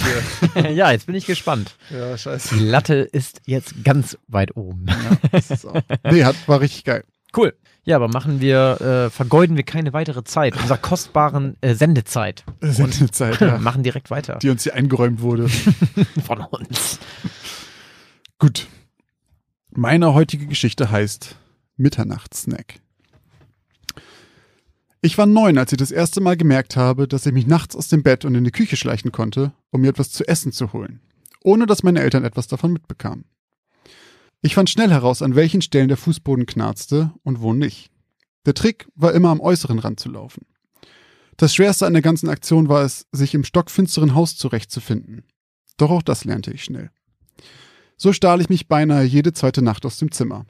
hier. 0.55 0.71
ja, 0.73 0.91
jetzt 0.91 1.07
bin 1.07 1.15
ich 1.15 1.27
gespannt. 1.27 1.77
ja, 1.91 2.17
scheiße. 2.17 2.57
Die 2.57 2.65
Latte 2.65 2.95
ist 2.95 3.41
jetzt 3.47 3.85
ganz 3.85 4.17
weit 4.27 4.57
oben. 4.57 4.87
Ja, 4.89 5.17
das 5.33 5.51
ist 5.51 5.67
auch. 5.67 5.81
Nee, 6.11 6.25
hat, 6.25 6.37
war 6.47 6.61
richtig 6.61 6.85
geil. 6.85 7.05
Cool. 7.37 7.55
Ja, 7.89 7.97
aber 7.97 8.09
machen 8.09 8.43
wir, 8.43 8.83
äh, 8.83 9.09
vergeuden 9.09 9.57
wir 9.57 9.63
keine 9.63 9.95
weitere 9.95 10.23
Zeit, 10.23 10.55
unserer 10.61 10.77
kostbaren 10.77 11.57
äh, 11.63 11.75
Sendezeit. 11.75 12.45
Sendezeit, 12.61 13.41
ja, 13.41 13.57
Machen 13.57 13.83
direkt 13.83 14.11
weiter. 14.11 14.39
die 14.43 14.51
uns 14.51 14.65
hier 14.65 14.75
eingeräumt 14.75 15.23
wurde. 15.23 15.49
Von 16.27 16.41
uns. 16.51 16.99
Gut. 18.39 18.67
Meine 19.71 20.13
heutige 20.13 20.47
Geschichte 20.47 20.91
heißt 20.91 21.37
Mitternachtssnack. 21.79 22.75
Ich 25.01 25.17
war 25.17 25.25
neun, 25.25 25.57
als 25.57 25.73
ich 25.73 25.79
das 25.79 25.91
erste 25.91 26.21
Mal 26.21 26.37
gemerkt 26.37 26.77
habe, 26.77 27.09
dass 27.09 27.25
ich 27.25 27.33
mich 27.33 27.47
nachts 27.47 27.75
aus 27.75 27.89
dem 27.89 28.03
Bett 28.03 28.27
und 28.27 28.35
in 28.35 28.45
die 28.45 28.51
Küche 28.51 28.77
schleichen 28.77 29.13
konnte, 29.13 29.53
um 29.71 29.81
mir 29.81 29.89
etwas 29.89 30.11
zu 30.11 30.29
essen 30.29 30.53
zu 30.53 30.75
holen, 30.75 31.01
ohne 31.43 31.65
dass 31.65 31.83
meine 31.83 32.01
Eltern 32.01 32.25
etwas 32.25 32.49
davon 32.49 32.75
mitbekamen. 32.75 33.25
Ich 34.41 34.55
fand 34.55 34.71
schnell 34.71 34.91
heraus, 34.91 35.21
an 35.21 35.35
welchen 35.35 35.63
Stellen 35.63 35.89
der 35.89 35.97
Fußboden 35.97 36.47
knarzte 36.47 37.13
und 37.25 37.41
wo 37.41 37.53
nicht. 37.53 37.91
Der 38.47 38.55
Trick 38.55 38.89
war 38.95 39.13
immer 39.13 39.31
am 39.31 39.41
äußeren 39.41 39.81
Rand 39.81 39.99
zu 39.99 40.09
laufen. 40.09 40.47
Das 41.37 41.55
Schwerste 41.55 41.87
an 41.87 41.93
der 41.93 42.03
ganzen 42.03 42.29
Aktion 42.29 42.69
war 42.69 42.85
es, 42.85 43.07
sich 43.13 43.35
im 43.35 43.45
stockfinsteren 43.45 44.15
Haus 44.15 44.37
zurechtzufinden. 44.37 45.25
Doch 45.77 45.91
auch 45.91 46.03
das 46.03 46.25
lernte 46.25 46.53
ich 46.53 46.65
schnell. 46.65 46.91
So 47.97 48.13
stahl 48.13 48.41
ich 48.41 48.49
mich 48.49 48.69
beinahe 48.69 49.05
jede 49.05 49.33
zweite 49.33 49.63
Nacht 49.63 49.85
aus 49.85 49.99
dem 49.99 50.13
Zimmer. 50.13 50.47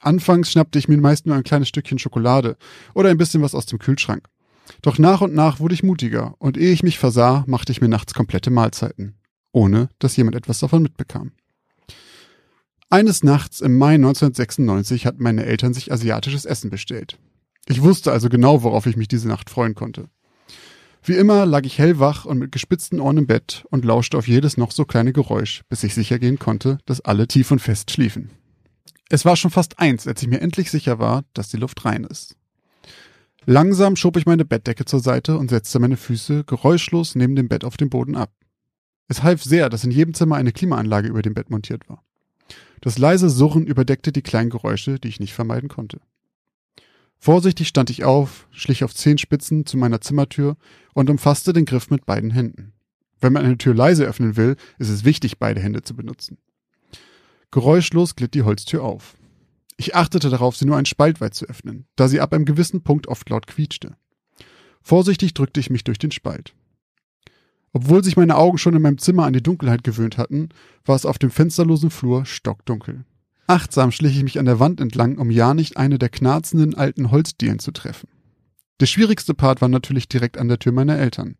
Anfangs 0.00 0.50
schnappte 0.50 0.78
ich 0.78 0.88
mir 0.88 0.96
meist 0.98 1.26
nur 1.26 1.36
ein 1.36 1.44
kleines 1.44 1.68
Stückchen 1.68 1.98
Schokolade 1.98 2.56
oder 2.94 3.08
ein 3.08 3.18
bisschen 3.18 3.42
was 3.42 3.54
aus 3.54 3.66
dem 3.66 3.78
Kühlschrank. 3.78 4.28
Doch 4.82 4.98
nach 4.98 5.20
und 5.20 5.34
nach 5.34 5.60
wurde 5.60 5.74
ich 5.74 5.82
mutiger 5.82 6.34
und 6.38 6.56
ehe 6.56 6.72
ich 6.72 6.82
mich 6.82 6.98
versah, 6.98 7.44
machte 7.46 7.72
ich 7.72 7.80
mir 7.80 7.88
nachts 7.88 8.14
komplette 8.14 8.50
Mahlzeiten, 8.50 9.16
ohne 9.52 9.88
dass 9.98 10.16
jemand 10.16 10.36
etwas 10.36 10.58
davon 10.58 10.82
mitbekam. 10.82 11.32
Eines 12.90 13.22
Nachts 13.22 13.60
im 13.60 13.76
Mai 13.76 13.96
1996 13.96 15.04
hatten 15.04 15.22
meine 15.22 15.44
Eltern 15.44 15.74
sich 15.74 15.92
asiatisches 15.92 16.46
Essen 16.46 16.70
bestellt. 16.70 17.18
Ich 17.66 17.82
wusste 17.82 18.12
also 18.12 18.30
genau, 18.30 18.62
worauf 18.62 18.86
ich 18.86 18.96
mich 18.96 19.08
diese 19.08 19.28
Nacht 19.28 19.50
freuen 19.50 19.74
konnte. 19.74 20.08
Wie 21.02 21.14
immer 21.14 21.44
lag 21.44 21.64
ich 21.64 21.78
hellwach 21.78 22.24
und 22.24 22.38
mit 22.38 22.50
gespitzten 22.50 22.98
Ohren 22.98 23.18
im 23.18 23.26
Bett 23.26 23.66
und 23.70 23.84
lauschte 23.84 24.16
auf 24.16 24.26
jedes 24.26 24.56
noch 24.56 24.72
so 24.72 24.86
kleine 24.86 25.12
Geräusch, 25.12 25.62
bis 25.68 25.84
ich 25.84 25.94
sicher 25.94 26.18
gehen 26.18 26.38
konnte, 26.38 26.78
dass 26.86 27.02
alle 27.02 27.28
tief 27.28 27.50
und 27.50 27.58
fest 27.58 27.90
schliefen. 27.90 28.30
Es 29.10 29.26
war 29.26 29.36
schon 29.36 29.50
fast 29.50 29.78
eins, 29.78 30.06
als 30.06 30.22
ich 30.22 30.28
mir 30.28 30.40
endlich 30.40 30.70
sicher 30.70 30.98
war, 30.98 31.24
dass 31.34 31.50
die 31.50 31.58
Luft 31.58 31.84
rein 31.84 32.04
ist. 32.04 32.36
Langsam 33.44 33.96
schob 33.96 34.16
ich 34.16 34.24
meine 34.24 34.46
Bettdecke 34.46 34.86
zur 34.86 35.00
Seite 35.00 35.36
und 35.36 35.50
setzte 35.50 35.78
meine 35.78 35.98
Füße 35.98 36.44
geräuschlos 36.44 37.16
neben 37.16 37.36
dem 37.36 37.48
Bett 37.48 37.64
auf 37.64 37.76
den 37.76 37.90
Boden 37.90 38.16
ab. 38.16 38.32
Es 39.08 39.22
half 39.22 39.42
sehr, 39.42 39.68
dass 39.68 39.84
in 39.84 39.90
jedem 39.90 40.14
Zimmer 40.14 40.36
eine 40.36 40.52
Klimaanlage 40.52 41.08
über 41.08 41.20
dem 41.20 41.34
Bett 41.34 41.50
montiert 41.50 41.86
war. 41.90 42.02
Das 42.80 42.98
leise 42.98 43.28
Surren 43.28 43.66
überdeckte 43.66 44.12
die 44.12 44.22
kleinen 44.22 44.50
Geräusche, 44.50 44.98
die 44.98 45.08
ich 45.08 45.20
nicht 45.20 45.34
vermeiden 45.34 45.68
konnte. 45.68 46.00
Vorsichtig 47.18 47.68
stand 47.68 47.90
ich 47.90 48.04
auf, 48.04 48.46
schlich 48.50 48.84
auf 48.84 48.94
Zehenspitzen 48.94 49.66
zu 49.66 49.76
meiner 49.76 50.00
Zimmertür 50.00 50.56
und 50.94 51.10
umfasste 51.10 51.52
den 51.52 51.64
Griff 51.64 51.90
mit 51.90 52.06
beiden 52.06 52.30
Händen. 52.30 52.72
Wenn 53.20 53.32
man 53.32 53.44
eine 53.44 53.58
Tür 53.58 53.74
leise 53.74 54.04
öffnen 54.04 54.36
will, 54.36 54.56
ist 54.78 54.88
es 54.88 55.04
wichtig, 55.04 55.38
beide 55.38 55.60
Hände 55.60 55.82
zu 55.82 55.96
benutzen. 55.96 56.38
Geräuschlos 57.50 58.14
glitt 58.14 58.34
die 58.34 58.42
Holztür 58.42 58.84
auf. 58.84 59.16
Ich 59.76 59.94
achtete 59.94 60.30
darauf, 60.30 60.56
sie 60.56 60.66
nur 60.66 60.76
einen 60.76 60.86
Spalt 60.86 61.20
weit 61.20 61.34
zu 61.34 61.46
öffnen, 61.46 61.86
da 61.96 62.08
sie 62.08 62.20
ab 62.20 62.32
einem 62.32 62.44
gewissen 62.44 62.82
Punkt 62.82 63.08
oft 63.08 63.28
laut 63.30 63.46
quietschte. 63.46 63.96
Vorsichtig 64.82 65.34
drückte 65.34 65.60
ich 65.60 65.70
mich 65.70 65.84
durch 65.84 65.98
den 65.98 66.10
Spalt. 66.10 66.54
Obwohl 67.72 68.02
sich 68.02 68.16
meine 68.16 68.36
Augen 68.36 68.58
schon 68.58 68.74
in 68.74 68.82
meinem 68.82 68.98
Zimmer 68.98 69.24
an 69.24 69.32
die 69.32 69.42
Dunkelheit 69.42 69.84
gewöhnt 69.84 70.18
hatten, 70.18 70.48
war 70.84 70.96
es 70.96 71.06
auf 71.06 71.18
dem 71.18 71.30
fensterlosen 71.30 71.90
Flur 71.90 72.24
stockdunkel. 72.24 73.04
Achtsam 73.46 73.92
schlich 73.92 74.16
ich 74.16 74.22
mich 74.22 74.38
an 74.38 74.44
der 74.44 74.60
Wand 74.60 74.80
entlang, 74.80 75.18
um 75.18 75.30
ja 75.30 75.54
nicht 75.54 75.76
eine 75.76 75.98
der 75.98 76.08
knarzenden 76.08 76.74
alten 76.74 77.10
Holzdielen 77.10 77.58
zu 77.58 77.72
treffen. 77.72 78.08
Der 78.80 78.86
schwierigste 78.86 79.34
Part 79.34 79.60
war 79.60 79.68
natürlich 79.68 80.08
direkt 80.08 80.38
an 80.38 80.48
der 80.48 80.58
Tür 80.58 80.72
meiner 80.72 80.98
Eltern. 80.98 81.36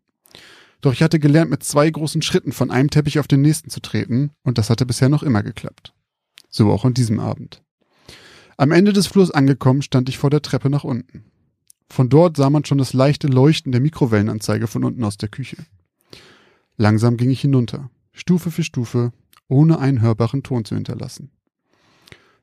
Doch 0.81 0.93
ich 0.93 1.03
hatte 1.03 1.19
gelernt, 1.19 1.51
mit 1.51 1.63
zwei 1.63 1.89
großen 1.89 2.21
Schritten 2.21 2.51
von 2.51 2.71
einem 2.71 2.89
Teppich 2.89 3.19
auf 3.19 3.27
den 3.27 3.41
nächsten 3.41 3.69
zu 3.69 3.81
treten, 3.81 4.31
und 4.43 4.57
das 4.57 4.69
hatte 4.69 4.85
bisher 4.85 5.09
noch 5.09 5.23
immer 5.23 5.43
geklappt. 5.43 5.93
So 6.49 6.71
auch 6.71 6.85
an 6.85 6.93
diesem 6.93 7.19
Abend. 7.19 7.61
Am 8.57 8.71
Ende 8.71 8.91
des 8.91 9.07
Flurs 9.07 9.31
angekommen, 9.31 9.81
stand 9.81 10.09
ich 10.09 10.17
vor 10.17 10.29
der 10.29 10.41
Treppe 10.41 10.69
nach 10.69 10.83
unten. 10.83 11.25
Von 11.89 12.09
dort 12.09 12.37
sah 12.37 12.49
man 12.49 12.65
schon 12.65 12.77
das 12.77 12.93
leichte 12.93 13.27
Leuchten 13.27 13.71
der 13.71 13.81
Mikrowellenanzeige 13.81 14.67
von 14.67 14.83
unten 14.83 15.03
aus 15.03 15.17
der 15.17 15.29
Küche. 15.29 15.57
Langsam 16.81 17.17
ging 17.17 17.29
ich 17.29 17.41
hinunter, 17.41 17.91
Stufe 18.13 18.51
für 18.51 18.63
Stufe, 18.63 19.11
ohne 19.49 19.79
einen 19.79 19.99
hörbaren 19.99 20.43
Ton 20.43 20.63
zu 20.63 20.75
hinterlassen. 20.75 21.29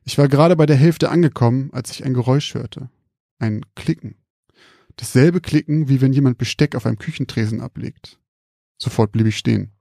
Ich 0.03 0.19
war 0.19 0.27
gerade 0.27 0.55
bei 0.55 0.67
der 0.67 0.75
Hälfte 0.75 1.09
angekommen, 1.09 1.71
als 1.73 1.89
ich 1.89 2.05
ein 2.05 2.13
Geräusch 2.13 2.53
hörte. 2.53 2.91
Ein 3.39 3.65
Klicken. 3.73 4.13
Dasselbe 4.95 5.41
Klicken, 5.41 5.89
wie 5.89 6.01
wenn 6.01 6.13
jemand 6.13 6.37
Besteck 6.37 6.75
auf 6.75 6.85
einem 6.85 6.99
Küchentresen 6.99 7.61
ablegt. 7.61 8.19
Sofort 8.77 9.11
blieb 9.11 9.25
ich 9.25 9.39
stehen. 9.39 9.71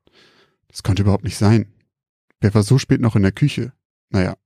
Das 0.69 0.83
konnte 0.83 1.03
überhaupt 1.03 1.25
nicht 1.25 1.37
sein. 1.37 1.75
Wer 2.41 2.55
war 2.55 2.63
so 2.63 2.79
spät 2.79 3.03
noch 3.03 3.15
in 3.15 3.23
der 3.25 3.33
Küche? 3.33 3.75
Naja, 4.09 4.39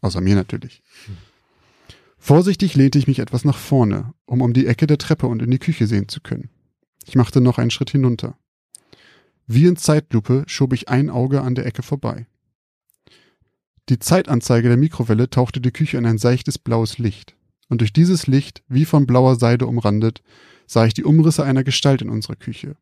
außer 0.00 0.22
mir 0.22 0.34
natürlich. 0.34 0.82
Vorsichtig 2.16 2.74
lehnte 2.74 2.98
ich 2.98 3.06
mich 3.06 3.18
etwas 3.18 3.44
nach 3.44 3.58
vorne, 3.58 4.14
um 4.24 4.40
um 4.40 4.54
die 4.54 4.66
Ecke 4.66 4.86
der 4.86 4.96
Treppe 4.96 5.26
und 5.26 5.42
in 5.42 5.50
die 5.50 5.58
Küche 5.58 5.86
sehen 5.86 6.08
zu 6.08 6.22
können. 6.22 6.48
Ich 7.04 7.16
machte 7.16 7.42
noch 7.42 7.58
einen 7.58 7.70
Schritt 7.70 7.90
hinunter. 7.90 8.38
Wie 9.50 9.64
in 9.64 9.76
Zeitlupe 9.76 10.44
schob 10.46 10.74
ich 10.74 10.90
ein 10.90 11.08
Auge 11.08 11.40
an 11.40 11.54
der 11.54 11.64
Ecke 11.64 11.82
vorbei. 11.82 12.26
Die 13.88 13.98
Zeitanzeige 13.98 14.68
der 14.68 14.76
Mikrowelle 14.76 15.30
tauchte 15.30 15.62
die 15.62 15.70
Küche 15.70 15.96
in 15.96 16.04
ein 16.04 16.18
seichtes 16.18 16.58
blaues 16.58 16.98
Licht, 16.98 17.34
und 17.70 17.80
durch 17.80 17.94
dieses 17.94 18.26
Licht, 18.26 18.62
wie 18.68 18.84
von 18.84 19.06
blauer 19.06 19.36
Seide 19.36 19.66
umrandet, 19.66 20.22
sah 20.66 20.84
ich 20.84 20.92
die 20.92 21.04
Umrisse 21.04 21.44
einer 21.44 21.64
Gestalt 21.64 22.02
in 22.02 22.10
unserer 22.10 22.36
Küche. 22.36 22.76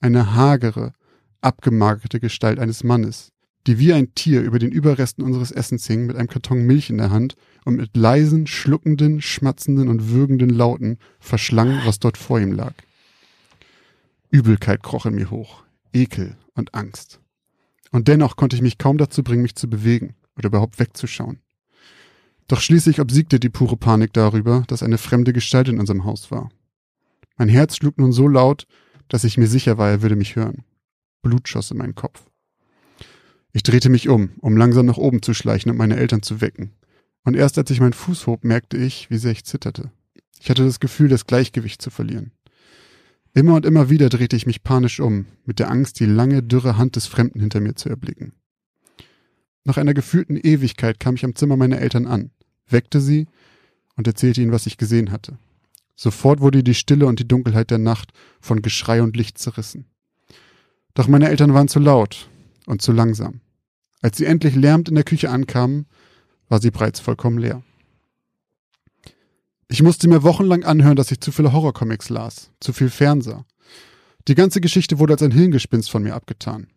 Eine 0.00 0.34
hagere, 0.34 0.94
abgemagerte 1.42 2.20
Gestalt 2.20 2.58
eines 2.58 2.84
Mannes, 2.84 3.32
die 3.66 3.78
wie 3.78 3.92
ein 3.92 4.14
Tier 4.14 4.40
über 4.40 4.58
den 4.58 4.72
Überresten 4.72 5.22
unseres 5.22 5.50
Essens 5.50 5.86
hing 5.86 6.06
mit 6.06 6.16
einem 6.16 6.28
Karton 6.28 6.64
Milch 6.64 6.88
in 6.88 6.96
der 6.96 7.10
Hand 7.10 7.36
und 7.66 7.76
mit 7.76 7.94
leisen, 7.94 8.46
schluckenden, 8.46 9.20
schmatzenden 9.20 9.88
und 9.88 10.08
würgenden 10.08 10.48
Lauten 10.48 10.96
verschlang, 11.20 11.82
was 11.84 11.98
dort 11.98 12.16
vor 12.16 12.40
ihm 12.40 12.52
lag. 12.52 12.72
Übelkeit 14.30 14.82
kroch 14.82 15.04
in 15.04 15.14
mir 15.14 15.30
hoch, 15.30 15.64
Ekel 15.98 16.36
und 16.54 16.74
Angst. 16.74 17.20
Und 17.90 18.08
dennoch 18.08 18.36
konnte 18.36 18.54
ich 18.54 18.62
mich 18.62 18.78
kaum 18.78 18.98
dazu 18.98 19.22
bringen, 19.22 19.42
mich 19.42 19.56
zu 19.56 19.68
bewegen 19.68 20.14
oder 20.36 20.48
überhaupt 20.48 20.78
wegzuschauen. 20.78 21.40
Doch 22.46 22.60
schließlich 22.60 23.00
obsiegte 23.00 23.40
die 23.40 23.48
pure 23.48 23.76
Panik 23.76 24.12
darüber, 24.12 24.64
dass 24.68 24.82
eine 24.82 24.98
fremde 24.98 25.32
Gestalt 25.32 25.68
in 25.68 25.80
unserem 25.80 26.04
Haus 26.04 26.30
war. 26.30 26.50
Mein 27.36 27.48
Herz 27.48 27.76
schlug 27.76 27.98
nun 27.98 28.12
so 28.12 28.28
laut, 28.28 28.66
dass 29.08 29.24
ich 29.24 29.38
mir 29.38 29.48
sicher 29.48 29.76
war, 29.78 29.90
er 29.90 30.02
würde 30.02 30.16
mich 30.16 30.36
hören. 30.36 30.64
Blut 31.22 31.48
schoss 31.48 31.70
in 31.70 31.78
meinen 31.78 31.94
Kopf. 31.94 32.24
Ich 33.52 33.62
drehte 33.62 33.88
mich 33.88 34.08
um, 34.08 34.30
um 34.40 34.56
langsam 34.56 34.86
nach 34.86 34.98
oben 34.98 35.22
zu 35.22 35.34
schleichen 35.34 35.70
und 35.70 35.78
meine 35.78 35.96
Eltern 35.96 36.22
zu 36.22 36.40
wecken. 36.40 36.72
Und 37.24 37.34
erst 37.34 37.58
als 37.58 37.70
ich 37.70 37.80
meinen 37.80 37.92
Fuß 37.92 38.26
hob, 38.26 38.44
merkte 38.44 38.76
ich, 38.76 39.10
wie 39.10 39.18
sehr 39.18 39.32
ich 39.32 39.44
zitterte. 39.44 39.90
Ich 40.40 40.48
hatte 40.48 40.64
das 40.64 40.80
Gefühl, 40.80 41.08
das 41.08 41.26
Gleichgewicht 41.26 41.82
zu 41.82 41.90
verlieren. 41.90 42.32
Immer 43.34 43.54
und 43.54 43.66
immer 43.66 43.90
wieder 43.90 44.08
drehte 44.08 44.36
ich 44.36 44.46
mich 44.46 44.62
panisch 44.62 45.00
um, 45.00 45.26
mit 45.44 45.58
der 45.58 45.70
Angst, 45.70 46.00
die 46.00 46.06
lange, 46.06 46.42
dürre 46.42 46.76
Hand 46.76 46.96
des 46.96 47.06
Fremden 47.06 47.40
hinter 47.40 47.60
mir 47.60 47.74
zu 47.74 47.88
erblicken. 47.88 48.32
Nach 49.64 49.76
einer 49.76 49.94
gefühlten 49.94 50.36
Ewigkeit 50.36 50.98
kam 50.98 51.14
ich 51.14 51.24
am 51.24 51.34
Zimmer 51.34 51.56
meiner 51.56 51.78
Eltern 51.78 52.06
an, 52.06 52.30
weckte 52.68 53.00
sie 53.00 53.26
und 53.96 54.06
erzählte 54.06 54.40
ihnen, 54.40 54.52
was 54.52 54.66
ich 54.66 54.78
gesehen 54.78 55.12
hatte. 55.12 55.38
Sofort 55.94 56.40
wurde 56.40 56.62
die 56.62 56.74
Stille 56.74 57.06
und 57.06 57.18
die 57.18 57.28
Dunkelheit 57.28 57.70
der 57.70 57.78
Nacht 57.78 58.12
von 58.40 58.62
Geschrei 58.62 59.02
und 59.02 59.16
Licht 59.16 59.36
zerrissen. 59.36 59.86
Doch 60.94 61.08
meine 61.08 61.28
Eltern 61.28 61.54
waren 61.54 61.68
zu 61.68 61.80
laut 61.80 62.30
und 62.66 62.82
zu 62.82 62.92
langsam. 62.92 63.40
Als 64.00 64.16
sie 64.16 64.24
endlich 64.24 64.54
lärmend 64.54 64.88
in 64.88 64.94
der 64.94 65.04
Küche 65.04 65.28
ankamen, 65.30 65.86
war 66.48 66.60
sie 66.60 66.70
bereits 66.70 67.00
vollkommen 67.00 67.38
leer. 67.38 67.62
Ich 69.70 69.82
musste 69.82 70.08
mir 70.08 70.22
wochenlang 70.22 70.64
anhören, 70.64 70.96
dass 70.96 71.10
ich 71.10 71.20
zu 71.20 71.30
viele 71.30 71.52
Horrorcomics 71.52 72.08
las, 72.08 72.50
zu 72.58 72.72
viel 72.72 72.88
Fernseher. 72.88 73.44
Die 74.26 74.34
ganze 74.34 74.62
Geschichte 74.62 74.98
wurde 74.98 75.12
als 75.12 75.22
ein 75.22 75.30
Hirngespinst 75.30 75.90
von 75.90 76.02
mir 76.02 76.14
abgetan. 76.14 76.68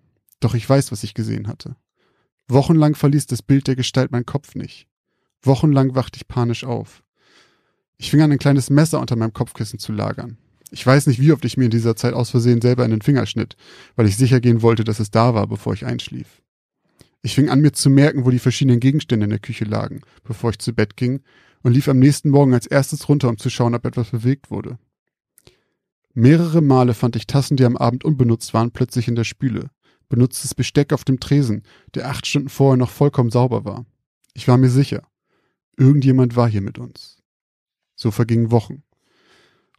Doch 0.41 0.55
ich 0.55 0.69
weiß, 0.69 0.91
was 0.91 1.03
ich 1.03 1.13
gesehen 1.13 1.47
hatte. 1.47 1.77
Wochenlang 2.49 2.95
verließ 2.95 3.27
das 3.27 3.41
Bild 3.41 3.67
der 3.67 3.77
Gestalt 3.77 4.11
mein 4.11 4.25
Kopf 4.25 4.55
nicht. 4.55 4.87
Wochenlang 5.41 5.95
wachte 5.95 6.17
ich 6.17 6.27
panisch 6.27 6.65
auf. 6.65 7.01
Ich 7.97 8.11
fing 8.11 8.21
an, 8.21 8.31
ein 8.31 8.39
kleines 8.39 8.69
Messer 8.69 8.99
unter 8.99 9.15
meinem 9.15 9.31
Kopfkissen 9.31 9.79
zu 9.79 9.93
lagern. 9.93 10.37
Ich 10.69 10.85
weiß 10.85 11.07
nicht, 11.07 11.21
wie 11.21 11.31
oft 11.31 11.45
ich 11.45 11.55
mir 11.55 11.65
in 11.65 11.71
dieser 11.71 11.95
Zeit 11.95 12.13
aus 12.13 12.29
Versehen 12.29 12.61
selber 12.61 12.83
in 12.83 12.91
den 12.91 13.01
Finger 13.01 13.25
schnitt, 13.25 13.55
weil 13.95 14.07
ich 14.07 14.17
sicher 14.17 14.41
gehen 14.41 14.61
wollte, 14.61 14.83
dass 14.83 14.99
es 14.99 15.11
da 15.11 15.33
war, 15.33 15.47
bevor 15.47 15.73
ich 15.73 15.85
einschlief. 15.85 16.41
Ich 17.21 17.35
fing 17.35 17.49
an, 17.49 17.61
mir 17.61 17.71
zu 17.71 17.89
merken, 17.89 18.25
wo 18.25 18.31
die 18.31 18.39
verschiedenen 18.39 18.79
Gegenstände 18.79 19.25
in 19.25 19.29
der 19.29 19.39
Küche 19.39 19.65
lagen, 19.65 20.01
bevor 20.23 20.49
ich 20.49 20.59
zu 20.59 20.73
Bett 20.73 20.97
ging, 20.97 21.21
und 21.63 21.73
lief 21.73 21.87
am 21.87 21.99
nächsten 21.99 22.29
Morgen 22.29 22.53
als 22.53 22.67
erstes 22.67 23.07
runter, 23.09 23.29
um 23.29 23.37
zu 23.37 23.49
schauen, 23.49 23.75
ob 23.75 23.85
etwas 23.85 24.09
bewegt 24.09 24.51
wurde. 24.51 24.77
Mehrere 26.13 26.61
Male 26.61 26.93
fand 26.93 27.15
ich 27.15 27.27
Tassen, 27.27 27.57
die 27.57 27.65
am 27.65 27.77
Abend 27.77 28.03
unbenutzt 28.03 28.53
waren, 28.53 28.71
plötzlich 28.71 29.07
in 29.07 29.15
der 29.15 29.23
Spüle, 29.23 29.69
benutztes 30.09 30.53
Besteck 30.53 30.91
auf 30.91 31.03
dem 31.03 31.19
Tresen, 31.19 31.63
der 31.95 32.09
acht 32.09 32.27
Stunden 32.27 32.49
vorher 32.49 32.77
noch 32.77 32.89
vollkommen 32.89 33.31
sauber 33.31 33.63
war. 33.63 33.85
Ich 34.33 34.47
war 34.47 34.57
mir 34.57 34.69
sicher, 34.69 35.03
irgendjemand 35.77 36.35
war 36.35 36.49
hier 36.49 36.61
mit 36.61 36.79
uns. 36.79 37.21
So 37.95 38.11
vergingen 38.11 38.51
Wochen. 38.51 38.83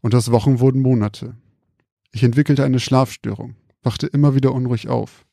Und 0.01 0.15
aus 0.15 0.31
Wochen 0.31 0.59
wurden 0.61 0.81
Monate. 0.81 1.37
Ich 2.13 2.23
entwickelte 2.23 2.65
eine 2.65 2.81
Schlafstörung, 2.81 3.57
wachte 3.83 4.07
immer 4.07 4.35
wieder 4.35 4.53
unruhig 4.53 4.89
auf. 4.89 5.27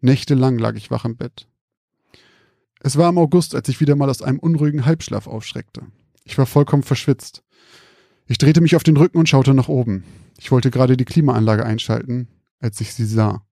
Nächtelang 0.00 0.58
lag 0.58 0.74
ich 0.76 0.90
wach 0.90 1.04
im 1.04 1.16
Bett. 1.16 1.48
Es 2.80 2.96
war 2.96 3.08
im 3.08 3.18
August, 3.18 3.54
als 3.54 3.68
ich 3.68 3.80
wieder 3.80 3.96
mal 3.96 4.10
aus 4.10 4.22
einem 4.22 4.38
unruhigen 4.38 4.84
Halbschlaf 4.86 5.26
aufschreckte. 5.26 5.82
Ich 6.24 6.36
war 6.38 6.46
vollkommen 6.46 6.82
verschwitzt. 6.82 7.42
Ich 8.26 8.38
drehte 8.38 8.60
mich 8.60 8.76
auf 8.76 8.82
den 8.82 8.96
Rücken 8.96 9.18
und 9.18 9.28
schaute 9.28 9.54
nach 9.54 9.68
oben. 9.68 10.04
Ich 10.38 10.50
wollte 10.50 10.70
gerade 10.70 10.96
die 10.96 11.04
Klimaanlage 11.04 11.64
einschalten, 11.64 12.28
als 12.58 12.80
ich 12.80 12.92
sie 12.92 13.06
sah. 13.06 13.46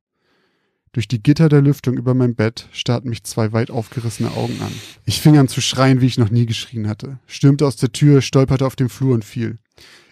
Durch 0.92 1.08
die 1.08 1.22
Gitter 1.22 1.48
der 1.48 1.62
Lüftung 1.62 1.96
über 1.96 2.14
mein 2.14 2.36
Bett 2.36 2.68
starrten 2.72 3.10
mich 3.10 3.24
zwei 3.24 3.52
weit 3.52 3.70
aufgerissene 3.70 4.30
Augen 4.32 4.60
an. 4.60 4.72
Ich 5.04 5.20
fing 5.20 5.36
an 5.36 5.48
zu 5.48 5.60
schreien, 5.60 6.00
wie 6.00 6.06
ich 6.06 6.18
noch 6.18 6.30
nie 6.30 6.46
geschrien 6.46 6.88
hatte, 6.88 7.18
stürmte 7.26 7.66
aus 7.66 7.76
der 7.76 7.90
Tür, 7.90 8.22
stolperte 8.22 8.64
auf 8.64 8.76
dem 8.76 8.88
Flur 8.88 9.14
und 9.14 9.24
fiel. 9.24 9.58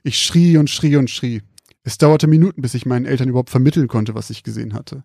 Ich 0.02 0.18
schrie 0.18 0.56
und 0.56 0.70
schrie 0.70 0.96
und 0.96 1.08
schrie. 1.08 1.42
Es 1.84 1.98
dauerte 1.98 2.26
Minuten, 2.26 2.62
bis 2.62 2.74
ich 2.74 2.86
meinen 2.86 3.06
Eltern 3.06 3.28
überhaupt 3.28 3.50
vermitteln 3.50 3.86
konnte, 3.86 4.14
was 4.14 4.30
ich 4.30 4.42
gesehen 4.42 4.74
hatte. 4.74 5.04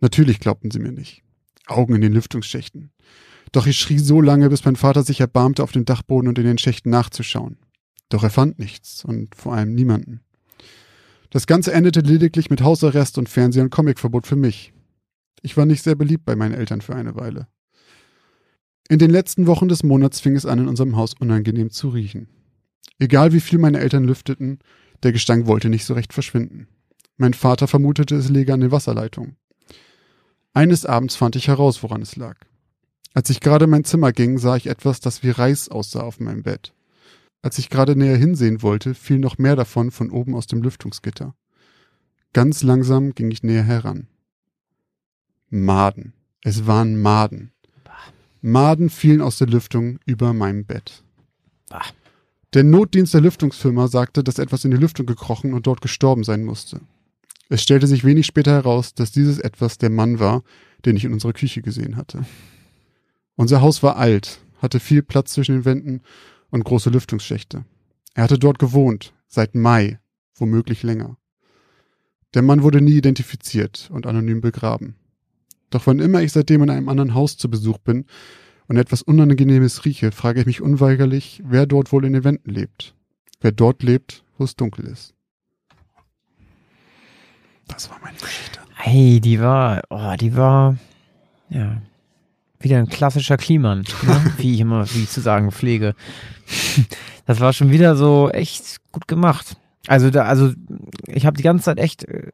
Natürlich 0.00 0.38
glaubten 0.38 0.70
sie 0.70 0.78
mir 0.78 0.92
nicht. 0.92 1.22
Augen 1.66 1.94
in 1.94 2.00
den 2.00 2.12
Lüftungsschächten. 2.12 2.90
Doch 3.52 3.66
ich 3.66 3.78
schrie 3.78 3.98
so 3.98 4.20
lange, 4.20 4.48
bis 4.48 4.64
mein 4.64 4.76
Vater 4.76 5.02
sich 5.02 5.20
erbarmte, 5.20 5.62
auf 5.62 5.72
dem 5.72 5.84
Dachboden 5.84 6.28
und 6.28 6.38
in 6.38 6.46
den 6.46 6.58
Schächten 6.58 6.90
nachzuschauen. 6.90 7.58
Doch 8.08 8.22
er 8.22 8.30
fand 8.30 8.58
nichts 8.58 9.04
und 9.04 9.34
vor 9.34 9.54
allem 9.54 9.74
niemanden. 9.74 10.20
Das 11.30 11.46
Ganze 11.46 11.72
endete 11.72 12.00
lediglich 12.00 12.50
mit 12.50 12.62
Hausarrest 12.62 13.16
und 13.18 13.28
Fernseh- 13.28 13.62
und 13.62 13.70
Comicverbot 13.70 14.26
für 14.26 14.36
mich. 14.36 14.72
Ich 15.42 15.56
war 15.56 15.66
nicht 15.66 15.82
sehr 15.82 15.94
beliebt 15.94 16.24
bei 16.24 16.36
meinen 16.36 16.54
Eltern 16.54 16.82
für 16.82 16.94
eine 16.94 17.14
Weile. 17.16 17.46
In 18.88 18.98
den 18.98 19.10
letzten 19.10 19.46
Wochen 19.46 19.68
des 19.68 19.82
Monats 19.82 20.20
fing 20.20 20.36
es 20.36 20.44
an, 20.44 20.58
in 20.58 20.68
unserem 20.68 20.96
Haus 20.96 21.14
unangenehm 21.18 21.70
zu 21.70 21.88
riechen. 21.88 22.28
Egal 22.98 23.32
wie 23.32 23.40
viel 23.40 23.58
meine 23.58 23.80
Eltern 23.80 24.04
lüfteten, 24.04 24.58
der 25.02 25.12
Gestank 25.12 25.46
wollte 25.46 25.68
nicht 25.68 25.84
so 25.84 25.94
recht 25.94 26.12
verschwinden. 26.12 26.68
Mein 27.16 27.34
Vater 27.34 27.66
vermutete, 27.66 28.14
es 28.16 28.28
läge 28.28 28.52
an 28.52 28.60
den 28.60 28.70
Wasserleitungen. 28.70 29.36
Eines 30.54 30.84
Abends 30.84 31.16
fand 31.16 31.36
ich 31.36 31.48
heraus, 31.48 31.82
woran 31.82 32.02
es 32.02 32.16
lag. 32.16 32.36
Als 33.14 33.30
ich 33.30 33.40
gerade 33.40 33.64
in 33.64 33.70
mein 33.70 33.84
Zimmer 33.84 34.12
ging, 34.12 34.38
sah 34.38 34.56
ich 34.56 34.66
etwas, 34.66 35.00
das 35.00 35.22
wie 35.22 35.30
Reis 35.30 35.68
aussah 35.68 36.00
auf 36.00 36.20
meinem 36.20 36.42
Bett. 36.42 36.72
Als 37.42 37.58
ich 37.58 37.70
gerade 37.70 37.96
näher 37.96 38.16
hinsehen 38.16 38.62
wollte, 38.62 38.94
fiel 38.94 39.18
noch 39.18 39.38
mehr 39.38 39.56
davon 39.56 39.90
von 39.90 40.10
oben 40.10 40.34
aus 40.34 40.46
dem 40.46 40.62
Lüftungsgitter. 40.62 41.34
Ganz 42.32 42.62
langsam 42.62 43.14
ging 43.14 43.30
ich 43.30 43.42
näher 43.42 43.64
heran. 43.64 44.06
Maden. 45.50 46.14
Es 46.42 46.66
waren 46.66 47.00
Maden. 47.00 47.52
Maden 48.40 48.90
fielen 48.90 49.20
aus 49.20 49.38
der 49.38 49.48
Lüftung 49.48 49.98
über 50.06 50.32
meinem 50.32 50.64
Bett. 50.64 51.02
Der 52.54 52.64
Notdienst 52.64 53.14
der 53.14 53.20
Lüftungsfirma 53.20 53.88
sagte, 53.88 54.24
dass 54.24 54.38
etwas 54.38 54.64
in 54.64 54.70
die 54.70 54.76
Lüftung 54.76 55.06
gekrochen 55.06 55.54
und 55.54 55.66
dort 55.66 55.80
gestorben 55.80 56.24
sein 56.24 56.44
musste. 56.44 56.80
Es 57.48 57.62
stellte 57.62 57.86
sich 57.86 58.04
wenig 58.04 58.26
später 58.26 58.52
heraus, 58.52 58.94
dass 58.94 59.12
dieses 59.12 59.38
etwas 59.38 59.78
der 59.78 59.90
Mann 59.90 60.18
war, 60.18 60.42
den 60.84 60.96
ich 60.96 61.04
in 61.04 61.12
unserer 61.12 61.32
Küche 61.32 61.62
gesehen 61.62 61.96
hatte. 61.96 62.24
Unser 63.36 63.60
Haus 63.60 63.82
war 63.82 63.96
alt, 63.96 64.40
hatte 64.58 64.80
viel 64.80 65.02
Platz 65.02 65.32
zwischen 65.32 65.56
den 65.56 65.64
Wänden 65.64 66.02
und 66.50 66.64
große 66.64 66.90
Lüftungsschächte. 66.90 67.64
Er 68.14 68.24
hatte 68.24 68.38
dort 68.38 68.58
gewohnt, 68.58 69.14
seit 69.26 69.54
Mai, 69.54 69.98
womöglich 70.36 70.82
länger. 70.82 71.16
Der 72.34 72.42
Mann 72.42 72.62
wurde 72.62 72.80
nie 72.80 72.96
identifiziert 72.96 73.90
und 73.92 74.06
anonym 74.06 74.40
begraben. 74.40 74.96
Doch 75.70 75.86
wann 75.86 75.98
immer 75.98 76.22
ich 76.22 76.32
seitdem 76.32 76.62
in 76.62 76.70
einem 76.70 76.88
anderen 76.88 77.14
Haus 77.14 77.36
zu 77.36 77.50
Besuch 77.50 77.78
bin 77.78 78.06
und 78.68 78.76
etwas 78.76 79.02
Unangenehmes 79.02 79.84
rieche, 79.84 80.12
frage 80.12 80.40
ich 80.40 80.46
mich 80.46 80.60
unweigerlich, 80.60 81.42
wer 81.44 81.66
dort 81.66 81.92
wohl 81.92 82.04
in 82.04 82.12
den 82.12 82.24
Wänden 82.24 82.50
lebt. 82.50 82.94
Wer 83.40 83.52
dort 83.52 83.82
lebt, 83.82 84.24
wo 84.38 84.44
es 84.44 84.56
dunkel 84.56 84.86
ist. 84.86 85.14
Das 87.72 87.90
war 87.90 87.98
meine 88.02 88.18
Geschichte. 88.18 88.60
Hey, 88.74 89.20
die 89.20 89.40
war, 89.40 89.82
oh, 89.90 90.14
die 90.18 90.36
war, 90.36 90.76
ja, 91.48 91.80
wieder 92.60 92.78
ein 92.78 92.88
klassischer 92.88 93.36
Kliman, 93.36 93.84
ne? 94.02 94.32
wie 94.38 94.54
ich 94.54 94.60
immer, 94.60 94.86
wie 94.92 95.02
ich 95.02 95.10
zu 95.10 95.20
sagen 95.20 95.50
pflege. 95.50 95.94
Das 97.26 97.40
war 97.40 97.52
schon 97.52 97.70
wieder 97.70 97.96
so 97.96 98.30
echt 98.30 98.78
gut 98.92 99.08
gemacht. 99.08 99.56
Also 99.86 100.10
da, 100.10 100.24
also 100.24 100.52
ich 101.06 101.26
habe 101.26 101.36
die 101.36 101.42
ganze 101.42 101.64
Zeit 101.64 101.78
echt 101.78 102.04
äh, 102.04 102.32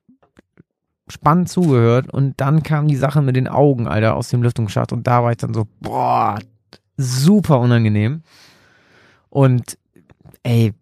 spannend 1.09 1.49
zugehört 1.49 2.13
und 2.13 2.41
dann 2.41 2.63
kam 2.63 2.89
die 2.89 2.97
Sache 2.97 3.23
mit 3.23 3.37
den 3.37 3.49
Augen, 3.49 3.89
Alter, 3.89 4.17
aus 4.17 4.29
dem 4.29 4.43
Lüftungsschacht 4.43 4.93
und 4.93 5.07
da 5.07 5.23
war 5.23 5.31
ich 5.31 5.39
dann 5.39 5.55
so, 5.55 5.67
boah, 5.81 6.39
super 6.97 7.61
unangenehm. 7.61 8.23
Und 9.31 9.79
ey, 10.43 10.75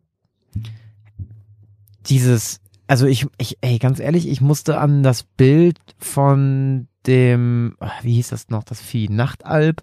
dieses, 2.09 2.61
also 2.87 3.07
ich, 3.07 3.27
ich, 3.39 3.59
ey, 3.61 3.79
ganz 3.79 4.01
ehrlich, 4.01 4.29
ich 4.29 4.41
musste 4.41 4.79
an 4.79 5.03
das 5.03 5.23
Bild 5.23 5.79
von 5.99 6.89
dem, 7.07 7.77
ah, 7.81 7.91
wie 8.03 8.15
hieß 8.15 8.29
das 8.29 8.49
noch, 8.49 8.65
das 8.65 8.81
Vieh, 8.81 9.09
Nachtalb 9.09 9.83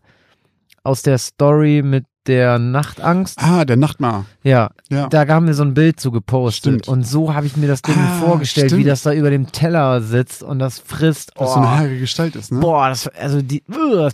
aus 0.84 1.02
der 1.02 1.18
Story 1.18 1.82
mit 1.84 2.06
der 2.28 2.58
Nachtangst. 2.60 3.42
Ah, 3.42 3.66
der 3.66 3.76
Nachtmar. 3.78 4.26
Ja, 4.44 4.72
Ja. 4.90 5.08
da 5.08 5.28
haben 5.28 5.46
wir 5.48 5.54
so 5.54 5.64
ein 5.64 5.74
Bild 5.74 6.00
zu 6.00 6.12
gepostet. 6.12 6.74
Stimmt. 6.84 6.88
Und 6.88 7.06
so 7.06 7.34
habe 7.34 7.46
ich 7.46 7.58
mir 7.58 7.68
das 7.68 7.82
Ding 7.82 7.96
Ah, 7.98 8.20
vorgestellt, 8.20 8.72
wie 8.72 8.76
stimmt. 8.76 8.88
das 8.88 9.04
da 9.04 9.14
über 9.14 9.30
dem 9.30 9.52
Teller 9.52 10.02
sitzt 10.02 10.42
und 10.44 10.60
das 10.60 10.80
frisst. 10.80 11.34
Oh, 11.38 11.46
so 11.46 11.54
eine 11.56 11.70
haarige 11.70 12.00
Gestalt 12.00 12.36
ist, 12.38 12.52
ne? 12.52 12.60
boah, 12.60 12.88
das, 12.90 13.08
also 13.10 13.42
die, 13.42 13.64
uah, 13.70 14.10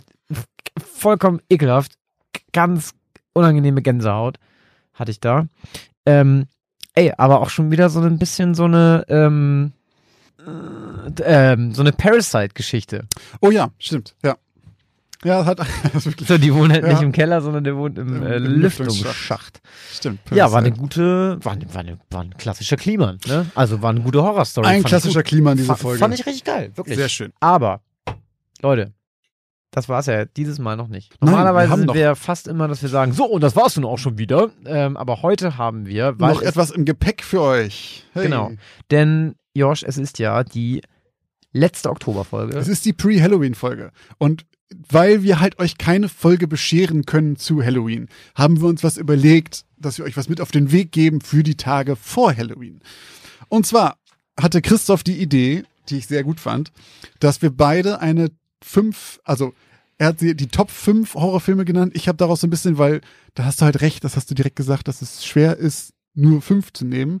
vollkommen 0.94 1.40
ekelhaft. 1.48 1.92
Ganz 2.52 2.92
unangenehme 3.32 3.80
Gänsehaut 3.82 4.38
hatte 4.94 5.10
ich 5.12 5.20
da. 5.20 5.46
Ähm, 6.06 6.46
ey, 6.94 7.12
aber 7.16 7.40
auch 7.40 7.50
schon 7.50 7.70
wieder 7.70 7.88
so 7.90 8.00
ein 8.00 8.18
bisschen 8.18 8.54
so 8.54 8.64
eine, 8.64 9.04
ähm, 9.08 9.72
äh, 10.38 11.52
ähm, 11.52 11.72
so 11.74 11.82
eine 11.82 11.92
Parasite-Geschichte. 11.92 13.06
Oh 13.40 13.50
ja, 13.50 13.70
stimmt, 13.78 14.14
ja. 14.24 14.36
Ja, 15.22 15.44
hat 15.44 15.60
So, 16.26 16.38
die 16.38 16.54
wohnt 16.54 16.72
halt 16.72 16.82
Ja. 16.82 16.92
nicht 16.94 17.02
im 17.02 17.12
Keller, 17.12 17.42
sondern 17.42 17.62
der 17.62 17.76
wohnt 17.76 17.98
im, 17.98 18.16
Im- 18.16 18.22
äh, 18.26 18.36
im 18.36 18.44
Lüftungsschacht. 18.44 19.60
stimmt. 19.92 20.20
Ja, 20.30 20.50
war 20.50 20.60
eine 20.60 20.72
gute, 20.72 21.36
war, 21.44 21.52
eine, 21.52 21.74
war, 21.74 21.80
eine, 21.80 21.98
war 22.10 22.22
ein 22.22 22.34
klassischer 22.38 22.76
Klima, 22.78 23.16
ne? 23.26 23.44
Also 23.54 23.82
war 23.82 23.90
eine 23.90 24.00
gute 24.00 24.22
Horrorstory. 24.22 24.66
Ein 24.66 24.82
klassischer. 24.82 25.22
Klima 25.22 25.52
in 25.52 25.58
dieser 25.58 25.76
Folge. 25.76 25.98
Fand 25.98 26.14
ich 26.14 26.24
richtig 26.24 26.44
geil, 26.44 26.72
wirklich. 26.74 26.96
Sehr 26.96 27.10
schön. 27.10 27.32
Aber, 27.40 27.82
Leute, 28.62 28.92
das 29.70 29.88
war's 29.88 30.06
ja 30.06 30.24
dieses 30.24 30.58
Mal 30.58 30.76
noch 30.76 30.88
nicht. 30.88 31.10
Nein, 31.12 31.18
wir 31.20 31.30
Normalerweise 31.30 31.70
haben 31.70 31.80
sind 31.80 31.94
wir 31.94 32.16
fast 32.16 32.48
immer, 32.48 32.68
dass 32.68 32.82
wir 32.82 32.88
sagen, 32.88 33.12
so, 33.12 33.24
und 33.24 33.42
das 33.42 33.54
war's 33.56 33.76
nun 33.76 33.84
auch 33.84 33.98
schon 33.98 34.18
wieder. 34.18 34.50
Ähm, 34.64 34.96
aber 34.96 35.22
heute 35.22 35.58
haben 35.58 35.86
wir, 35.86 36.14
Noch 36.18 36.42
etwas 36.42 36.70
im 36.70 36.84
Gepäck 36.84 37.22
für 37.22 37.40
euch. 37.40 38.04
Hey. 38.12 38.24
Genau. 38.24 38.52
denn 38.90 39.34
Josh, 39.54 39.82
es 39.82 39.98
ist 39.98 40.18
ja 40.18 40.44
die 40.44 40.82
letzte 41.52 41.90
Oktoberfolge. 41.90 42.56
Es 42.56 42.68
ist 42.68 42.84
die 42.84 42.92
Pre-Halloween-Folge. 42.92 43.90
Und 44.18 44.44
weil 44.88 45.22
wir 45.22 45.40
halt 45.40 45.58
euch 45.58 45.78
keine 45.78 46.08
Folge 46.08 46.46
bescheren 46.46 47.04
können 47.04 47.36
zu 47.36 47.62
Halloween, 47.62 48.08
haben 48.36 48.60
wir 48.60 48.68
uns 48.68 48.84
was 48.84 48.96
überlegt, 48.96 49.64
dass 49.76 49.98
wir 49.98 50.04
euch 50.04 50.16
was 50.16 50.28
mit 50.28 50.40
auf 50.40 50.52
den 50.52 50.70
Weg 50.70 50.92
geben 50.92 51.20
für 51.20 51.42
die 51.42 51.56
Tage 51.56 51.96
vor 51.96 52.36
Halloween. 52.36 52.80
Und 53.48 53.66
zwar 53.66 53.96
hatte 54.40 54.62
Christoph 54.62 55.02
die 55.02 55.20
Idee, 55.20 55.64
die 55.88 55.98
ich 55.98 56.06
sehr 56.06 56.22
gut 56.22 56.38
fand, 56.38 56.70
dass 57.18 57.42
wir 57.42 57.50
beide 57.50 58.00
eine 58.00 58.30
fünf, 58.62 59.20
also 59.24 59.52
er 59.98 60.08
hat 60.08 60.20
die, 60.22 60.34
die 60.34 60.48
Top 60.48 60.70
5 60.70 61.14
Horrorfilme 61.14 61.64
genannt. 61.66 61.92
Ich 61.94 62.08
habe 62.08 62.16
daraus 62.16 62.40
so 62.40 62.46
ein 62.46 62.50
bisschen, 62.50 62.78
weil 62.78 63.02
da 63.34 63.44
hast 63.44 63.60
du 63.60 63.66
halt 63.66 63.82
recht, 63.82 64.02
das 64.02 64.16
hast 64.16 64.30
du 64.30 64.34
direkt 64.34 64.56
gesagt, 64.56 64.88
dass 64.88 65.02
es 65.02 65.26
schwer 65.26 65.56
ist, 65.58 65.92
nur 66.14 66.40
fünf 66.40 66.72
zu 66.72 66.86
nehmen. 66.86 67.20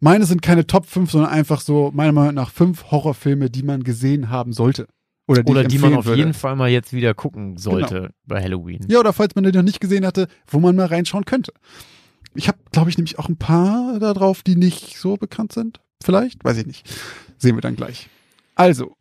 Meine 0.00 0.24
sind 0.24 0.42
keine 0.42 0.66
Top 0.66 0.86
5, 0.86 1.10
sondern 1.10 1.30
einfach 1.30 1.60
so, 1.60 1.90
meiner 1.94 2.12
Meinung 2.12 2.34
nach, 2.34 2.50
fünf 2.50 2.90
Horrorfilme, 2.90 3.50
die 3.50 3.62
man 3.62 3.84
gesehen 3.84 4.30
haben 4.30 4.52
sollte. 4.52 4.88
Oder 5.28 5.42
die, 5.44 5.50
Oder 5.52 5.64
die 5.64 5.78
man 5.78 5.94
auf 5.94 6.06
würde. 6.06 6.18
jeden 6.18 6.34
Fall 6.34 6.56
mal 6.56 6.68
jetzt 6.68 6.92
wieder 6.92 7.14
gucken 7.14 7.56
sollte 7.56 8.12
bei 8.26 8.42
Halloween. 8.42 8.84
Ja, 8.88 8.98
oder 8.98 9.12
falls 9.12 9.34
man 9.34 9.44
den 9.44 9.54
noch 9.54 9.62
nicht 9.62 9.80
gesehen 9.80 10.04
hatte, 10.04 10.26
wo 10.48 10.58
man 10.58 10.74
mal 10.74 10.86
reinschauen 10.86 11.24
könnte. 11.24 11.52
Ich 12.34 12.48
habe, 12.48 12.58
glaube 12.72 12.90
ich, 12.90 12.96
nämlich 12.98 13.18
auch 13.18 13.28
ein 13.28 13.36
paar 13.36 13.98
da 14.00 14.14
drauf, 14.14 14.42
die 14.42 14.56
nicht 14.56 14.98
so 14.98 15.16
bekannt 15.16 15.52
sind. 15.52 15.80
Vielleicht, 16.02 16.42
weiß 16.42 16.56
ich 16.56 16.66
nicht. 16.66 16.90
Sehen 17.38 17.56
wir 17.56 17.60
dann 17.60 17.76
gleich. 17.76 18.08
Also, 18.54 18.96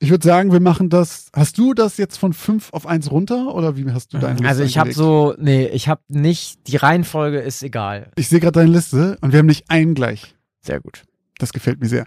ich 0.00 0.10
würde 0.10 0.26
sagen, 0.26 0.52
wir 0.52 0.60
machen 0.60 0.90
das. 0.90 1.28
Hast 1.34 1.58
du 1.58 1.74
das 1.74 1.96
jetzt 1.96 2.16
von 2.18 2.32
fünf 2.32 2.72
auf 2.72 2.86
eins 2.86 3.10
runter 3.10 3.54
oder 3.54 3.76
wie 3.76 3.90
hast 3.90 4.12
du 4.14 4.18
deine 4.18 4.34
Liste 4.34 4.48
Also 4.48 4.62
ich 4.62 4.78
habe 4.78 4.92
so, 4.92 5.34
nee, 5.38 5.66
ich 5.66 5.88
habe 5.88 6.00
nicht, 6.08 6.66
die 6.68 6.76
Reihenfolge 6.76 7.38
ist 7.38 7.62
egal. 7.62 8.10
Ich 8.16 8.28
sehe 8.28 8.40
gerade 8.40 8.60
deine 8.60 8.70
Liste 8.70 9.18
und 9.20 9.32
wir 9.32 9.40
haben 9.40 9.46
nicht 9.46 9.70
einen 9.70 9.94
gleich. 9.94 10.34
Sehr 10.60 10.80
gut. 10.80 11.02
Das 11.38 11.52
gefällt 11.52 11.80
mir 11.80 11.88
sehr. 11.88 12.06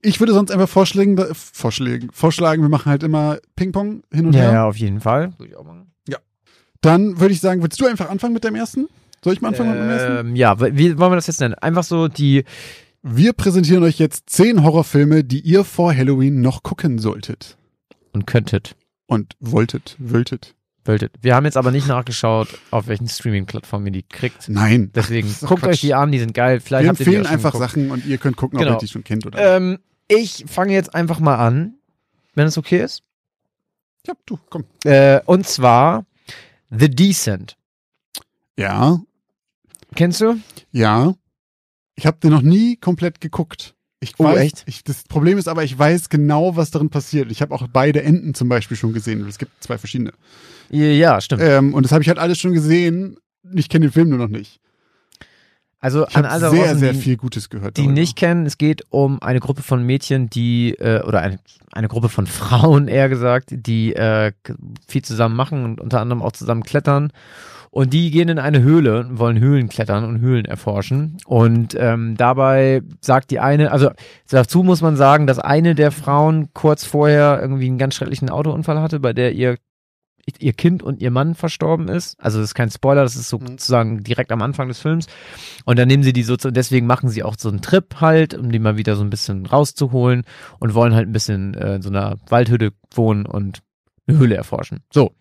Ich 0.00 0.20
würde 0.20 0.32
sonst 0.32 0.52
einfach 0.52 0.68
vorschlagen, 0.68 1.16
vorschlagen, 1.34 2.08
vorschlagen, 2.12 2.62
wir 2.62 2.68
machen 2.68 2.90
halt 2.90 3.02
immer 3.02 3.38
Ping-Pong 3.56 4.02
hin 4.12 4.26
und 4.26 4.32
Ja, 4.34 4.40
her. 4.42 4.52
ja, 4.52 4.64
auf 4.66 4.76
jeden 4.76 5.00
Fall. 5.00 5.32
Würde 5.38 5.50
ich 5.50 5.56
auch 5.56 5.64
machen. 5.64 5.86
Dann 6.80 7.18
würde 7.18 7.34
ich 7.34 7.40
sagen, 7.40 7.60
willst 7.60 7.80
du 7.80 7.86
einfach 7.86 8.08
anfangen 8.08 8.34
mit 8.34 8.44
dem 8.44 8.54
ersten? 8.54 8.86
Soll 9.24 9.32
ich 9.32 9.40
mal 9.40 9.48
anfangen 9.48 9.70
mit 9.70 9.80
dem 9.80 9.90
ersten? 9.90 10.28
Ähm, 10.28 10.36
ja, 10.36 10.60
wie 10.60 10.96
wollen 10.96 11.10
wir 11.10 11.16
das 11.16 11.26
jetzt 11.26 11.40
nennen? 11.40 11.54
Einfach 11.54 11.82
so 11.82 12.06
die, 12.06 12.44
Wir 13.02 13.32
präsentieren 13.32 13.82
euch 13.84 13.98
jetzt 13.98 14.28
zehn 14.30 14.62
Horrorfilme, 14.62 15.24
die 15.24 15.40
ihr 15.40 15.64
vor 15.64 15.94
Halloween 15.94 16.40
noch 16.40 16.62
gucken 16.62 16.98
solltet. 16.98 17.56
und 18.12 18.26
könntet, 18.26 18.74
Und 19.06 19.34
wolltet, 19.38 19.96
wolltet. 19.98 20.54
wolltet. 20.84 21.12
Wir 21.20 21.34
haben 21.36 21.44
jetzt 21.44 21.56
aber 21.56 21.70
nicht 21.70 21.86
nachgeschaut, 21.86 22.48
auf 22.70 22.86
welchen 22.88 23.08
Streaming-Plattformen 23.08 23.86
ihr 23.86 23.92
die 23.92 24.02
kriegt. 24.02 24.48
Nein. 24.48 24.90
Deswegen 24.94 25.28
guckt 25.40 25.62
Quatsch. 25.62 25.70
euch 25.74 25.80
die 25.82 25.94
an, 25.94 26.10
die 26.10 26.18
sind 26.18 26.34
geil. 26.34 26.60
Vielleicht 26.60 26.84
Wir 26.84 26.88
habt 26.90 27.00
ihr 27.00 27.06
empfehlen 27.06 27.26
einfach 27.26 27.52
geguckt. 27.52 27.70
Sachen 27.70 27.90
und 27.90 28.04
ihr 28.06 28.18
könnt 28.18 28.36
gucken, 28.36 28.58
ob 28.58 28.64
Genau. 28.64 28.76
ihr 28.76 28.80
die 28.80 28.88
schon 28.88 29.04
kennt 29.04 29.26
oder 29.26 29.38
nicht. 29.38 29.78
Ähm, 29.78 29.78
ich 30.08 30.44
fange 30.48 30.72
jetzt 30.72 30.94
einfach 30.94 31.20
mal 31.20 31.36
an, 31.36 31.74
wenn 32.34 32.46
es 32.46 32.58
okay 32.58 32.82
ist. 32.82 33.02
Ja, 34.06 34.14
du, 34.26 34.38
komm. 34.50 34.64
Äh, 34.84 35.20
und 35.26 35.46
zwar 35.46 36.06
The 36.70 36.88
Decent. 36.90 37.56
Ja, 38.58 39.00
Kennst 39.94 40.20
du? 40.20 40.36
ja. 40.72 41.14
Ich 41.98 42.06
habe 42.06 42.18
den 42.22 42.30
noch 42.30 42.42
nie 42.42 42.76
komplett 42.76 43.20
geguckt. 43.20 43.74
Ich 43.98 44.14
Oh, 44.18 44.24
weiß, 44.24 44.38
echt? 44.38 44.62
Ich, 44.66 44.84
das 44.84 45.02
Problem 45.02 45.36
ist 45.36 45.48
aber, 45.48 45.64
ich 45.64 45.76
weiß 45.76 46.08
genau, 46.10 46.54
was 46.54 46.70
darin 46.70 46.90
passiert. 46.90 47.32
Ich 47.32 47.42
habe 47.42 47.52
auch 47.52 47.66
beide 47.72 48.04
Enden 48.04 48.34
zum 48.34 48.48
Beispiel 48.48 48.76
schon 48.76 48.92
gesehen. 48.92 49.26
Es 49.26 49.38
gibt 49.38 49.50
zwei 49.60 49.78
verschiedene. 49.78 50.12
Ja, 50.70 51.20
stimmt. 51.20 51.42
Ähm, 51.42 51.74
und 51.74 51.82
das 51.82 51.90
habe 51.90 52.02
ich 52.02 52.08
halt 52.08 52.20
alles 52.20 52.38
schon 52.38 52.52
gesehen. 52.52 53.16
Ich 53.52 53.68
kenne 53.68 53.86
den 53.86 53.92
Film 53.92 54.10
nur 54.10 54.18
noch 54.18 54.28
nicht. 54.28 54.60
Also 55.80 56.06
Ich 56.06 56.16
an 56.16 56.24
alle 56.24 56.50
sehr, 56.50 56.60
draußen, 56.64 56.78
sehr 56.78 56.92
die, 56.92 57.00
viel 57.00 57.16
Gutes 57.16 57.50
gehört. 57.50 57.76
die 57.76 57.82
darüber. 57.82 57.94
nicht 58.00 58.16
kennen, 58.16 58.46
es 58.46 58.58
geht 58.58 58.82
um 58.90 59.20
eine 59.22 59.40
Gruppe 59.40 59.62
von 59.62 59.82
Mädchen, 59.84 60.28
die, 60.30 60.74
äh, 60.78 61.02
oder 61.02 61.20
eine, 61.20 61.40
eine 61.72 61.88
Gruppe 61.88 62.08
von 62.08 62.26
Frauen 62.28 62.86
eher 62.86 63.08
gesagt, 63.08 63.48
die 63.50 63.94
äh, 63.94 64.32
viel 64.86 65.02
zusammen 65.02 65.34
machen 65.34 65.64
und 65.64 65.80
unter 65.80 66.00
anderem 66.00 66.22
auch 66.22 66.32
zusammen 66.32 66.62
klettern. 66.62 67.12
Und 67.78 67.92
die 67.92 68.10
gehen 68.10 68.28
in 68.28 68.40
eine 68.40 68.60
Höhle 68.60 68.98
und 68.98 69.18
wollen 69.20 69.38
Höhlen 69.38 69.68
klettern 69.68 70.02
und 70.04 70.20
Höhlen 70.20 70.46
erforschen. 70.46 71.18
Und 71.26 71.76
ähm, 71.78 72.16
dabei 72.16 72.82
sagt 73.00 73.30
die 73.30 73.38
eine, 73.38 73.70
also 73.70 73.90
dazu 74.28 74.64
muss 74.64 74.82
man 74.82 74.96
sagen, 74.96 75.28
dass 75.28 75.38
eine 75.38 75.76
der 75.76 75.92
Frauen 75.92 76.48
kurz 76.54 76.84
vorher 76.84 77.38
irgendwie 77.40 77.68
einen 77.68 77.78
ganz 77.78 77.94
schrecklichen 77.94 78.30
Autounfall 78.30 78.80
hatte, 78.80 78.98
bei 78.98 79.12
der 79.12 79.32
ihr 79.32 79.58
ihr 80.40 80.52
Kind 80.54 80.82
und 80.82 81.00
ihr 81.00 81.10
Mann 81.12 81.34
verstorben 81.36 81.88
ist. 81.88 82.16
Also 82.20 82.38
das 82.40 82.48
ist 82.50 82.54
kein 82.54 82.70
Spoiler, 82.70 83.02
das 83.04 83.14
ist 83.16 83.32
Mhm. 83.32 83.46
sozusagen 83.46 84.02
direkt 84.02 84.32
am 84.32 84.42
Anfang 84.42 84.66
des 84.68 84.80
Films. 84.80 85.06
Und 85.64 85.78
dann 85.78 85.86
nehmen 85.88 86.02
sie 86.02 86.12
die 86.12 86.22
so, 86.24 86.36
zu- 86.36 86.50
deswegen 86.50 86.86
machen 86.86 87.08
sie 87.08 87.22
auch 87.22 87.36
so 87.38 87.48
einen 87.48 87.62
Trip 87.62 87.94
halt, 88.00 88.34
um 88.34 88.50
die 88.50 88.58
mal 88.58 88.76
wieder 88.76 88.96
so 88.96 89.04
ein 89.04 89.08
bisschen 89.10 89.46
rauszuholen 89.46 90.24
und 90.58 90.74
wollen 90.74 90.94
halt 90.94 91.08
ein 91.08 91.12
bisschen 91.12 91.54
äh, 91.54 91.76
in 91.76 91.82
so 91.82 91.88
einer 91.90 92.16
Waldhütte 92.28 92.72
wohnen 92.92 93.24
und 93.24 93.60
eine 94.08 94.18
Höhle 94.18 94.34
erforschen. 94.36 94.80
So. 94.92 95.12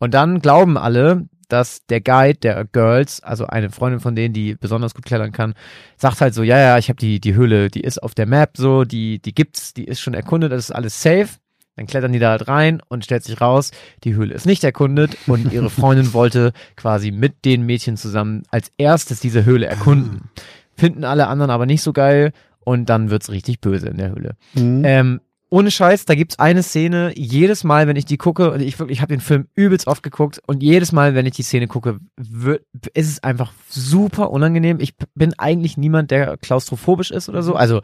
Und 0.00 0.14
dann 0.14 0.40
glauben 0.40 0.76
alle, 0.78 1.28
dass 1.48 1.84
der 1.86 2.00
Guide 2.00 2.38
der 2.38 2.64
Girls, 2.64 3.22
also 3.22 3.46
eine 3.46 3.70
Freundin 3.70 4.00
von 4.00 4.14
denen, 4.14 4.34
die 4.34 4.54
besonders 4.54 4.94
gut 4.94 5.04
klettern 5.04 5.32
kann, 5.32 5.54
sagt 5.96 6.20
halt 6.20 6.34
so, 6.34 6.42
ja, 6.42 6.58
ja, 6.58 6.78
ich 6.78 6.88
habe 6.88 6.98
die, 6.98 7.20
die 7.20 7.34
Höhle, 7.34 7.70
die 7.70 7.82
ist 7.82 8.02
auf 8.02 8.14
der 8.14 8.26
Map 8.26 8.56
so, 8.56 8.84
die, 8.84 9.20
die 9.20 9.34
gibt's, 9.34 9.74
die 9.74 9.84
ist 9.84 10.00
schon 10.00 10.14
erkundet, 10.14 10.52
das 10.52 10.64
ist 10.64 10.70
alles 10.70 11.00
safe. 11.00 11.28
Dann 11.76 11.86
klettern 11.86 12.12
die 12.12 12.20
da 12.20 12.30
halt 12.30 12.46
rein 12.46 12.80
und 12.88 13.04
stellt 13.04 13.24
sich 13.24 13.40
raus, 13.40 13.72
die 14.04 14.14
Höhle 14.14 14.34
ist 14.34 14.46
nicht 14.46 14.62
erkundet 14.62 15.16
und 15.26 15.52
ihre 15.52 15.70
Freundin 15.70 16.12
wollte 16.12 16.52
quasi 16.76 17.10
mit 17.10 17.44
den 17.44 17.66
Mädchen 17.66 17.96
zusammen 17.96 18.44
als 18.48 18.70
erstes 18.78 19.18
diese 19.18 19.44
Höhle 19.44 19.66
erkunden. 19.66 20.30
Finden 20.76 21.04
alle 21.04 21.26
anderen 21.26 21.50
aber 21.50 21.66
nicht 21.66 21.82
so 21.82 21.92
geil 21.92 22.32
und 22.60 22.88
dann 22.88 23.10
wird's 23.10 23.30
richtig 23.30 23.60
böse 23.60 23.88
in 23.88 23.96
der 23.96 24.10
Höhle. 24.10 24.36
Mhm. 24.54 24.82
Ähm, 24.84 25.20
ohne 25.50 25.70
Scheiß, 25.70 26.04
da 26.04 26.14
gibt's 26.14 26.38
eine 26.38 26.62
Szene, 26.62 27.12
jedes 27.14 27.64
Mal, 27.64 27.86
wenn 27.86 27.96
ich 27.96 28.04
die 28.04 28.16
gucke, 28.16 28.50
und 28.50 28.60
ich 28.60 28.78
wirklich, 28.78 28.98
ich 28.98 29.02
habe 29.02 29.14
den 29.14 29.20
Film 29.20 29.46
übelst 29.54 29.86
oft 29.86 30.02
geguckt, 30.02 30.40
und 30.46 30.62
jedes 30.62 30.92
Mal, 30.92 31.14
wenn 31.14 31.26
ich 31.26 31.34
die 31.34 31.42
Szene 31.42 31.68
gucke, 31.68 31.98
wird, 32.16 32.64
ist 32.94 33.08
es 33.08 33.22
einfach 33.22 33.52
super 33.68 34.30
unangenehm. 34.30 34.80
Ich 34.80 34.94
bin 35.14 35.34
eigentlich 35.38 35.76
niemand, 35.76 36.10
der 36.10 36.36
klaustrophobisch 36.38 37.10
ist 37.10 37.28
oder 37.28 37.42
so. 37.42 37.54
Also, 37.54 37.82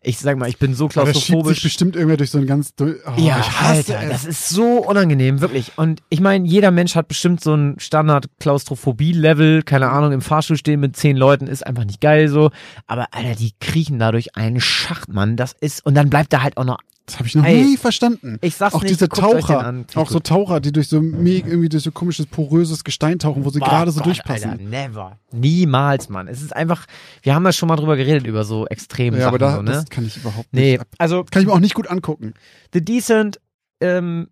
ich 0.00 0.18
sag 0.18 0.38
mal, 0.38 0.48
ich 0.48 0.58
bin 0.58 0.74
so 0.74 0.84
Aber 0.86 1.04
das 1.06 1.14
sich 1.16 1.26
klaustrophobisch. 1.26 1.62
bestimmt 1.62 1.96
irgendwer 1.96 2.16
durch 2.16 2.30
so 2.30 2.38
ein 2.38 2.46
ganz. 2.46 2.72
Oh, 2.80 2.84
Ja, 3.16 3.40
ich 3.40 3.50
hasse 3.60 3.96
Alter, 3.98 4.02
es. 4.04 4.10
das 4.10 4.24
ist 4.24 4.48
so 4.48 4.78
unangenehm, 4.86 5.40
wirklich. 5.40 5.72
Und 5.76 6.02
ich 6.08 6.20
meine, 6.20 6.46
jeder 6.46 6.70
Mensch 6.70 6.94
hat 6.94 7.08
bestimmt 7.08 7.42
so 7.42 7.54
ein 7.54 7.76
Standard-Klaustrophobie-Level, 7.78 9.62
keine 9.62 9.90
Ahnung, 9.90 10.12
im 10.12 10.20
Fahrstuhl 10.20 10.56
stehen 10.56 10.80
mit 10.80 10.96
zehn 10.96 11.16
Leuten 11.16 11.46
ist 11.46 11.66
einfach 11.66 11.84
nicht 11.84 12.00
geil 12.00 12.28
so. 12.28 12.50
Aber 12.86 13.06
Alter, 13.12 13.34
die 13.34 13.52
kriechen 13.60 13.98
dadurch 13.98 14.36
einen 14.36 14.60
Schacht, 14.60 15.08
Mann. 15.12 15.36
Das 15.36 15.52
ist, 15.60 15.84
und 15.84 15.94
dann 15.94 16.10
bleibt 16.10 16.32
da 16.32 16.42
halt 16.42 16.56
auch 16.56 16.64
noch, 16.64 16.78
Das 17.06 17.16
habe 17.18 17.26
ich 17.26 17.34
noch 17.34 17.44
Ey, 17.44 17.62
nie 17.62 17.76
verstanden. 17.78 18.36
ich 18.42 18.54
sag's 18.56 18.74
auch 18.74 18.82
nicht, 18.82 18.90
diese 18.92 19.08
Taucher, 19.08 19.64
an. 19.64 19.86
auch 19.94 20.10
so 20.10 20.20
Taucher, 20.20 20.60
die 20.60 20.72
durch 20.72 20.88
so 20.88 20.96
irgendwie 21.00 21.68
durch 21.70 21.82
so 21.82 21.90
komisches 21.90 22.26
poröses 22.26 22.84
Gestein 22.84 23.18
tauchen, 23.18 23.44
wo 23.46 23.50
sie 23.50 23.60
gerade 23.60 23.90
so 23.90 23.98
Gott, 24.00 24.06
durchpassen. 24.08 24.50
Alter, 24.50 24.62
never. 24.62 25.18
Niemals, 25.32 26.08
Mann. 26.10 26.28
Es 26.28 26.42
ist 26.42 26.54
einfach, 26.54 26.84
wir 27.22 27.34
haben 27.34 27.44
ja 27.46 27.52
schon 27.52 27.68
mal 27.68 27.76
drüber 27.76 27.96
geredet, 27.96 28.26
über 28.26 28.44
so 28.44 28.66
extreme 28.66 29.16
ja, 29.16 29.24
Sachen, 29.24 29.28
aber 29.36 29.38
da, 29.38 29.56
so, 29.56 29.62
ne? 29.62 29.70
das 29.72 29.87
kann 29.90 30.06
ich 30.06 30.16
überhaupt 30.16 30.48
Nee, 30.52 30.72
nicht. 30.72 30.80
ab- 30.80 30.88
also 30.98 31.24
Kann 31.24 31.42
ich 31.42 31.48
mir 31.48 31.54
auch 31.54 31.60
nicht 31.60 31.74
gut 31.74 31.88
angucken. 31.88 32.34
The 32.72 32.84
Decent, 32.84 33.40
ähm, 33.80 34.28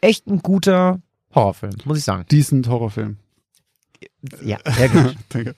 echt 0.00 0.26
ein 0.26 0.38
guter 0.40 1.00
Horrorfilm, 1.34 1.74
muss 1.84 1.98
ich 1.98 2.04
sagen. 2.04 2.24
Decent 2.30 2.68
Horrorfilm. 2.68 3.16
Ja, 4.42 4.58
sehr 4.76 4.88
gut. 4.88 5.16
Danke. 5.28 5.54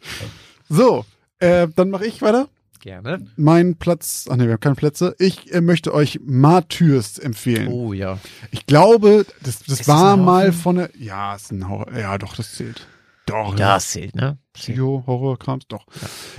So, 0.68 1.05
äh, 1.38 1.68
dann 1.74 1.90
mache 1.90 2.07
ich 2.07 2.22
weiter. 2.22 2.48
Gerne. 2.80 3.24
Mein 3.36 3.76
Platz, 3.76 4.26
ach 4.28 4.34
nee, 4.36 4.44
wir 4.46 4.55
haben 4.55 4.61
keine 4.61 4.74
Plätze. 4.74 5.14
Ich 5.20 5.53
äh, 5.55 5.61
möchte 5.61 5.94
euch 5.94 6.18
Martyrs 6.24 7.18
empfehlen. 7.20 7.68
Oh 7.68 7.92
ja. 7.92 8.18
Ich 8.50 8.66
glaube, 8.66 9.24
das, 9.42 9.61
das 9.61 9.68
Ist 9.68 9.80
das 9.80 9.88
war 9.88 10.14
ein 10.16 10.24
mal 10.24 10.53
von 10.53 10.76
der, 10.76 10.90
ja, 10.98 11.36
ist 11.36 11.53
ein 11.53 11.68
Horror, 11.68 11.96
ja, 11.96 12.18
doch, 12.18 12.34
das 12.34 12.53
zählt. 12.55 12.88
Doch, 13.26 13.55
Das 13.55 13.90
zählt, 13.90 14.16
ne? 14.16 14.36
Psycho, 14.55 15.05
Horror, 15.07 15.38
Krams, 15.38 15.64
doch. 15.68 15.86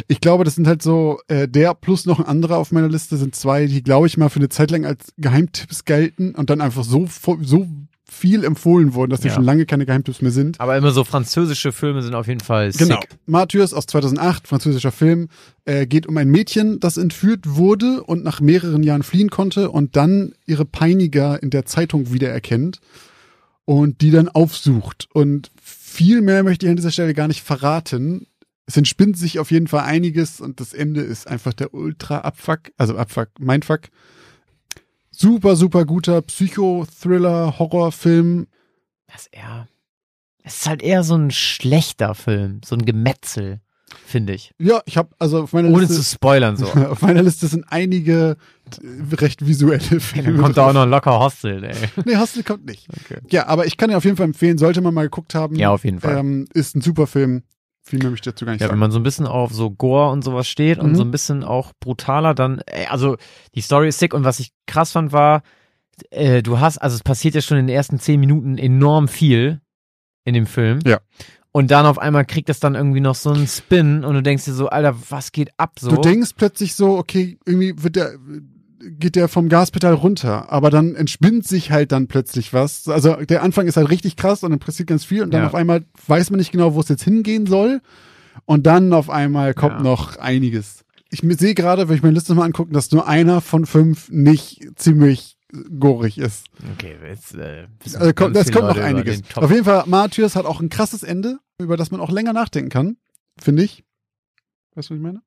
Ich 0.07 0.21
glaube, 0.21 0.43
das 0.43 0.55
sind 0.55 0.67
halt 0.67 0.81
so, 0.81 1.19
äh, 1.27 1.47
der 1.47 1.73
plus 1.73 2.05
noch 2.05 2.19
ein 2.19 2.25
anderer 2.25 2.57
auf 2.57 2.71
meiner 2.71 2.89
Liste 2.89 3.17
sind 3.17 3.35
zwei, 3.35 3.65
die, 3.65 3.81
glaube 3.83 4.07
ich, 4.07 4.17
mal 4.17 4.29
für 4.29 4.39
eine 4.39 4.49
Zeit 4.49 4.71
lang 4.71 4.85
als 4.85 5.13
Geheimtipps 5.17 5.85
gelten 5.85 6.35
und 6.35 6.49
dann 6.49 6.61
einfach 6.61 6.83
so, 6.83 7.07
so 7.41 7.67
viel 8.07 8.43
empfohlen 8.43 8.93
wurden, 8.93 9.09
dass 9.09 9.21
die 9.21 9.29
Ja. 9.29 9.33
schon 9.33 9.43
lange 9.43 9.65
keine 9.65 9.87
Geheimtipps 9.87 10.21
mehr 10.21 10.29
sind. 10.31 10.59
Aber 10.61 10.77
immer 10.77 10.91
so 10.91 11.03
französische 11.03 11.71
Filme 11.71 12.03
sind 12.03 12.13
auf 12.13 12.27
jeden 12.27 12.41
Fall 12.41 12.71
Genau. 12.71 12.99
sick. 13.01 13.09
Martyrs 13.25 13.73
aus 13.73 13.87
2008, 13.87 14.47
französischer 14.47 14.91
Film, 14.91 15.29
äh, 15.65 15.87
geht 15.87 16.05
um 16.05 16.15
ein 16.17 16.29
Mädchen, 16.29 16.79
das 16.79 16.97
entführt 16.97 17.55
wurde 17.55 18.03
und 18.03 18.23
nach 18.23 18.39
mehreren 18.39 18.83
Jahren 18.83 19.01
fliehen 19.01 19.31
konnte 19.31 19.71
und 19.71 19.95
dann 19.95 20.33
ihre 20.45 20.65
Peiniger 20.65 21.41
in 21.41 21.49
der 21.49 21.65
Zeitung 21.65 22.13
wiedererkennt 22.13 22.79
und 23.65 24.01
die 24.01 24.11
dann 24.11 24.29
aufsucht. 24.29 25.07
Und 25.13 25.49
viel 25.93 26.21
mehr 26.21 26.43
möchte 26.43 26.65
ich 26.65 26.69
an 26.71 26.75
dieser 26.75 26.91
Stelle 26.91 27.13
gar 27.13 27.27
nicht 27.27 27.43
verraten. 27.43 28.25
Es 28.65 28.77
entspinnt 28.77 29.17
sich 29.17 29.37
auf 29.39 29.51
jeden 29.51 29.67
Fall 29.67 29.83
einiges 29.83 30.41
und 30.41 30.59
das 30.59 30.73
Ende 30.73 31.01
ist 31.01 31.27
einfach 31.27 31.53
der 31.53 31.73
Ultra-Abfuck, 31.73 32.71
also 32.77 32.97
Abfuck, 32.97 33.29
Mindfuck. 33.39 33.89
Super, 35.11 35.55
super 35.55 35.85
guter 35.85 36.23
Psycho-Thriller, 36.23 37.59
Horrorfilm. 37.59 38.47
Das 39.05 39.27
eher, 39.27 39.67
es 40.43 40.61
ist 40.61 40.67
halt 40.67 40.81
eher 40.81 41.03
so 41.03 41.15
ein 41.15 41.29
schlechter 41.29 42.15
Film, 42.15 42.61
so 42.65 42.75
ein 42.75 42.85
Gemetzel. 42.85 43.61
Finde 44.05 44.33
ich. 44.33 44.51
Ja, 44.59 44.81
ich 44.85 44.97
habe 44.97 45.09
also 45.19 45.43
auf 45.43 45.53
meiner 45.53 45.69
Ohne 45.69 45.87
zu 45.87 45.93
Liste 45.95 46.15
spoilern 46.15 46.57
so. 46.57 46.65
auf 46.89 47.01
meiner 47.01 47.21
Liste 47.23 47.47
sind 47.47 47.65
einige 47.69 48.37
äh, 48.81 49.15
recht 49.15 49.45
visuelle 49.45 49.99
Filme. 49.99 50.31
Dann 50.33 50.41
kommt 50.41 50.57
da 50.57 50.63
auch 50.63 50.73
drauf. 50.73 50.85
noch 50.85 50.87
locker 50.89 51.19
Hostel, 51.19 51.63
ey. 51.63 51.75
Nee, 52.05 52.17
Hostel 52.17 52.43
kommt 52.43 52.65
nicht. 52.65 52.87
Okay. 52.89 53.19
Ja, 53.29 53.47
aber 53.47 53.65
ich 53.65 53.77
kann 53.77 53.89
ja 53.89 53.97
auf 53.97 54.05
jeden 54.05 54.17
Fall 54.17 54.25
empfehlen, 54.27 54.57
sollte 54.57 54.81
man 54.81 54.93
mal 54.93 55.03
geguckt 55.03 55.35
haben. 55.35 55.55
Ja, 55.55 55.69
auf 55.71 55.83
jeden 55.85 55.99
Fall. 55.99 56.17
Ähm, 56.17 56.47
ist 56.53 56.75
ein 56.75 56.81
super 56.81 57.07
Film. 57.07 57.43
Viel 57.85 57.99
mehr 57.99 58.11
möchte 58.11 58.29
ich 58.29 58.33
dazu 58.35 58.45
gar 58.45 58.53
nicht 58.53 58.61
Ja, 58.61 58.67
wenn 58.67 58.71
sagen. 58.71 58.79
man 58.79 58.91
so 58.91 58.99
ein 58.99 59.03
bisschen 59.03 59.27
auf 59.27 59.51
so 59.53 59.69
Gore 59.69 60.09
und 60.11 60.23
sowas 60.23 60.47
steht 60.47 60.79
und 60.79 60.91
Mhm. 60.91 60.95
so 60.95 61.03
ein 61.03 61.11
bisschen 61.11 61.43
auch 61.43 61.73
brutaler, 61.81 62.33
dann, 62.33 62.61
ey, 62.65 62.85
also 62.87 63.17
die 63.55 63.61
Story 63.61 63.89
ist 63.89 63.99
sick 63.99 64.13
und 64.13 64.23
was 64.23 64.39
ich 64.39 64.51
krass 64.67 64.93
fand 64.93 65.11
war, 65.11 65.41
äh, 66.09 66.41
du 66.41 66.59
hast, 66.61 66.77
also 66.77 66.95
es 66.95 67.03
passiert 67.03 67.35
ja 67.35 67.41
schon 67.41 67.57
in 67.57 67.67
den 67.67 67.75
ersten 67.75 67.99
zehn 67.99 68.19
Minuten 68.21 68.57
enorm 68.57 69.09
viel 69.09 69.59
in 70.23 70.33
dem 70.33 70.45
Film. 70.47 70.79
Ja. 70.85 70.99
Und 71.55 71.69
dann 71.71 71.85
auf 71.85 71.99
einmal 71.99 72.25
kriegt 72.25 72.49
das 72.49 72.59
dann 72.59 72.73
irgendwie 72.75 72.99
noch 72.99 73.13
so 73.15 73.29
einen 73.31 73.47
Spin 73.47 74.03
und 74.03 74.15
du 74.15 74.23
denkst 74.23 74.43
dir 74.45 74.53
so, 74.53 74.69
Alter, 74.69 74.95
was 75.09 75.31
geht 75.31 75.51
ab 75.57 75.73
so? 75.79 75.91
Du 75.91 76.01
denkst 76.01 76.31
plötzlich 76.35 76.73
so, 76.73 76.97
okay, 76.97 77.37
irgendwie 77.45 77.75
wird 77.77 77.95
der, 77.95 78.15
geht 78.81 79.15
der 79.15 79.27
vom 79.27 79.49
Gaspedal 79.49 79.93
runter, 79.93 80.51
aber 80.51 80.71
dann 80.71 80.95
entspinnt 80.95 81.47
sich 81.47 81.71
halt 81.71 81.91
dann 81.91 82.07
plötzlich 82.07 82.53
was. 82.53 82.87
Also 82.87 83.13
der 83.17 83.43
Anfang 83.43 83.67
ist 83.67 83.77
halt 83.77 83.91
richtig 83.91 84.15
krass 84.15 84.43
und 84.43 84.49
dann 84.49 84.59
passiert 84.59 84.89
ganz 84.89 85.05
viel 85.05 85.21
und 85.21 85.31
dann 85.31 85.41
Ja. 85.43 85.47
auf 85.47 85.53
einmal 85.55 85.85
weiß 86.07 86.31
man 86.31 86.39
nicht 86.39 86.51
genau, 86.51 86.73
wo 86.73 86.79
es 86.81 86.89
jetzt 86.89 87.03
hingehen 87.03 87.45
soll. 87.45 87.81
Und 88.45 88.65
dann 88.65 88.91
auf 88.91 89.11
einmal 89.11 89.53
kommt 89.53 89.75
Ja. 89.77 89.83
noch 89.83 90.17
einiges. 90.17 90.83
Ich 91.11 91.19
sehe 91.37 91.53
gerade, 91.53 91.87
wenn 91.87 91.95
ich 91.95 92.01
meine 92.01 92.15
Liste 92.15 92.33
mal 92.33 92.45
angucke, 92.45 92.73
dass 92.73 92.91
nur 92.91 93.07
einer 93.07 93.41
von 93.41 93.67
fünf 93.67 94.09
nicht 94.09 94.67
ziemlich 94.75 95.37
gorig 95.79 96.17
ist. 96.17 96.47
Okay, 96.73 96.95
jetzt, 97.07 97.35
äh, 97.35 97.67
Also 97.95 98.11
kommt, 98.13 98.35
das 98.35 98.51
kommt 98.51 98.67
noch 98.69 98.75
Leute 98.75 98.83
einiges. 98.87 99.21
Auf 99.35 99.51
jeden 99.51 99.65
Fall, 99.65 99.83
Martyrs 99.85 100.35
hat 100.35 100.47
auch 100.47 100.59
ein 100.59 100.69
krasses 100.69 101.03
Ende, 101.03 101.37
über 101.59 101.77
das 101.77 101.91
man 101.91 102.01
auch 102.01 102.09
länger 102.09 102.33
nachdenken 102.33 102.69
kann, 102.69 102.97
finde 103.39 103.63
ich. 103.63 103.83
Weißt 104.75 104.89
du, 104.89 104.93
was 104.93 104.97
ich 104.97 105.03
meine? 105.03 105.21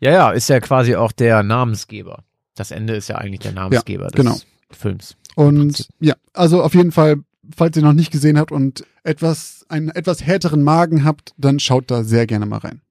Ja, 0.00 0.10
ja, 0.10 0.30
ist 0.30 0.48
ja 0.48 0.60
quasi 0.60 0.96
auch 0.96 1.12
der 1.12 1.42
Namensgeber. 1.42 2.24
Das 2.54 2.70
Ende 2.70 2.94
ist 2.94 3.08
ja 3.08 3.16
eigentlich 3.16 3.40
der 3.40 3.52
Namensgeber 3.52 4.08
des 4.08 4.16
genau. 4.16 4.36
Films. 4.70 5.16
Und 5.36 5.88
ja, 6.00 6.14
also 6.32 6.62
auf 6.62 6.74
jeden 6.74 6.92
Fall, 6.92 7.22
falls 7.54 7.76
ihr 7.76 7.82
noch 7.82 7.92
nicht 7.92 8.10
gesehen 8.10 8.38
habt 8.38 8.52
und 8.52 8.84
etwas, 9.04 9.64
einen 9.68 9.90
etwas 9.90 10.24
härteren 10.24 10.62
Magen 10.62 11.04
habt, 11.04 11.32
dann 11.36 11.60
schaut 11.60 11.90
da 11.90 12.04
sehr 12.04 12.26
gerne 12.26 12.46
mal 12.46 12.58
rein. 12.58 12.82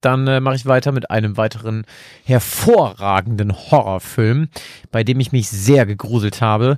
Dann 0.00 0.26
äh, 0.26 0.40
mache 0.40 0.56
ich 0.56 0.66
weiter 0.66 0.92
mit 0.92 1.10
einem 1.10 1.38
weiteren 1.38 1.86
hervorragenden 2.24 3.52
Horrorfilm, 3.52 4.48
bei 4.90 5.02
dem 5.02 5.18
ich 5.18 5.32
mich 5.32 5.48
sehr 5.48 5.86
gegruselt 5.86 6.42
habe. 6.42 6.76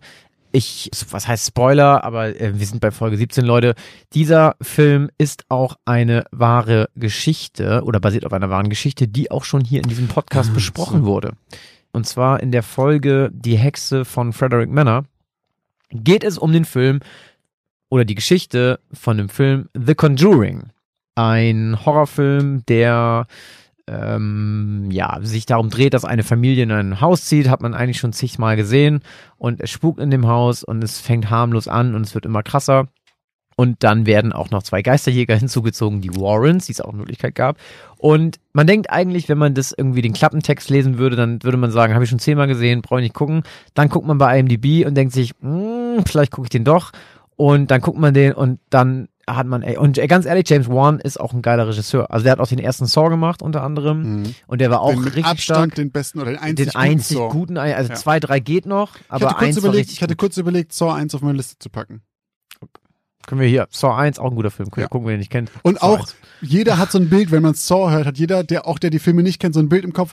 Ich, 0.57 0.89
was 1.11 1.29
heißt 1.29 1.49
Spoiler, 1.49 2.03
aber 2.03 2.29
äh, 2.41 2.59
wir 2.59 2.67
sind 2.67 2.81
bei 2.81 2.91
Folge 2.91 3.19
17, 3.19 3.45
Leute. 3.45 3.75
Dieser 4.15 4.57
Film 4.63 5.11
ist 5.19 5.45
auch 5.51 5.77
eine 5.85 6.25
wahre 6.31 6.89
Geschichte 6.97 7.83
oder 7.85 8.01
basiert 8.01 8.25
auf 8.25 8.33
einer 8.33 8.49
wahren 8.49 8.71
Geschichte, 8.71 9.07
die 9.07 9.31
auch 9.31 9.45
schon 9.45 9.63
hier 9.67 9.83
in 9.83 9.89
diesem 9.91 10.09
Podcast 10.09 10.49
Ah, 10.51 10.55
besprochen 10.55 11.01
so. 11.03 11.07
wurde. 11.09 11.33
Und 11.93 12.07
zwar 12.07 12.41
in 12.41 12.53
der 12.53 12.63
Folge 12.63 13.29
Die 13.35 13.59
Hexe 13.59 14.07
von 14.07 14.33
Frederick 14.33 14.71
Manor 14.71 15.05
geht 15.91 16.25
es 16.25 16.39
um 16.39 16.53
den 16.55 16.65
Film 16.65 17.01
oder 17.91 18.07
die 18.07 18.15
Geschichte 18.15 18.81
von 18.95 19.19
dem 19.19 19.29
Film 19.29 19.69
The 19.75 19.95
Conjuring. 19.95 20.71
Ein 21.17 21.85
Horrorfilm, 21.85 22.65
der 22.65 23.27
ähm, 23.89 24.89
ja, 24.91 25.19
sich 25.23 25.47
darum 25.47 25.71
dreht, 25.71 25.95
dass 25.95 26.05
eine 26.05 26.25
Familie 26.25 26.65
in 26.65 26.73
ein 26.73 27.01
Haus 27.01 27.25
zieht, 27.25 27.49
hat 27.49 27.63
man 27.63 27.75
eigentlich 27.75 27.99
schon 27.99 28.13
zigmal 28.13 28.57
gesehen 28.57 29.01
und 29.39 29.61
es 29.61 29.71
spukt 29.71 30.01
in 30.01 30.11
dem 30.11 30.27
Haus 30.27 30.65
und 30.65 30.83
es 30.83 31.01
fängt 31.01 31.31
harmlos 31.31 31.69
an 31.69 31.95
und 31.95 32.03
es 32.03 32.15
wird 32.15 32.27
immer 32.27 32.43
krasser. 32.43 32.89
Und 33.59 33.83
dann 33.83 34.05
werden 34.05 34.35
auch 34.35 34.51
noch 34.51 34.63
zwei 34.63 34.83
Geisterjäger 34.83 35.35
hinzugezogen, 35.39 36.03
die 36.03 36.15
Warrens, 36.15 36.67
die 36.67 36.73
es 36.73 36.81
auch 36.81 36.93
in 36.93 36.99
Möglichkeit 36.99 37.35
gab. 37.35 37.57
Und 37.97 38.39
man 38.53 38.67
denkt 38.67 38.91
eigentlich, 38.91 39.29
wenn 39.29 39.39
man 39.39 39.55
das 39.55 39.73
irgendwie 39.73 40.03
den 40.03 40.13
Klappentext 40.13 40.69
lesen 40.69 40.99
würde, 40.99 41.17
dann 41.17 41.43
würde 41.43 41.57
man 41.57 41.71
sagen, 41.71 41.95
habe 41.95 42.05
ich 42.05 42.11
schon 42.11 42.19
zehnmal 42.19 42.49
gesehen, 42.49 42.83
brauche 42.83 43.01
ich 43.01 43.05
nicht 43.05 43.15
gucken. 43.15 43.45
Dann 43.73 43.89
guckt 43.89 44.07
man 44.07 44.19
bei 44.19 44.39
IMDb 44.39 44.87
und 44.87 44.95
denkt 44.95 45.15
sich, 45.15 45.33
"Hm, 45.41 46.05
vielleicht 46.07 46.33
gucke 46.33 46.47
ich 46.47 46.51
den 46.51 46.65
doch. 46.65 46.93
Und 47.37 47.71
dann 47.71 47.81
guckt 47.81 47.99
man 47.99 48.13
den 48.13 48.33
und 48.33 48.61
dann 48.69 49.09
hat 49.29 49.47
man, 49.47 49.63
ey, 49.63 49.77
und 49.77 49.97
ganz 50.09 50.25
ehrlich, 50.25 50.49
James 50.49 50.69
Wan 50.69 51.01
ist 51.01 51.19
auch 51.19 51.33
ein 51.33 51.43
geiler 51.43 51.67
Regisseur. 51.69 52.11
Also 52.13 52.23
der 52.25 52.33
hat 52.33 52.39
auch 52.39 52.47
den 52.47 52.59
ersten 52.61 52.87
Saw 52.87 53.09
gemacht 53.09 53.43
unter 53.43 53.63
anderem. 53.63 54.23
Und 54.47 54.61
der 54.61 54.71
war 54.71 54.81
auch 54.83 54.91
den 54.91 55.01
mit 55.01 55.07
richtig 55.17 55.25
Abstand 55.27 55.73
stark. 55.73 55.75
den 55.75 55.91
besten 55.91 56.21
oder 56.21 56.31
den 56.31 56.39
einzig 56.39 56.67
Den 56.67 56.77
einzig 56.77 57.17
guten 57.17 57.29
Saw. 57.31 57.39
guten, 57.39 57.59
also 57.59 57.91
Ja. 57.91 57.97
zwei, 57.97 58.21
drei 58.21 58.39
geht 58.41 58.67
noch, 58.67 58.95
Ich 58.97 59.03
aber 59.09 59.31
hatte, 59.31 59.45
kurz 59.45 59.57
überlegt, 59.57 59.91
ich 59.91 60.01
hatte 60.03 60.13
gut. 60.15 60.19
kurz 60.21 60.37
überlegt, 60.37 60.73
Saw 60.73 60.93
1 60.95 61.15
auf 61.15 61.23
meine 61.23 61.37
Liste 61.37 61.59
zu 61.59 61.71
packen. 61.71 62.03
Können 63.27 63.41
wir 63.41 63.49
hier, 63.49 63.67
Saw 63.71 63.97
1, 63.97 64.21
auch 64.21 64.31
ein 64.31 64.37
guter 64.37 64.53
Film, 64.53 64.71
können 64.71 64.83
Ja. 64.83 64.87
wir 64.87 64.91
gucken, 64.91 65.09
wer 65.09 65.15
den 65.15 65.19
nicht 65.19 65.33
kennt. 65.33 65.51
Und 65.63 65.81
Saw 65.81 65.87
auch, 65.87 65.99
1. 66.01 66.15
jeder 66.43 66.79
hat 66.79 66.93
so 66.93 66.99
ein 66.99 67.09
Bild, 67.09 67.33
wenn 67.33 67.43
man 67.43 67.55
Saw 67.55 67.91
hört, 67.91 68.07
hat 68.07 68.19
jeder, 68.19 68.45
der 68.45 68.69
auch 68.69 68.79
der 68.79 68.91
die 68.91 69.01
Filme 69.01 69.25
nicht 69.25 69.41
kennt, 69.41 69.55
so 69.55 69.61
ein 69.61 69.69
Bild 69.69 69.85
im 69.85 69.93
Kopf. 69.93 70.13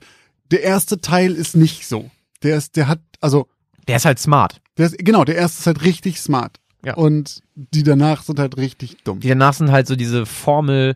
Der 0.50 0.64
erste 0.64 1.00
Teil 1.00 1.34
ist 1.34 1.56
nicht 1.56 1.88
so. 1.88 2.10
Der 2.42 2.58
ist, 2.58 2.76
der 2.76 2.88
hat, 2.88 3.00
also, 3.22 3.48
Der 3.88 3.98
ist 3.98 4.06
halt 4.06 4.18
smart. 4.18 4.60
der 4.78 4.88
ist, 4.88 4.98
genau, 4.98 5.24
der 5.24 5.36
erste 5.36 5.60
ist 5.60 5.68
halt 5.68 5.84
richtig 5.84 6.20
smart. 6.20 6.60
Ja. 6.86 6.96
Und 6.96 7.42
die 7.56 7.84
danach 7.84 8.24
sind 8.24 8.40
halt 8.40 8.58
richtig 8.58 9.04
dumm. 9.04 9.20
Die 9.20 9.30
danach 9.30 9.54
sind 9.54 9.72
halt 9.72 9.88
so 9.88 9.96
diese 9.96 10.26
Formel 10.26 10.96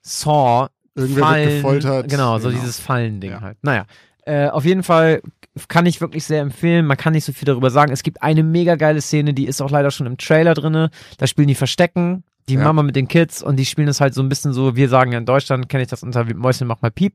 Saw, 0.00 0.68
Irgendwer 0.94 1.24
Fallen, 1.24 1.46
wird 1.46 1.56
gefoltert. 1.56 2.08
Genau, 2.10 2.38
so 2.38 2.50
dieses 2.50 2.78
Fallending 2.80 3.40
halt. 3.40 3.56
Naja, 3.62 3.86
äh, 4.24 4.48
auf 4.48 4.64
jeden 4.64 4.82
Fall 4.82 5.22
kann 5.68 5.86
ich 5.86 6.00
wirklich 6.00 6.24
sehr 6.24 6.40
empfehlen. 6.40 6.86
Man 6.86 6.96
kann 6.96 7.12
nicht 7.12 7.24
so 7.24 7.32
viel 7.32 7.46
darüber 7.46 7.70
sagen. 7.70 7.92
Es 7.92 8.02
gibt 8.02 8.22
eine 8.22 8.42
mega 8.42 8.74
geile 8.76 9.00
Szene, 9.00 9.34
die 9.34 9.46
ist 9.46 9.60
auch 9.60 9.70
leider 9.70 9.90
schon 9.90 10.06
im 10.06 10.16
Trailer 10.16 10.54
drinne. 10.54 10.90
Da 11.18 11.26
spielen 11.26 11.48
die 11.48 11.54
Verstecken, 11.54 12.24
die 12.48 12.54
Ja. 12.54 12.64
Mama 12.64 12.82
mit 12.82 12.96
den 12.96 13.06
Kids 13.08 13.42
und 13.42 13.56
die 13.56 13.66
spielen 13.66 13.86
das 13.86 14.00
halt 14.00 14.14
so 14.14 14.22
ein 14.22 14.28
bisschen 14.28 14.52
so, 14.52 14.76
wir 14.76 14.88
sagen 14.88 15.12
ja 15.12 15.18
in 15.18 15.26
Deutschland, 15.26 15.68
kenne 15.68 15.82
ich 15.82 15.88
das 15.88 16.02
unter 16.02 16.24
Mäuschen 16.34 16.66
macht 16.66 16.82
mal 16.82 16.90
Piep. 16.90 17.14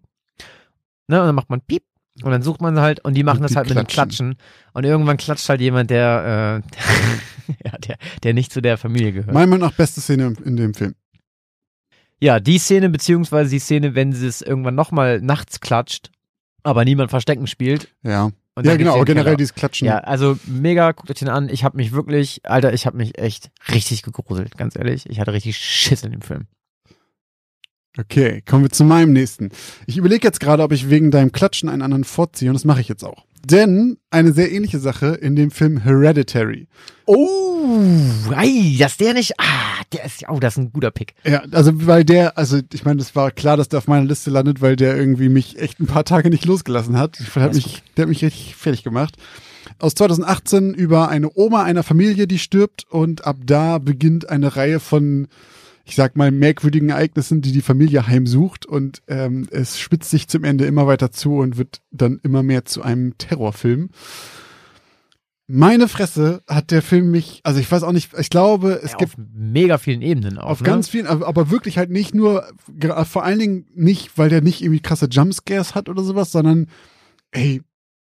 Ne, 1.07 1.19
und 1.19 1.25
dann 1.27 1.35
macht 1.35 1.49
man 1.49 1.61
Piep. 1.61 1.83
Und 2.23 2.31
dann 2.31 2.41
sucht 2.41 2.61
man 2.61 2.79
halt, 2.79 3.03
und 3.05 3.13
die 3.13 3.23
machen 3.23 3.37
Und 3.37 3.43
das 3.43 3.55
halt 3.55 3.69
mit 3.69 3.77
dem 3.77 3.87
klatschen. 3.87 4.35
Klatschen. 4.35 4.71
Und 4.73 4.83
irgendwann 4.85 5.17
klatscht 5.17 5.47
halt 5.49 5.61
jemand, 5.61 5.89
der, 5.89 6.63
äh, 6.63 7.53
ja, 7.65 7.77
der, 7.77 7.97
der 8.23 8.33
nicht 8.33 8.51
zu 8.51 8.61
der 8.61 8.77
Familie 8.77 9.11
gehört. 9.11 9.33
Meiner 9.33 9.47
Meinung 9.47 9.69
nach 9.69 9.75
beste 9.75 10.01
Szene 10.01 10.33
in, 10.43 10.55
dem 10.55 10.73
Film. 10.73 10.95
Ja, 12.19 12.39
die 12.39 12.57
Szene, 12.57 12.89
beziehungsweise 12.89 13.51
die 13.51 13.59
Szene, 13.59 13.93
wenn 13.93 14.13
sie 14.13 14.27
es 14.27 14.41
irgendwann 14.41 14.75
nochmal 14.75 15.21
nachts 15.21 15.59
klatscht, 15.59 16.09
aber 16.63 16.83
niemand 16.85 17.11
Verstecken 17.11 17.45
spielt. 17.45 17.89
Ja. 18.03 18.31
Und 18.55 18.65
ja, 18.65 18.75
genau, 18.75 18.95
aber 18.95 19.05
generell 19.05 19.25
Keller. 19.25 19.37
dieses 19.37 19.53
Klatschen. 19.53 19.85
Ja, 19.85 19.99
also 19.99 20.39
mega, 20.47 20.91
guckt 20.91 21.11
euch 21.11 21.19
den 21.19 21.29
an. 21.29 21.47
Ich 21.47 21.63
habe 21.63 21.77
mich 21.77 21.91
wirklich, 21.91 22.41
Alter, 22.43 22.73
ich 22.73 22.87
habe 22.87 22.97
mich 22.97 23.19
echt 23.19 23.51
richtig 23.71 24.01
gegruselt, 24.01 24.57
ganz 24.57 24.75
ehrlich. 24.75 25.07
Ich 25.07 25.19
hatte 25.19 25.31
richtig 25.31 25.57
Schiss 25.57 26.01
in 26.01 26.11
dem 26.11 26.21
Film. 26.21 26.47
Okay, 27.99 28.43
kommen 28.47 28.63
wir 28.63 28.69
zu 28.69 28.83
meinem 28.83 29.13
nächsten. 29.13 29.49
Ich 29.85 29.97
überlege 29.97 30.27
jetzt 30.27 30.39
gerade, 30.39 30.63
ob 30.63 30.71
ich 30.71 30.89
wegen 30.89 31.11
deinem 31.11 31.31
Klatschen 31.31 31.69
einen 31.69 31.81
anderen 31.81 32.03
vorziehe 32.03 32.49
und 32.49 32.53
das 32.53 32.65
mache 32.65 32.81
ich 32.81 32.87
jetzt 32.87 33.03
auch. 33.03 33.25
Denn 33.49 33.97
eine 34.11 34.33
sehr 34.33 34.51
ähnliche 34.51 34.79
Sache 34.79 35.07
in 35.07 35.35
dem 35.35 35.51
Film 35.51 35.77
Hereditary. 35.77 36.67
Oh, 37.05 37.79
ei, 38.35 38.75
dass 38.77 38.97
der 38.97 39.13
nicht, 39.13 39.39
ah, 39.39 39.81
der 39.93 40.05
ist, 40.05 40.25
oh, 40.27 40.39
das 40.39 40.55
ist 40.55 40.63
ein 40.63 40.73
guter 40.73 40.91
Pick. 40.91 41.13
Ja, 41.23 41.43
also 41.51 41.71
weil 41.87 42.03
der, 42.03 42.37
also 42.37 42.59
ich 42.73 42.83
meine, 42.83 43.01
es 43.01 43.15
war 43.15 43.31
klar, 43.31 43.55
dass 43.55 43.69
der 43.69 43.79
auf 43.79 43.87
meiner 43.87 44.05
Liste 44.05 44.29
landet, 44.29 44.61
weil 44.61 44.75
der 44.75 44.97
irgendwie 44.97 45.29
mich 45.29 45.59
echt 45.59 45.79
ein 45.79 45.87
paar 45.87 46.03
Tage 46.03 46.29
nicht 46.29 46.45
losgelassen 46.45 46.97
hat. 46.97 47.19
Der 47.35 47.43
hat 47.43 47.53
mich, 47.53 47.83
der 47.95 48.03
hat 48.03 48.09
mich 48.09 48.23
richtig 48.23 48.55
fertig 48.55 48.83
gemacht. 48.83 49.15
Aus 49.79 49.95
2018 49.95 50.73
über 50.73 51.09
eine 51.09 51.29
Oma 51.33 51.63
einer 51.63 51.83
Familie, 51.83 52.27
die 52.27 52.39
stirbt 52.39 52.85
und 52.89 53.25
ab 53.25 53.37
da 53.45 53.77
beginnt 53.77 54.29
eine 54.29 54.55
Reihe 54.55 54.79
von, 54.79 55.27
ich 55.87 55.95
sag 55.95 56.17
mal, 56.17 56.31
merkwürdigen 56.31 56.89
Ereignissen, 56.89 57.41
die 57.41 57.53
die 57.53 57.61
Familie 57.61 58.07
heimsucht 58.07 58.65
und 58.65 59.01
ähm, 59.07 59.47
es 59.51 59.79
spitzt 59.79 60.09
sich 60.09 60.27
zum 60.27 60.43
Ende 60.43 60.65
immer 60.65 60.85
weiter 60.85 61.11
zu 61.11 61.37
und 61.37 61.57
wird 61.57 61.81
dann 61.91 62.19
immer 62.23 62.43
mehr 62.43 62.65
zu 62.65 62.81
einem 62.81 63.17
Terrorfilm. 63.17 63.89
Meine 65.47 65.87
Fresse 65.87 66.43
hat 66.45 66.71
der 66.71 66.81
Film 66.81 67.09
mich, 67.09 67.39
also 67.43 67.61
ich 67.61 67.71
weiß 67.71 67.83
auch 67.83 67.93
nicht, 67.93 68.11
ich 68.19 68.29
glaube, 68.29 68.81
es 68.83 68.91
ja, 68.91 68.97
gibt 68.97 69.17
auf 69.17 69.25
mega 69.33 69.77
vielen 69.77 70.01
Ebenen 70.01 70.37
auch. 70.37 70.49
auf 70.49 70.59
ne? 70.59 70.65
ganz 70.65 70.89
vielen, 70.89 71.07
aber, 71.07 71.49
wirklich 71.49 71.77
halt 71.77 71.89
nicht 71.89 72.13
nur, 72.13 72.45
vor 73.05 73.23
allen 73.23 73.39
Dingen 73.39 73.65
nicht, 73.73 74.17
weil 74.17 74.27
der 74.27 74.41
nicht 74.41 74.61
irgendwie 74.61 74.81
krasse 74.81 75.07
Jumpscares 75.09 75.73
hat 75.73 75.87
oder 75.87 76.03
sowas, 76.03 76.33
sondern, 76.33 76.67
ey, 77.31 77.61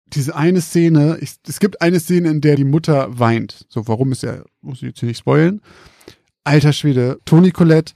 diese 0.05 0.35
eine 0.35 0.61
Szene, 0.61 1.17
ich, 1.19 1.33
es 1.47 1.59
gibt 1.59 1.81
eine 1.81 1.99
Szene, 1.99 2.29
in 2.29 2.41
der 2.41 2.57
die 2.57 2.63
Mutter 2.63 3.17
weint. 3.17 3.65
So, 3.69 3.87
warum 3.87 4.11
ist 4.11 4.21
ja, 4.21 4.43
muss 4.61 4.77
ich 4.77 4.89
jetzt 4.89 4.99
hier 4.99 5.07
nicht 5.07 5.17
spoilen. 5.17 5.61
Alter 6.43 6.73
Schwede, 6.73 7.19
Toni 7.25 7.51
Collette, 7.51 7.93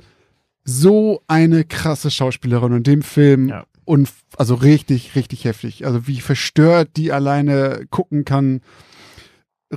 so 0.64 1.22
eine 1.28 1.64
krasse 1.64 2.12
Schauspielerin 2.12 2.72
und 2.72 2.78
in 2.78 2.84
dem 2.84 3.02
Film 3.02 3.50
Ja. 3.50 3.66
und 3.86 4.10
also 4.38 4.56
richtig, 4.56 5.16
richtig 5.16 5.46
heftig. 5.46 5.86
Also 5.86 6.08
wie 6.08 6.20
verstört 6.22 6.90
die 6.98 7.12
alleine 7.12 7.86
gucken 7.90 8.26
kann. 8.26 8.62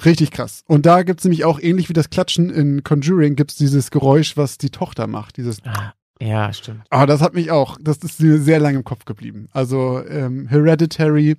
Richtig 0.05 0.31
krass. 0.31 0.63
Und 0.67 0.87
da 0.87 1.03
gibt's 1.03 1.25
nämlich 1.25 1.45
auch 1.45 1.59
ähnlich 1.61 1.89
wie 1.89 1.95
das 1.95 2.11
Klatschen 2.11 2.51
in 2.51 2.85
Conjuring 2.85 3.37
gibt's 3.37 3.57
dieses 3.57 3.91
Geräusch, 3.91 4.37
was 4.37 4.59
die 4.59 4.71
Tochter 4.71 5.07
macht. 5.07 5.39
Dieses 5.39 5.65
Ah, 5.65 5.95
ja, 6.21 6.53
stimmt. 6.53 6.83
Ah, 6.91 7.07
das 7.07 7.21
hat 7.23 7.35
mich 7.35 7.51
auch, 7.51 7.77
das 7.81 7.99
ist 7.99 8.21
mir 8.21 8.39
sehr 8.39 8.61
lange 8.61 8.79
im 8.79 8.85
Kopf 8.85 9.05
geblieben. 9.07 9.49
Also 9.53 10.05
ähm, 10.07 10.47
Hereditary, 10.49 11.37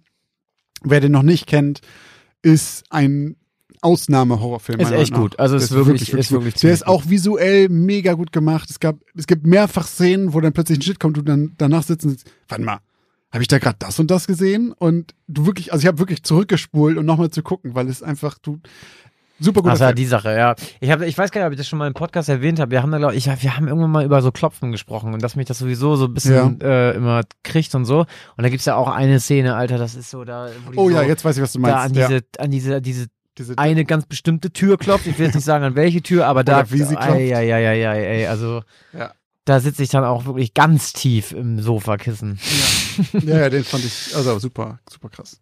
wer 0.83 0.99
den 0.99 1.11
noch 1.11 1.21
nicht 1.23 1.45
kennt, 1.47 1.81
ist 2.41 2.83
ein 2.89 3.35
Ausnahme-Horrorfilm. 3.81 4.79
Ist 4.79 4.91
echt 4.91 5.11
nach. 5.11 5.19
gut. 5.19 5.39
Also 5.39 5.55
Der 5.55 5.63
ist 5.63 5.71
wirklich- 5.71 6.13
ist 6.13 6.29
gut. 6.29 6.39
wirklich 6.39 6.55
Der 6.55 6.71
ist 6.73 6.87
auch 6.87 7.03
visuell 7.07 7.69
mega 7.69 8.13
gut 8.13 8.31
gemacht. 8.31 8.69
Es 8.69 8.79
gab, 8.79 8.97
es 9.15 9.27
gibt 9.27 9.45
mehrfach 9.45 9.87
Szenen, 9.87 10.33
wo 10.33 10.41
dann 10.41 10.53
plötzlich 10.53 10.79
ein 10.79 10.81
Shit 10.81 10.99
kommt 10.99 11.17
und 11.17 11.27
du 11.27 11.31
dann 11.31 11.53
danach 11.57 11.83
sitzen 11.83 12.09
und 12.09 12.19
sagst, 12.19 12.33
warte 12.47 12.63
mal, 12.63 12.79
habe 13.31 13.41
ich 13.43 13.47
da 13.47 13.59
gerade 13.59 13.77
das 13.79 13.99
und 13.99 14.09
das 14.09 14.27
gesehen? 14.27 14.71
Und 14.73 15.13
du 15.27 15.45
wirklich, 15.45 15.71
also 15.71 15.81
ich 15.83 15.87
habe 15.87 15.99
wirklich 15.99 16.23
zurückgespult 16.23 16.97
und 16.97 17.05
nochmal 17.05 17.29
zu 17.29 17.43
gucken, 17.43 17.75
weil 17.75 17.87
es 17.87 18.01
einfach, 18.01 18.37
du, 18.39 18.59
super 19.39 19.61
gut. 19.61 19.71
Ach 19.71 19.79
ja, 19.79 19.93
die 19.93 20.05
Sache, 20.07 20.35
ja. 20.35 20.55
Ich, 20.79 20.89
hab, 20.89 21.01
ich 21.01 21.15
weiß 21.17 21.29
gar 21.31 21.41
nicht, 21.41 21.45
ob 21.47 21.53
ich 21.53 21.57
das 21.59 21.67
schon 21.67 21.77
mal 21.79 21.85
im 21.87 21.93
Podcast 21.93 22.27
erwähnt 22.27 22.59
habe. 22.59 22.71
Wir 22.71 22.81
haben 22.81 22.91
da, 22.91 22.97
glaub 22.97 23.13
ich, 23.13 23.27
wir 23.27 23.55
haben 23.55 23.67
irgendwann 23.67 23.91
mal 23.91 24.03
über 24.03 24.21
so 24.23 24.31
Klopfen 24.31 24.71
gesprochen 24.71 25.13
und 25.13 25.21
dass 25.21 25.35
mich 25.35 25.45
das 25.45 25.59
sowieso 25.59 25.95
so 25.95 26.05
ein 26.05 26.13
bisschen 26.15 26.59
äh, 26.61 26.91
immer 26.93 27.21
kriegt 27.43 27.75
und 27.75 27.85
so. 27.85 27.99
Und 27.99 28.43
da 28.43 28.49
gibt's 28.49 28.65
ja 28.65 28.75
auch 28.75 28.87
eine 28.89 29.19
Szene, 29.19 29.55
Alter, 29.55 29.77
das 29.77 29.93
ist 29.95 30.09
so 30.09 30.23
da, 30.25 30.49
wo 30.65 30.71
die 30.71 30.77
oh 30.77 30.89
so 30.89 30.95
ja, 30.95 31.03
jetzt 31.03 31.23
weiß 31.23 31.37
ich, 31.37 31.43
was 31.43 31.53
du 31.53 31.59
da 31.61 31.67
meinst. 31.67 31.85
an 31.85 31.93
ja, 31.93 32.07
diese, 32.07 32.21
an 32.39 32.51
diese, 32.51 32.81
diese 32.81 33.05
diese, 33.39 33.57
eine 33.57 33.85
ganz 33.85 34.05
bestimmte 34.05 34.51
Tür 34.51 34.77
klopft. 34.77 35.07
Ich 35.07 35.17
will 35.17 35.25
jetzt 35.25 35.35
nicht 35.35 35.45
sagen, 35.45 35.63
an 35.63 35.75
welche 35.75 36.01
Tür, 36.01 36.27
aber 36.27 36.43
da. 36.45 36.59
Oder 36.59 36.71
wie 36.71 36.83
sie 36.83 36.95
klopft. 36.95 37.11
Ei, 37.11 37.35
ei, 37.35 37.53
ei, 37.53 37.87
ei, 37.87 37.89
ei, 37.89 38.29
also. 38.29 38.61
Ja. 38.93 39.13
Da 39.45 39.59
sitze 39.59 39.81
ich 39.81 39.89
dann 39.89 40.03
auch 40.03 40.25
wirklich 40.25 40.53
ganz 40.53 40.93
tief 40.93 41.31
im 41.31 41.59
Sofakissen. 41.59 42.37
ja, 43.13 43.39
ja, 43.39 43.49
den 43.49 43.63
fand 43.63 43.83
ich, 43.83 44.15
also 44.15 44.37
super, 44.37 44.79
super 44.87 45.09
krass. 45.09 45.41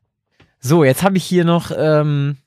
So, 0.61 0.85
jetzt 0.85 1.03
habe 1.03 1.17
ich 1.17 1.25
hier 1.25 1.43
noch, 1.43 1.71
ähm, 1.75 2.37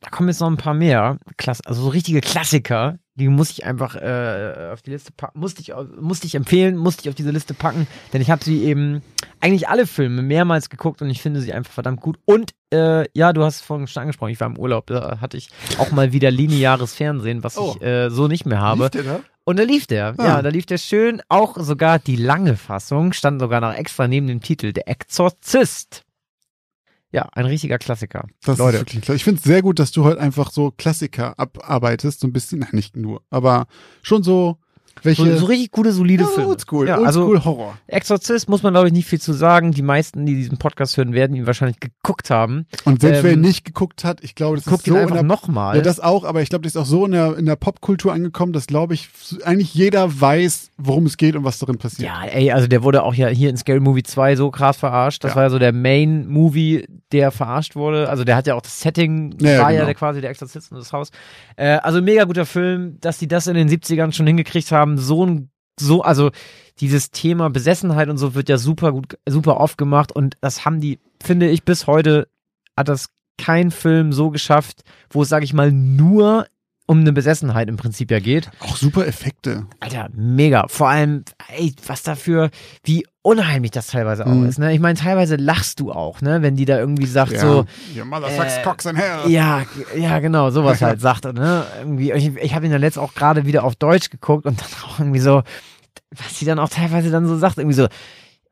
da 0.00 0.10
kommen 0.10 0.28
jetzt 0.28 0.40
noch 0.40 0.50
ein 0.50 0.56
paar 0.56 0.74
mehr, 0.74 1.18
Klass 1.36 1.60
also 1.60 1.82
so 1.82 1.88
richtige 1.90 2.20
Klassiker, 2.20 2.98
die 3.16 3.28
muss 3.28 3.50
ich 3.50 3.64
einfach 3.64 3.94
äh, 3.96 4.70
auf 4.72 4.82
die 4.82 4.90
Liste 4.90 5.12
packen, 5.16 5.38
musste 5.38 5.60
ich, 5.62 5.72
musste 6.00 6.26
ich 6.26 6.34
empfehlen, 6.34 6.76
musste 6.76 7.02
ich 7.02 7.08
auf 7.08 7.14
diese 7.14 7.30
Liste 7.30 7.54
packen, 7.54 7.86
denn 8.12 8.20
ich 8.20 8.30
habe 8.30 8.42
sie 8.44 8.64
eben 8.64 9.02
eigentlich 9.40 9.68
alle 9.68 9.86
Filme 9.86 10.22
mehrmals 10.22 10.68
geguckt 10.68 11.00
und 11.02 11.10
ich 11.10 11.22
finde 11.22 11.40
sie 11.40 11.52
einfach 11.52 11.72
verdammt 11.72 12.00
gut. 12.00 12.18
Und 12.24 12.52
äh, 12.72 13.06
ja, 13.16 13.32
du 13.32 13.44
hast 13.44 13.56
es 13.56 13.60
vorhin 13.62 13.86
schon 13.86 14.00
angesprochen, 14.02 14.30
ich 14.32 14.40
war 14.40 14.48
im 14.48 14.58
Urlaub, 14.58 14.86
da 14.88 15.20
hatte 15.20 15.36
ich 15.36 15.50
auch 15.78 15.92
mal 15.92 16.12
wieder 16.12 16.30
lineares 16.30 16.94
Fernsehen, 16.94 17.44
was 17.44 17.56
Oh. 17.56 17.74
ich 17.76 17.82
äh, 17.86 18.10
so 18.10 18.26
nicht 18.26 18.46
mehr 18.46 18.60
habe. 18.60 18.82
Lief 18.84 18.90
der 18.90 19.02
da? 19.04 19.20
Und 19.46 19.58
da 19.58 19.62
lief 19.62 19.86
der, 19.86 20.14
Ah. 20.18 20.24
ja, 20.24 20.42
da 20.42 20.48
lief 20.48 20.64
der 20.66 20.78
schön. 20.78 21.20
Auch 21.28 21.56
sogar 21.58 21.98
die 21.98 22.16
lange 22.16 22.56
Fassung 22.56 23.12
stand 23.12 23.40
sogar 23.40 23.60
noch 23.60 23.74
extra 23.74 24.08
neben 24.08 24.26
dem 24.26 24.40
Titel, 24.40 24.72
der 24.72 24.88
Exorzist. 24.88 26.02
Ja, 27.14 27.28
ein 27.32 27.46
richtiger 27.46 27.78
Klassiker. 27.78 28.26
Das 28.44 28.58
Leute. 28.58 28.78
ist 28.78 28.80
wirklich 28.82 29.02
klar. 29.02 29.14
Ich 29.14 29.22
finde 29.22 29.38
es 29.38 29.44
sehr 29.44 29.62
gut, 29.62 29.78
dass 29.78 29.92
du 29.92 30.02
heute 30.02 30.20
einfach 30.20 30.50
so 30.50 30.72
Klassiker 30.72 31.38
abarbeitest, 31.38 32.18
so 32.18 32.26
ein 32.26 32.32
bisschen, 32.32 32.58
nein, 32.58 32.70
nicht 32.72 32.96
nur, 32.96 33.22
aber 33.30 33.68
schon 34.02 34.24
so 34.24 34.58
welche 35.02 35.24
So, 35.32 35.36
so 35.38 35.46
richtig 35.46 35.70
gute, 35.70 35.92
solide 35.92 36.24
ja, 36.24 36.28
Filme. 36.30 36.48
Oldschool, 36.50 36.88
Ja, 36.88 36.98
Oldschool 36.98 37.36
also 37.36 37.44
Horror. 37.44 37.78
Exorzist 37.86 38.48
muss 38.48 38.62
man, 38.62 38.72
glaube 38.72 38.86
ich, 38.88 38.92
nicht 38.92 39.06
viel 39.08 39.20
zu 39.20 39.32
sagen. 39.32 39.72
Die 39.72 39.82
meisten, 39.82 40.26
die 40.26 40.34
diesen 40.34 40.58
Podcast 40.58 40.96
hören, 40.96 41.12
werden 41.12 41.36
ihn 41.36 41.46
wahrscheinlich 41.46 41.80
geguckt 41.80 42.30
haben. 42.30 42.66
Und 42.84 43.00
selbst 43.00 43.22
wer 43.22 43.32
ähm, 43.32 43.38
ihn 43.38 43.42
nicht 43.42 43.64
geguckt 43.64 44.04
hat, 44.04 44.22
ich 44.22 44.34
glaube, 44.34 44.56
das 44.56 44.64
Guckt 44.66 44.86
ist 44.86 44.86
so 44.86 44.94
ihn 44.94 45.02
in 45.02 45.08
einfach 45.08 45.22
nochmal. 45.22 45.76
ja, 45.76 45.82
das 45.82 46.00
auch, 46.00 46.24
aber 46.24 46.42
ich 46.42 46.48
glaube, 46.48 46.62
das 46.62 46.74
ist 46.74 46.80
auch 46.80 46.86
so 46.86 47.04
in 47.06 47.12
der, 47.12 47.36
in 47.36 47.46
der 47.46 47.56
Popkultur 47.56 48.12
angekommen, 48.12 48.52
dass, 48.52 48.66
glaube 48.66 48.94
ich, 48.94 49.08
eigentlich 49.44 49.74
jeder 49.74 50.20
weiß, 50.20 50.70
worum 50.78 51.06
es 51.06 51.16
geht 51.16 51.36
und 51.36 51.44
was 51.44 51.58
darin 51.58 51.78
passiert. 51.78 52.08
Ja, 52.08 52.24
ey, 52.24 52.50
also 52.52 52.66
der 52.66 52.82
wurde 52.82 53.02
auch 53.02 53.14
ja 53.14 53.28
hier 53.28 53.50
in 53.50 53.56
Scary 53.56 53.80
Movie 53.80 54.02
2 54.02 54.36
so 54.36 54.50
krass 54.50 54.76
verarscht. 54.76 55.22
Das 55.24 55.32
Ja. 55.32 55.36
war 55.36 55.42
ja 55.44 55.50
so 55.50 55.58
der 55.58 55.72
Main-Movie, 55.72 56.86
der 57.12 57.30
verarscht 57.30 57.76
wurde. 57.76 58.08
Also 58.08 58.24
der 58.24 58.36
hat 58.36 58.46
ja 58.46 58.54
auch 58.54 58.60
das 58.62 58.80
Setting, 58.80 59.34
Ja, 59.40 59.50
ja, 59.50 59.58
war 59.62 59.70
ja 59.70 59.76
genau. 59.78 59.86
der 59.86 59.94
quasi 59.94 60.20
der 60.20 60.30
Exorzist 60.30 60.72
und 60.72 60.78
das 60.78 60.92
Haus. 60.92 61.10
Äh, 61.56 61.76
also 61.82 62.00
mega 62.02 62.24
guter 62.24 62.46
Film, 62.46 62.98
dass 63.00 63.18
die 63.18 63.28
das 63.28 63.46
in 63.46 63.54
den 63.54 63.68
70ern 63.68 64.12
schon 64.12 64.26
hingekriegt 64.26 64.70
haben. 64.72 64.83
So 64.98 65.26
ein, 65.26 65.50
so, 65.78 66.02
also 66.02 66.30
dieses 66.80 67.10
Thema 67.10 67.50
Besessenheit 67.50 68.08
und 68.08 68.18
so 68.18 68.34
wird 68.34 68.48
ja 68.48 68.58
super 68.58 68.92
gut, 68.92 69.18
super 69.28 69.58
oft 69.58 69.78
gemacht 69.78 70.12
und 70.12 70.36
das 70.40 70.64
haben 70.64 70.80
die, 70.80 70.98
finde 71.22 71.48
ich, 71.48 71.64
bis 71.64 71.86
heute 71.86 72.28
hat 72.76 72.88
das 72.88 73.10
kein 73.38 73.70
Film 73.70 74.12
so 74.12 74.30
geschafft, 74.30 74.82
wo 75.10 75.22
es, 75.22 75.28
sag 75.28 75.42
ich 75.42 75.52
mal, 75.52 75.72
nur 75.72 76.46
um 76.86 77.00
eine 77.00 77.12
Besessenheit 77.12 77.68
im 77.68 77.76
Prinzip 77.76 78.10
ja 78.10 78.18
geht. 78.20 78.50
Auch 78.60 78.76
super 78.76 79.06
Effekte. 79.06 79.66
Alter, 79.80 80.08
mega. 80.14 80.66
Vor 80.68 80.88
allem, 80.88 81.24
ey, 81.56 81.74
was 81.86 82.02
dafür, 82.02 82.50
wie 82.84 83.06
unheimlich 83.22 83.70
das 83.70 83.86
teilweise 83.86 84.26
auch 84.26 84.30
Mhm. 84.34 84.46
ist. 84.46 84.58
Ne? 84.58 84.74
Ich 84.74 84.80
meine, 84.80 84.98
teilweise 84.98 85.36
lachst 85.36 85.80
du 85.80 85.92
auch, 85.92 86.20
ne, 86.20 86.42
wenn 86.42 86.56
die 86.56 86.66
da 86.66 86.78
irgendwie 86.78 87.06
sagt 87.06 87.32
Ja. 87.32 87.40
so, 87.40 87.64
Your 87.96 88.04
mother 88.04 88.28
sucks 88.28 88.58
äh, 88.58 88.62
cocks 88.62 88.84
in 88.84 88.96
hell. 88.96 89.30
ja, 89.30 89.62
ja, 89.96 90.18
genau, 90.18 90.50
sowas 90.50 90.82
halt 90.82 91.00
sagt 91.00 91.24
ne? 91.24 91.64
Irgendwie, 91.80 92.12
ich, 92.12 92.36
ich 92.36 92.54
habe 92.54 92.66
ihn 92.66 92.72
dann 92.72 92.82
letzt 92.82 92.98
auch 92.98 93.14
gerade 93.14 93.46
wieder 93.46 93.64
auf 93.64 93.76
Deutsch 93.76 94.10
geguckt 94.10 94.44
und 94.44 94.60
dann 94.60 94.68
auch 94.86 94.98
irgendwie 94.98 95.20
so, 95.20 95.42
was 96.10 96.38
sie 96.38 96.44
dann 96.44 96.58
auch 96.58 96.68
teilweise 96.68 97.10
dann 97.10 97.26
so 97.26 97.38
sagt, 97.38 97.56
irgendwie 97.56 97.76
so, 97.76 97.88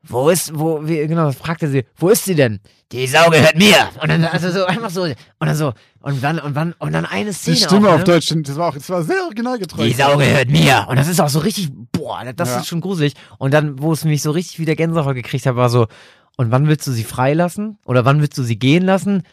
wo 0.05 0.29
ist, 0.29 0.57
wo, 0.57 0.85
wie, 0.87 1.07
genau, 1.07 1.31
fragte 1.31 1.67
sie, 1.69 1.85
wo 1.97 2.09
ist 2.09 2.25
sie 2.25 2.35
denn? 2.35 2.59
Die 2.91 3.07
Sau 3.07 3.29
gehört 3.29 3.55
mir. 3.57 3.89
Und 4.01 4.09
dann, 4.09 4.23
also 4.25 4.51
so, 4.51 4.65
einfach 4.65 4.89
so, 4.89 5.03
und 5.03 5.15
dann 5.39 5.55
so, 5.55 5.73
und 6.01 6.21
dann, 6.23 6.39
und 6.39 6.53
dann, 6.55 6.73
und 6.77 6.91
dann 6.93 7.05
eine 7.05 7.29
Die 7.31 7.35
Szene. 7.35 7.57
Stimme 7.57 7.89
auch, 7.89 7.93
auf 7.93 7.99
ne? 7.99 8.03
Deutsch, 8.05 8.33
das 8.35 8.55
war 8.57 8.69
auch, 8.69 8.73
das 8.75 8.89
war 8.89 9.01
sehr 9.03 9.23
originalgetreu. 9.23 9.83
Die 9.85 9.93
Sau 9.93 10.17
gehört 10.17 10.49
mir. 10.49 10.85
Und 10.89 10.97
das 10.97 11.07
ist 11.07 11.19
auch 11.21 11.29
so 11.29 11.39
richtig, 11.39 11.69
boah, 11.93 12.23
das 12.35 12.49
Ja. 12.49 12.59
ist 12.59 12.67
schon 12.67 12.81
gruselig. 12.81 13.13
Und 13.39 13.53
dann, 13.53 13.81
wo 13.81 13.93
es 13.93 14.03
mich 14.03 14.21
so 14.21 14.31
richtig 14.31 14.59
wieder 14.59 14.75
Gänsehaut 14.75 15.15
gekriegt 15.15 15.45
hat, 15.45 15.55
war 15.55 15.69
so, 15.69 15.87
und 16.35 16.51
wann 16.51 16.67
willst 16.67 16.85
du 16.85 16.91
sie 16.91 17.03
freilassen? 17.03 17.77
Oder 17.85 18.05
wann 18.05 18.19
willst 18.21 18.37
du 18.37 18.43
sie 18.43 18.57
gehen 18.59 18.83
lassen? 18.83 19.23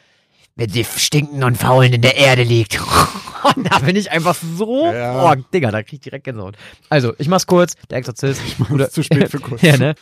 Wenn 0.57 0.68
sie 0.71 0.85
stinken 0.85 1.43
und 1.45 1.57
faulen 1.57 1.93
in 1.93 2.03
der 2.03 2.16
Erde 2.16 2.43
liegt. 2.45 2.79
und 3.57 3.71
da 3.73 3.79
bin 3.81 3.97
ich 3.97 4.11
einfach 4.12 4.37
so, 4.57 4.87
Ja. 4.93 5.33
oh, 5.33 5.35
Digga, 5.53 5.71
da 5.71 5.83
krieg 5.83 5.95
ich 5.95 6.01
direkt 6.01 6.25
Gänsehaut. 6.25 6.57
Also, 6.89 7.14
ich 7.18 7.29
mach's 7.29 7.47
kurz, 7.47 7.75
der 7.91 7.99
Exorzist. 7.99 8.41
Oder 8.71 8.89
zu 8.91 9.03
spät 9.03 9.31
für 9.31 9.41
kurz. 9.41 9.62
ja, 9.62 9.77
ne? 9.77 9.95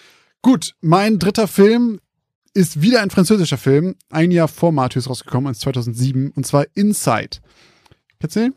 Gut, 0.42 0.74
mein 0.80 1.18
dritter 1.18 1.48
Film 1.48 2.00
ist 2.54 2.80
wieder 2.80 3.02
ein 3.02 3.10
französischer 3.10 3.58
Film, 3.58 3.94
ein 4.10 4.30
Jahr 4.30 4.48
vor 4.48 4.72
Matthäus 4.72 5.08
rausgekommen, 5.08 5.52
ist 5.52 5.60
2007, 5.60 6.30
und 6.30 6.46
zwar 6.46 6.64
Inside. 6.74 7.38
Kennst 8.20 8.36
du 8.36 8.40
den? 8.40 8.54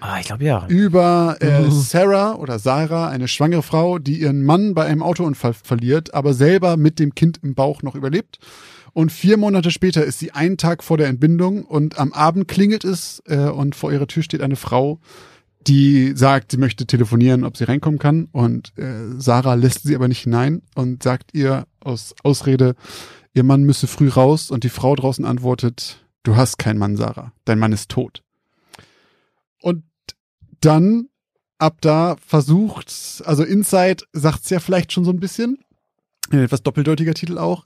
Ah, 0.00 0.18
ich 0.20 0.26
glaube 0.26 0.44
ja. 0.44 0.66
Über 0.68 1.38
äh, 1.40 1.62
Mhm. 1.62 1.70
Sarah 1.70 2.34
oder 2.34 2.58
Sarah, 2.58 3.08
eine 3.08 3.26
schwangere 3.26 3.62
Frau, 3.62 3.98
die 3.98 4.20
ihren 4.20 4.44
Mann 4.44 4.74
bei 4.74 4.84
einem 4.84 5.02
Autounfall 5.02 5.54
verliert, 5.54 6.12
aber 6.12 6.34
selber 6.34 6.76
mit 6.76 6.98
dem 6.98 7.14
Kind 7.14 7.40
im 7.42 7.54
Bauch 7.54 7.82
noch 7.82 7.94
überlebt. 7.94 8.38
Und 8.92 9.10
vier 9.10 9.38
Monate 9.38 9.70
später 9.70 10.04
ist 10.04 10.18
sie 10.18 10.32
einen 10.32 10.56
Tag 10.58 10.84
vor 10.84 10.98
der 10.98 11.08
Entbindung 11.08 11.64
und 11.64 11.98
am 11.98 12.12
Abend 12.12 12.48
klingelt 12.48 12.84
es 12.84 13.22
äh, 13.26 13.48
und 13.48 13.74
vor 13.74 13.92
ihrer 13.92 14.06
Tür 14.06 14.22
steht 14.22 14.42
eine 14.42 14.56
Frau, 14.56 15.00
die 15.66 16.12
sagt, 16.14 16.50
sie 16.50 16.56
möchte 16.56 16.86
telefonieren, 16.86 17.44
ob 17.44 17.56
sie 17.56 17.64
reinkommen 17.64 17.98
kann. 17.98 18.28
Und 18.32 18.76
äh, 18.78 19.18
Sarah 19.18 19.54
lässt 19.54 19.82
sie 19.84 19.94
aber 19.94 20.08
nicht 20.08 20.22
hinein 20.22 20.62
und 20.74 21.02
sagt 21.02 21.34
ihr 21.34 21.66
aus 21.80 22.14
Ausrede, 22.22 22.74
ihr 23.32 23.44
Mann 23.44 23.64
müsse 23.64 23.86
früh 23.86 24.08
raus. 24.08 24.50
Und 24.50 24.64
die 24.64 24.68
Frau 24.68 24.94
draußen 24.94 25.24
antwortet, 25.24 26.04
du 26.22 26.36
hast 26.36 26.58
keinen 26.58 26.78
Mann, 26.78 26.96
Sarah. 26.96 27.32
Dein 27.44 27.58
Mann 27.58 27.72
ist 27.72 27.90
tot. 27.90 28.22
Und 29.60 29.84
dann 30.60 31.08
ab 31.58 31.78
da 31.80 32.16
versucht, 32.24 32.92
also 33.24 33.42
Inside 33.42 34.04
sagt's 34.12 34.50
ja 34.50 34.60
vielleicht 34.60 34.92
schon 34.92 35.04
so 35.04 35.10
ein 35.10 35.20
bisschen, 35.20 35.58
ein 36.30 36.40
etwas 36.40 36.62
doppeldeutiger 36.62 37.14
Titel 37.14 37.38
auch, 37.38 37.64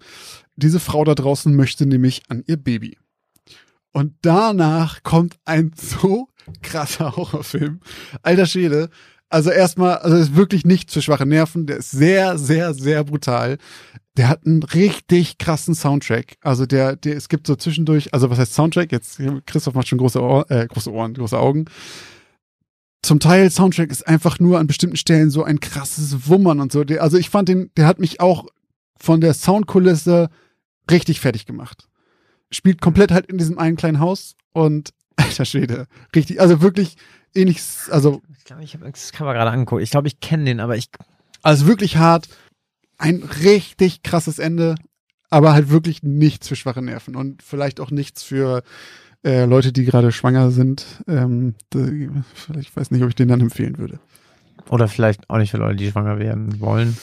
diese 0.57 0.81
Frau 0.81 1.05
da 1.05 1.15
draußen 1.15 1.55
möchte 1.55 1.87
nämlich 1.87 2.23
an 2.29 2.43
ihr 2.47 2.57
Baby. 2.57 2.99
Und 3.93 4.15
danach 4.23 5.03
kommt 5.03 5.39
ein 5.45 5.73
so 5.77 6.29
krasser 6.63 7.17
Horrorfilm. 7.17 7.81
Alter 8.23 8.47
Schwede. 8.47 8.91
Also 9.31 9.51
erstmal, 9.51 9.99
also 9.99 10.17
ist 10.17 10.37
wirklich 10.37 10.65
nicht 10.65 10.91
für 10.91 11.03
schwache 11.03 11.27
Nerven. 11.27 11.67
Der 11.67 11.79
ist 11.79 11.91
sehr, 11.91 12.39
sehr, 12.39 12.73
sehr 12.73 13.05
brutal. 13.05 13.59
Der 14.17 14.29
hat 14.29 14.47
einen 14.47 14.63
richtig 14.63 15.39
krassen 15.39 15.75
Soundtrack. 15.75 16.37
Also 16.41 16.67
der, 16.67 16.97
der, 16.97 17.17
es 17.17 17.29
gibt 17.29 17.47
so 17.47 17.55
zwischendurch, 17.55 18.15
also 18.15 18.31
was 18.31 18.39
heißt 18.39 18.55
Soundtrack? 18.55 18.91
Jetzt, 18.91 19.21
Christoph 19.47 19.75
macht 19.75 19.89
schon 19.89 19.99
große, 19.99 20.21
Ohr, 20.21 20.51
äh, 20.51 20.67
große 20.67 20.91
Ohren, 20.91 21.15
große 21.15 21.39
Augen. 21.39 21.67
Zum 23.03 23.21
Teil 23.21 23.51
Soundtrack 23.51 23.91
ist 23.91 24.07
einfach 24.07 24.41
nur 24.41 24.59
an 24.59 24.67
bestimmten 24.67 24.97
Stellen 24.97 25.31
so 25.31 25.45
ein 25.45 25.61
krasses 25.61 26.29
Wummern 26.29 26.61
und 26.61 26.73
so. 26.73 26.85
Der, 26.85 27.03
also 27.03 27.17
ich 27.17 27.31
fand 27.31 27.49
den, 27.49 27.71
der 27.77 27.87
hat 27.87 28.01
mich 28.01 28.21
auch 28.21 28.47
von 28.99 29.21
der 29.21 29.35
Soundkulisse 29.35 30.31
richtig 30.91 31.21
fertig 31.21 31.47
gemacht. 31.47 31.87
Spielt 32.51 32.81
komplett 32.81 33.13
halt 33.13 33.27
in 33.27 33.39
diesem 33.39 33.59
einen 33.59 33.77
kleinen 33.77 34.01
Haus 34.01 34.35
und 34.53 34.91
alter 35.19 35.45
Schwede, 35.45 35.87
richtig, 36.15 36.41
also 36.41 36.61
wirklich 36.63 36.97
ähnlich, 37.35 37.61
also, 37.91 38.23
Ich 38.39 38.45
glaube, 38.45 38.65
ich 38.65 38.75
habe 38.75 38.91
das 38.91 39.13
Cover 39.13 39.35
gerade 39.35 39.51
angeguckt. 39.51 39.83
Ich 39.83 39.91
glaube, 39.91 40.09
ich 40.09 40.21
kenne 40.21 40.45
den, 40.45 40.61
aber 40.61 40.77
ich. 40.77 40.89
also 41.43 41.67
wirklich 41.67 41.97
hart. 41.97 42.29
Ein 42.97 43.23
richtig 43.45 44.03
krasses 44.03 44.39
Ende, 44.41 44.75
aber 45.31 45.53
halt 45.53 45.69
wirklich 45.71 46.03
nichts 46.03 46.49
für 46.49 46.57
schwache 46.57 46.83
Nerven 46.83 47.15
und 47.15 47.43
vielleicht 47.45 47.79
auch 47.81 47.91
nichts 47.93 48.23
für 48.25 48.63
äh, 49.25 49.45
Leute, 49.45 49.73
die 49.73 49.85
gerade 49.85 50.11
schwanger 50.11 50.51
sind. 50.51 50.85
Ähm, 51.07 51.55
da- 51.71 51.87
ich 52.59 52.75
weiß 52.77 52.91
nicht, 52.91 53.03
ob 53.03 53.09
ich 53.11 53.15
den 53.15 53.29
dann 53.29 53.41
empfehlen 53.41 53.79
würde. 53.79 54.01
Oder 54.69 54.89
vielleicht 54.89 55.31
auch 55.31 55.39
nicht 55.39 55.51
für 55.53 55.59
Leute, 55.59 55.77
die 55.77 55.91
schwanger 55.91 56.19
werden 56.19 56.59
wollen. 56.61 56.97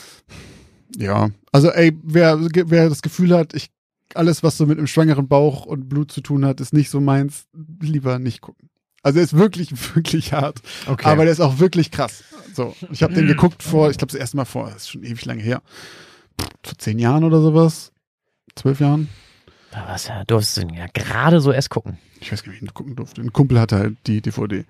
Ja, 0.96 1.30
also 1.52 1.70
ey, 1.70 1.96
wer, 2.02 2.38
wer 2.40 2.88
das 2.88 3.02
Gefühl 3.02 3.34
hat, 3.36 3.54
ich 3.54 3.70
alles, 4.14 4.42
was 4.42 4.56
so 4.56 4.66
mit 4.66 4.78
einem 4.78 4.86
schwangeren 4.86 5.28
Bauch 5.28 5.66
und 5.66 5.88
Blut 5.88 6.12
zu 6.12 6.20
tun 6.20 6.44
hat, 6.44 6.60
ist 6.60 6.72
nicht 6.72 6.90
so 6.90 7.00
meins, 7.00 7.46
lieber 7.80 8.18
nicht 8.18 8.40
gucken. 8.40 8.70
Also 9.02 9.18
er 9.18 9.24
ist 9.24 9.36
wirklich, 9.36 9.70
wirklich 9.94 10.32
hart. 10.32 10.60
Okay. 10.86 11.08
Aber 11.08 11.24
der 11.24 11.32
ist 11.32 11.40
auch 11.40 11.58
wirklich 11.58 11.90
krass. 11.90 12.24
So, 12.52 12.74
ich 12.90 13.02
habe 13.02 13.14
den 13.14 13.26
geguckt 13.28 13.62
vor, 13.62 13.90
ich 13.90 13.98
glaube 13.98 14.12
das 14.12 14.20
erste 14.20 14.36
Mal 14.36 14.44
vor, 14.44 14.66
das 14.66 14.82
ist 14.82 14.90
schon 14.90 15.04
ewig 15.04 15.24
lange 15.24 15.42
her. 15.42 15.62
Vor 16.64 16.78
zehn 16.78 16.98
Jahren 16.98 17.24
oder 17.24 17.40
sowas. 17.40 17.92
Zwölf 18.54 18.80
Jahren. 18.80 19.08
Was 19.86 20.08
ja, 20.08 20.24
durfst 20.24 20.56
du 20.56 20.62
denn 20.62 20.74
ja 20.74 20.86
gerade 20.92 21.40
so 21.40 21.52
erst 21.52 21.70
gucken. 21.70 21.98
Ich 22.20 22.32
weiß 22.32 22.42
gar 22.42 22.50
nicht, 22.50 22.62
wie 22.62 22.64
ich 22.64 22.70
ihn 22.70 22.74
gucken 22.74 22.96
durfte. 22.96 23.20
Ein 23.20 23.32
Kumpel 23.32 23.60
hatte 23.60 23.76
halt 23.76 23.96
die 24.06 24.22
DVD. 24.22 24.64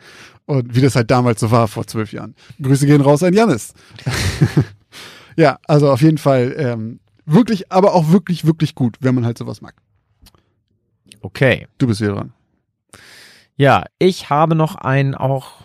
Und 0.47 0.74
wie 0.74 0.80
das 0.80 0.97
halt 0.97 1.11
damals 1.11 1.41
so 1.41 1.51
war, 1.51 1.68
vor 1.68 1.87
zwölf 1.87 2.12
Jahren. 2.12 2.34
Grüße 2.61 2.87
gehen 2.87 3.01
raus 3.01 3.22
an 3.22 3.32
Janis. 3.32 3.72
ja, 5.37 5.59
also 5.66 5.91
auf 5.91 6.03
jeden 6.03 6.18
Fall 6.18 6.55
ähm, 6.59 7.01
wirklich, 7.27 7.70
aber 7.70 7.95
auch 7.95 8.11
wirklich, 8.11 8.47
wirklich 8.47 8.74
gut, 8.74 8.97
wenn 9.01 9.14
man 9.14 9.27
halt 9.27 9.39
sowas 9.39 9.61
mag. 9.61 9.74
Okay. 11.20 11.66
Du 11.79 11.87
bist 11.87 12.01
wieder 12.01 12.14
dran. 12.14 12.33
Ja, 13.57 13.85
ich 13.99 14.31
habe 14.31 14.55
noch 14.55 14.77
einen 14.77 15.14
auch 15.14 15.62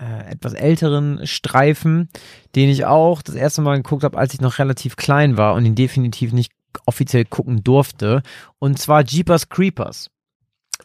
äh, 0.00 0.30
etwas 0.30 0.54
älteren 0.54 1.26
Streifen, 1.26 2.08
den 2.54 2.68
ich 2.70 2.84
auch 2.86 3.20
das 3.20 3.34
erste 3.34 3.62
Mal 3.62 3.76
geguckt 3.76 4.04
habe, 4.04 4.16
als 4.16 4.32
ich 4.34 4.40
noch 4.40 4.58
relativ 4.58 4.96
klein 4.96 5.36
war 5.36 5.54
und 5.54 5.66
ihn 5.66 5.74
definitiv 5.74 6.32
nicht 6.32 6.52
offiziell 6.86 7.24
gucken 7.24 7.64
durfte. 7.64 8.22
Und 8.58 8.78
zwar 8.78 9.04
Jeepers 9.04 9.48
Creepers. 9.48 10.10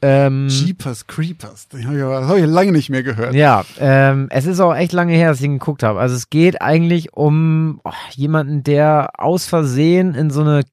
Ähm, 0.05 0.49
Jeepers 0.49 1.07
Creepers. 1.07 1.69
Das 1.69 1.81
habe 1.85 2.39
ich, 2.39 2.45
lange 2.45 2.73
nicht 2.73 2.89
mehr 2.89 3.03
gehört. 3.03 3.33
ja, 3.33 3.63
ähm, 3.79 4.27
es 4.31 4.45
ist 4.45 4.59
auch 4.59 4.75
echt 4.75 4.91
lange 4.91 5.13
her, 5.13 5.29
dass 5.29 5.39
ich 5.39 5.45
ihn 5.45 5.59
geguckt 5.59 5.81
habe. 5.81 6.01
Also 6.01 6.13
es 6.13 6.29
geht 6.29 6.61
eigentlich 6.61 7.13
um 7.13 7.79
oh, 7.85 7.91
jemanden, 8.11 8.63
der 8.63 9.11
aus 9.17 9.45
Versehen 9.45 10.13
in 10.13 10.29
so 10.29 10.41
eine 10.41 10.63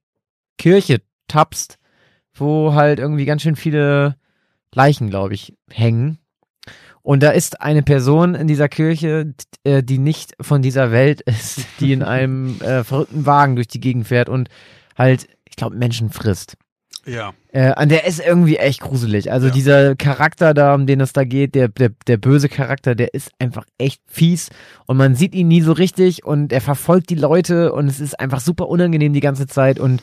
Kirche 0.58 1.00
tapst, 1.28 1.78
wo 2.34 2.74
halt 2.74 2.98
irgendwie 2.98 3.24
ganz 3.24 3.42
schön 3.42 3.54
viele 3.54 4.16
Leichen, 4.74 5.10
glaube 5.10 5.34
ich, 5.34 5.54
hängen. 5.70 6.18
Und 7.02 7.22
da 7.22 7.30
ist 7.30 7.60
eine 7.60 7.84
Person 7.84 8.34
in 8.34 8.48
dieser 8.48 8.68
Kirche, 8.68 9.32
äh, 9.62 9.84
die 9.84 9.98
nicht 9.98 10.34
von 10.40 10.60
dieser 10.60 10.90
Welt 10.90 11.20
ist, 11.24 11.60
die 11.78 11.92
in 11.92 12.02
einem 12.02 12.60
äh, 12.62 12.82
verrückten 12.82 13.26
Wagen 13.26 13.54
durch 13.54 13.68
die 13.68 13.80
Gegend 13.80 14.08
fährt 14.08 14.28
und 14.28 14.48
halt, 14.98 15.28
ich 15.48 15.54
glaube, 15.54 15.76
Menschen 15.76 16.10
frisst. 16.10 16.56
Ja. 17.06 17.32
Äh, 17.52 17.72
an 17.72 17.88
der 17.88 18.06
ist 18.06 18.20
irgendwie 18.20 18.56
echt 18.56 18.80
gruselig. 18.80 19.32
Also 19.32 19.46
Ja. 19.48 19.52
dieser 19.52 19.96
Charakter 19.96 20.54
da, 20.54 20.74
um 20.74 20.86
den 20.86 21.00
es 21.00 21.12
da 21.12 21.24
geht, 21.24 21.54
der, 21.54 21.68
der, 21.68 21.90
der 22.06 22.16
böse 22.18 22.48
Charakter, 22.48 22.94
der 22.94 23.14
ist 23.14 23.30
einfach 23.38 23.64
echt 23.78 24.00
fies 24.06 24.50
und 24.86 24.96
man 24.96 25.14
sieht 25.14 25.34
ihn 25.34 25.48
nie 25.48 25.62
so 25.62 25.72
richtig 25.72 26.24
und 26.24 26.52
er 26.52 26.60
verfolgt 26.60 27.10
die 27.10 27.14
Leute 27.14 27.72
und 27.72 27.88
es 27.88 28.00
ist 28.00 28.20
einfach 28.20 28.40
super 28.40 28.68
unangenehm 28.68 29.12
die 29.12 29.20
ganze 29.20 29.46
Zeit 29.46 29.78
und 29.80 30.02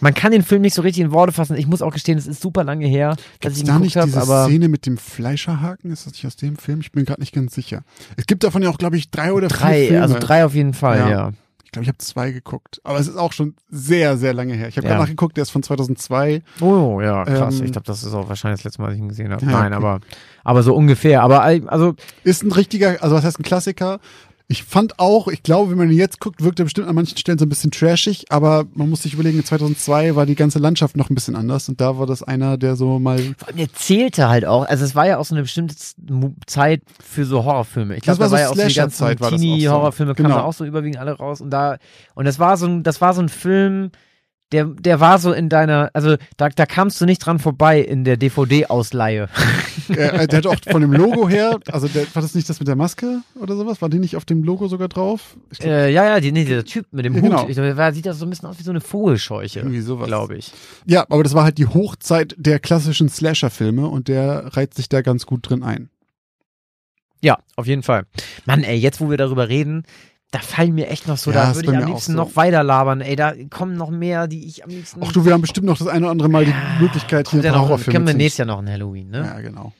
man 0.00 0.12
kann 0.12 0.30
den 0.30 0.42
Film 0.42 0.60
nicht 0.60 0.74
so 0.74 0.82
richtig 0.82 1.02
in 1.04 1.10
Worte 1.12 1.32
fassen. 1.32 1.56
Ich 1.56 1.66
muss 1.66 1.80
auch 1.80 1.92
gestehen, 1.92 2.18
es 2.18 2.26
ist 2.26 2.42
super 2.42 2.64
lange 2.64 2.86
her, 2.86 3.16
dass 3.16 3.26
Gibt's 3.40 3.56
ich 3.58 3.62
ihn 3.64 3.66
da 3.68 3.78
nicht 3.78 3.94
geguckt 3.94 4.12
habe, 4.14 4.20
diese 4.24 4.32
aber 4.34 4.44
Szene 4.46 4.68
mit 4.68 4.84
dem 4.86 4.98
Fleischerhaken? 4.98 5.90
Ist 5.90 6.06
das 6.06 6.12
nicht 6.12 6.26
aus 6.26 6.36
dem 6.36 6.56
Film? 6.56 6.80
Ich 6.80 6.92
bin 6.92 7.04
gerade 7.06 7.20
nicht 7.20 7.34
ganz 7.34 7.54
sicher. 7.54 7.82
Es 8.16 8.26
gibt 8.26 8.44
davon 8.44 8.62
ja 8.62 8.68
auch, 8.70 8.76
glaube 8.78 8.96
ich, 8.98 9.10
drei 9.10 9.32
oder 9.32 9.48
vier 9.48 9.56
drei, 9.58 9.86
Filme. 9.86 10.02
also 10.02 10.18
drei 10.18 10.44
auf 10.44 10.54
jeden 10.54 10.74
Fall, 10.74 10.98
Ja. 10.98 11.08
ja. 11.10 11.32
Ich 11.66 11.72
glaube, 11.72 11.82
ich 11.82 11.88
habe 11.88 11.98
zwei 11.98 12.30
geguckt. 12.30 12.80
Aber 12.84 12.98
es 12.98 13.08
ist 13.08 13.16
auch 13.16 13.32
schon 13.32 13.54
sehr, 13.68 14.16
sehr 14.16 14.32
lange 14.32 14.54
her. 14.54 14.68
Ich 14.68 14.76
habe 14.76 14.86
Ja. 14.86 14.92
gerade 14.94 15.02
nachgeguckt, 15.04 15.36
der 15.36 15.42
ist 15.42 15.50
von 15.50 15.62
2002. 15.62 16.42
Oh, 16.60 17.00
ja, 17.02 17.24
krass. 17.24 17.58
Ähm, 17.58 17.66
ich 17.66 17.72
glaube, 17.72 17.86
das 17.86 18.02
ist 18.04 18.14
auch 18.14 18.28
wahrscheinlich 18.28 18.60
das 18.60 18.64
letzte 18.64 18.80
Mal, 18.82 18.88
dass 18.88 18.94
ich 18.96 19.02
ihn 19.02 19.08
gesehen 19.08 19.32
habe. 19.32 19.44
Ja, 19.44 19.50
Nein, 19.50 19.74
okay. 19.74 19.84
aber, 19.84 20.00
aber 20.44 20.62
so 20.62 20.74
ungefähr. 20.74 21.22
Aber 21.22 21.42
also, 21.42 21.94
Ist 22.24 22.44
ein 22.44 22.52
richtiger, 22.52 23.02
also 23.02 23.16
was 23.16 23.24
heißt 23.24 23.40
ein 23.40 23.42
Klassiker? 23.42 23.98
Ich 24.48 24.62
fand 24.62 25.00
auch, 25.00 25.26
ich 25.26 25.42
glaube, 25.42 25.72
wenn 25.72 25.78
man 25.78 25.90
ihn 25.90 25.96
jetzt 25.98 26.20
guckt, 26.20 26.40
wirkt 26.40 26.60
er 26.60 26.64
bestimmt 26.66 26.86
an 26.86 26.94
manchen 26.94 27.18
Stellen 27.18 27.36
so 27.36 27.44
ein 27.44 27.48
bisschen 27.48 27.72
trashig, 27.72 28.26
aber 28.30 28.64
man 28.74 28.88
muss 28.88 29.02
sich 29.02 29.12
überlegen, 29.14 29.44
2002 29.44 30.14
war 30.14 30.24
die 30.24 30.36
ganze 30.36 30.60
Landschaft 30.60 30.96
noch 30.96 31.10
ein 31.10 31.16
bisschen 31.16 31.34
anders 31.34 31.68
und 31.68 31.80
da 31.80 31.98
war 31.98 32.06
das 32.06 32.22
einer, 32.22 32.56
der 32.56 32.76
so 32.76 33.00
mal, 33.00 33.18
Vor 33.36 33.48
allem, 33.48 33.56
der 33.56 33.72
zählte 33.72 34.28
halt 34.28 34.44
auch. 34.44 34.64
Also 34.66 34.84
es 34.84 34.94
war 34.94 35.04
ja 35.06 35.18
auch 35.18 35.24
so 35.24 35.34
eine 35.34 35.42
bestimmte 35.42 35.74
Zeit 36.46 36.82
für 37.02 37.24
so 37.24 37.44
Horrorfilme. 37.44 37.96
Ich 37.96 38.04
Das 38.04 38.18
glaube, 38.18 38.20
war 38.20 38.24
da 38.26 38.28
so 38.28 38.32
war 38.34 38.40
ja 38.40 38.46
auch 38.46 38.54
so 38.54 38.68
die 38.68 38.76
war 38.78 38.86
das 38.86 39.02
auch 39.02 39.30
so. 39.30 39.36
Teenie-Horrorfilme 39.36 40.14
kamen 40.14 40.28
Genau. 40.30 40.42
auch 40.44 40.52
so 40.52 40.64
überwiegend 40.64 40.98
alle 40.98 41.12
raus 41.12 41.40
und 41.40 41.50
da 41.50 41.78
und 42.14 42.24
das 42.24 42.38
war 42.38 42.56
so 42.56 42.66
ein, 42.66 42.84
das 42.84 43.00
war 43.00 43.14
so 43.14 43.22
ein 43.22 43.28
Film, 43.28 43.90
der, 44.52 44.64
der 44.66 45.00
war 45.00 45.18
so 45.18 45.32
in 45.32 45.48
deiner, 45.48 45.90
also 45.92 46.16
da, 46.36 46.48
da 46.48 46.66
kamst 46.66 47.00
du 47.00 47.04
nicht 47.04 47.18
dran 47.18 47.38
vorbei 47.40 47.80
in 47.80 48.04
der 48.04 48.16
DVD-Ausleihe. 48.16 49.28
äh, 49.88 50.28
der 50.28 50.38
hat 50.38 50.46
auch 50.46 50.56
von 50.70 50.80
dem 50.82 50.92
Logo 50.92 51.28
her, 51.28 51.58
also 51.72 51.88
der, 51.88 52.06
war 52.14 52.22
das 52.22 52.34
nicht 52.34 52.48
das 52.48 52.60
mit 52.60 52.68
der 52.68 52.76
Maske 52.76 53.22
oder 53.40 53.56
sowas? 53.56 53.82
War 53.82 53.88
die 53.88 53.98
nicht 53.98 54.14
auf 54.16 54.24
dem 54.24 54.44
Logo 54.44 54.68
sogar 54.68 54.88
drauf? 54.88 55.36
Glaub, 55.50 55.68
äh, 55.68 55.90
ja, 55.90 56.04
ja, 56.04 56.20
die, 56.20 56.30
nee, 56.30 56.44
dieser 56.44 56.64
Typ 56.64 56.86
mit 56.92 57.04
dem 57.04 57.14
Ja, 57.14 57.22
Hut. 57.22 57.28
genau. 57.30 57.48
Ich, 57.48 57.56
der 57.56 57.92
sieht 57.92 58.06
das 58.06 58.18
so 58.18 58.26
ein 58.26 58.30
bisschen 58.30 58.48
aus 58.48 58.58
wie 58.58 58.62
so 58.62 58.70
eine 58.70 58.80
Vogelscheuche. 58.80 59.58
Irgendwie 59.60 59.80
sowas. 59.80 60.06
Glaube 60.06 60.36
ich. 60.36 60.52
ja, 60.86 61.04
aber 61.08 61.24
das 61.24 61.34
war 61.34 61.42
halt 61.44 61.58
die 61.58 61.66
Hochzeit 61.66 62.34
der 62.38 62.60
klassischen 62.60 63.08
Slasher-Filme 63.08 63.88
und 63.88 64.06
der 64.06 64.56
reiht 64.56 64.74
sich 64.74 64.88
da 64.88 65.02
ganz 65.02 65.26
gut 65.26 65.48
drin 65.48 65.64
ein. 65.64 65.90
Ja, 67.20 67.38
auf 67.56 67.66
jeden 67.66 67.82
Fall. 67.82 68.04
Mann, 68.44 68.62
ey, 68.62 68.76
jetzt 68.76 69.00
wo 69.00 69.10
wir 69.10 69.16
darüber 69.16 69.48
reden, 69.48 69.82
da 70.32 70.38
fallen 70.40 70.74
mir 70.74 70.88
echt 70.88 71.06
noch 71.08 71.16
so, 71.16 71.30
Ja, 71.30 71.44
da 71.44 71.50
ist 71.50 71.56
würde 71.56 71.72
ich 71.72 71.76
am 71.78 71.86
liebsten 71.88 72.12
so. 72.12 72.18
noch 72.18 72.36
weiter 72.36 72.62
labern, 72.62 73.00
ey, 73.00 73.16
da 73.16 73.32
kommen 73.50 73.76
noch 73.76 73.90
mehr, 73.90 74.26
die 74.26 74.46
ich 74.46 74.64
am 74.64 74.70
liebsten. 74.70 75.00
Ach 75.04 75.12
du, 75.12 75.24
wir 75.24 75.32
haben 75.32 75.40
bestimmt 75.40 75.66
noch 75.66 75.78
das 75.78 75.86
eine 75.88 76.04
oder 76.06 76.10
andere 76.12 76.28
Mal 76.28 76.44
die 76.44 76.54
Möglichkeit, 76.80 77.28
hier 77.28 77.40
Kommt 77.40 77.44
ja 77.44 77.50
ein 77.50 77.54
paar 77.54 77.62
noch, 77.62 77.68
Horrorfilme 77.68 77.92
können 77.94 78.06
wir 78.06 78.12
zu- 78.12 78.18
nächstes 78.18 78.38
Jahr 78.38 78.46
noch 78.46 78.58
ein 78.58 78.68
Halloween, 78.70 79.10
ne? 79.10 79.18
Ja, 79.24 79.40
genau. 79.40 79.72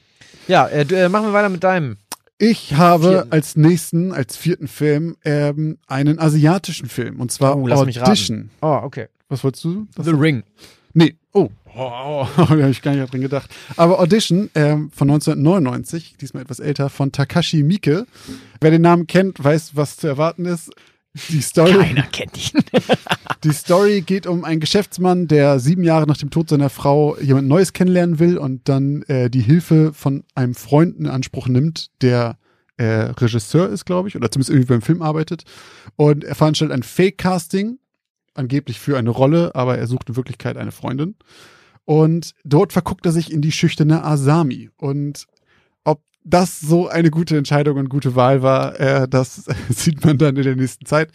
Ja, 0.49 0.66
äh, 0.68 0.84
du, 0.86 0.94
äh, 0.97 1.09
machen 1.09 1.26
wir 1.26 1.32
weiter 1.32 1.49
mit 1.49 1.64
deinem. 1.64 1.97
Ich 2.38 2.74
habe 2.74 3.09
Vierten. 3.09 3.32
als 3.32 3.57
nächsten, 3.57 4.12
als 4.12 4.36
vierten 4.36 4.68
Film 4.68 5.16
ähm, 5.24 5.78
einen 5.88 6.18
asiatischen 6.18 6.88
Film 6.88 7.18
und 7.20 7.32
zwar 7.32 7.57
Oh, 7.57 7.66
lass 7.66 7.84
mich 7.84 7.99
raten. 7.99 8.11
Audition. 8.11 8.51
Oh, 8.61 8.80
okay. 8.82 9.07
Was 9.28 9.42
wolltest 9.42 9.64
du? 9.64 9.86
Was? 9.97 10.05
The 10.07 10.12
Ring. 10.12 10.36
Nee, 10.36 10.44
oh, 11.37 11.51
oh, 11.76 12.26
da 12.37 12.49
habe 12.49 12.70
ich 12.70 12.82
gar 12.82 12.95
nicht 12.95 13.12
dran 13.12 13.20
gedacht. 13.20 13.51
Aber 13.76 14.01
Audition 14.01 14.51
ähm, 14.55 14.91
von 14.93 15.11
1999, 15.11 16.16
diesmal 16.20 16.43
etwas 16.43 16.61
älter, 16.61 16.91
von 16.91 17.12
Takashi 17.12 17.62
Miike. 17.62 18.07
Wer 18.61 18.70
den 18.70 18.82
Namen 18.82 19.07
kennt, 19.07 19.43
weiß, 19.43 19.76
was 19.76 19.97
zu 19.97 20.07
erwarten 20.07 20.47
ist. 20.47 20.70
Die 21.30 21.41
Story, 21.41 21.72
Keiner 21.72 22.03
kennt 22.03 22.37
ihn. 22.37 22.61
die 23.45 23.53
Story 23.53 24.03
geht 24.03 24.26
um 24.26 24.45
einen 24.45 24.61
Geschäftsmann, 24.61 25.28
der 25.28 25.61
sieben 25.61 25.82
Jahre 25.82 26.07
nach 26.07 26.18
dem 26.18 26.30
Tod 26.30 26.51
seiner 26.51 26.68
Frau 26.68 27.16
jemand 27.18 27.49
Neues 27.49 27.72
kennenlernen 27.72 28.18
will 28.18 28.37
und 28.37 28.68
dann 28.68 29.03
äh, 29.05 29.30
die 29.30 29.41
Hilfe 29.41 29.95
von 29.95 30.24
einem 30.34 30.55
Freund 30.55 30.99
in 30.99 31.07
Anspruch 31.07 31.49
nimmt, 31.49 31.89
der 32.03 32.37
äh, 32.76 32.84
Regisseur 32.84 33.70
ist, 33.70 33.87
glaube 33.87 34.09
ich, 34.09 34.16
oder 34.16 34.30
zumindest 34.30 34.51
irgendwie 34.51 34.74
beim 34.74 34.82
Film 34.82 35.01
arbeitet. 35.01 35.45
Und 35.97 36.24
er 36.24 36.34
veranstaltet 36.34 36.76
ein 36.76 36.82
Fake-Casting, 36.82 37.78
angeblich 38.39 38.78
für 38.80 38.97
eine 38.99 39.11
Rolle, 39.11 39.55
aber 39.55 39.78
er 39.78 39.87
sucht 39.87 40.09
in 40.09 40.16
Wirklichkeit 40.16 40.57
eine 40.57 40.72
Freundin. 40.72 41.16
Und 41.84 42.32
dort 42.45 42.72
verguckt 42.72 43.07
er 43.07 43.12
sich 43.12 43.32
in 43.32 43.43
die 43.43 43.53
schüchterne 43.53 44.05
Asami. 44.05 44.70
Und 44.76 45.26
ob 45.84 46.03
das 46.24 46.61
so 46.61 46.89
eine 46.89 47.11
gute 47.11 47.37
Entscheidung 47.37 47.76
und 47.78 47.89
gute 47.89 48.16
Wahl 48.16 48.43
war, 48.43 48.78
äh, 48.80 49.09
das 49.09 49.45
sieht 49.68 50.05
man 50.05 50.18
dann 50.18 50.37
in 50.37 50.43
der 50.43 50.57
nächsten 50.57 50.84
Zeit. 50.87 51.12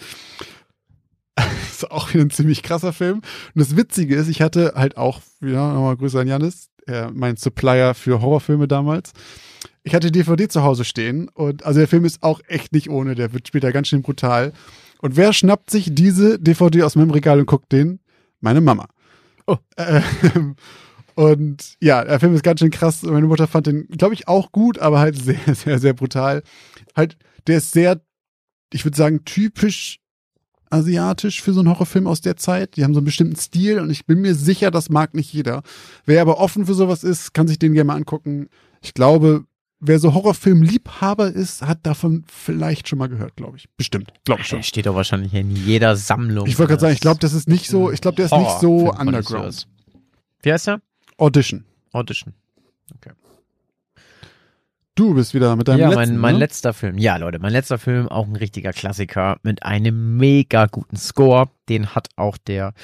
ist 1.69 1.91
auch 1.91 2.13
wieder 2.13 2.23
ein 2.23 2.29
ziemlich 2.29 2.63
krasser 2.63 2.93
Film. 2.93 3.17
Und 3.17 3.23
das 3.55 3.75
Witzige 3.75 4.15
ist, 4.15 4.27
ich 4.27 4.41
hatte 4.41 4.73
halt 4.75 4.97
auch, 4.97 5.21
ja, 5.41 5.73
nochmal 5.73 5.97
Grüße 5.97 6.19
an 6.19 6.27
Janis, 6.27 6.69
äh, 6.87 7.07
mein 7.11 7.37
Supplier 7.37 7.93
für 7.93 8.21
Horrorfilme 8.21 8.67
damals. 8.67 9.13
Ich 9.83 9.95
hatte 9.95 10.11
DVD 10.11 10.47
zu 10.47 10.63
Hause 10.63 10.85
stehen 10.85 11.27
und 11.29 11.65
also 11.65 11.79
der 11.79 11.87
Film 11.87 12.05
ist 12.05 12.21
auch 12.21 12.39
echt 12.47 12.71
nicht 12.71 12.89
ohne, 12.89 13.15
der 13.15 13.33
wird 13.33 13.47
später 13.47 13.71
ganz 13.71 13.87
schön 13.87 14.03
brutal. 14.03 14.53
Und 15.01 15.17
wer 15.17 15.33
schnappt 15.33 15.69
sich 15.71 15.93
diese 15.93 16.39
DVD 16.39 16.83
aus 16.83 16.95
meinem 16.95 17.11
Regal 17.11 17.39
und 17.39 17.47
guckt 17.47 17.71
den? 17.71 17.99
Meine 18.39 18.61
Mama. 18.61 18.87
Oh. 19.47 19.57
Ähm, 19.77 20.55
und 21.15 21.75
ja, 21.81 22.03
der 22.03 22.19
Film 22.19 22.33
ist 22.35 22.43
ganz 22.43 22.59
schön 22.59 22.71
krass. 22.71 23.03
Meine 23.03 23.27
Mutter 23.27 23.47
fand 23.47 23.67
den, 23.67 23.87
glaube 23.89 24.13
ich, 24.13 24.27
auch 24.27 24.51
gut, 24.51 24.79
aber 24.79 24.99
halt 24.99 25.17
sehr, 25.23 25.55
sehr, 25.55 25.79
sehr 25.79 25.93
brutal. 25.93 26.43
Halt, 26.95 27.17
der 27.47 27.57
ist 27.57 27.71
sehr, 27.71 28.01
ich 28.71 28.85
würde 28.85 28.97
sagen, 28.97 29.25
typisch 29.25 29.99
asiatisch 30.69 31.41
für 31.41 31.53
so 31.53 31.59
einen 31.59 31.69
Horrorfilm 31.69 32.07
aus 32.07 32.21
der 32.21 32.37
Zeit. 32.37 32.77
Die 32.77 32.83
haben 32.83 32.93
so 32.93 32.99
einen 32.99 33.05
bestimmten 33.05 33.35
Stil 33.35 33.79
und 33.79 33.89
ich 33.89 34.05
bin 34.05 34.21
mir 34.21 34.35
sicher, 34.35 34.71
das 34.71 34.89
mag 34.89 35.13
nicht 35.13 35.33
jeder. 35.33 35.63
Wer 36.05 36.21
aber 36.21 36.39
offen 36.39 36.65
für 36.65 36.73
sowas 36.73 37.03
ist, 37.03 37.33
kann 37.33 37.47
sich 37.47 37.59
den 37.59 37.73
gerne 37.73 37.87
mal 37.87 37.95
angucken. 37.95 38.47
Ich 38.81 38.93
glaube, 38.93 39.43
wer 39.81 39.99
so 39.99 40.13
Horrorfilm-Liebhaber 40.13 41.27
ist, 41.31 41.63
hat 41.63 41.85
davon 41.85 42.23
vielleicht 42.27 42.87
schon 42.87 42.99
mal 42.99 43.09
gehört, 43.09 43.35
glaube 43.35 43.57
ich. 43.57 43.67
Bestimmt, 43.75 44.13
glaube 44.23 44.41
ich 44.41 44.47
schon. 44.47 44.59
Der 44.59 44.63
steht 44.63 44.85
doch 44.85 44.95
wahrscheinlich 44.95 45.33
in 45.33 45.55
jeder 45.55 45.97
Sammlung. 45.97 46.47
Ich 46.47 46.57
wollte 46.57 46.69
gerade 46.69 46.81
sagen, 46.81 46.93
ich 46.93 47.01
glaube, 47.01 47.19
das 47.19 47.33
ist 47.33 47.49
nicht 47.49 47.67
so, 47.67 47.91
ich 47.91 47.99
glaube, 47.99 48.15
der 48.15 48.25
ist 48.25 48.33
nicht 48.33 48.59
so 48.59 48.91
underground. 48.91 49.67
Wie 50.43 50.53
heißt 50.53 50.67
der? 50.67 50.81
Audition. 51.17 51.65
Audition. 51.91 52.33
Du 55.01 55.15
bist 55.15 55.33
wieder 55.33 55.55
mit 55.55 55.67
deinem 55.67 55.79
ja, 55.79 55.89
letzten, 55.89 56.13
mein, 56.13 56.17
mein 56.19 56.33
ne? 56.35 56.41
letzter 56.41 56.73
Film. 56.73 56.99
Ja, 56.99 57.17
Leute, 57.17 57.39
mein 57.39 57.53
letzter 57.53 57.79
Film, 57.79 58.07
auch 58.07 58.27
ein 58.27 58.35
richtiger 58.35 58.71
Klassiker 58.71 59.37
mit 59.41 59.63
einem 59.63 60.17
mega 60.17 60.67
guten 60.67 60.95
Score. 60.95 61.49
Den 61.69 61.95
hat 61.95 62.09
auch 62.17 62.37
der 62.37 62.75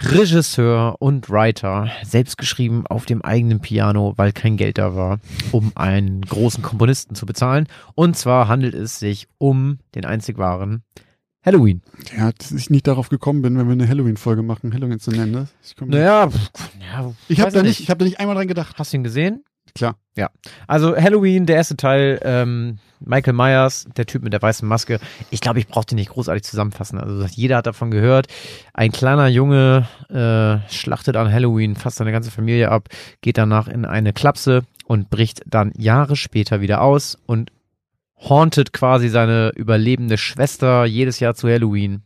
Regisseur 0.00 0.96
und 0.98 1.30
Writer 1.30 1.88
selbst 2.02 2.38
geschrieben 2.38 2.88
auf 2.88 3.06
dem 3.06 3.22
eigenen 3.22 3.60
Piano, 3.60 4.14
weil 4.16 4.32
kein 4.32 4.56
Geld 4.56 4.78
da 4.78 4.96
war, 4.96 5.20
um 5.52 5.70
einen 5.76 6.22
großen 6.22 6.60
Komponisten 6.60 7.14
zu 7.14 7.24
bezahlen. 7.24 7.68
Und 7.94 8.16
zwar 8.16 8.48
handelt 8.48 8.74
es 8.74 8.98
sich 8.98 9.28
um 9.38 9.78
den 9.94 10.04
einzig 10.04 10.38
wahren 10.38 10.82
Halloween. 11.44 11.82
Ja, 12.18 12.32
dass 12.32 12.50
ich 12.50 12.68
nicht 12.70 12.88
darauf 12.88 13.10
gekommen 13.10 13.42
bin, 13.42 13.56
wenn 13.56 13.66
wir 13.66 13.74
eine 13.74 13.88
Halloween-Folge 13.88 14.42
machen, 14.42 14.74
Halloween 14.74 14.98
zu 14.98 15.12
nennen. 15.12 15.30
Ne? 15.30 15.46
Ich, 15.62 15.76
Naja, 15.80 16.28
pff, 16.28 16.50
ja, 16.80 17.12
ich 17.28 17.40
habe 17.40 17.52
da 17.52 17.62
nicht, 17.62 17.78
ich 17.78 17.90
habe 17.90 17.98
da 17.98 18.06
nicht 18.06 18.18
einmal 18.18 18.34
dran 18.34 18.48
gedacht. 18.48 18.76
Hast 18.76 18.92
du 18.92 18.96
ihn 18.96 19.04
gesehen? 19.04 19.44
Klar. 19.74 19.96
Also 20.66 20.96
Halloween, 20.96 21.46
der 21.46 21.56
erste 21.56 21.76
Teil, 21.76 22.20
ähm, 22.22 22.78
Michael 23.00 23.32
Myers, 23.32 23.86
der 23.96 24.06
Typ 24.06 24.22
mit 24.22 24.32
der 24.32 24.42
weißen 24.42 24.68
Maske. 24.68 25.00
Ich 25.30 25.40
glaube, 25.40 25.58
ich 25.58 25.66
brauche 25.66 25.86
den 25.86 25.96
nicht 25.96 26.10
großartig 26.10 26.42
zusammenfassen. 26.44 26.98
Also 26.98 27.24
jeder 27.30 27.56
hat 27.56 27.66
davon 27.66 27.90
gehört. 27.90 28.26
Ein 28.74 28.92
kleiner 28.92 29.28
Junge 29.28 29.88
äh, 30.10 30.68
schlachtet 30.72 31.16
an 31.16 31.32
Halloween 31.32 31.76
fast 31.76 31.96
seine 31.96 32.12
ganze 32.12 32.30
Familie 32.30 32.70
ab, 32.70 32.88
geht 33.22 33.38
danach 33.38 33.68
in 33.68 33.84
eine 33.84 34.12
Klapse 34.12 34.64
und 34.84 35.08
bricht 35.08 35.42
dann 35.46 35.72
Jahre 35.76 36.16
später 36.16 36.60
wieder 36.60 36.82
aus 36.82 37.16
und 37.26 37.50
hauntet 38.18 38.72
quasi 38.72 39.08
seine 39.08 39.52
überlebende 39.56 40.18
Schwester 40.18 40.84
jedes 40.84 41.20
Jahr 41.20 41.34
zu 41.34 41.48
Halloween 41.48 42.02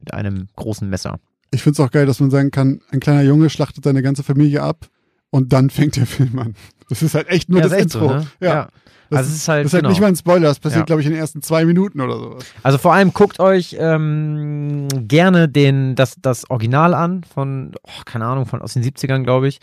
mit 0.00 0.12
einem 0.12 0.48
großen 0.56 0.88
Messer. 0.88 1.20
Ich 1.52 1.62
find's 1.62 1.78
auch 1.78 1.92
geil, 1.92 2.06
dass 2.06 2.18
man 2.18 2.30
sagen 2.30 2.50
kann, 2.50 2.80
ein 2.90 2.98
kleiner 2.98 3.22
Junge 3.22 3.48
schlachtet 3.50 3.84
seine 3.84 4.02
ganze 4.02 4.24
Familie 4.24 4.62
ab 4.62 4.88
und 5.30 5.52
dann 5.52 5.70
fängt 5.70 5.96
der 5.96 6.06
Film 6.06 6.38
an. 6.38 6.54
Das 6.88 7.02
ist 7.02 7.14
halt 7.14 7.28
echt 7.28 7.48
nur 7.48 7.60
Ja, 7.60 7.68
das 7.68 7.78
Intro. 7.78 7.98
so, 8.08 8.14
ne? 8.14 8.26
ja. 8.40 8.68
Das 9.08 9.18
Also 9.18 9.30
es 9.30 9.36
ist 9.36 9.48
halt, 9.48 9.64
Das 9.64 9.70
ist 9.70 9.74
halt 9.74 9.82
genau. 9.82 9.90
nicht 9.90 10.00
mal 10.00 10.06
ein 10.08 10.16
Spoiler, 10.16 10.48
das 10.48 10.58
passiert, 10.58 10.80
Ja. 10.80 10.84
glaube 10.86 11.00
ich, 11.00 11.06
in 11.06 11.12
den 11.12 11.20
ersten 11.20 11.40
zwei 11.40 11.64
Minuten 11.64 12.00
oder 12.00 12.18
sowas. 12.18 12.44
Also 12.64 12.78
vor 12.78 12.92
allem 12.92 13.12
guckt 13.12 13.38
euch 13.38 13.76
ähm, 13.78 14.88
gerne 15.06 15.48
den, 15.48 15.94
das, 15.94 16.16
das 16.20 16.50
Original 16.50 16.92
an 16.92 17.22
von, 17.22 17.72
oh, 17.84 18.02
keine 18.04 18.26
Ahnung, 18.26 18.46
von 18.46 18.62
aus 18.62 18.72
den 18.74 18.82
70ern, 18.82 19.22
glaube 19.22 19.46
ich. 19.46 19.58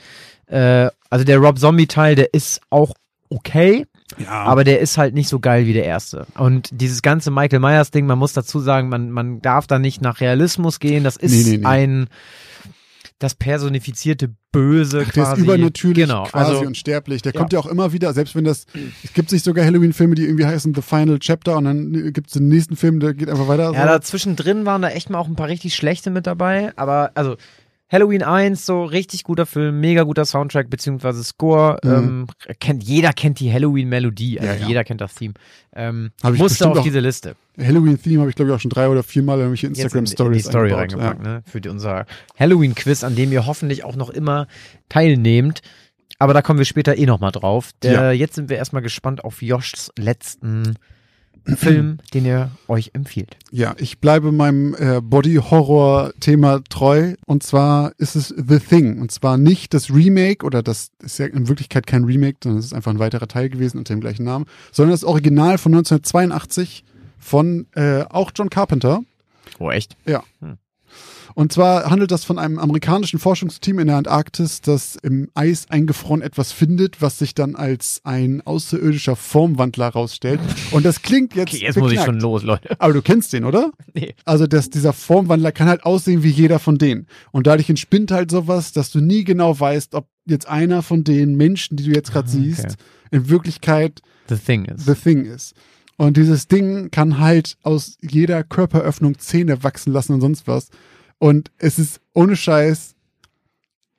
Äh, 0.47 0.87
also 1.09 1.25
der 1.25 1.39
Rob 1.39 1.59
Zombie-Teil, 1.59 2.15
der 2.15 2.33
ist 2.33 2.61
auch 2.69 2.93
okay, 3.29 3.85
Ja. 4.17 4.29
aber 4.43 4.63
der 4.63 4.79
ist 4.79 4.97
halt 4.97 5.13
nicht 5.13 5.27
so 5.27 5.39
geil 5.41 5.65
wie 5.65 5.73
der 5.73 5.85
erste. 5.85 6.25
Und 6.37 6.69
dieses 6.71 7.01
ganze 7.01 7.29
Michael 7.29 7.59
Myers-Ding, 7.59 8.05
man 8.05 8.19
muss 8.19 8.31
dazu 8.31 8.59
sagen, 8.59 8.87
man, 8.87 9.11
man 9.11 9.41
darf 9.41 9.67
da 9.67 9.77
nicht 9.77 10.01
nach 10.01 10.21
Realismus 10.21 10.79
gehen. 10.79 11.03
Das 11.03 11.17
ist 11.17 11.31
Nee, 11.33 11.51
nee, 11.51 11.57
nee. 11.57 11.65
ein 11.65 12.07
das 13.23 13.35
personifizierte 13.35 14.29
Böse 14.51 15.03
Ach, 15.07 15.11
der 15.11 15.23
quasi. 15.23 15.41
ist 15.41 15.47
übernatürlich 15.47 16.05
genau, 16.05 16.23
quasi 16.25 16.51
also, 16.51 16.65
unsterblich. 16.65 17.21
Der 17.21 17.33
ja. 17.33 17.39
kommt 17.39 17.53
ja 17.53 17.59
auch 17.59 17.65
immer 17.65 17.93
wieder, 17.93 18.13
selbst 18.13 18.35
wenn 18.35 18.43
das, 18.43 18.65
es 19.03 19.13
gibt 19.13 19.29
sich 19.29 19.41
sogar 19.43 19.65
Halloween-Filme, 19.65 20.15
die 20.15 20.23
irgendwie 20.23 20.45
heißen 20.45 20.75
The 20.75 20.81
Final 20.81 21.19
Chapter 21.19 21.57
und 21.57 21.63
dann 21.63 22.13
gibt 22.13 22.27
es 22.27 22.33
den 22.33 22.49
nächsten 22.49 22.75
Film, 22.75 22.99
der 22.99 23.13
geht 23.13 23.29
einfach 23.29 23.47
weiter. 23.47 23.71
Ja, 23.73 23.81
so. 23.81 23.87
da 23.87 24.01
zwischendrin 24.01 24.65
waren 24.65 24.81
da 24.81 24.89
echt 24.89 25.09
mal 25.09 25.19
auch 25.19 25.27
ein 25.27 25.35
paar 25.35 25.47
richtig 25.47 25.73
schlechte 25.73 26.11
mit 26.11 26.27
dabei, 26.27 26.73
aber 26.75 27.11
also 27.15 27.37
Halloween 27.91 28.23
1, 28.23 28.65
so 28.65 28.85
richtig 28.85 29.23
guter 29.23 29.45
Film, 29.45 29.79
mega 29.79 30.03
guter 30.03 30.25
Soundtrack 30.25 30.69
beziehungsweise 30.69 31.23
Score. 31.23 31.77
Mhm. 31.83 31.91
Ähm, 31.91 32.27
kennt, 32.59 32.83
jeder 32.83 33.13
kennt 33.13 33.39
die 33.39 33.53
Halloween-Melodie, 33.53 34.39
also 34.39 34.51
Ja, 34.53 34.59
ja. 34.59 34.67
jeder 34.67 34.83
kennt 34.83 35.01
das 35.01 35.13
Theme. 35.13 35.35
Ähm, 35.75 36.11
ich 36.23 36.39
musste 36.39 36.69
auf 36.69 36.81
diese 36.81 36.99
Liste. 36.99 37.35
Halloween-Theme 37.59 38.19
habe 38.21 38.29
ich, 38.31 38.35
glaube 38.35 38.49
ich, 38.51 38.55
auch 38.55 38.59
schon 38.59 38.69
drei 38.71 38.89
oder 38.89 39.03
viermal 39.03 39.35
in 39.37 39.41
irgendwelche 39.43 39.67
Jetzt 39.67 39.77
in 39.77 39.83
Instagram-Stories 39.83 40.43
die 40.43 40.49
Story 40.49 40.73
eingebaut. 40.73 41.03
reingepackt, 41.03 41.23
ne? 41.23 41.43
Für 41.45 41.61
die, 41.61 41.69
unser 41.69 42.05
Halloween-Quiz, 42.39 43.03
an 43.03 43.15
dem 43.15 43.31
ihr 43.31 43.45
hoffentlich 43.45 43.83
auch 43.83 43.95
noch 43.95 44.09
immer 44.09 44.47
teilnehmt. 44.89 45.61
Aber 46.17 46.33
da 46.33 46.41
kommen 46.41 46.57
wir 46.57 46.65
später 46.65 46.97
eh 46.97 47.05
nochmal 47.05 47.31
drauf. 47.31 47.71
Der, 47.83 47.91
Ja. 47.93 48.11
Jetzt 48.11 48.35
sind 48.35 48.49
wir 48.49 48.57
erstmal 48.57 48.81
gespannt 48.81 49.23
auf 49.23 49.41
Joschs 49.43 49.91
letzten 49.99 50.75
Film, 51.45 51.97
den 52.13 52.25
er 52.25 52.51
euch 52.67 52.91
empfiehlt. 52.93 53.37
Ja, 53.51 53.75
ich 53.77 53.99
bleibe 53.99 54.31
meinem 54.31 54.75
äh, 54.75 55.01
Body-Horror-Thema 55.01 56.61
treu. 56.69 57.15
Und 57.25 57.43
zwar 57.43 57.93
ist 57.97 58.15
es 58.15 58.29
The 58.29 58.59
Thing. 58.59 58.99
Und 58.99 59.11
zwar 59.11 59.37
nicht 59.37 59.73
das 59.73 59.89
Remake, 59.89 60.45
oder 60.45 60.63
das 60.63 60.91
ist 60.99 61.19
ja 61.19 61.25
in 61.25 61.47
Wirklichkeit 61.47 61.87
kein 61.87 62.05
Remake, 62.05 62.37
sondern 62.43 62.59
es 62.59 62.65
ist 62.65 62.73
einfach 62.73 62.91
ein 62.91 62.99
weiterer 62.99 63.27
Teil 63.27 63.49
gewesen 63.49 63.77
unter 63.77 63.93
dem 63.93 64.01
gleichen 64.01 64.23
Namen, 64.23 64.45
sondern 64.71 64.91
das 64.91 65.03
Original 65.03 65.57
von 65.57 65.73
1982 65.73 66.83
von 67.19 67.67
äh, 67.75 68.03
auch 68.09 68.31
John 68.35 68.49
Carpenter. 68.49 69.01
Oh, 69.59 69.69
echt? 69.69 69.95
Und 71.35 71.51
zwar 71.51 71.89
handelt 71.89 72.11
das 72.11 72.23
von 72.23 72.37
einem 72.39 72.59
amerikanischen 72.59 73.19
Forschungsteam 73.19 73.79
in 73.79 73.87
der 73.87 73.97
Antarktis, 73.97 74.61
das 74.61 74.95
im 75.01 75.29
Eis 75.33 75.65
eingefroren 75.69 76.21
etwas 76.21 76.51
findet, 76.51 77.01
was 77.01 77.19
sich 77.19 77.33
dann 77.35 77.55
als 77.55 78.01
ein 78.03 78.41
außerirdischer 78.45 79.15
Formwandler 79.15 79.89
rausstellt. 79.89 80.39
Und 80.71 80.85
das 80.85 81.01
klingt 81.01 81.35
jetzt. 81.35 81.53
Okay, 81.53 81.63
jetzt 81.65 81.77
muss 81.77 81.91
ich 81.91 81.97
beknackt. 81.99 82.05
schon 82.05 82.19
los, 82.19 82.43
Leute. 82.43 82.79
Aber 82.79 82.93
du 82.93 83.01
kennst 83.01 83.33
den, 83.33 83.45
oder? 83.45 83.71
Nee. 83.93 84.13
Also 84.25 84.47
dass 84.47 84.69
dieser 84.69 84.93
Formwandler 84.93 85.51
kann 85.51 85.67
halt 85.67 85.83
aussehen 85.85 86.23
wie 86.23 86.29
jeder 86.29 86.59
von 86.59 86.77
denen. 86.77 87.07
Und 87.31 87.47
dadurch 87.47 87.69
entspinnt 87.69 88.11
halt 88.11 88.31
sowas, 88.31 88.71
dass 88.71 88.91
du 88.91 88.99
nie 89.01 89.23
genau 89.23 89.59
weißt, 89.59 89.95
ob 89.95 90.07
jetzt 90.25 90.47
einer 90.47 90.81
von 90.83 91.03
den 91.03 91.35
Menschen, 91.35 91.77
die 91.77 91.83
du 91.83 91.91
jetzt 91.91 92.11
gerade 92.11 92.27
Ah, 92.27 92.31
okay. 92.33 92.43
siehst, 92.43 92.75
in 93.11 93.29
Wirklichkeit 93.29 94.01
The 94.29 94.35
Thing 94.37 94.65
is. 94.65 94.85
The 94.85 94.93
Thing 94.95 95.25
ist. 95.25 95.53
Und 95.97 96.17
dieses 96.17 96.47
Ding 96.47 96.89
kann 96.91 97.19
halt 97.19 97.57
aus 97.61 97.97
jeder 98.01 98.43
Körperöffnung 98.43 99.19
Zähne 99.19 99.63
wachsen 99.63 99.93
lassen 99.93 100.13
und 100.13 100.21
sonst 100.21 100.47
was. 100.47 100.69
Und 101.23 101.53
es 101.57 101.79
ist 101.79 102.01
ohne 102.13 102.35
Scheiß, 102.35 102.95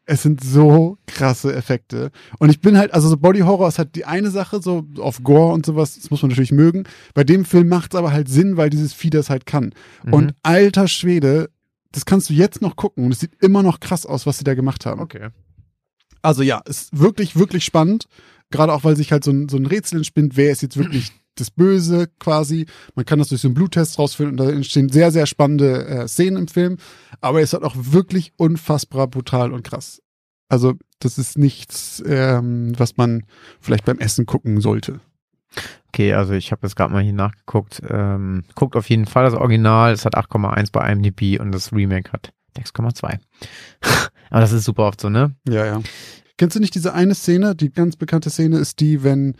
es 0.05 0.23
sind 0.23 0.45
so 0.45 0.99
krasse 1.07 1.55
Effekte. 1.55 2.11
Und 2.39 2.51
ich 2.51 2.61
bin 2.61 2.77
halt, 2.77 2.93
also 2.93 3.09
so 3.09 3.17
Body 3.17 3.41
Horror 3.41 3.67
ist 3.67 3.79
halt 3.79 3.95
die 3.95 4.05
eine 4.05 4.31
Sache, 4.31 4.61
so 4.61 4.85
auf 4.99 5.23
Gore 5.23 5.55
und 5.55 5.65
sowas, 5.65 5.95
das 5.95 6.11
muss 6.11 6.21
man 6.21 6.29
natürlich 6.29 6.53
mögen. 6.53 6.85
Bei 7.15 7.25
dem 7.25 7.47
Film 7.47 7.71
macht 7.71 7.95
es 7.95 7.99
aber 7.99 8.13
halt 8.13 8.29
Sinn, 8.29 8.59
weil 8.59 8.69
dieses 8.69 8.93
Vieh 8.93 9.09
das 9.09 9.31
halt 9.31 9.47
kann. 9.47 9.73
Mhm. 10.05 10.13
Und 10.13 10.35
alter 10.43 10.87
Schwede, 10.87 11.49
das 11.93 12.05
kannst 12.05 12.29
du 12.29 12.35
jetzt 12.35 12.61
noch 12.61 12.77
gucken 12.77 13.07
und 13.07 13.13
es 13.13 13.21
sieht 13.21 13.43
immer 13.43 13.63
noch 13.63 13.81
krass 13.81 14.05
aus, 14.05 14.27
was 14.27 14.37
sie 14.37 14.45
da 14.45 14.53
gemacht 14.53 14.85
haben. 14.85 15.01
okay. 15.01 15.31
Also 16.21 16.43
ja, 16.43 16.59
ist 16.67 16.99
wirklich, 16.99 17.37
wirklich 17.37 17.65
spannend. 17.65 18.07
Gerade 18.51 18.75
auch, 18.75 18.85
weil 18.85 18.97
sich 18.97 19.13
halt 19.13 19.25
so 19.25 19.31
ein, 19.31 19.49
so 19.49 19.57
ein 19.57 19.65
Rätsel 19.65 19.97
entspinnt, 19.97 20.37
wer 20.37 20.53
ist 20.53 20.61
jetzt 20.61 20.77
wirklich 20.77 21.11
das 21.37 21.51
Böse 21.51 22.09
quasi. 22.19 22.67
Man 22.95 23.05
kann 23.05 23.19
das 23.19 23.29
durch 23.29 23.41
so 23.41 23.49
einen 23.49 23.55
Bluttest 23.55 23.99
rausfinden 23.99 24.39
und 24.39 24.47
da 24.47 24.53
entstehen 24.53 24.89
sehr, 24.89 25.11
sehr 25.11 25.27
spannende 25.27 25.87
äh, 25.87 26.09
Szenen 26.09 26.39
im 26.39 26.49
Film. 26.49 26.79
Aber 27.21 27.41
es 27.41 27.51
ist 27.51 27.53
halt 27.55 27.65
auch 27.65 27.77
wirklich 27.77 28.33
unfassbar 28.37 29.07
brutal 29.09 29.53
und 29.53 29.65
krass. 29.65 30.01
Also 30.49 30.75
das 31.01 31.19
ist 31.19 31.39
nichts, 31.39 32.03
ähm, 32.07 32.73
was 32.79 32.97
man 32.97 33.25
vielleicht 33.61 33.85
beim 33.85 33.99
Essen 33.99 34.27
gucken 34.27 34.61
sollte. 34.61 35.01
Okay, 35.89 36.13
also 36.13 36.33
ich 36.33 36.51
habe 36.51 36.67
jetzt 36.67 36.77
gerade 36.77 36.93
mal 36.93 37.03
hier 37.03 37.13
nachgeguckt. 37.13 37.81
Ähm, 37.89 38.45
guckt 38.55 38.77
auf 38.77 38.89
jeden 38.91 39.07
Fall 39.07 39.25
das 39.25 39.35
Original. 39.35 39.93
Es 39.93 40.05
hat 40.05 40.17
8,1 40.17 40.71
bei 40.73 40.91
IMDb 40.91 41.41
und 41.41 41.53
das 41.53 41.73
Remake 41.73 42.13
hat 42.13 42.33
6,2. 42.59 43.19
Aber 44.31 44.41
das 44.41 44.53
ist 44.53 44.65
super 44.65 44.85
oft 44.85 45.01
so, 45.01 45.09
ne? 45.09 45.35
Ja, 45.49 45.65
ja. 45.67 45.81
Kennst 46.37 46.57
du 46.57 46.61
nicht 46.61 46.75
diese 46.75 46.95
eine 46.95 47.15
Szene? 47.15 47.55
Die 47.55 47.71
ganz 47.71 47.97
bekannte 47.97 48.31
Szene 48.31 48.59
ist 48.59 48.81
die, 48.81 49.03
wenn 49.03 49.37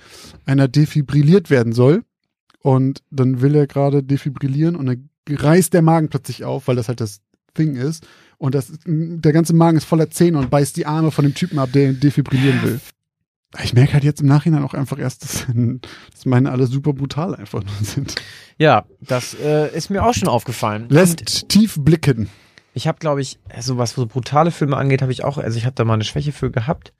einer 0.47 0.69
defibrilliert 0.69 1.51
werden 1.51 1.73
soll 1.73 2.05
und 2.61 3.03
dann 3.11 3.41
will 3.41 3.55
er 3.55 3.67
gerade 3.67 4.03
defibrillieren 4.03 4.77
und 4.77 4.87
dann 4.87 5.09
reißt 5.29 5.73
der 5.73 5.83
Magen 5.83 6.09
plötzlich 6.09 6.45
auf, 6.45 6.69
weil 6.69 6.77
das 6.77 6.89
halt 6.89 7.01
das 7.01 7.21
Ding 7.59 7.77
ist 7.77 8.07
und 8.39 8.55
das 8.55 8.73
der 8.87 9.33
ganze 9.33 9.55
Magen 9.55 9.77
ist 9.77 9.85
voller 9.85 10.11
Zähne 10.11 10.39
und 10.39 10.51
beißt 10.51 10.77
die 10.77 10.87
Arme 10.87 11.11
von 11.11 11.25
dem 11.25 11.35
Typen 11.35 11.59
ab, 11.59 11.71
der 11.73 11.91
ihn 11.91 12.01
defibrillieren 12.01 12.63
will. 12.63 12.81
Ich 13.63 13.73
merke 13.73 13.93
halt 13.93 14.05
jetzt 14.05 14.21
im 14.21 14.27
Nachhinein 14.27 14.65
auch 14.65 14.75
einfach 14.75 14.99
erst, 14.99 15.23
dass, 15.23 15.47
dass 16.13 16.27
meine 16.27 16.51
alle 16.51 16.67
super 16.67 16.93
brutal 16.93 17.35
einfach 17.35 17.63
nur 17.63 17.75
sind. 17.83 18.17
Ja, 18.59 18.85
das 19.01 19.35
äh, 19.35 19.75
ist 19.77 19.91
mir 19.91 20.05
auch 20.05 20.15
schon 20.15 20.29
aufgefallen. 20.29 20.85
Und 20.85 20.93
Lässt 20.93 21.49
tief 21.49 21.77
blicken. 21.79 22.29
Ich 22.75 22.89
habe, 22.89 22.99
glaube 22.99 23.23
ich, 23.23 23.39
so 23.61 23.79
was 23.79 23.93
so 23.93 24.07
brutale 24.07 24.51
Filme 24.51 24.77
angeht, 24.77 25.01
habe 25.01 25.13
ich 25.13 25.25
auch, 25.25 25.39
also 25.39 25.57
ich 25.57 25.65
habe 25.65 25.77
da 25.77 25.85
mal 25.85 25.95
eine 25.95 26.05
Schwäche 26.05 26.33
für 26.33 26.51
gehabt. 26.51 26.93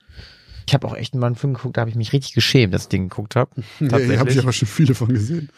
Ich 0.67 0.73
habe 0.73 0.87
auch 0.87 0.95
echt 0.95 1.15
mal 1.15 1.27
einen 1.27 1.37
Film 1.37 1.55
geguckt, 1.55 1.77
da 1.77 1.83
habe 1.83 1.91
ich 1.91 1.97
mich 1.97 2.13
richtig 2.13 2.33
geschämt, 2.33 2.73
dass 2.73 2.85
ich 2.85 2.89
den 2.89 3.09
geguckt 3.09 3.37
habe. 3.37 3.51
Ja, 3.81 3.89
Tatsächlich. 3.89 4.19
habe 4.19 4.31
ich 4.31 4.39
aber 4.39 4.53
schon 4.53 4.69
viele 4.69 4.95
von 4.95 5.09
gesehen. 5.09 5.51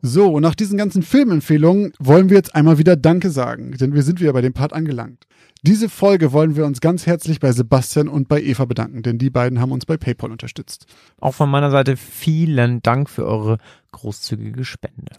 So, 0.00 0.32
und 0.32 0.42
nach 0.42 0.54
diesen 0.54 0.76
ganzen 0.76 1.02
Filmempfehlungen 1.02 1.92
wollen 1.98 2.28
wir 2.28 2.36
jetzt 2.36 2.54
einmal 2.54 2.78
wieder 2.78 2.96
Danke 2.96 3.30
sagen, 3.30 3.72
denn 3.72 3.94
wir 3.94 4.02
sind 4.02 4.20
wieder 4.20 4.32
bei 4.32 4.42
dem 4.42 4.52
Part 4.52 4.72
angelangt. 4.72 5.26
Diese 5.62 5.88
Folge 5.88 6.32
wollen 6.32 6.56
wir 6.56 6.66
uns 6.66 6.80
ganz 6.80 7.06
herzlich 7.06 7.40
bei 7.40 7.52
Sebastian 7.52 8.08
und 8.08 8.28
bei 8.28 8.42
Eva 8.42 8.66
bedanken, 8.66 9.02
denn 9.02 9.16
die 9.16 9.30
beiden 9.30 9.60
haben 9.60 9.72
uns 9.72 9.86
bei 9.86 9.96
PayPal 9.96 10.30
unterstützt. 10.30 10.86
Auch 11.20 11.34
von 11.34 11.48
meiner 11.48 11.70
Seite 11.70 11.96
vielen 11.96 12.82
Dank 12.82 13.08
für 13.08 13.26
eure 13.26 13.58
großzügige 13.92 14.64
Spende. 14.64 15.12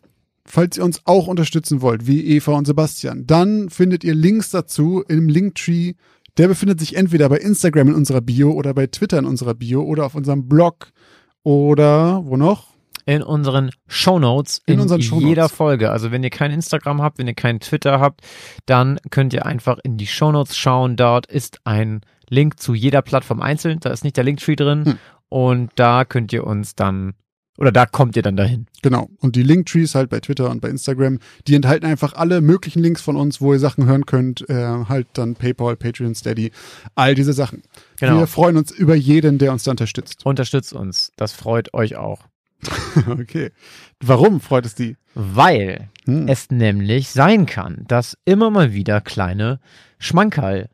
Falls 0.47 0.77
ihr 0.77 0.83
uns 0.83 1.01
auch 1.05 1.27
unterstützen 1.27 1.81
wollt, 1.81 2.05
wie 2.07 2.23
Eva 2.35 2.53
und 2.53 2.65
Sebastian, 2.65 3.25
dann 3.25 3.69
findet 3.69 4.03
ihr 4.03 4.13
Links 4.13 4.51
dazu 4.51 5.03
im 5.07 5.27
Linktree. 5.27 5.93
Der 6.37 6.47
befindet 6.47 6.79
sich 6.79 6.95
entweder 6.95 7.29
bei 7.29 7.37
Instagram 7.37 7.89
in 7.89 7.95
unserer 7.95 8.21
Bio 8.21 8.51
oder 8.51 8.73
bei 8.73 8.87
Twitter 8.87 9.17
in 9.17 9.25
unserer 9.25 9.55
Bio 9.55 9.81
oder 9.81 10.05
auf 10.05 10.15
unserem 10.15 10.47
Blog 10.47 10.91
oder 11.43 12.25
wo 12.25 12.37
noch? 12.37 12.75
in 13.05 13.21
unseren 13.21 13.69
Shownotes 13.87 14.61
In 14.65 14.75
in, 14.75 14.79
unseren 14.81 15.01
Shownotes. 15.01 15.29
jeder 15.29 15.49
Folge. 15.49 15.91
Also 15.91 16.11
wenn 16.11 16.23
ihr 16.23 16.31
kein 16.31 16.51
Instagram 16.51 17.01
habt, 17.01 17.19
wenn 17.19 17.27
ihr 17.27 17.35
kein 17.35 17.59
Twitter 17.59 17.99
habt, 17.99 18.21
dann 18.65 18.99
könnt 19.11 19.33
ihr 19.33 19.45
einfach 19.45 19.77
in 19.83 19.97
die 19.97 20.07
Shownotes 20.07 20.57
schauen. 20.57 20.95
Dort 20.95 21.27
ist 21.27 21.59
ein 21.65 22.01
Link 22.29 22.59
zu 22.59 22.73
jeder 22.73 23.03
Plattform 23.03 23.41
einzeln. 23.41 23.79
Da 23.79 23.91
ist 23.91 24.03
nicht 24.03 24.17
der 24.17 24.23
Linktree 24.23 24.55
drin. 24.55 24.85
Hm. 24.85 24.97
Und 25.29 25.71
da 25.75 26.05
könnt 26.05 26.33
ihr 26.33 26.45
uns 26.47 26.75
dann, 26.75 27.13
oder 27.57 27.71
da 27.71 27.85
kommt 27.85 28.15
ihr 28.15 28.21
dann 28.21 28.35
dahin. 28.35 28.67
Genau. 28.81 29.09
Und 29.19 29.35
die 29.35 29.43
Linktrees 29.43 29.95
halt 29.95 30.09
bei 30.09 30.19
Twitter 30.19 30.49
und 30.49 30.61
bei 30.61 30.69
Instagram, 30.69 31.19
die 31.47 31.55
enthalten 31.55 31.85
einfach 31.85 32.13
alle 32.13 32.41
möglichen 32.41 32.79
Links 32.81 33.01
von 33.01 33.15
uns, 33.15 33.39
wo 33.41 33.53
ihr 33.53 33.59
Sachen 33.59 33.85
hören 33.85 34.05
könnt. 34.05 34.47
Äh, 34.49 34.85
halt 34.89 35.07
dann 35.13 35.35
PayPal, 35.35 35.75
Patreon, 35.75 36.15
Steady, 36.15 36.51
all 36.95 37.15
diese 37.15 37.33
Sachen. 37.33 37.63
Genau. 37.99 38.19
Wir 38.19 38.27
freuen 38.27 38.57
uns 38.57 38.71
über 38.71 38.95
jeden, 38.95 39.37
der 39.37 39.51
uns 39.53 39.63
da 39.63 39.71
unterstützt. 39.71 40.25
Unterstützt 40.25 40.73
uns. 40.73 41.11
Das 41.15 41.31
freut 41.33 41.73
euch 41.73 41.95
auch. 41.95 42.23
okay. 43.07 43.51
Warum 44.01 44.41
freut 44.41 44.65
es 44.65 44.75
die? 44.75 44.97
Weil 45.13 45.89
Hm. 46.05 46.27
es 46.27 46.51
nämlich 46.51 47.09
sein 47.09 47.45
kann, 47.45 47.83
dass 47.87 48.17
immer 48.25 48.49
mal 48.51 48.73
wieder 48.73 49.01
kleine 49.01 49.59
Schmankerl 49.97 50.69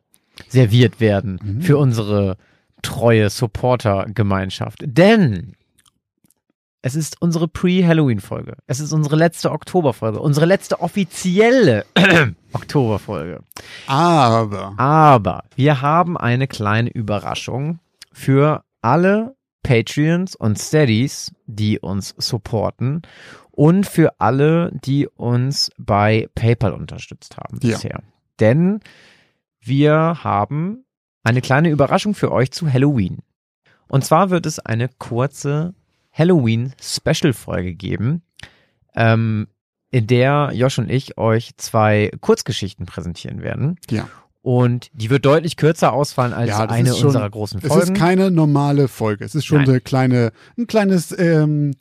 serviert 0.50 1.00
werden 1.00 1.40
Mhm. 1.44 1.62
für 1.62 1.78
unsere 1.78 2.38
treue 2.82 3.30
Supporter-Gemeinschaft. 3.30 4.80
Denn 4.86 5.54
es 6.82 6.96
ist 6.96 7.22
unsere 7.22 7.48
Pre-Halloween-Folge. 7.48 8.58
Es 8.68 8.80
ist 8.80 8.92
unsere 8.92 9.16
letzte 9.16 9.52
Oktoberfolge. 9.52 10.20
Unsere 10.20 10.46
letzte 10.46 10.82
offizielle 10.82 11.86
Oktoberfolge. 12.54 13.42
Aber. 13.88 14.74
Aber 14.78 15.44
wir 15.56 15.82
haben 15.82 16.18
eine 16.18 16.48
kleine 16.48 16.90
Überraschung 16.90 17.80
für 18.12 18.64
alle 18.82 19.36
Patreons 19.64 20.36
und 20.36 20.58
Steadies, 20.58 21.32
die 21.46 21.80
uns 21.80 22.16
supporten 22.18 23.04
und 23.52 23.86
für 23.86 24.20
alle, 24.20 24.72
die 24.84 25.08
uns 25.08 25.70
bei 25.78 26.28
PayPal 26.34 26.74
unterstützt 26.74 27.38
haben 27.38 27.60
Ja. 27.62 27.76
bisher. 27.76 28.02
Denn 28.40 28.80
wir 29.60 30.24
haben 30.24 30.86
eine 31.24 31.42
kleine 31.42 31.70
Überraschung 31.70 32.16
für 32.16 32.32
euch 32.32 32.52
zu 32.52 32.72
Halloween. 32.74 33.20
Und 33.88 34.04
zwar 34.04 34.32
wird 34.32 34.48
es 34.48 34.58
eine 34.58 34.88
kurze 34.88 35.76
Halloween-Special-Folge 36.12 37.74
geben, 37.76 38.22
ähm, 38.96 39.48
in 39.90 40.08
der 40.08 40.52
Josh 40.54 40.80
und 40.80 40.90
ich 40.90 41.18
euch 41.18 41.52
zwei 41.58 42.12
Kurzgeschichten 42.22 42.86
präsentieren 42.86 43.42
werden. 43.42 43.78
Ja. 43.90 44.08
Und 44.42 44.90
die 44.94 45.10
wird 45.10 45.26
deutlich 45.26 45.56
kürzer 45.56 45.94
ausfallen 45.94 46.34
als 46.34 46.50
Ja, 46.50 46.66
eine 46.66 46.94
schon- 46.96 47.08
unserer 47.08 47.30
großen 47.30 47.60
Es 47.62 47.68
Folgen. 47.68 47.94
ist 47.94 48.00
keine 48.00 48.32
normale 48.32 48.88
Folge. 48.88 49.24
Es 49.24 49.36
ist 49.36 49.46
schon 49.46 49.60
Nein. 49.60 49.70
eine 49.70 49.82
kleine, 49.82 50.32
ein 50.58 50.66
kleines, 50.66 51.16
ähm, 51.18 51.74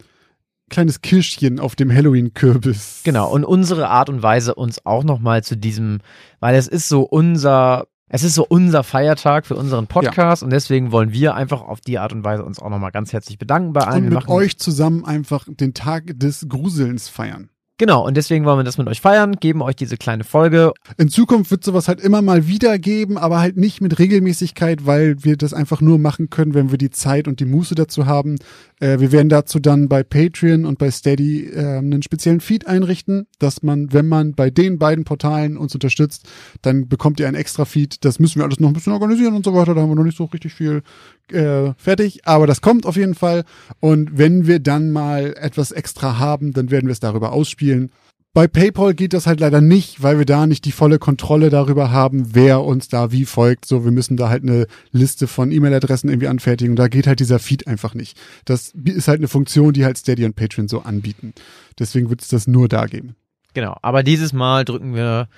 kleines 0.69 1.01
Kirschchen 1.01 1.59
auf 1.59 1.74
dem 1.74 1.90
Halloween-Kürbis. 1.93 3.01
Genau, 3.05 3.31
und 3.32 3.44
unsere 3.44 3.89
Art 3.89 4.09
und 4.11 4.23
Weise, 4.23 4.55
uns 4.55 4.85
auch 4.85 5.05
nochmal 5.05 5.43
zu 5.43 5.57
diesem, 5.57 5.98
weil 6.40 6.55
es 6.55 6.69
ist 6.69 6.89
so 6.89 7.02
unser, 7.02 7.86
es 8.12 8.24
ist 8.24 8.35
so 8.35 8.45
unser 8.45 8.82
Feiertag 8.82 9.47
für 9.47 9.55
unseren 9.55 9.87
Podcast 9.87 10.43
und 10.43 10.51
deswegen 10.51 10.91
wollen 10.91 11.12
wir 11.12 11.37
einfach 11.37 11.62
auf 11.62 11.81
die 11.81 11.99
Art 12.01 12.12
und 12.12 12.24
Weise 12.24 12.45
uns 12.45 12.59
auch 12.59 12.69
nochmal 12.69 12.91
ganz 12.91 13.12
herzlich 13.12 13.39
bedanken 13.39 13.73
bei 13.73 13.82
allen. 13.82 14.07
Und 14.07 14.11
Wir 14.11 14.19
mit 14.19 14.28
euch 14.28 14.59
zusammen 14.59 15.05
einfach 15.05 15.47
den 15.49 15.74
Tag 15.74 16.19
des 16.19 16.49
Gruselns 16.49 17.09
feiern. 17.09 17.51
Genau, 17.81 18.07
und 18.07 18.15
deswegen 18.15 18.44
wollen 18.44 18.59
wir 18.59 18.65
das 18.65 18.77
mit 18.77 18.89
euch 18.89 19.01
feiern, 19.01 19.36
geben 19.36 19.62
euch 19.62 19.74
diese 19.74 19.97
kleine 19.97 20.23
Folge. 20.23 20.74
In 20.98 21.09
Zukunft 21.09 21.51
wird 21.51 21.65
sowas 21.65 21.89
halt 21.89 21.98
immer 21.98 22.20
mal 22.20 22.47
wieder 22.47 22.78
geben, 22.78 23.16
aber 23.16 23.40
halt 23.40 23.57
nicht 23.57 23.81
mit 23.81 23.98
Regelmäßigkeit, 23.98 24.85
weil 24.85 25.24
wir 25.24 25.39
das 25.39 25.55
einfach 25.55 25.81
nur 25.81 25.98
machen 25.98 26.28
können, 26.28 26.52
wenn 26.52 26.70
wir 26.70 26.77
die 26.77 26.90
Zeit 26.90 27.27
und 27.27 27.40
die 27.40 27.47
Muße 27.47 27.74
dazu 27.74 28.05
haben. 28.05 28.36
Äh, 28.81 29.01
wir 29.01 29.12
werden 29.12 29.31
dazu 29.31 29.61
dann 29.61 29.89
bei 29.89 30.02
Patreon 30.02 30.66
und 30.66 30.78
bei 30.78 30.90
Steady 30.90 31.47
äh, 31.47 31.78
einen 31.78 32.02
speziellen 32.02 32.40
Feed 32.40 32.66
einrichten, 32.66 33.27
dass 33.39 33.62
man, 33.62 33.94
wenn 33.94 34.09
man 34.09 34.35
bei 34.35 34.51
den 34.51 34.78
beiden 34.78 35.05
Portalen 35.05 35.57
uns 35.57 35.73
unterstützt, 35.73 36.28
dann 36.61 36.86
bekommt 36.86 37.19
ihr 37.19 37.28
ein 37.28 37.35
extra 37.35 37.65
Feed. 37.65 38.05
Das 38.05 38.19
müssen 38.19 38.40
wir 38.40 38.44
alles 38.44 38.61
noch 38.61 38.69
ein 38.69 38.74
bisschen 38.74 38.93
organisieren 38.93 39.32
und 39.32 39.47
so 39.47 39.55
weiter. 39.55 39.74
Da 39.74 39.81
haben 39.81 39.89
wir 39.89 39.97
noch 39.97 40.05
nicht 40.05 40.19
so 40.19 40.24
richtig 40.24 40.52
viel 40.52 40.82
äh, 41.32 41.74
fertig, 41.77 42.27
aber 42.27 42.47
das 42.47 42.61
kommt 42.61 42.86
auf 42.86 42.97
jeden 42.97 43.15
Fall. 43.15 43.44
Und 43.81 44.19
wenn 44.19 44.47
wir 44.47 44.59
dann 44.59 44.90
mal 44.90 45.35
etwas 45.36 45.70
extra 45.73 46.19
haben, 46.19 46.52
dann 46.52 46.70
werden 46.70 46.86
wir 46.86 46.93
es 46.93 47.01
darüber 47.01 47.32
ausspielen. 47.32 47.90
Bei 48.32 48.47
PayPal 48.47 48.94
geht 48.94 49.12
das 49.12 49.27
halt 49.27 49.40
leider 49.40 49.61
nicht, 49.61 50.05
weil 50.05 50.19
wir 50.19 50.24
da 50.24 50.47
nicht 50.47 50.65
die 50.65 50.70
volle 50.70 51.01
Kontrolle 51.01 51.51
darüber 51.51 51.90
haben, 51.90 52.32
wer 52.32 52.62
uns 52.62 52.89
da 52.89 53.11
wie 53.11 53.24
folgt. 53.24 53.66
So, 53.66 53.85
wir 53.85 53.90
müssen 53.90 54.16
da 54.16 54.28
halt 54.28 54.44
eine 54.44 54.69
Liste 54.93 55.27
von 55.27 55.51
E-Mail-Adressen 55.51 56.09
irgendwie 56.09 56.28
anfertigen. 56.28 56.77
Da 56.77 56.86
geht 56.86 57.09
halt 57.09 57.19
dieser 57.19 57.40
Feed 57.40 57.66
einfach 57.66 57.94
nicht. 57.94 58.16
Das 58.44 58.73
ist 58.85 59.09
halt 59.09 59.19
eine 59.19 59.27
Funktion, 59.27 59.73
die 59.73 59.85
halt 59.85 59.98
Steady 59.98 60.24
und 60.24 60.36
Patreon 60.36 60.69
so 60.69 60.82
anbieten. 60.82 61.35
Deswegen 61.81 62.09
wird 62.09 62.23
es 62.23 62.28
das 62.28 62.47
nur 62.47 62.69
da 62.69 62.86
geben. 62.86 63.16
Genau, 63.52 63.77
aber 63.82 64.05
dieses 64.05 64.32
Mal 64.32 64.65
drücken 64.65 64.94
wir 64.94 65.28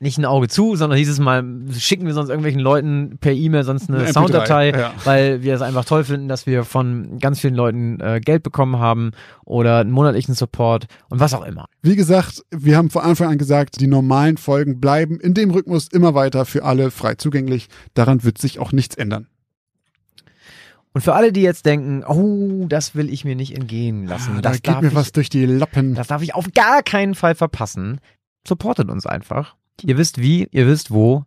nicht 0.00 0.18
ein 0.18 0.24
Auge 0.24 0.48
zu, 0.48 0.76
sondern 0.76 0.98
dieses 0.98 1.18
Mal 1.20 1.44
schicken 1.76 2.06
wir 2.06 2.14
sonst 2.14 2.28
irgendwelchen 2.28 2.60
Leuten 2.60 3.18
per 3.20 3.32
E-Mail 3.32 3.64
sonst 3.64 3.88
eine 3.88 3.98
Eine 3.98 4.08
MP3, 4.08 4.12
Sounddatei, 4.12 4.70
ja. 4.70 4.92
weil 5.04 5.42
wir 5.42 5.54
es 5.54 5.62
einfach 5.62 5.84
toll 5.84 6.04
finden, 6.04 6.28
dass 6.28 6.46
wir 6.46 6.64
von 6.64 7.18
ganz 7.18 7.40
vielen 7.40 7.54
Leuten 7.54 8.00
äh, 8.00 8.20
Geld 8.20 8.42
bekommen 8.42 8.78
haben 8.78 9.12
oder 9.44 9.78
einen 9.78 9.90
monatlichen 9.90 10.34
Support 10.34 10.86
und 11.08 11.20
was 11.20 11.34
auch 11.34 11.44
immer. 11.44 11.66
Wie 11.82 11.96
gesagt, 11.96 12.42
wir 12.50 12.76
haben 12.76 12.90
von 12.90 13.02
Anfang 13.02 13.28
an 13.30 13.38
gesagt, 13.38 13.80
die 13.80 13.86
normalen 13.86 14.36
Folgen 14.36 14.80
bleiben 14.80 15.20
in 15.20 15.34
dem 15.34 15.50
Rhythmus 15.50 15.88
immer 15.88 16.14
weiter 16.14 16.44
für 16.44 16.64
alle 16.64 16.90
frei 16.90 17.14
zugänglich. 17.14 17.68
Daran 17.94 18.24
wird 18.24 18.38
sich 18.38 18.58
auch 18.58 18.72
nichts 18.72 18.96
ändern. 18.96 19.26
Und 20.94 21.00
für 21.00 21.14
alle, 21.14 21.32
die 21.32 21.40
jetzt 21.40 21.64
denken, 21.64 22.04
oh, 22.04 22.66
das 22.68 22.94
will 22.94 23.10
ich 23.10 23.24
mir 23.24 23.34
nicht 23.34 23.54
entgehen 23.56 24.06
lassen, 24.06 24.32
Ah, 24.38 24.40
da 24.42 24.50
das, 24.50 24.62
geht 24.62 24.82
mir 24.82 24.88
ich, 24.88 24.94
was 24.94 25.12
durch 25.12 25.30
die 25.30 25.46
Lappen. 25.46 25.94
das 25.94 26.08
darf 26.08 26.22
ich 26.22 26.34
auf 26.34 26.52
gar 26.52 26.82
keinen 26.82 27.14
Fall 27.14 27.34
verpassen, 27.34 27.98
supportet 28.46 28.90
uns 28.90 29.06
einfach. 29.06 29.56
Ihr 29.80 29.96
wisst 29.96 30.20
wie, 30.20 30.48
ihr 30.50 30.66
wisst 30.66 30.90
wo, 30.90 31.24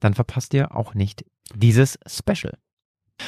dann 0.00 0.14
verpasst 0.14 0.54
ihr 0.54 0.74
auch 0.74 0.94
nicht 0.94 1.24
dieses 1.54 1.98
Special. 2.06 2.58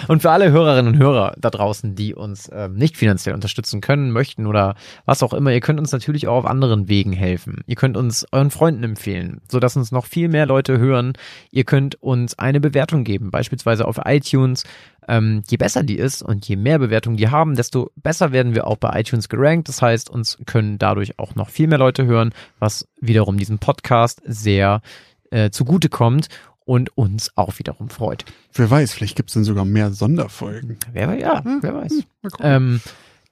Und 0.08 0.22
für 0.22 0.30
alle 0.30 0.50
Hörerinnen 0.50 0.94
und 0.94 1.00
Hörer 1.00 1.34
da 1.38 1.50
draußen, 1.50 1.94
die 1.94 2.14
uns 2.14 2.48
ähm, 2.52 2.74
nicht 2.74 2.96
finanziell 2.96 3.34
unterstützen 3.34 3.80
können, 3.80 4.12
möchten 4.12 4.46
oder 4.46 4.74
was 5.04 5.22
auch 5.22 5.32
immer, 5.32 5.52
ihr 5.52 5.60
könnt 5.60 5.80
uns 5.80 5.92
natürlich 5.92 6.28
auch 6.28 6.38
auf 6.38 6.46
anderen 6.46 6.88
Wegen 6.88 7.12
helfen. 7.12 7.62
Ihr 7.66 7.76
könnt 7.76 7.96
uns 7.96 8.26
euren 8.32 8.50
Freunden 8.50 8.84
empfehlen, 8.84 9.40
sodass 9.50 9.76
uns 9.76 9.92
noch 9.92 10.06
viel 10.06 10.28
mehr 10.28 10.46
Leute 10.46 10.78
hören. 10.78 11.14
Ihr 11.50 11.64
könnt 11.64 12.00
uns 12.02 12.38
eine 12.38 12.60
Bewertung 12.60 13.04
geben, 13.04 13.30
beispielsweise 13.30 13.86
auf 13.86 14.00
iTunes. 14.04 14.64
Ähm, 15.08 15.42
je 15.48 15.56
besser 15.56 15.82
die 15.82 15.96
ist 15.96 16.22
und 16.22 16.46
je 16.46 16.56
mehr 16.56 16.78
Bewertungen 16.78 17.16
die 17.16 17.28
haben, 17.28 17.56
desto 17.56 17.90
besser 17.96 18.32
werden 18.32 18.54
wir 18.54 18.66
auch 18.66 18.76
bei 18.76 19.00
iTunes 19.00 19.28
gerankt. 19.28 19.68
Das 19.68 19.82
heißt, 19.82 20.08
uns 20.08 20.38
können 20.46 20.78
dadurch 20.78 21.18
auch 21.18 21.34
noch 21.34 21.48
viel 21.48 21.66
mehr 21.66 21.78
Leute 21.78 22.06
hören, 22.06 22.32
was 22.58 22.86
wiederum 23.00 23.38
diesem 23.38 23.58
Podcast 23.58 24.22
sehr 24.24 24.82
äh, 25.30 25.50
zugute 25.50 25.88
kommt 25.88 26.28
und 26.70 26.96
uns 26.96 27.32
auch 27.36 27.58
wiederum 27.58 27.90
freut. 27.90 28.24
Wer 28.54 28.70
weiß, 28.70 28.92
vielleicht 28.92 29.16
gibt 29.16 29.30
es 29.30 29.34
dann 29.34 29.42
sogar 29.42 29.64
mehr 29.64 29.90
Sonderfolgen. 29.90 30.76
Wer, 30.92 31.08
weiß- 31.10 31.20
ja, 31.20 31.42
wer 31.62 31.74
weiß. 31.74 31.92
Gucken. 32.22 32.38
Ähm, 32.46 32.80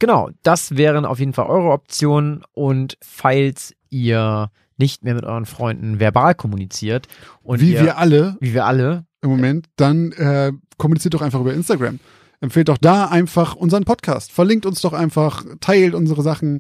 genau, 0.01 0.31
das 0.43 0.77
wären 0.77 1.05
auf 1.05 1.21
jeden 1.21 1.35
Fall 1.35 1.47
eure 1.47 1.71
Optionen. 1.71 2.43
Und 2.53 2.99
falls 3.01 3.75
ihr 3.91 4.51
nicht 4.77 5.05
mehr 5.05 5.15
mit 5.15 5.23
euren 5.25 5.47
Freunden 5.47 6.01
verbal 6.01 6.35
kommuniziert 6.35 7.07
und 7.45 7.61
Wie 7.61 7.75
ihr, 7.75 7.85
wir 7.85 7.99
alle 7.99 8.37
wie 8.41 8.55
wir 8.55 8.67
alle, 8.67 9.05
im 9.23 9.31
Moment, 9.31 9.67
dann 9.77 10.11
äh, 10.13 10.51
kommuniziert 10.77 11.15
doch 11.15 11.23
einfach 11.23 11.41
über 11.41 11.55
Instagram. 11.55 12.01
Empfehlt 12.41 12.69
doch 12.69 12.79
da 12.79 13.05
einfach 13.07 13.55
unseren 13.55 13.85
Podcast. 13.85 14.33
Verlinkt 14.33 14.67
uns 14.67 14.81
doch 14.81 14.93
einfach, 14.95 15.45
teilt 15.61 15.95
unsere 15.95 16.23
Sachen 16.23 16.59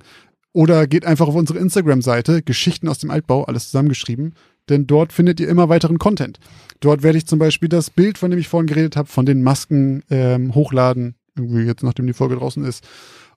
oder 0.53 0.87
geht 0.87 1.05
einfach 1.05 1.27
auf 1.27 1.35
unsere 1.35 1.59
Instagram-Seite, 1.59 2.43
Geschichten 2.43 2.87
aus 2.89 2.99
dem 2.99 3.11
Altbau, 3.11 3.43
alles 3.47 3.65
zusammengeschrieben. 3.65 4.35
Denn 4.69 4.87
dort 4.87 5.13
findet 5.13 5.41
ihr 5.41 5.49
immer 5.49 5.69
weiteren 5.69 5.99
Content. 5.99 6.39
Dort 6.81 7.03
werde 7.03 7.19
ich 7.19 7.27
zum 7.27 7.39
Beispiel 7.39 7.69
das 7.69 7.91
Bild, 7.91 8.19
von 8.19 8.31
dem 8.31 8.39
ich 8.39 8.49
vorhin 8.49 8.67
geredet 8.67 8.97
habe, 8.97 9.09
von 9.09 9.27
den 9.27 9.43
Masken 9.43 10.03
ähm, 10.11 10.55
hochladen, 10.55 11.15
irgendwie 11.37 11.63
jetzt, 11.63 11.83
nachdem 11.83 12.07
die 12.07 12.13
Folge 12.13 12.37
draußen 12.37 12.65
ist. 12.65 12.87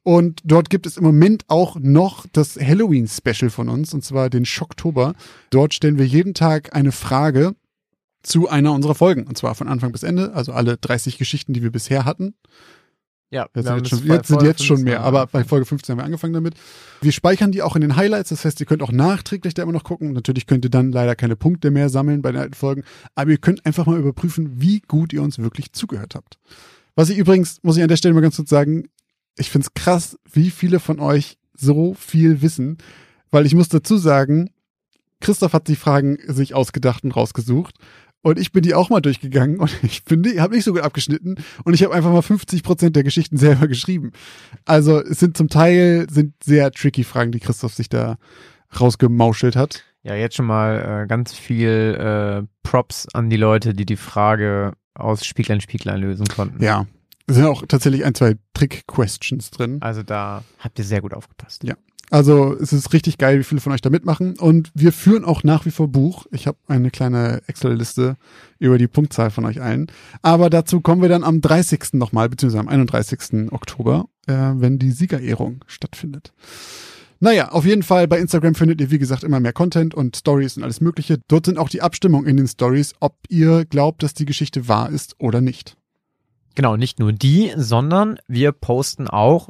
Und 0.04 0.42
dort 0.44 0.70
gibt 0.70 0.88
es 0.88 0.98
im 0.98 1.04
Moment 1.04 1.46
auch 1.48 1.78
noch 1.80 2.26
das 2.34 2.60
Halloween-Special 2.60 3.52
von 3.52 3.70
uns, 3.70 3.94
und 3.94 4.04
zwar 4.04 4.30
den 4.30 4.46
Schocktober. 4.46 5.14
Dort 5.52 5.74
stellen 5.74 6.00
wir 6.00 6.08
jeden 6.08 6.34
Tag 6.34 6.76
eine 6.76 6.92
Frage 6.92 7.56
zu 8.24 8.50
einer 8.50 8.74
unserer 8.74 8.96
Folgen. 8.96 9.24
Und 9.24 9.38
zwar 9.38 9.56
von 9.56 9.68
Anfang 9.68 9.92
bis 9.92 10.04
Ende, 10.04 10.34
also 10.34 10.54
alle 10.54 10.78
30 10.78 11.18
Geschichten, 11.18 11.54
die 11.54 11.64
wir 11.64 11.72
bisher 11.72 12.06
hatten. 12.06 12.34
Ja, 13.32 13.44
haben 13.44 13.64
sind, 13.64 13.78
jetzt, 13.78 13.90
schon, 13.90 14.06
jetzt 14.06 14.28
sind 14.28 14.42
jetzt 14.44 14.66
schon 14.66 14.78
15 14.78 14.84
mehr, 14.84 15.02
aber 15.02 15.26
bei 15.26 15.46
Folge 15.46 15.66
15 15.66 15.94
haben 15.94 16.00
wir 16.00 16.04
angefangen 16.04 16.34
damit. 16.34 16.56
Wir 17.02 17.14
speichern 17.14 17.54
die 17.54 17.62
auch 17.62 17.76
in 17.76 17.82
den 17.82 17.96
Highlights, 17.96 18.30
das 18.30 18.44
heißt, 18.44 18.60
ihr 18.60 18.66
könnt 18.66 18.84
auch 18.84 18.92
nachträglich 18.92 19.54
da 19.54 19.64
immer 19.64 19.72
noch 19.72 19.86
gucken. 19.86 20.12
Natürlich 20.12 20.48
könnt 20.48 20.66
ihr 20.66 20.70
dann 20.70 20.92
leider 20.92 21.16
keine 21.16 21.38
Punkte 21.38 21.72
mehr 21.72 21.90
sammeln 21.90 22.22
bei 22.22 22.34
den 22.34 22.42
alten 22.42 22.54
Folgen, 22.54 22.84
aber 23.16 23.32
ihr 23.32 23.38
könnt 23.38 23.66
einfach 23.66 23.86
mal 23.86 23.98
überprüfen, 23.98 24.62
wie 24.62 24.82
gut 24.82 25.14
ihr 25.14 25.22
uns 25.22 25.40
wirklich 25.40 25.72
zugehört 25.72 26.14
habt. 26.14 26.38
Was 26.96 27.10
ich 27.10 27.18
übrigens, 27.18 27.60
muss 27.64 27.78
ich 27.78 27.84
an 27.84 27.90
der 27.90 27.96
Stelle 27.96 28.14
mal 28.14 28.22
ganz 28.22 28.36
kurz 28.36 28.50
sagen, 28.50 28.90
ich 29.38 29.50
find's 29.50 29.74
krass, 29.74 30.20
wie 30.30 30.52
viele 30.52 30.82
von 30.82 31.00
euch 31.00 31.38
so 31.56 31.94
viel 31.94 32.42
wissen, 32.42 32.78
weil 33.30 33.46
ich 33.46 33.56
muss 33.56 33.70
dazu 33.70 33.98
sagen, 33.98 34.50
Christoph 35.22 35.54
hat 35.54 35.70
die 35.70 35.76
Fragen 35.78 36.18
sich 36.28 36.54
ausgedacht 36.54 37.04
und 37.06 37.16
rausgesucht. 37.16 37.76
Und 38.24 38.38
ich 38.38 38.52
bin 38.52 38.62
die 38.62 38.76
auch 38.76 38.90
mal 38.90 39.02
durchgegangen 39.02 39.60
und 39.60 39.72
ich 39.84 40.04
finde, 40.06 40.32
ich 40.32 40.40
habe 40.40 40.56
nicht 40.56 40.64
so 40.64 40.74
gut 40.74 40.82
abgeschnitten 40.82 41.36
und 41.64 41.74
ich 41.74 41.84
habe 41.84 41.94
einfach 41.94 42.12
mal 42.12 42.22
50 42.22 42.64
Prozent 42.64 42.96
der 42.96 43.04
Geschichten 43.04 43.38
selber 43.38 43.68
geschrieben. 43.68 44.12
Also 44.66 45.02
es 45.02 45.20
sind 45.20 45.38
zum 45.38 45.48
Teil 45.48 46.08
sind 46.10 46.36
sehr 46.44 46.72
tricky 46.72 47.04
Fragen, 47.04 47.32
die 47.32 47.40
Christoph 47.40 47.74
sich 47.74 47.90
da 47.90 48.18
rausgemauschelt 48.80 49.56
hat. 49.56 49.84
Ja, 50.04 50.16
jetzt 50.16 50.36
schon 50.36 50.46
mal 50.46 51.04
äh, 51.04 51.08
ganz 51.08 51.34
viel 51.34 51.68
äh, 51.68 52.48
Props 52.64 53.08
an 53.14 53.30
die 53.30 53.38
Leute, 53.38 53.74
die 53.74 53.86
die 53.86 53.98
Frage 53.98 54.74
aus 54.94 55.26
Spieglein 55.26 55.62
Spieglein 55.62 56.02
lösen 56.02 56.26
konnten. 56.28 56.64
Ja, 56.64 56.86
es 57.28 57.36
sind 57.36 57.46
auch 57.46 57.64
tatsächlich 57.68 58.04
ein, 58.04 58.16
zwei 58.16 58.36
Trick-Questions 58.54 59.52
drin. 59.52 59.78
Also 59.82 60.04
da 60.04 60.44
habt 60.60 60.80
ihr 60.80 60.86
sehr 60.86 61.02
gut 61.02 61.14
aufgepasst. 61.14 61.64
Ja. 61.64 61.76
Also 62.12 62.58
es 62.60 62.74
ist 62.74 62.92
richtig 62.92 63.18
geil, 63.18 63.40
wie 63.40 63.44
viele 63.44 63.62
von 63.62 63.72
euch 63.72 63.80
da 63.80 63.90
mitmachen. 63.90 64.38
Und 64.38 64.70
wir 64.76 64.92
führen 64.92 65.24
auch 65.24 65.44
nach 65.44 65.66
wie 65.66 65.72
vor 65.72 65.88
Buch. 65.88 66.26
Ich 66.32 66.46
habe 66.46 66.58
eine 66.68 66.92
kleine 66.92 67.42
Excel-Liste 67.48 68.18
über 68.60 68.78
die 68.78 68.90
Punktzahl 68.90 69.32
von 69.32 69.46
euch 69.46 69.62
allen. 69.62 69.88
Aber 70.22 70.50
dazu 70.50 70.82
kommen 70.82 71.02
wir 71.02 71.08
dann 71.08 71.24
am 71.24 71.40
30. 71.40 71.94
nochmal, 71.94 72.28
beziehungsweise 72.28 72.60
am 72.60 72.68
31. 72.68 73.52
Oktober, 73.54 74.10
äh, 74.28 74.34
wenn 74.34 74.78
die 74.78 74.92
Siegerehrung 74.92 75.64
stattfindet. 75.68 76.34
Naja, 77.22 77.52
auf 77.52 77.66
jeden 77.66 77.84
Fall 77.84 78.10
bei 78.10 78.20
Instagram 78.20 78.56
findet 78.56 78.82
ihr, 78.82 78.92
wie 78.92 79.00
gesagt, 79.00 79.24
immer 79.24 79.40
mehr 79.40 79.54
Content 79.54 79.96
und 79.96 80.18
Stories 80.18 80.58
und 80.58 80.64
alles 80.64 80.82
Mögliche. 80.82 81.20
Dort 81.30 81.46
sind 81.46 81.58
auch 81.58 81.70
die 81.70 81.82
Abstimmungen 81.82 82.28
in 82.28 82.36
den 82.36 82.48
Stories, 82.48 82.94
ob 83.00 83.16
ihr 83.30 83.64
glaubt, 83.64 84.04
dass 84.04 84.14
die 84.14 84.26
Geschichte 84.26 84.68
wahr 84.68 84.90
ist 84.90 85.16
oder 85.18 85.40
nicht. 85.40 85.78
Genau, 86.56 86.76
nicht 86.76 87.00
nur 87.00 87.14
die, 87.14 87.54
sondern 87.56 88.18
wir 88.28 88.52
posten 88.52 89.08
auch, 89.08 89.50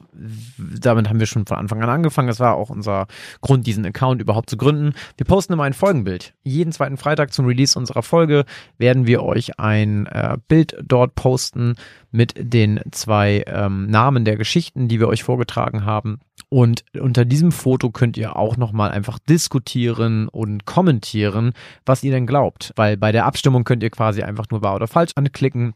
damit 0.57 1.09
haben 1.09 1.19
wir 1.19 1.25
schon 1.25 1.47
von 1.47 1.57
Anfang 1.57 1.81
an 1.81 1.89
angefangen, 1.89 2.27
das 2.27 2.39
war 2.39 2.55
auch 2.55 2.69
unser 2.69 3.07
Grund, 3.41 3.65
diesen 3.65 3.85
Account 3.85 4.21
überhaupt 4.21 4.49
zu 4.49 4.57
gründen. 4.57 4.93
Wir 5.17 5.25
posten 5.25 5.53
immer 5.53 5.63
ein 5.63 5.73
Folgenbild. 5.73 6.35
Jeden 6.43 6.71
zweiten 6.71 6.97
Freitag 6.97 7.33
zum 7.33 7.47
Release 7.47 7.77
unserer 7.77 8.03
Folge 8.03 8.45
werden 8.77 9.07
wir 9.07 9.23
euch 9.23 9.59
ein 9.59 10.05
äh, 10.05 10.37
Bild 10.47 10.75
dort 10.83 11.15
posten 11.15 11.75
mit 12.11 12.33
den 12.37 12.81
zwei 12.91 13.43
ähm, 13.47 13.87
Namen 13.87 14.23
der 14.23 14.35
Geschichten, 14.35 14.87
die 14.87 14.99
wir 14.99 15.07
euch 15.07 15.23
vorgetragen 15.23 15.85
haben. 15.85 16.19
Und 16.49 16.83
unter 16.99 17.23
diesem 17.23 17.51
Foto 17.51 17.91
könnt 17.91 18.17
ihr 18.17 18.35
auch 18.35 18.57
nochmal 18.57 18.91
einfach 18.91 19.19
diskutieren 19.19 20.27
und 20.27 20.65
kommentieren, 20.65 21.53
was 21.85 22.03
ihr 22.03 22.11
denn 22.11 22.27
glaubt. 22.27 22.73
Weil 22.75 22.97
bei 22.97 23.11
der 23.13 23.25
Abstimmung 23.25 23.63
könnt 23.63 23.83
ihr 23.83 23.89
quasi 23.89 24.21
einfach 24.21 24.47
nur 24.51 24.61
wahr 24.61 24.75
oder 24.75 24.87
falsch 24.87 25.13
anklicken 25.15 25.73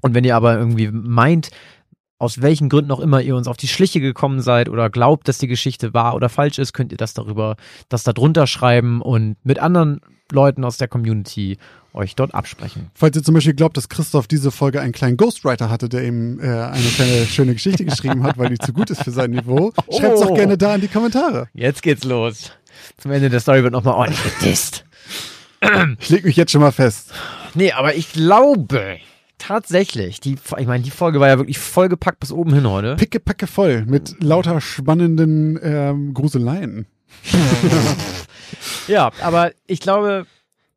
und 0.00 0.14
wenn 0.14 0.24
ihr 0.24 0.36
aber 0.36 0.56
irgendwie 0.58 0.90
meint, 0.90 1.50
aus 2.18 2.42
welchen 2.42 2.68
Gründen 2.68 2.90
auch 2.90 3.00
immer 3.00 3.22
ihr 3.22 3.34
uns 3.34 3.48
auf 3.48 3.56
die 3.56 3.68
Schliche 3.68 4.00
gekommen 4.00 4.42
seid 4.42 4.68
oder 4.68 4.90
glaubt, 4.90 5.26
dass 5.28 5.38
die 5.38 5.46
Geschichte 5.46 5.94
wahr 5.94 6.14
oder 6.14 6.28
falsch 6.28 6.58
ist, 6.58 6.74
könnt 6.74 6.92
ihr 6.92 6.98
das 6.98 7.14
darüber, 7.14 7.56
das 7.88 8.02
da 8.02 8.12
drunter 8.12 8.46
schreiben 8.46 9.00
und 9.00 9.36
mit 9.42 9.58
anderen 9.58 10.00
Leuten 10.30 10.64
aus 10.64 10.76
der 10.76 10.86
Community 10.86 11.56
euch 11.92 12.14
dort 12.14 12.34
absprechen. 12.34 12.90
Falls 12.94 13.16
ihr 13.16 13.22
zum 13.22 13.34
Beispiel 13.34 13.54
glaubt, 13.54 13.76
dass 13.76 13.88
Christoph 13.88 14.28
diese 14.28 14.50
Folge 14.52 14.80
einen 14.80 14.92
kleinen 14.92 15.16
Ghostwriter 15.16 15.70
hatte, 15.70 15.88
der 15.88 16.04
ihm 16.04 16.38
äh, 16.38 16.44
eine 16.44 16.84
kleine 16.94 17.24
schöne 17.26 17.54
Geschichte 17.54 17.84
geschrieben 17.84 18.22
hat, 18.22 18.38
weil 18.38 18.50
die 18.50 18.58
zu 18.58 18.72
gut 18.72 18.90
ist 18.90 19.02
für 19.02 19.10
sein 19.10 19.30
Niveau, 19.30 19.72
schreibt 19.90 20.14
es 20.14 20.20
Oh. 20.20 20.26
doch 20.28 20.34
gerne 20.34 20.56
da 20.58 20.74
in 20.76 20.82
die 20.82 20.88
Kommentare. 20.88 21.48
Jetzt 21.54 21.82
geht's 21.82 22.04
los. 22.04 22.52
Zum 22.98 23.10
Ende 23.10 23.28
der 23.30 23.40
Story 23.40 23.62
wird 23.64 23.72
nochmal 23.72 23.94
ordentlich 23.94 24.22
gedisst. 24.38 24.84
Ich 25.98 26.08
leg 26.10 26.24
mich 26.24 26.36
jetzt 26.36 26.52
schon 26.52 26.60
mal 26.60 26.70
fest. 26.72 27.12
Nee, 27.54 27.72
aber 27.72 27.94
ich 27.96 28.12
glaube 28.12 28.98
tatsächlich, 29.50 30.20
die, 30.20 30.36
ich 30.58 30.66
meine, 30.68 30.84
die 30.84 30.92
Folge 30.92 31.18
war 31.18 31.26
ja 31.26 31.36
wirklich 31.36 31.58
vollgepackt 31.58 32.20
bis 32.20 32.30
oben 32.30 32.54
hin 32.54 32.68
heute. 32.68 32.94
Pickepacke 32.94 33.48
voll 33.48 33.84
mit 33.84 34.22
lauter 34.22 34.60
spannenden 34.60 35.58
ähm, 35.62 36.14
Gruseleien. 36.14 36.86
Ja, 38.88 39.12
aber 39.20 39.52
ich 39.68 39.78
glaube 39.78 40.26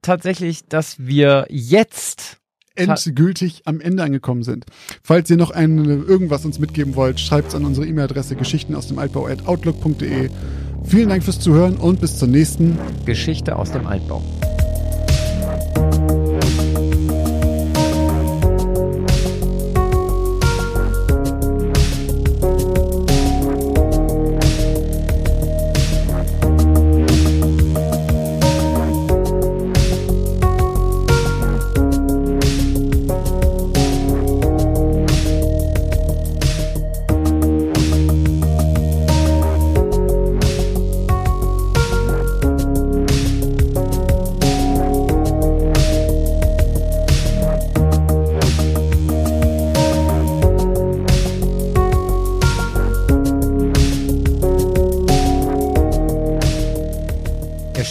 tatsächlich, 0.03 0.67
dass 0.67 0.99
wir 0.99 1.47
jetzt 1.49 2.37
endgültig 2.75 3.63
am 3.65 3.81
Ende 3.81 4.03
angekommen 4.03 4.43
sind. 4.43 4.65
Falls 5.01 5.29
ihr 5.31 5.37
noch 5.37 5.49
ein, 5.49 5.83
irgendwas 5.83 6.45
uns 6.45 6.59
mitgeben 6.59 6.95
wollt, 6.95 7.19
schreibt 7.19 7.47
es 7.49 7.55
an 7.55 7.65
unsere 7.65 7.87
E-Mail-Adresse 7.87 8.35
geschichten 8.35 8.75
aus 8.75 8.87
dem 8.87 8.99
Altbau 8.99 9.25
at 9.25 9.47
outlook.de. 9.47 10.29
Vielen 10.85 11.09
Dank 11.09 11.23
fürs 11.23 11.39
Zuhören 11.39 11.77
und 11.77 12.01
bis 12.01 12.19
zur 12.19 12.27
nächsten. 12.27 12.77
Geschichte 13.05 13.55
aus 13.55 13.71
dem 13.71 13.87
Altbau. 13.87 14.21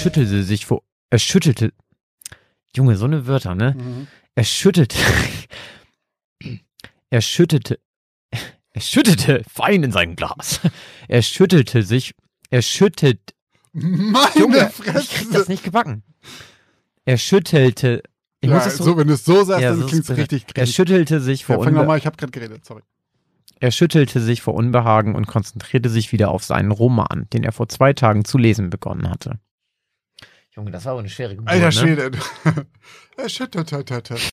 Schüttelte 0.03 0.43
sich 0.43 0.67
vor. 0.67 0.83
Er 1.11 1.19
schüttelte. 1.19 1.73
Junge, 2.77 2.97
so 2.97 3.05
eine 3.05 3.27
Wörter, 3.27 3.55
ne? 3.55 3.77
Er 4.35 4.45
schüttelte. 4.59 4.97
Er 7.11 7.21
schüttete. 7.21 7.79
Er 8.75 8.81
schüttete 8.81 9.43
fein 9.53 9.83
in 9.83 9.93
sein 9.93 10.17
Glas. 10.17 10.61
Er 11.09 11.23
schüttelte 11.23 11.83
sich. 11.83 12.15
Er 12.51 12.63
schüttet. 12.63 13.35
Meine 13.73 14.39
Junge, 14.39 14.71
ich 14.71 14.85
krieg 14.85 14.95
das 14.95 15.07
Fresse! 15.07 15.51
nicht 15.51 15.65
gebacken. 15.65 16.03
Er 17.05 17.19
schüttelte. 17.19 18.03
Ich 18.41 18.51
Ja, 18.51 18.69
so, 18.69 18.85
so, 18.85 18.97
wenn 18.97 19.09
du 19.09 19.15
es 19.15 19.25
so 19.25 19.45
sagst, 19.45 19.63
Ja, 19.63 19.71
dann 19.71 19.81
so 19.81 19.87
klingt 19.87 20.05
es 20.05 20.17
richtig. 20.17 20.43
er 20.55 20.63
richtig. 20.63 20.75
schüttelte 20.75 21.21
sich 21.21 21.45
vor 21.45 21.59
Ja, 21.59 21.65
fang 21.65 21.75
nochmal, 21.75 21.99
ich 21.99 22.07
habe 22.07 22.17
gerade 22.17 22.33
geredet, 22.33 22.65
sorry. 22.65 22.83
Er 23.61 23.71
schüttelte 23.71 24.21
sich 24.21 24.43
vor 24.43 24.55
Unbehagen 24.55 25.15
und 25.15 25.27
konzentrierte 25.27 25.89
sich 25.89 26.11
wieder 26.13 26.31
auf 26.31 26.43
seinen 26.43 26.71
Roman, 26.73 27.29
den 27.33 27.45
er 27.45 27.53
vor 27.53 27.69
zwei 27.69 27.93
Tagen 27.93 28.25
zu 28.25 28.37
lesen 28.37 28.71
begonnen 28.71 29.09
hatte. 29.09 29.39
Junge, 30.55 30.71
das 30.71 30.85
war 30.85 30.93
aber 30.93 31.01
eine 31.01 31.09
schwere 31.09 31.35
Geburt, 31.35 31.51
Alter 31.51 31.67
ne? 31.67 31.73
Schwede. 31.73 32.11
Er 33.17 33.29
schüttert. 33.29 33.73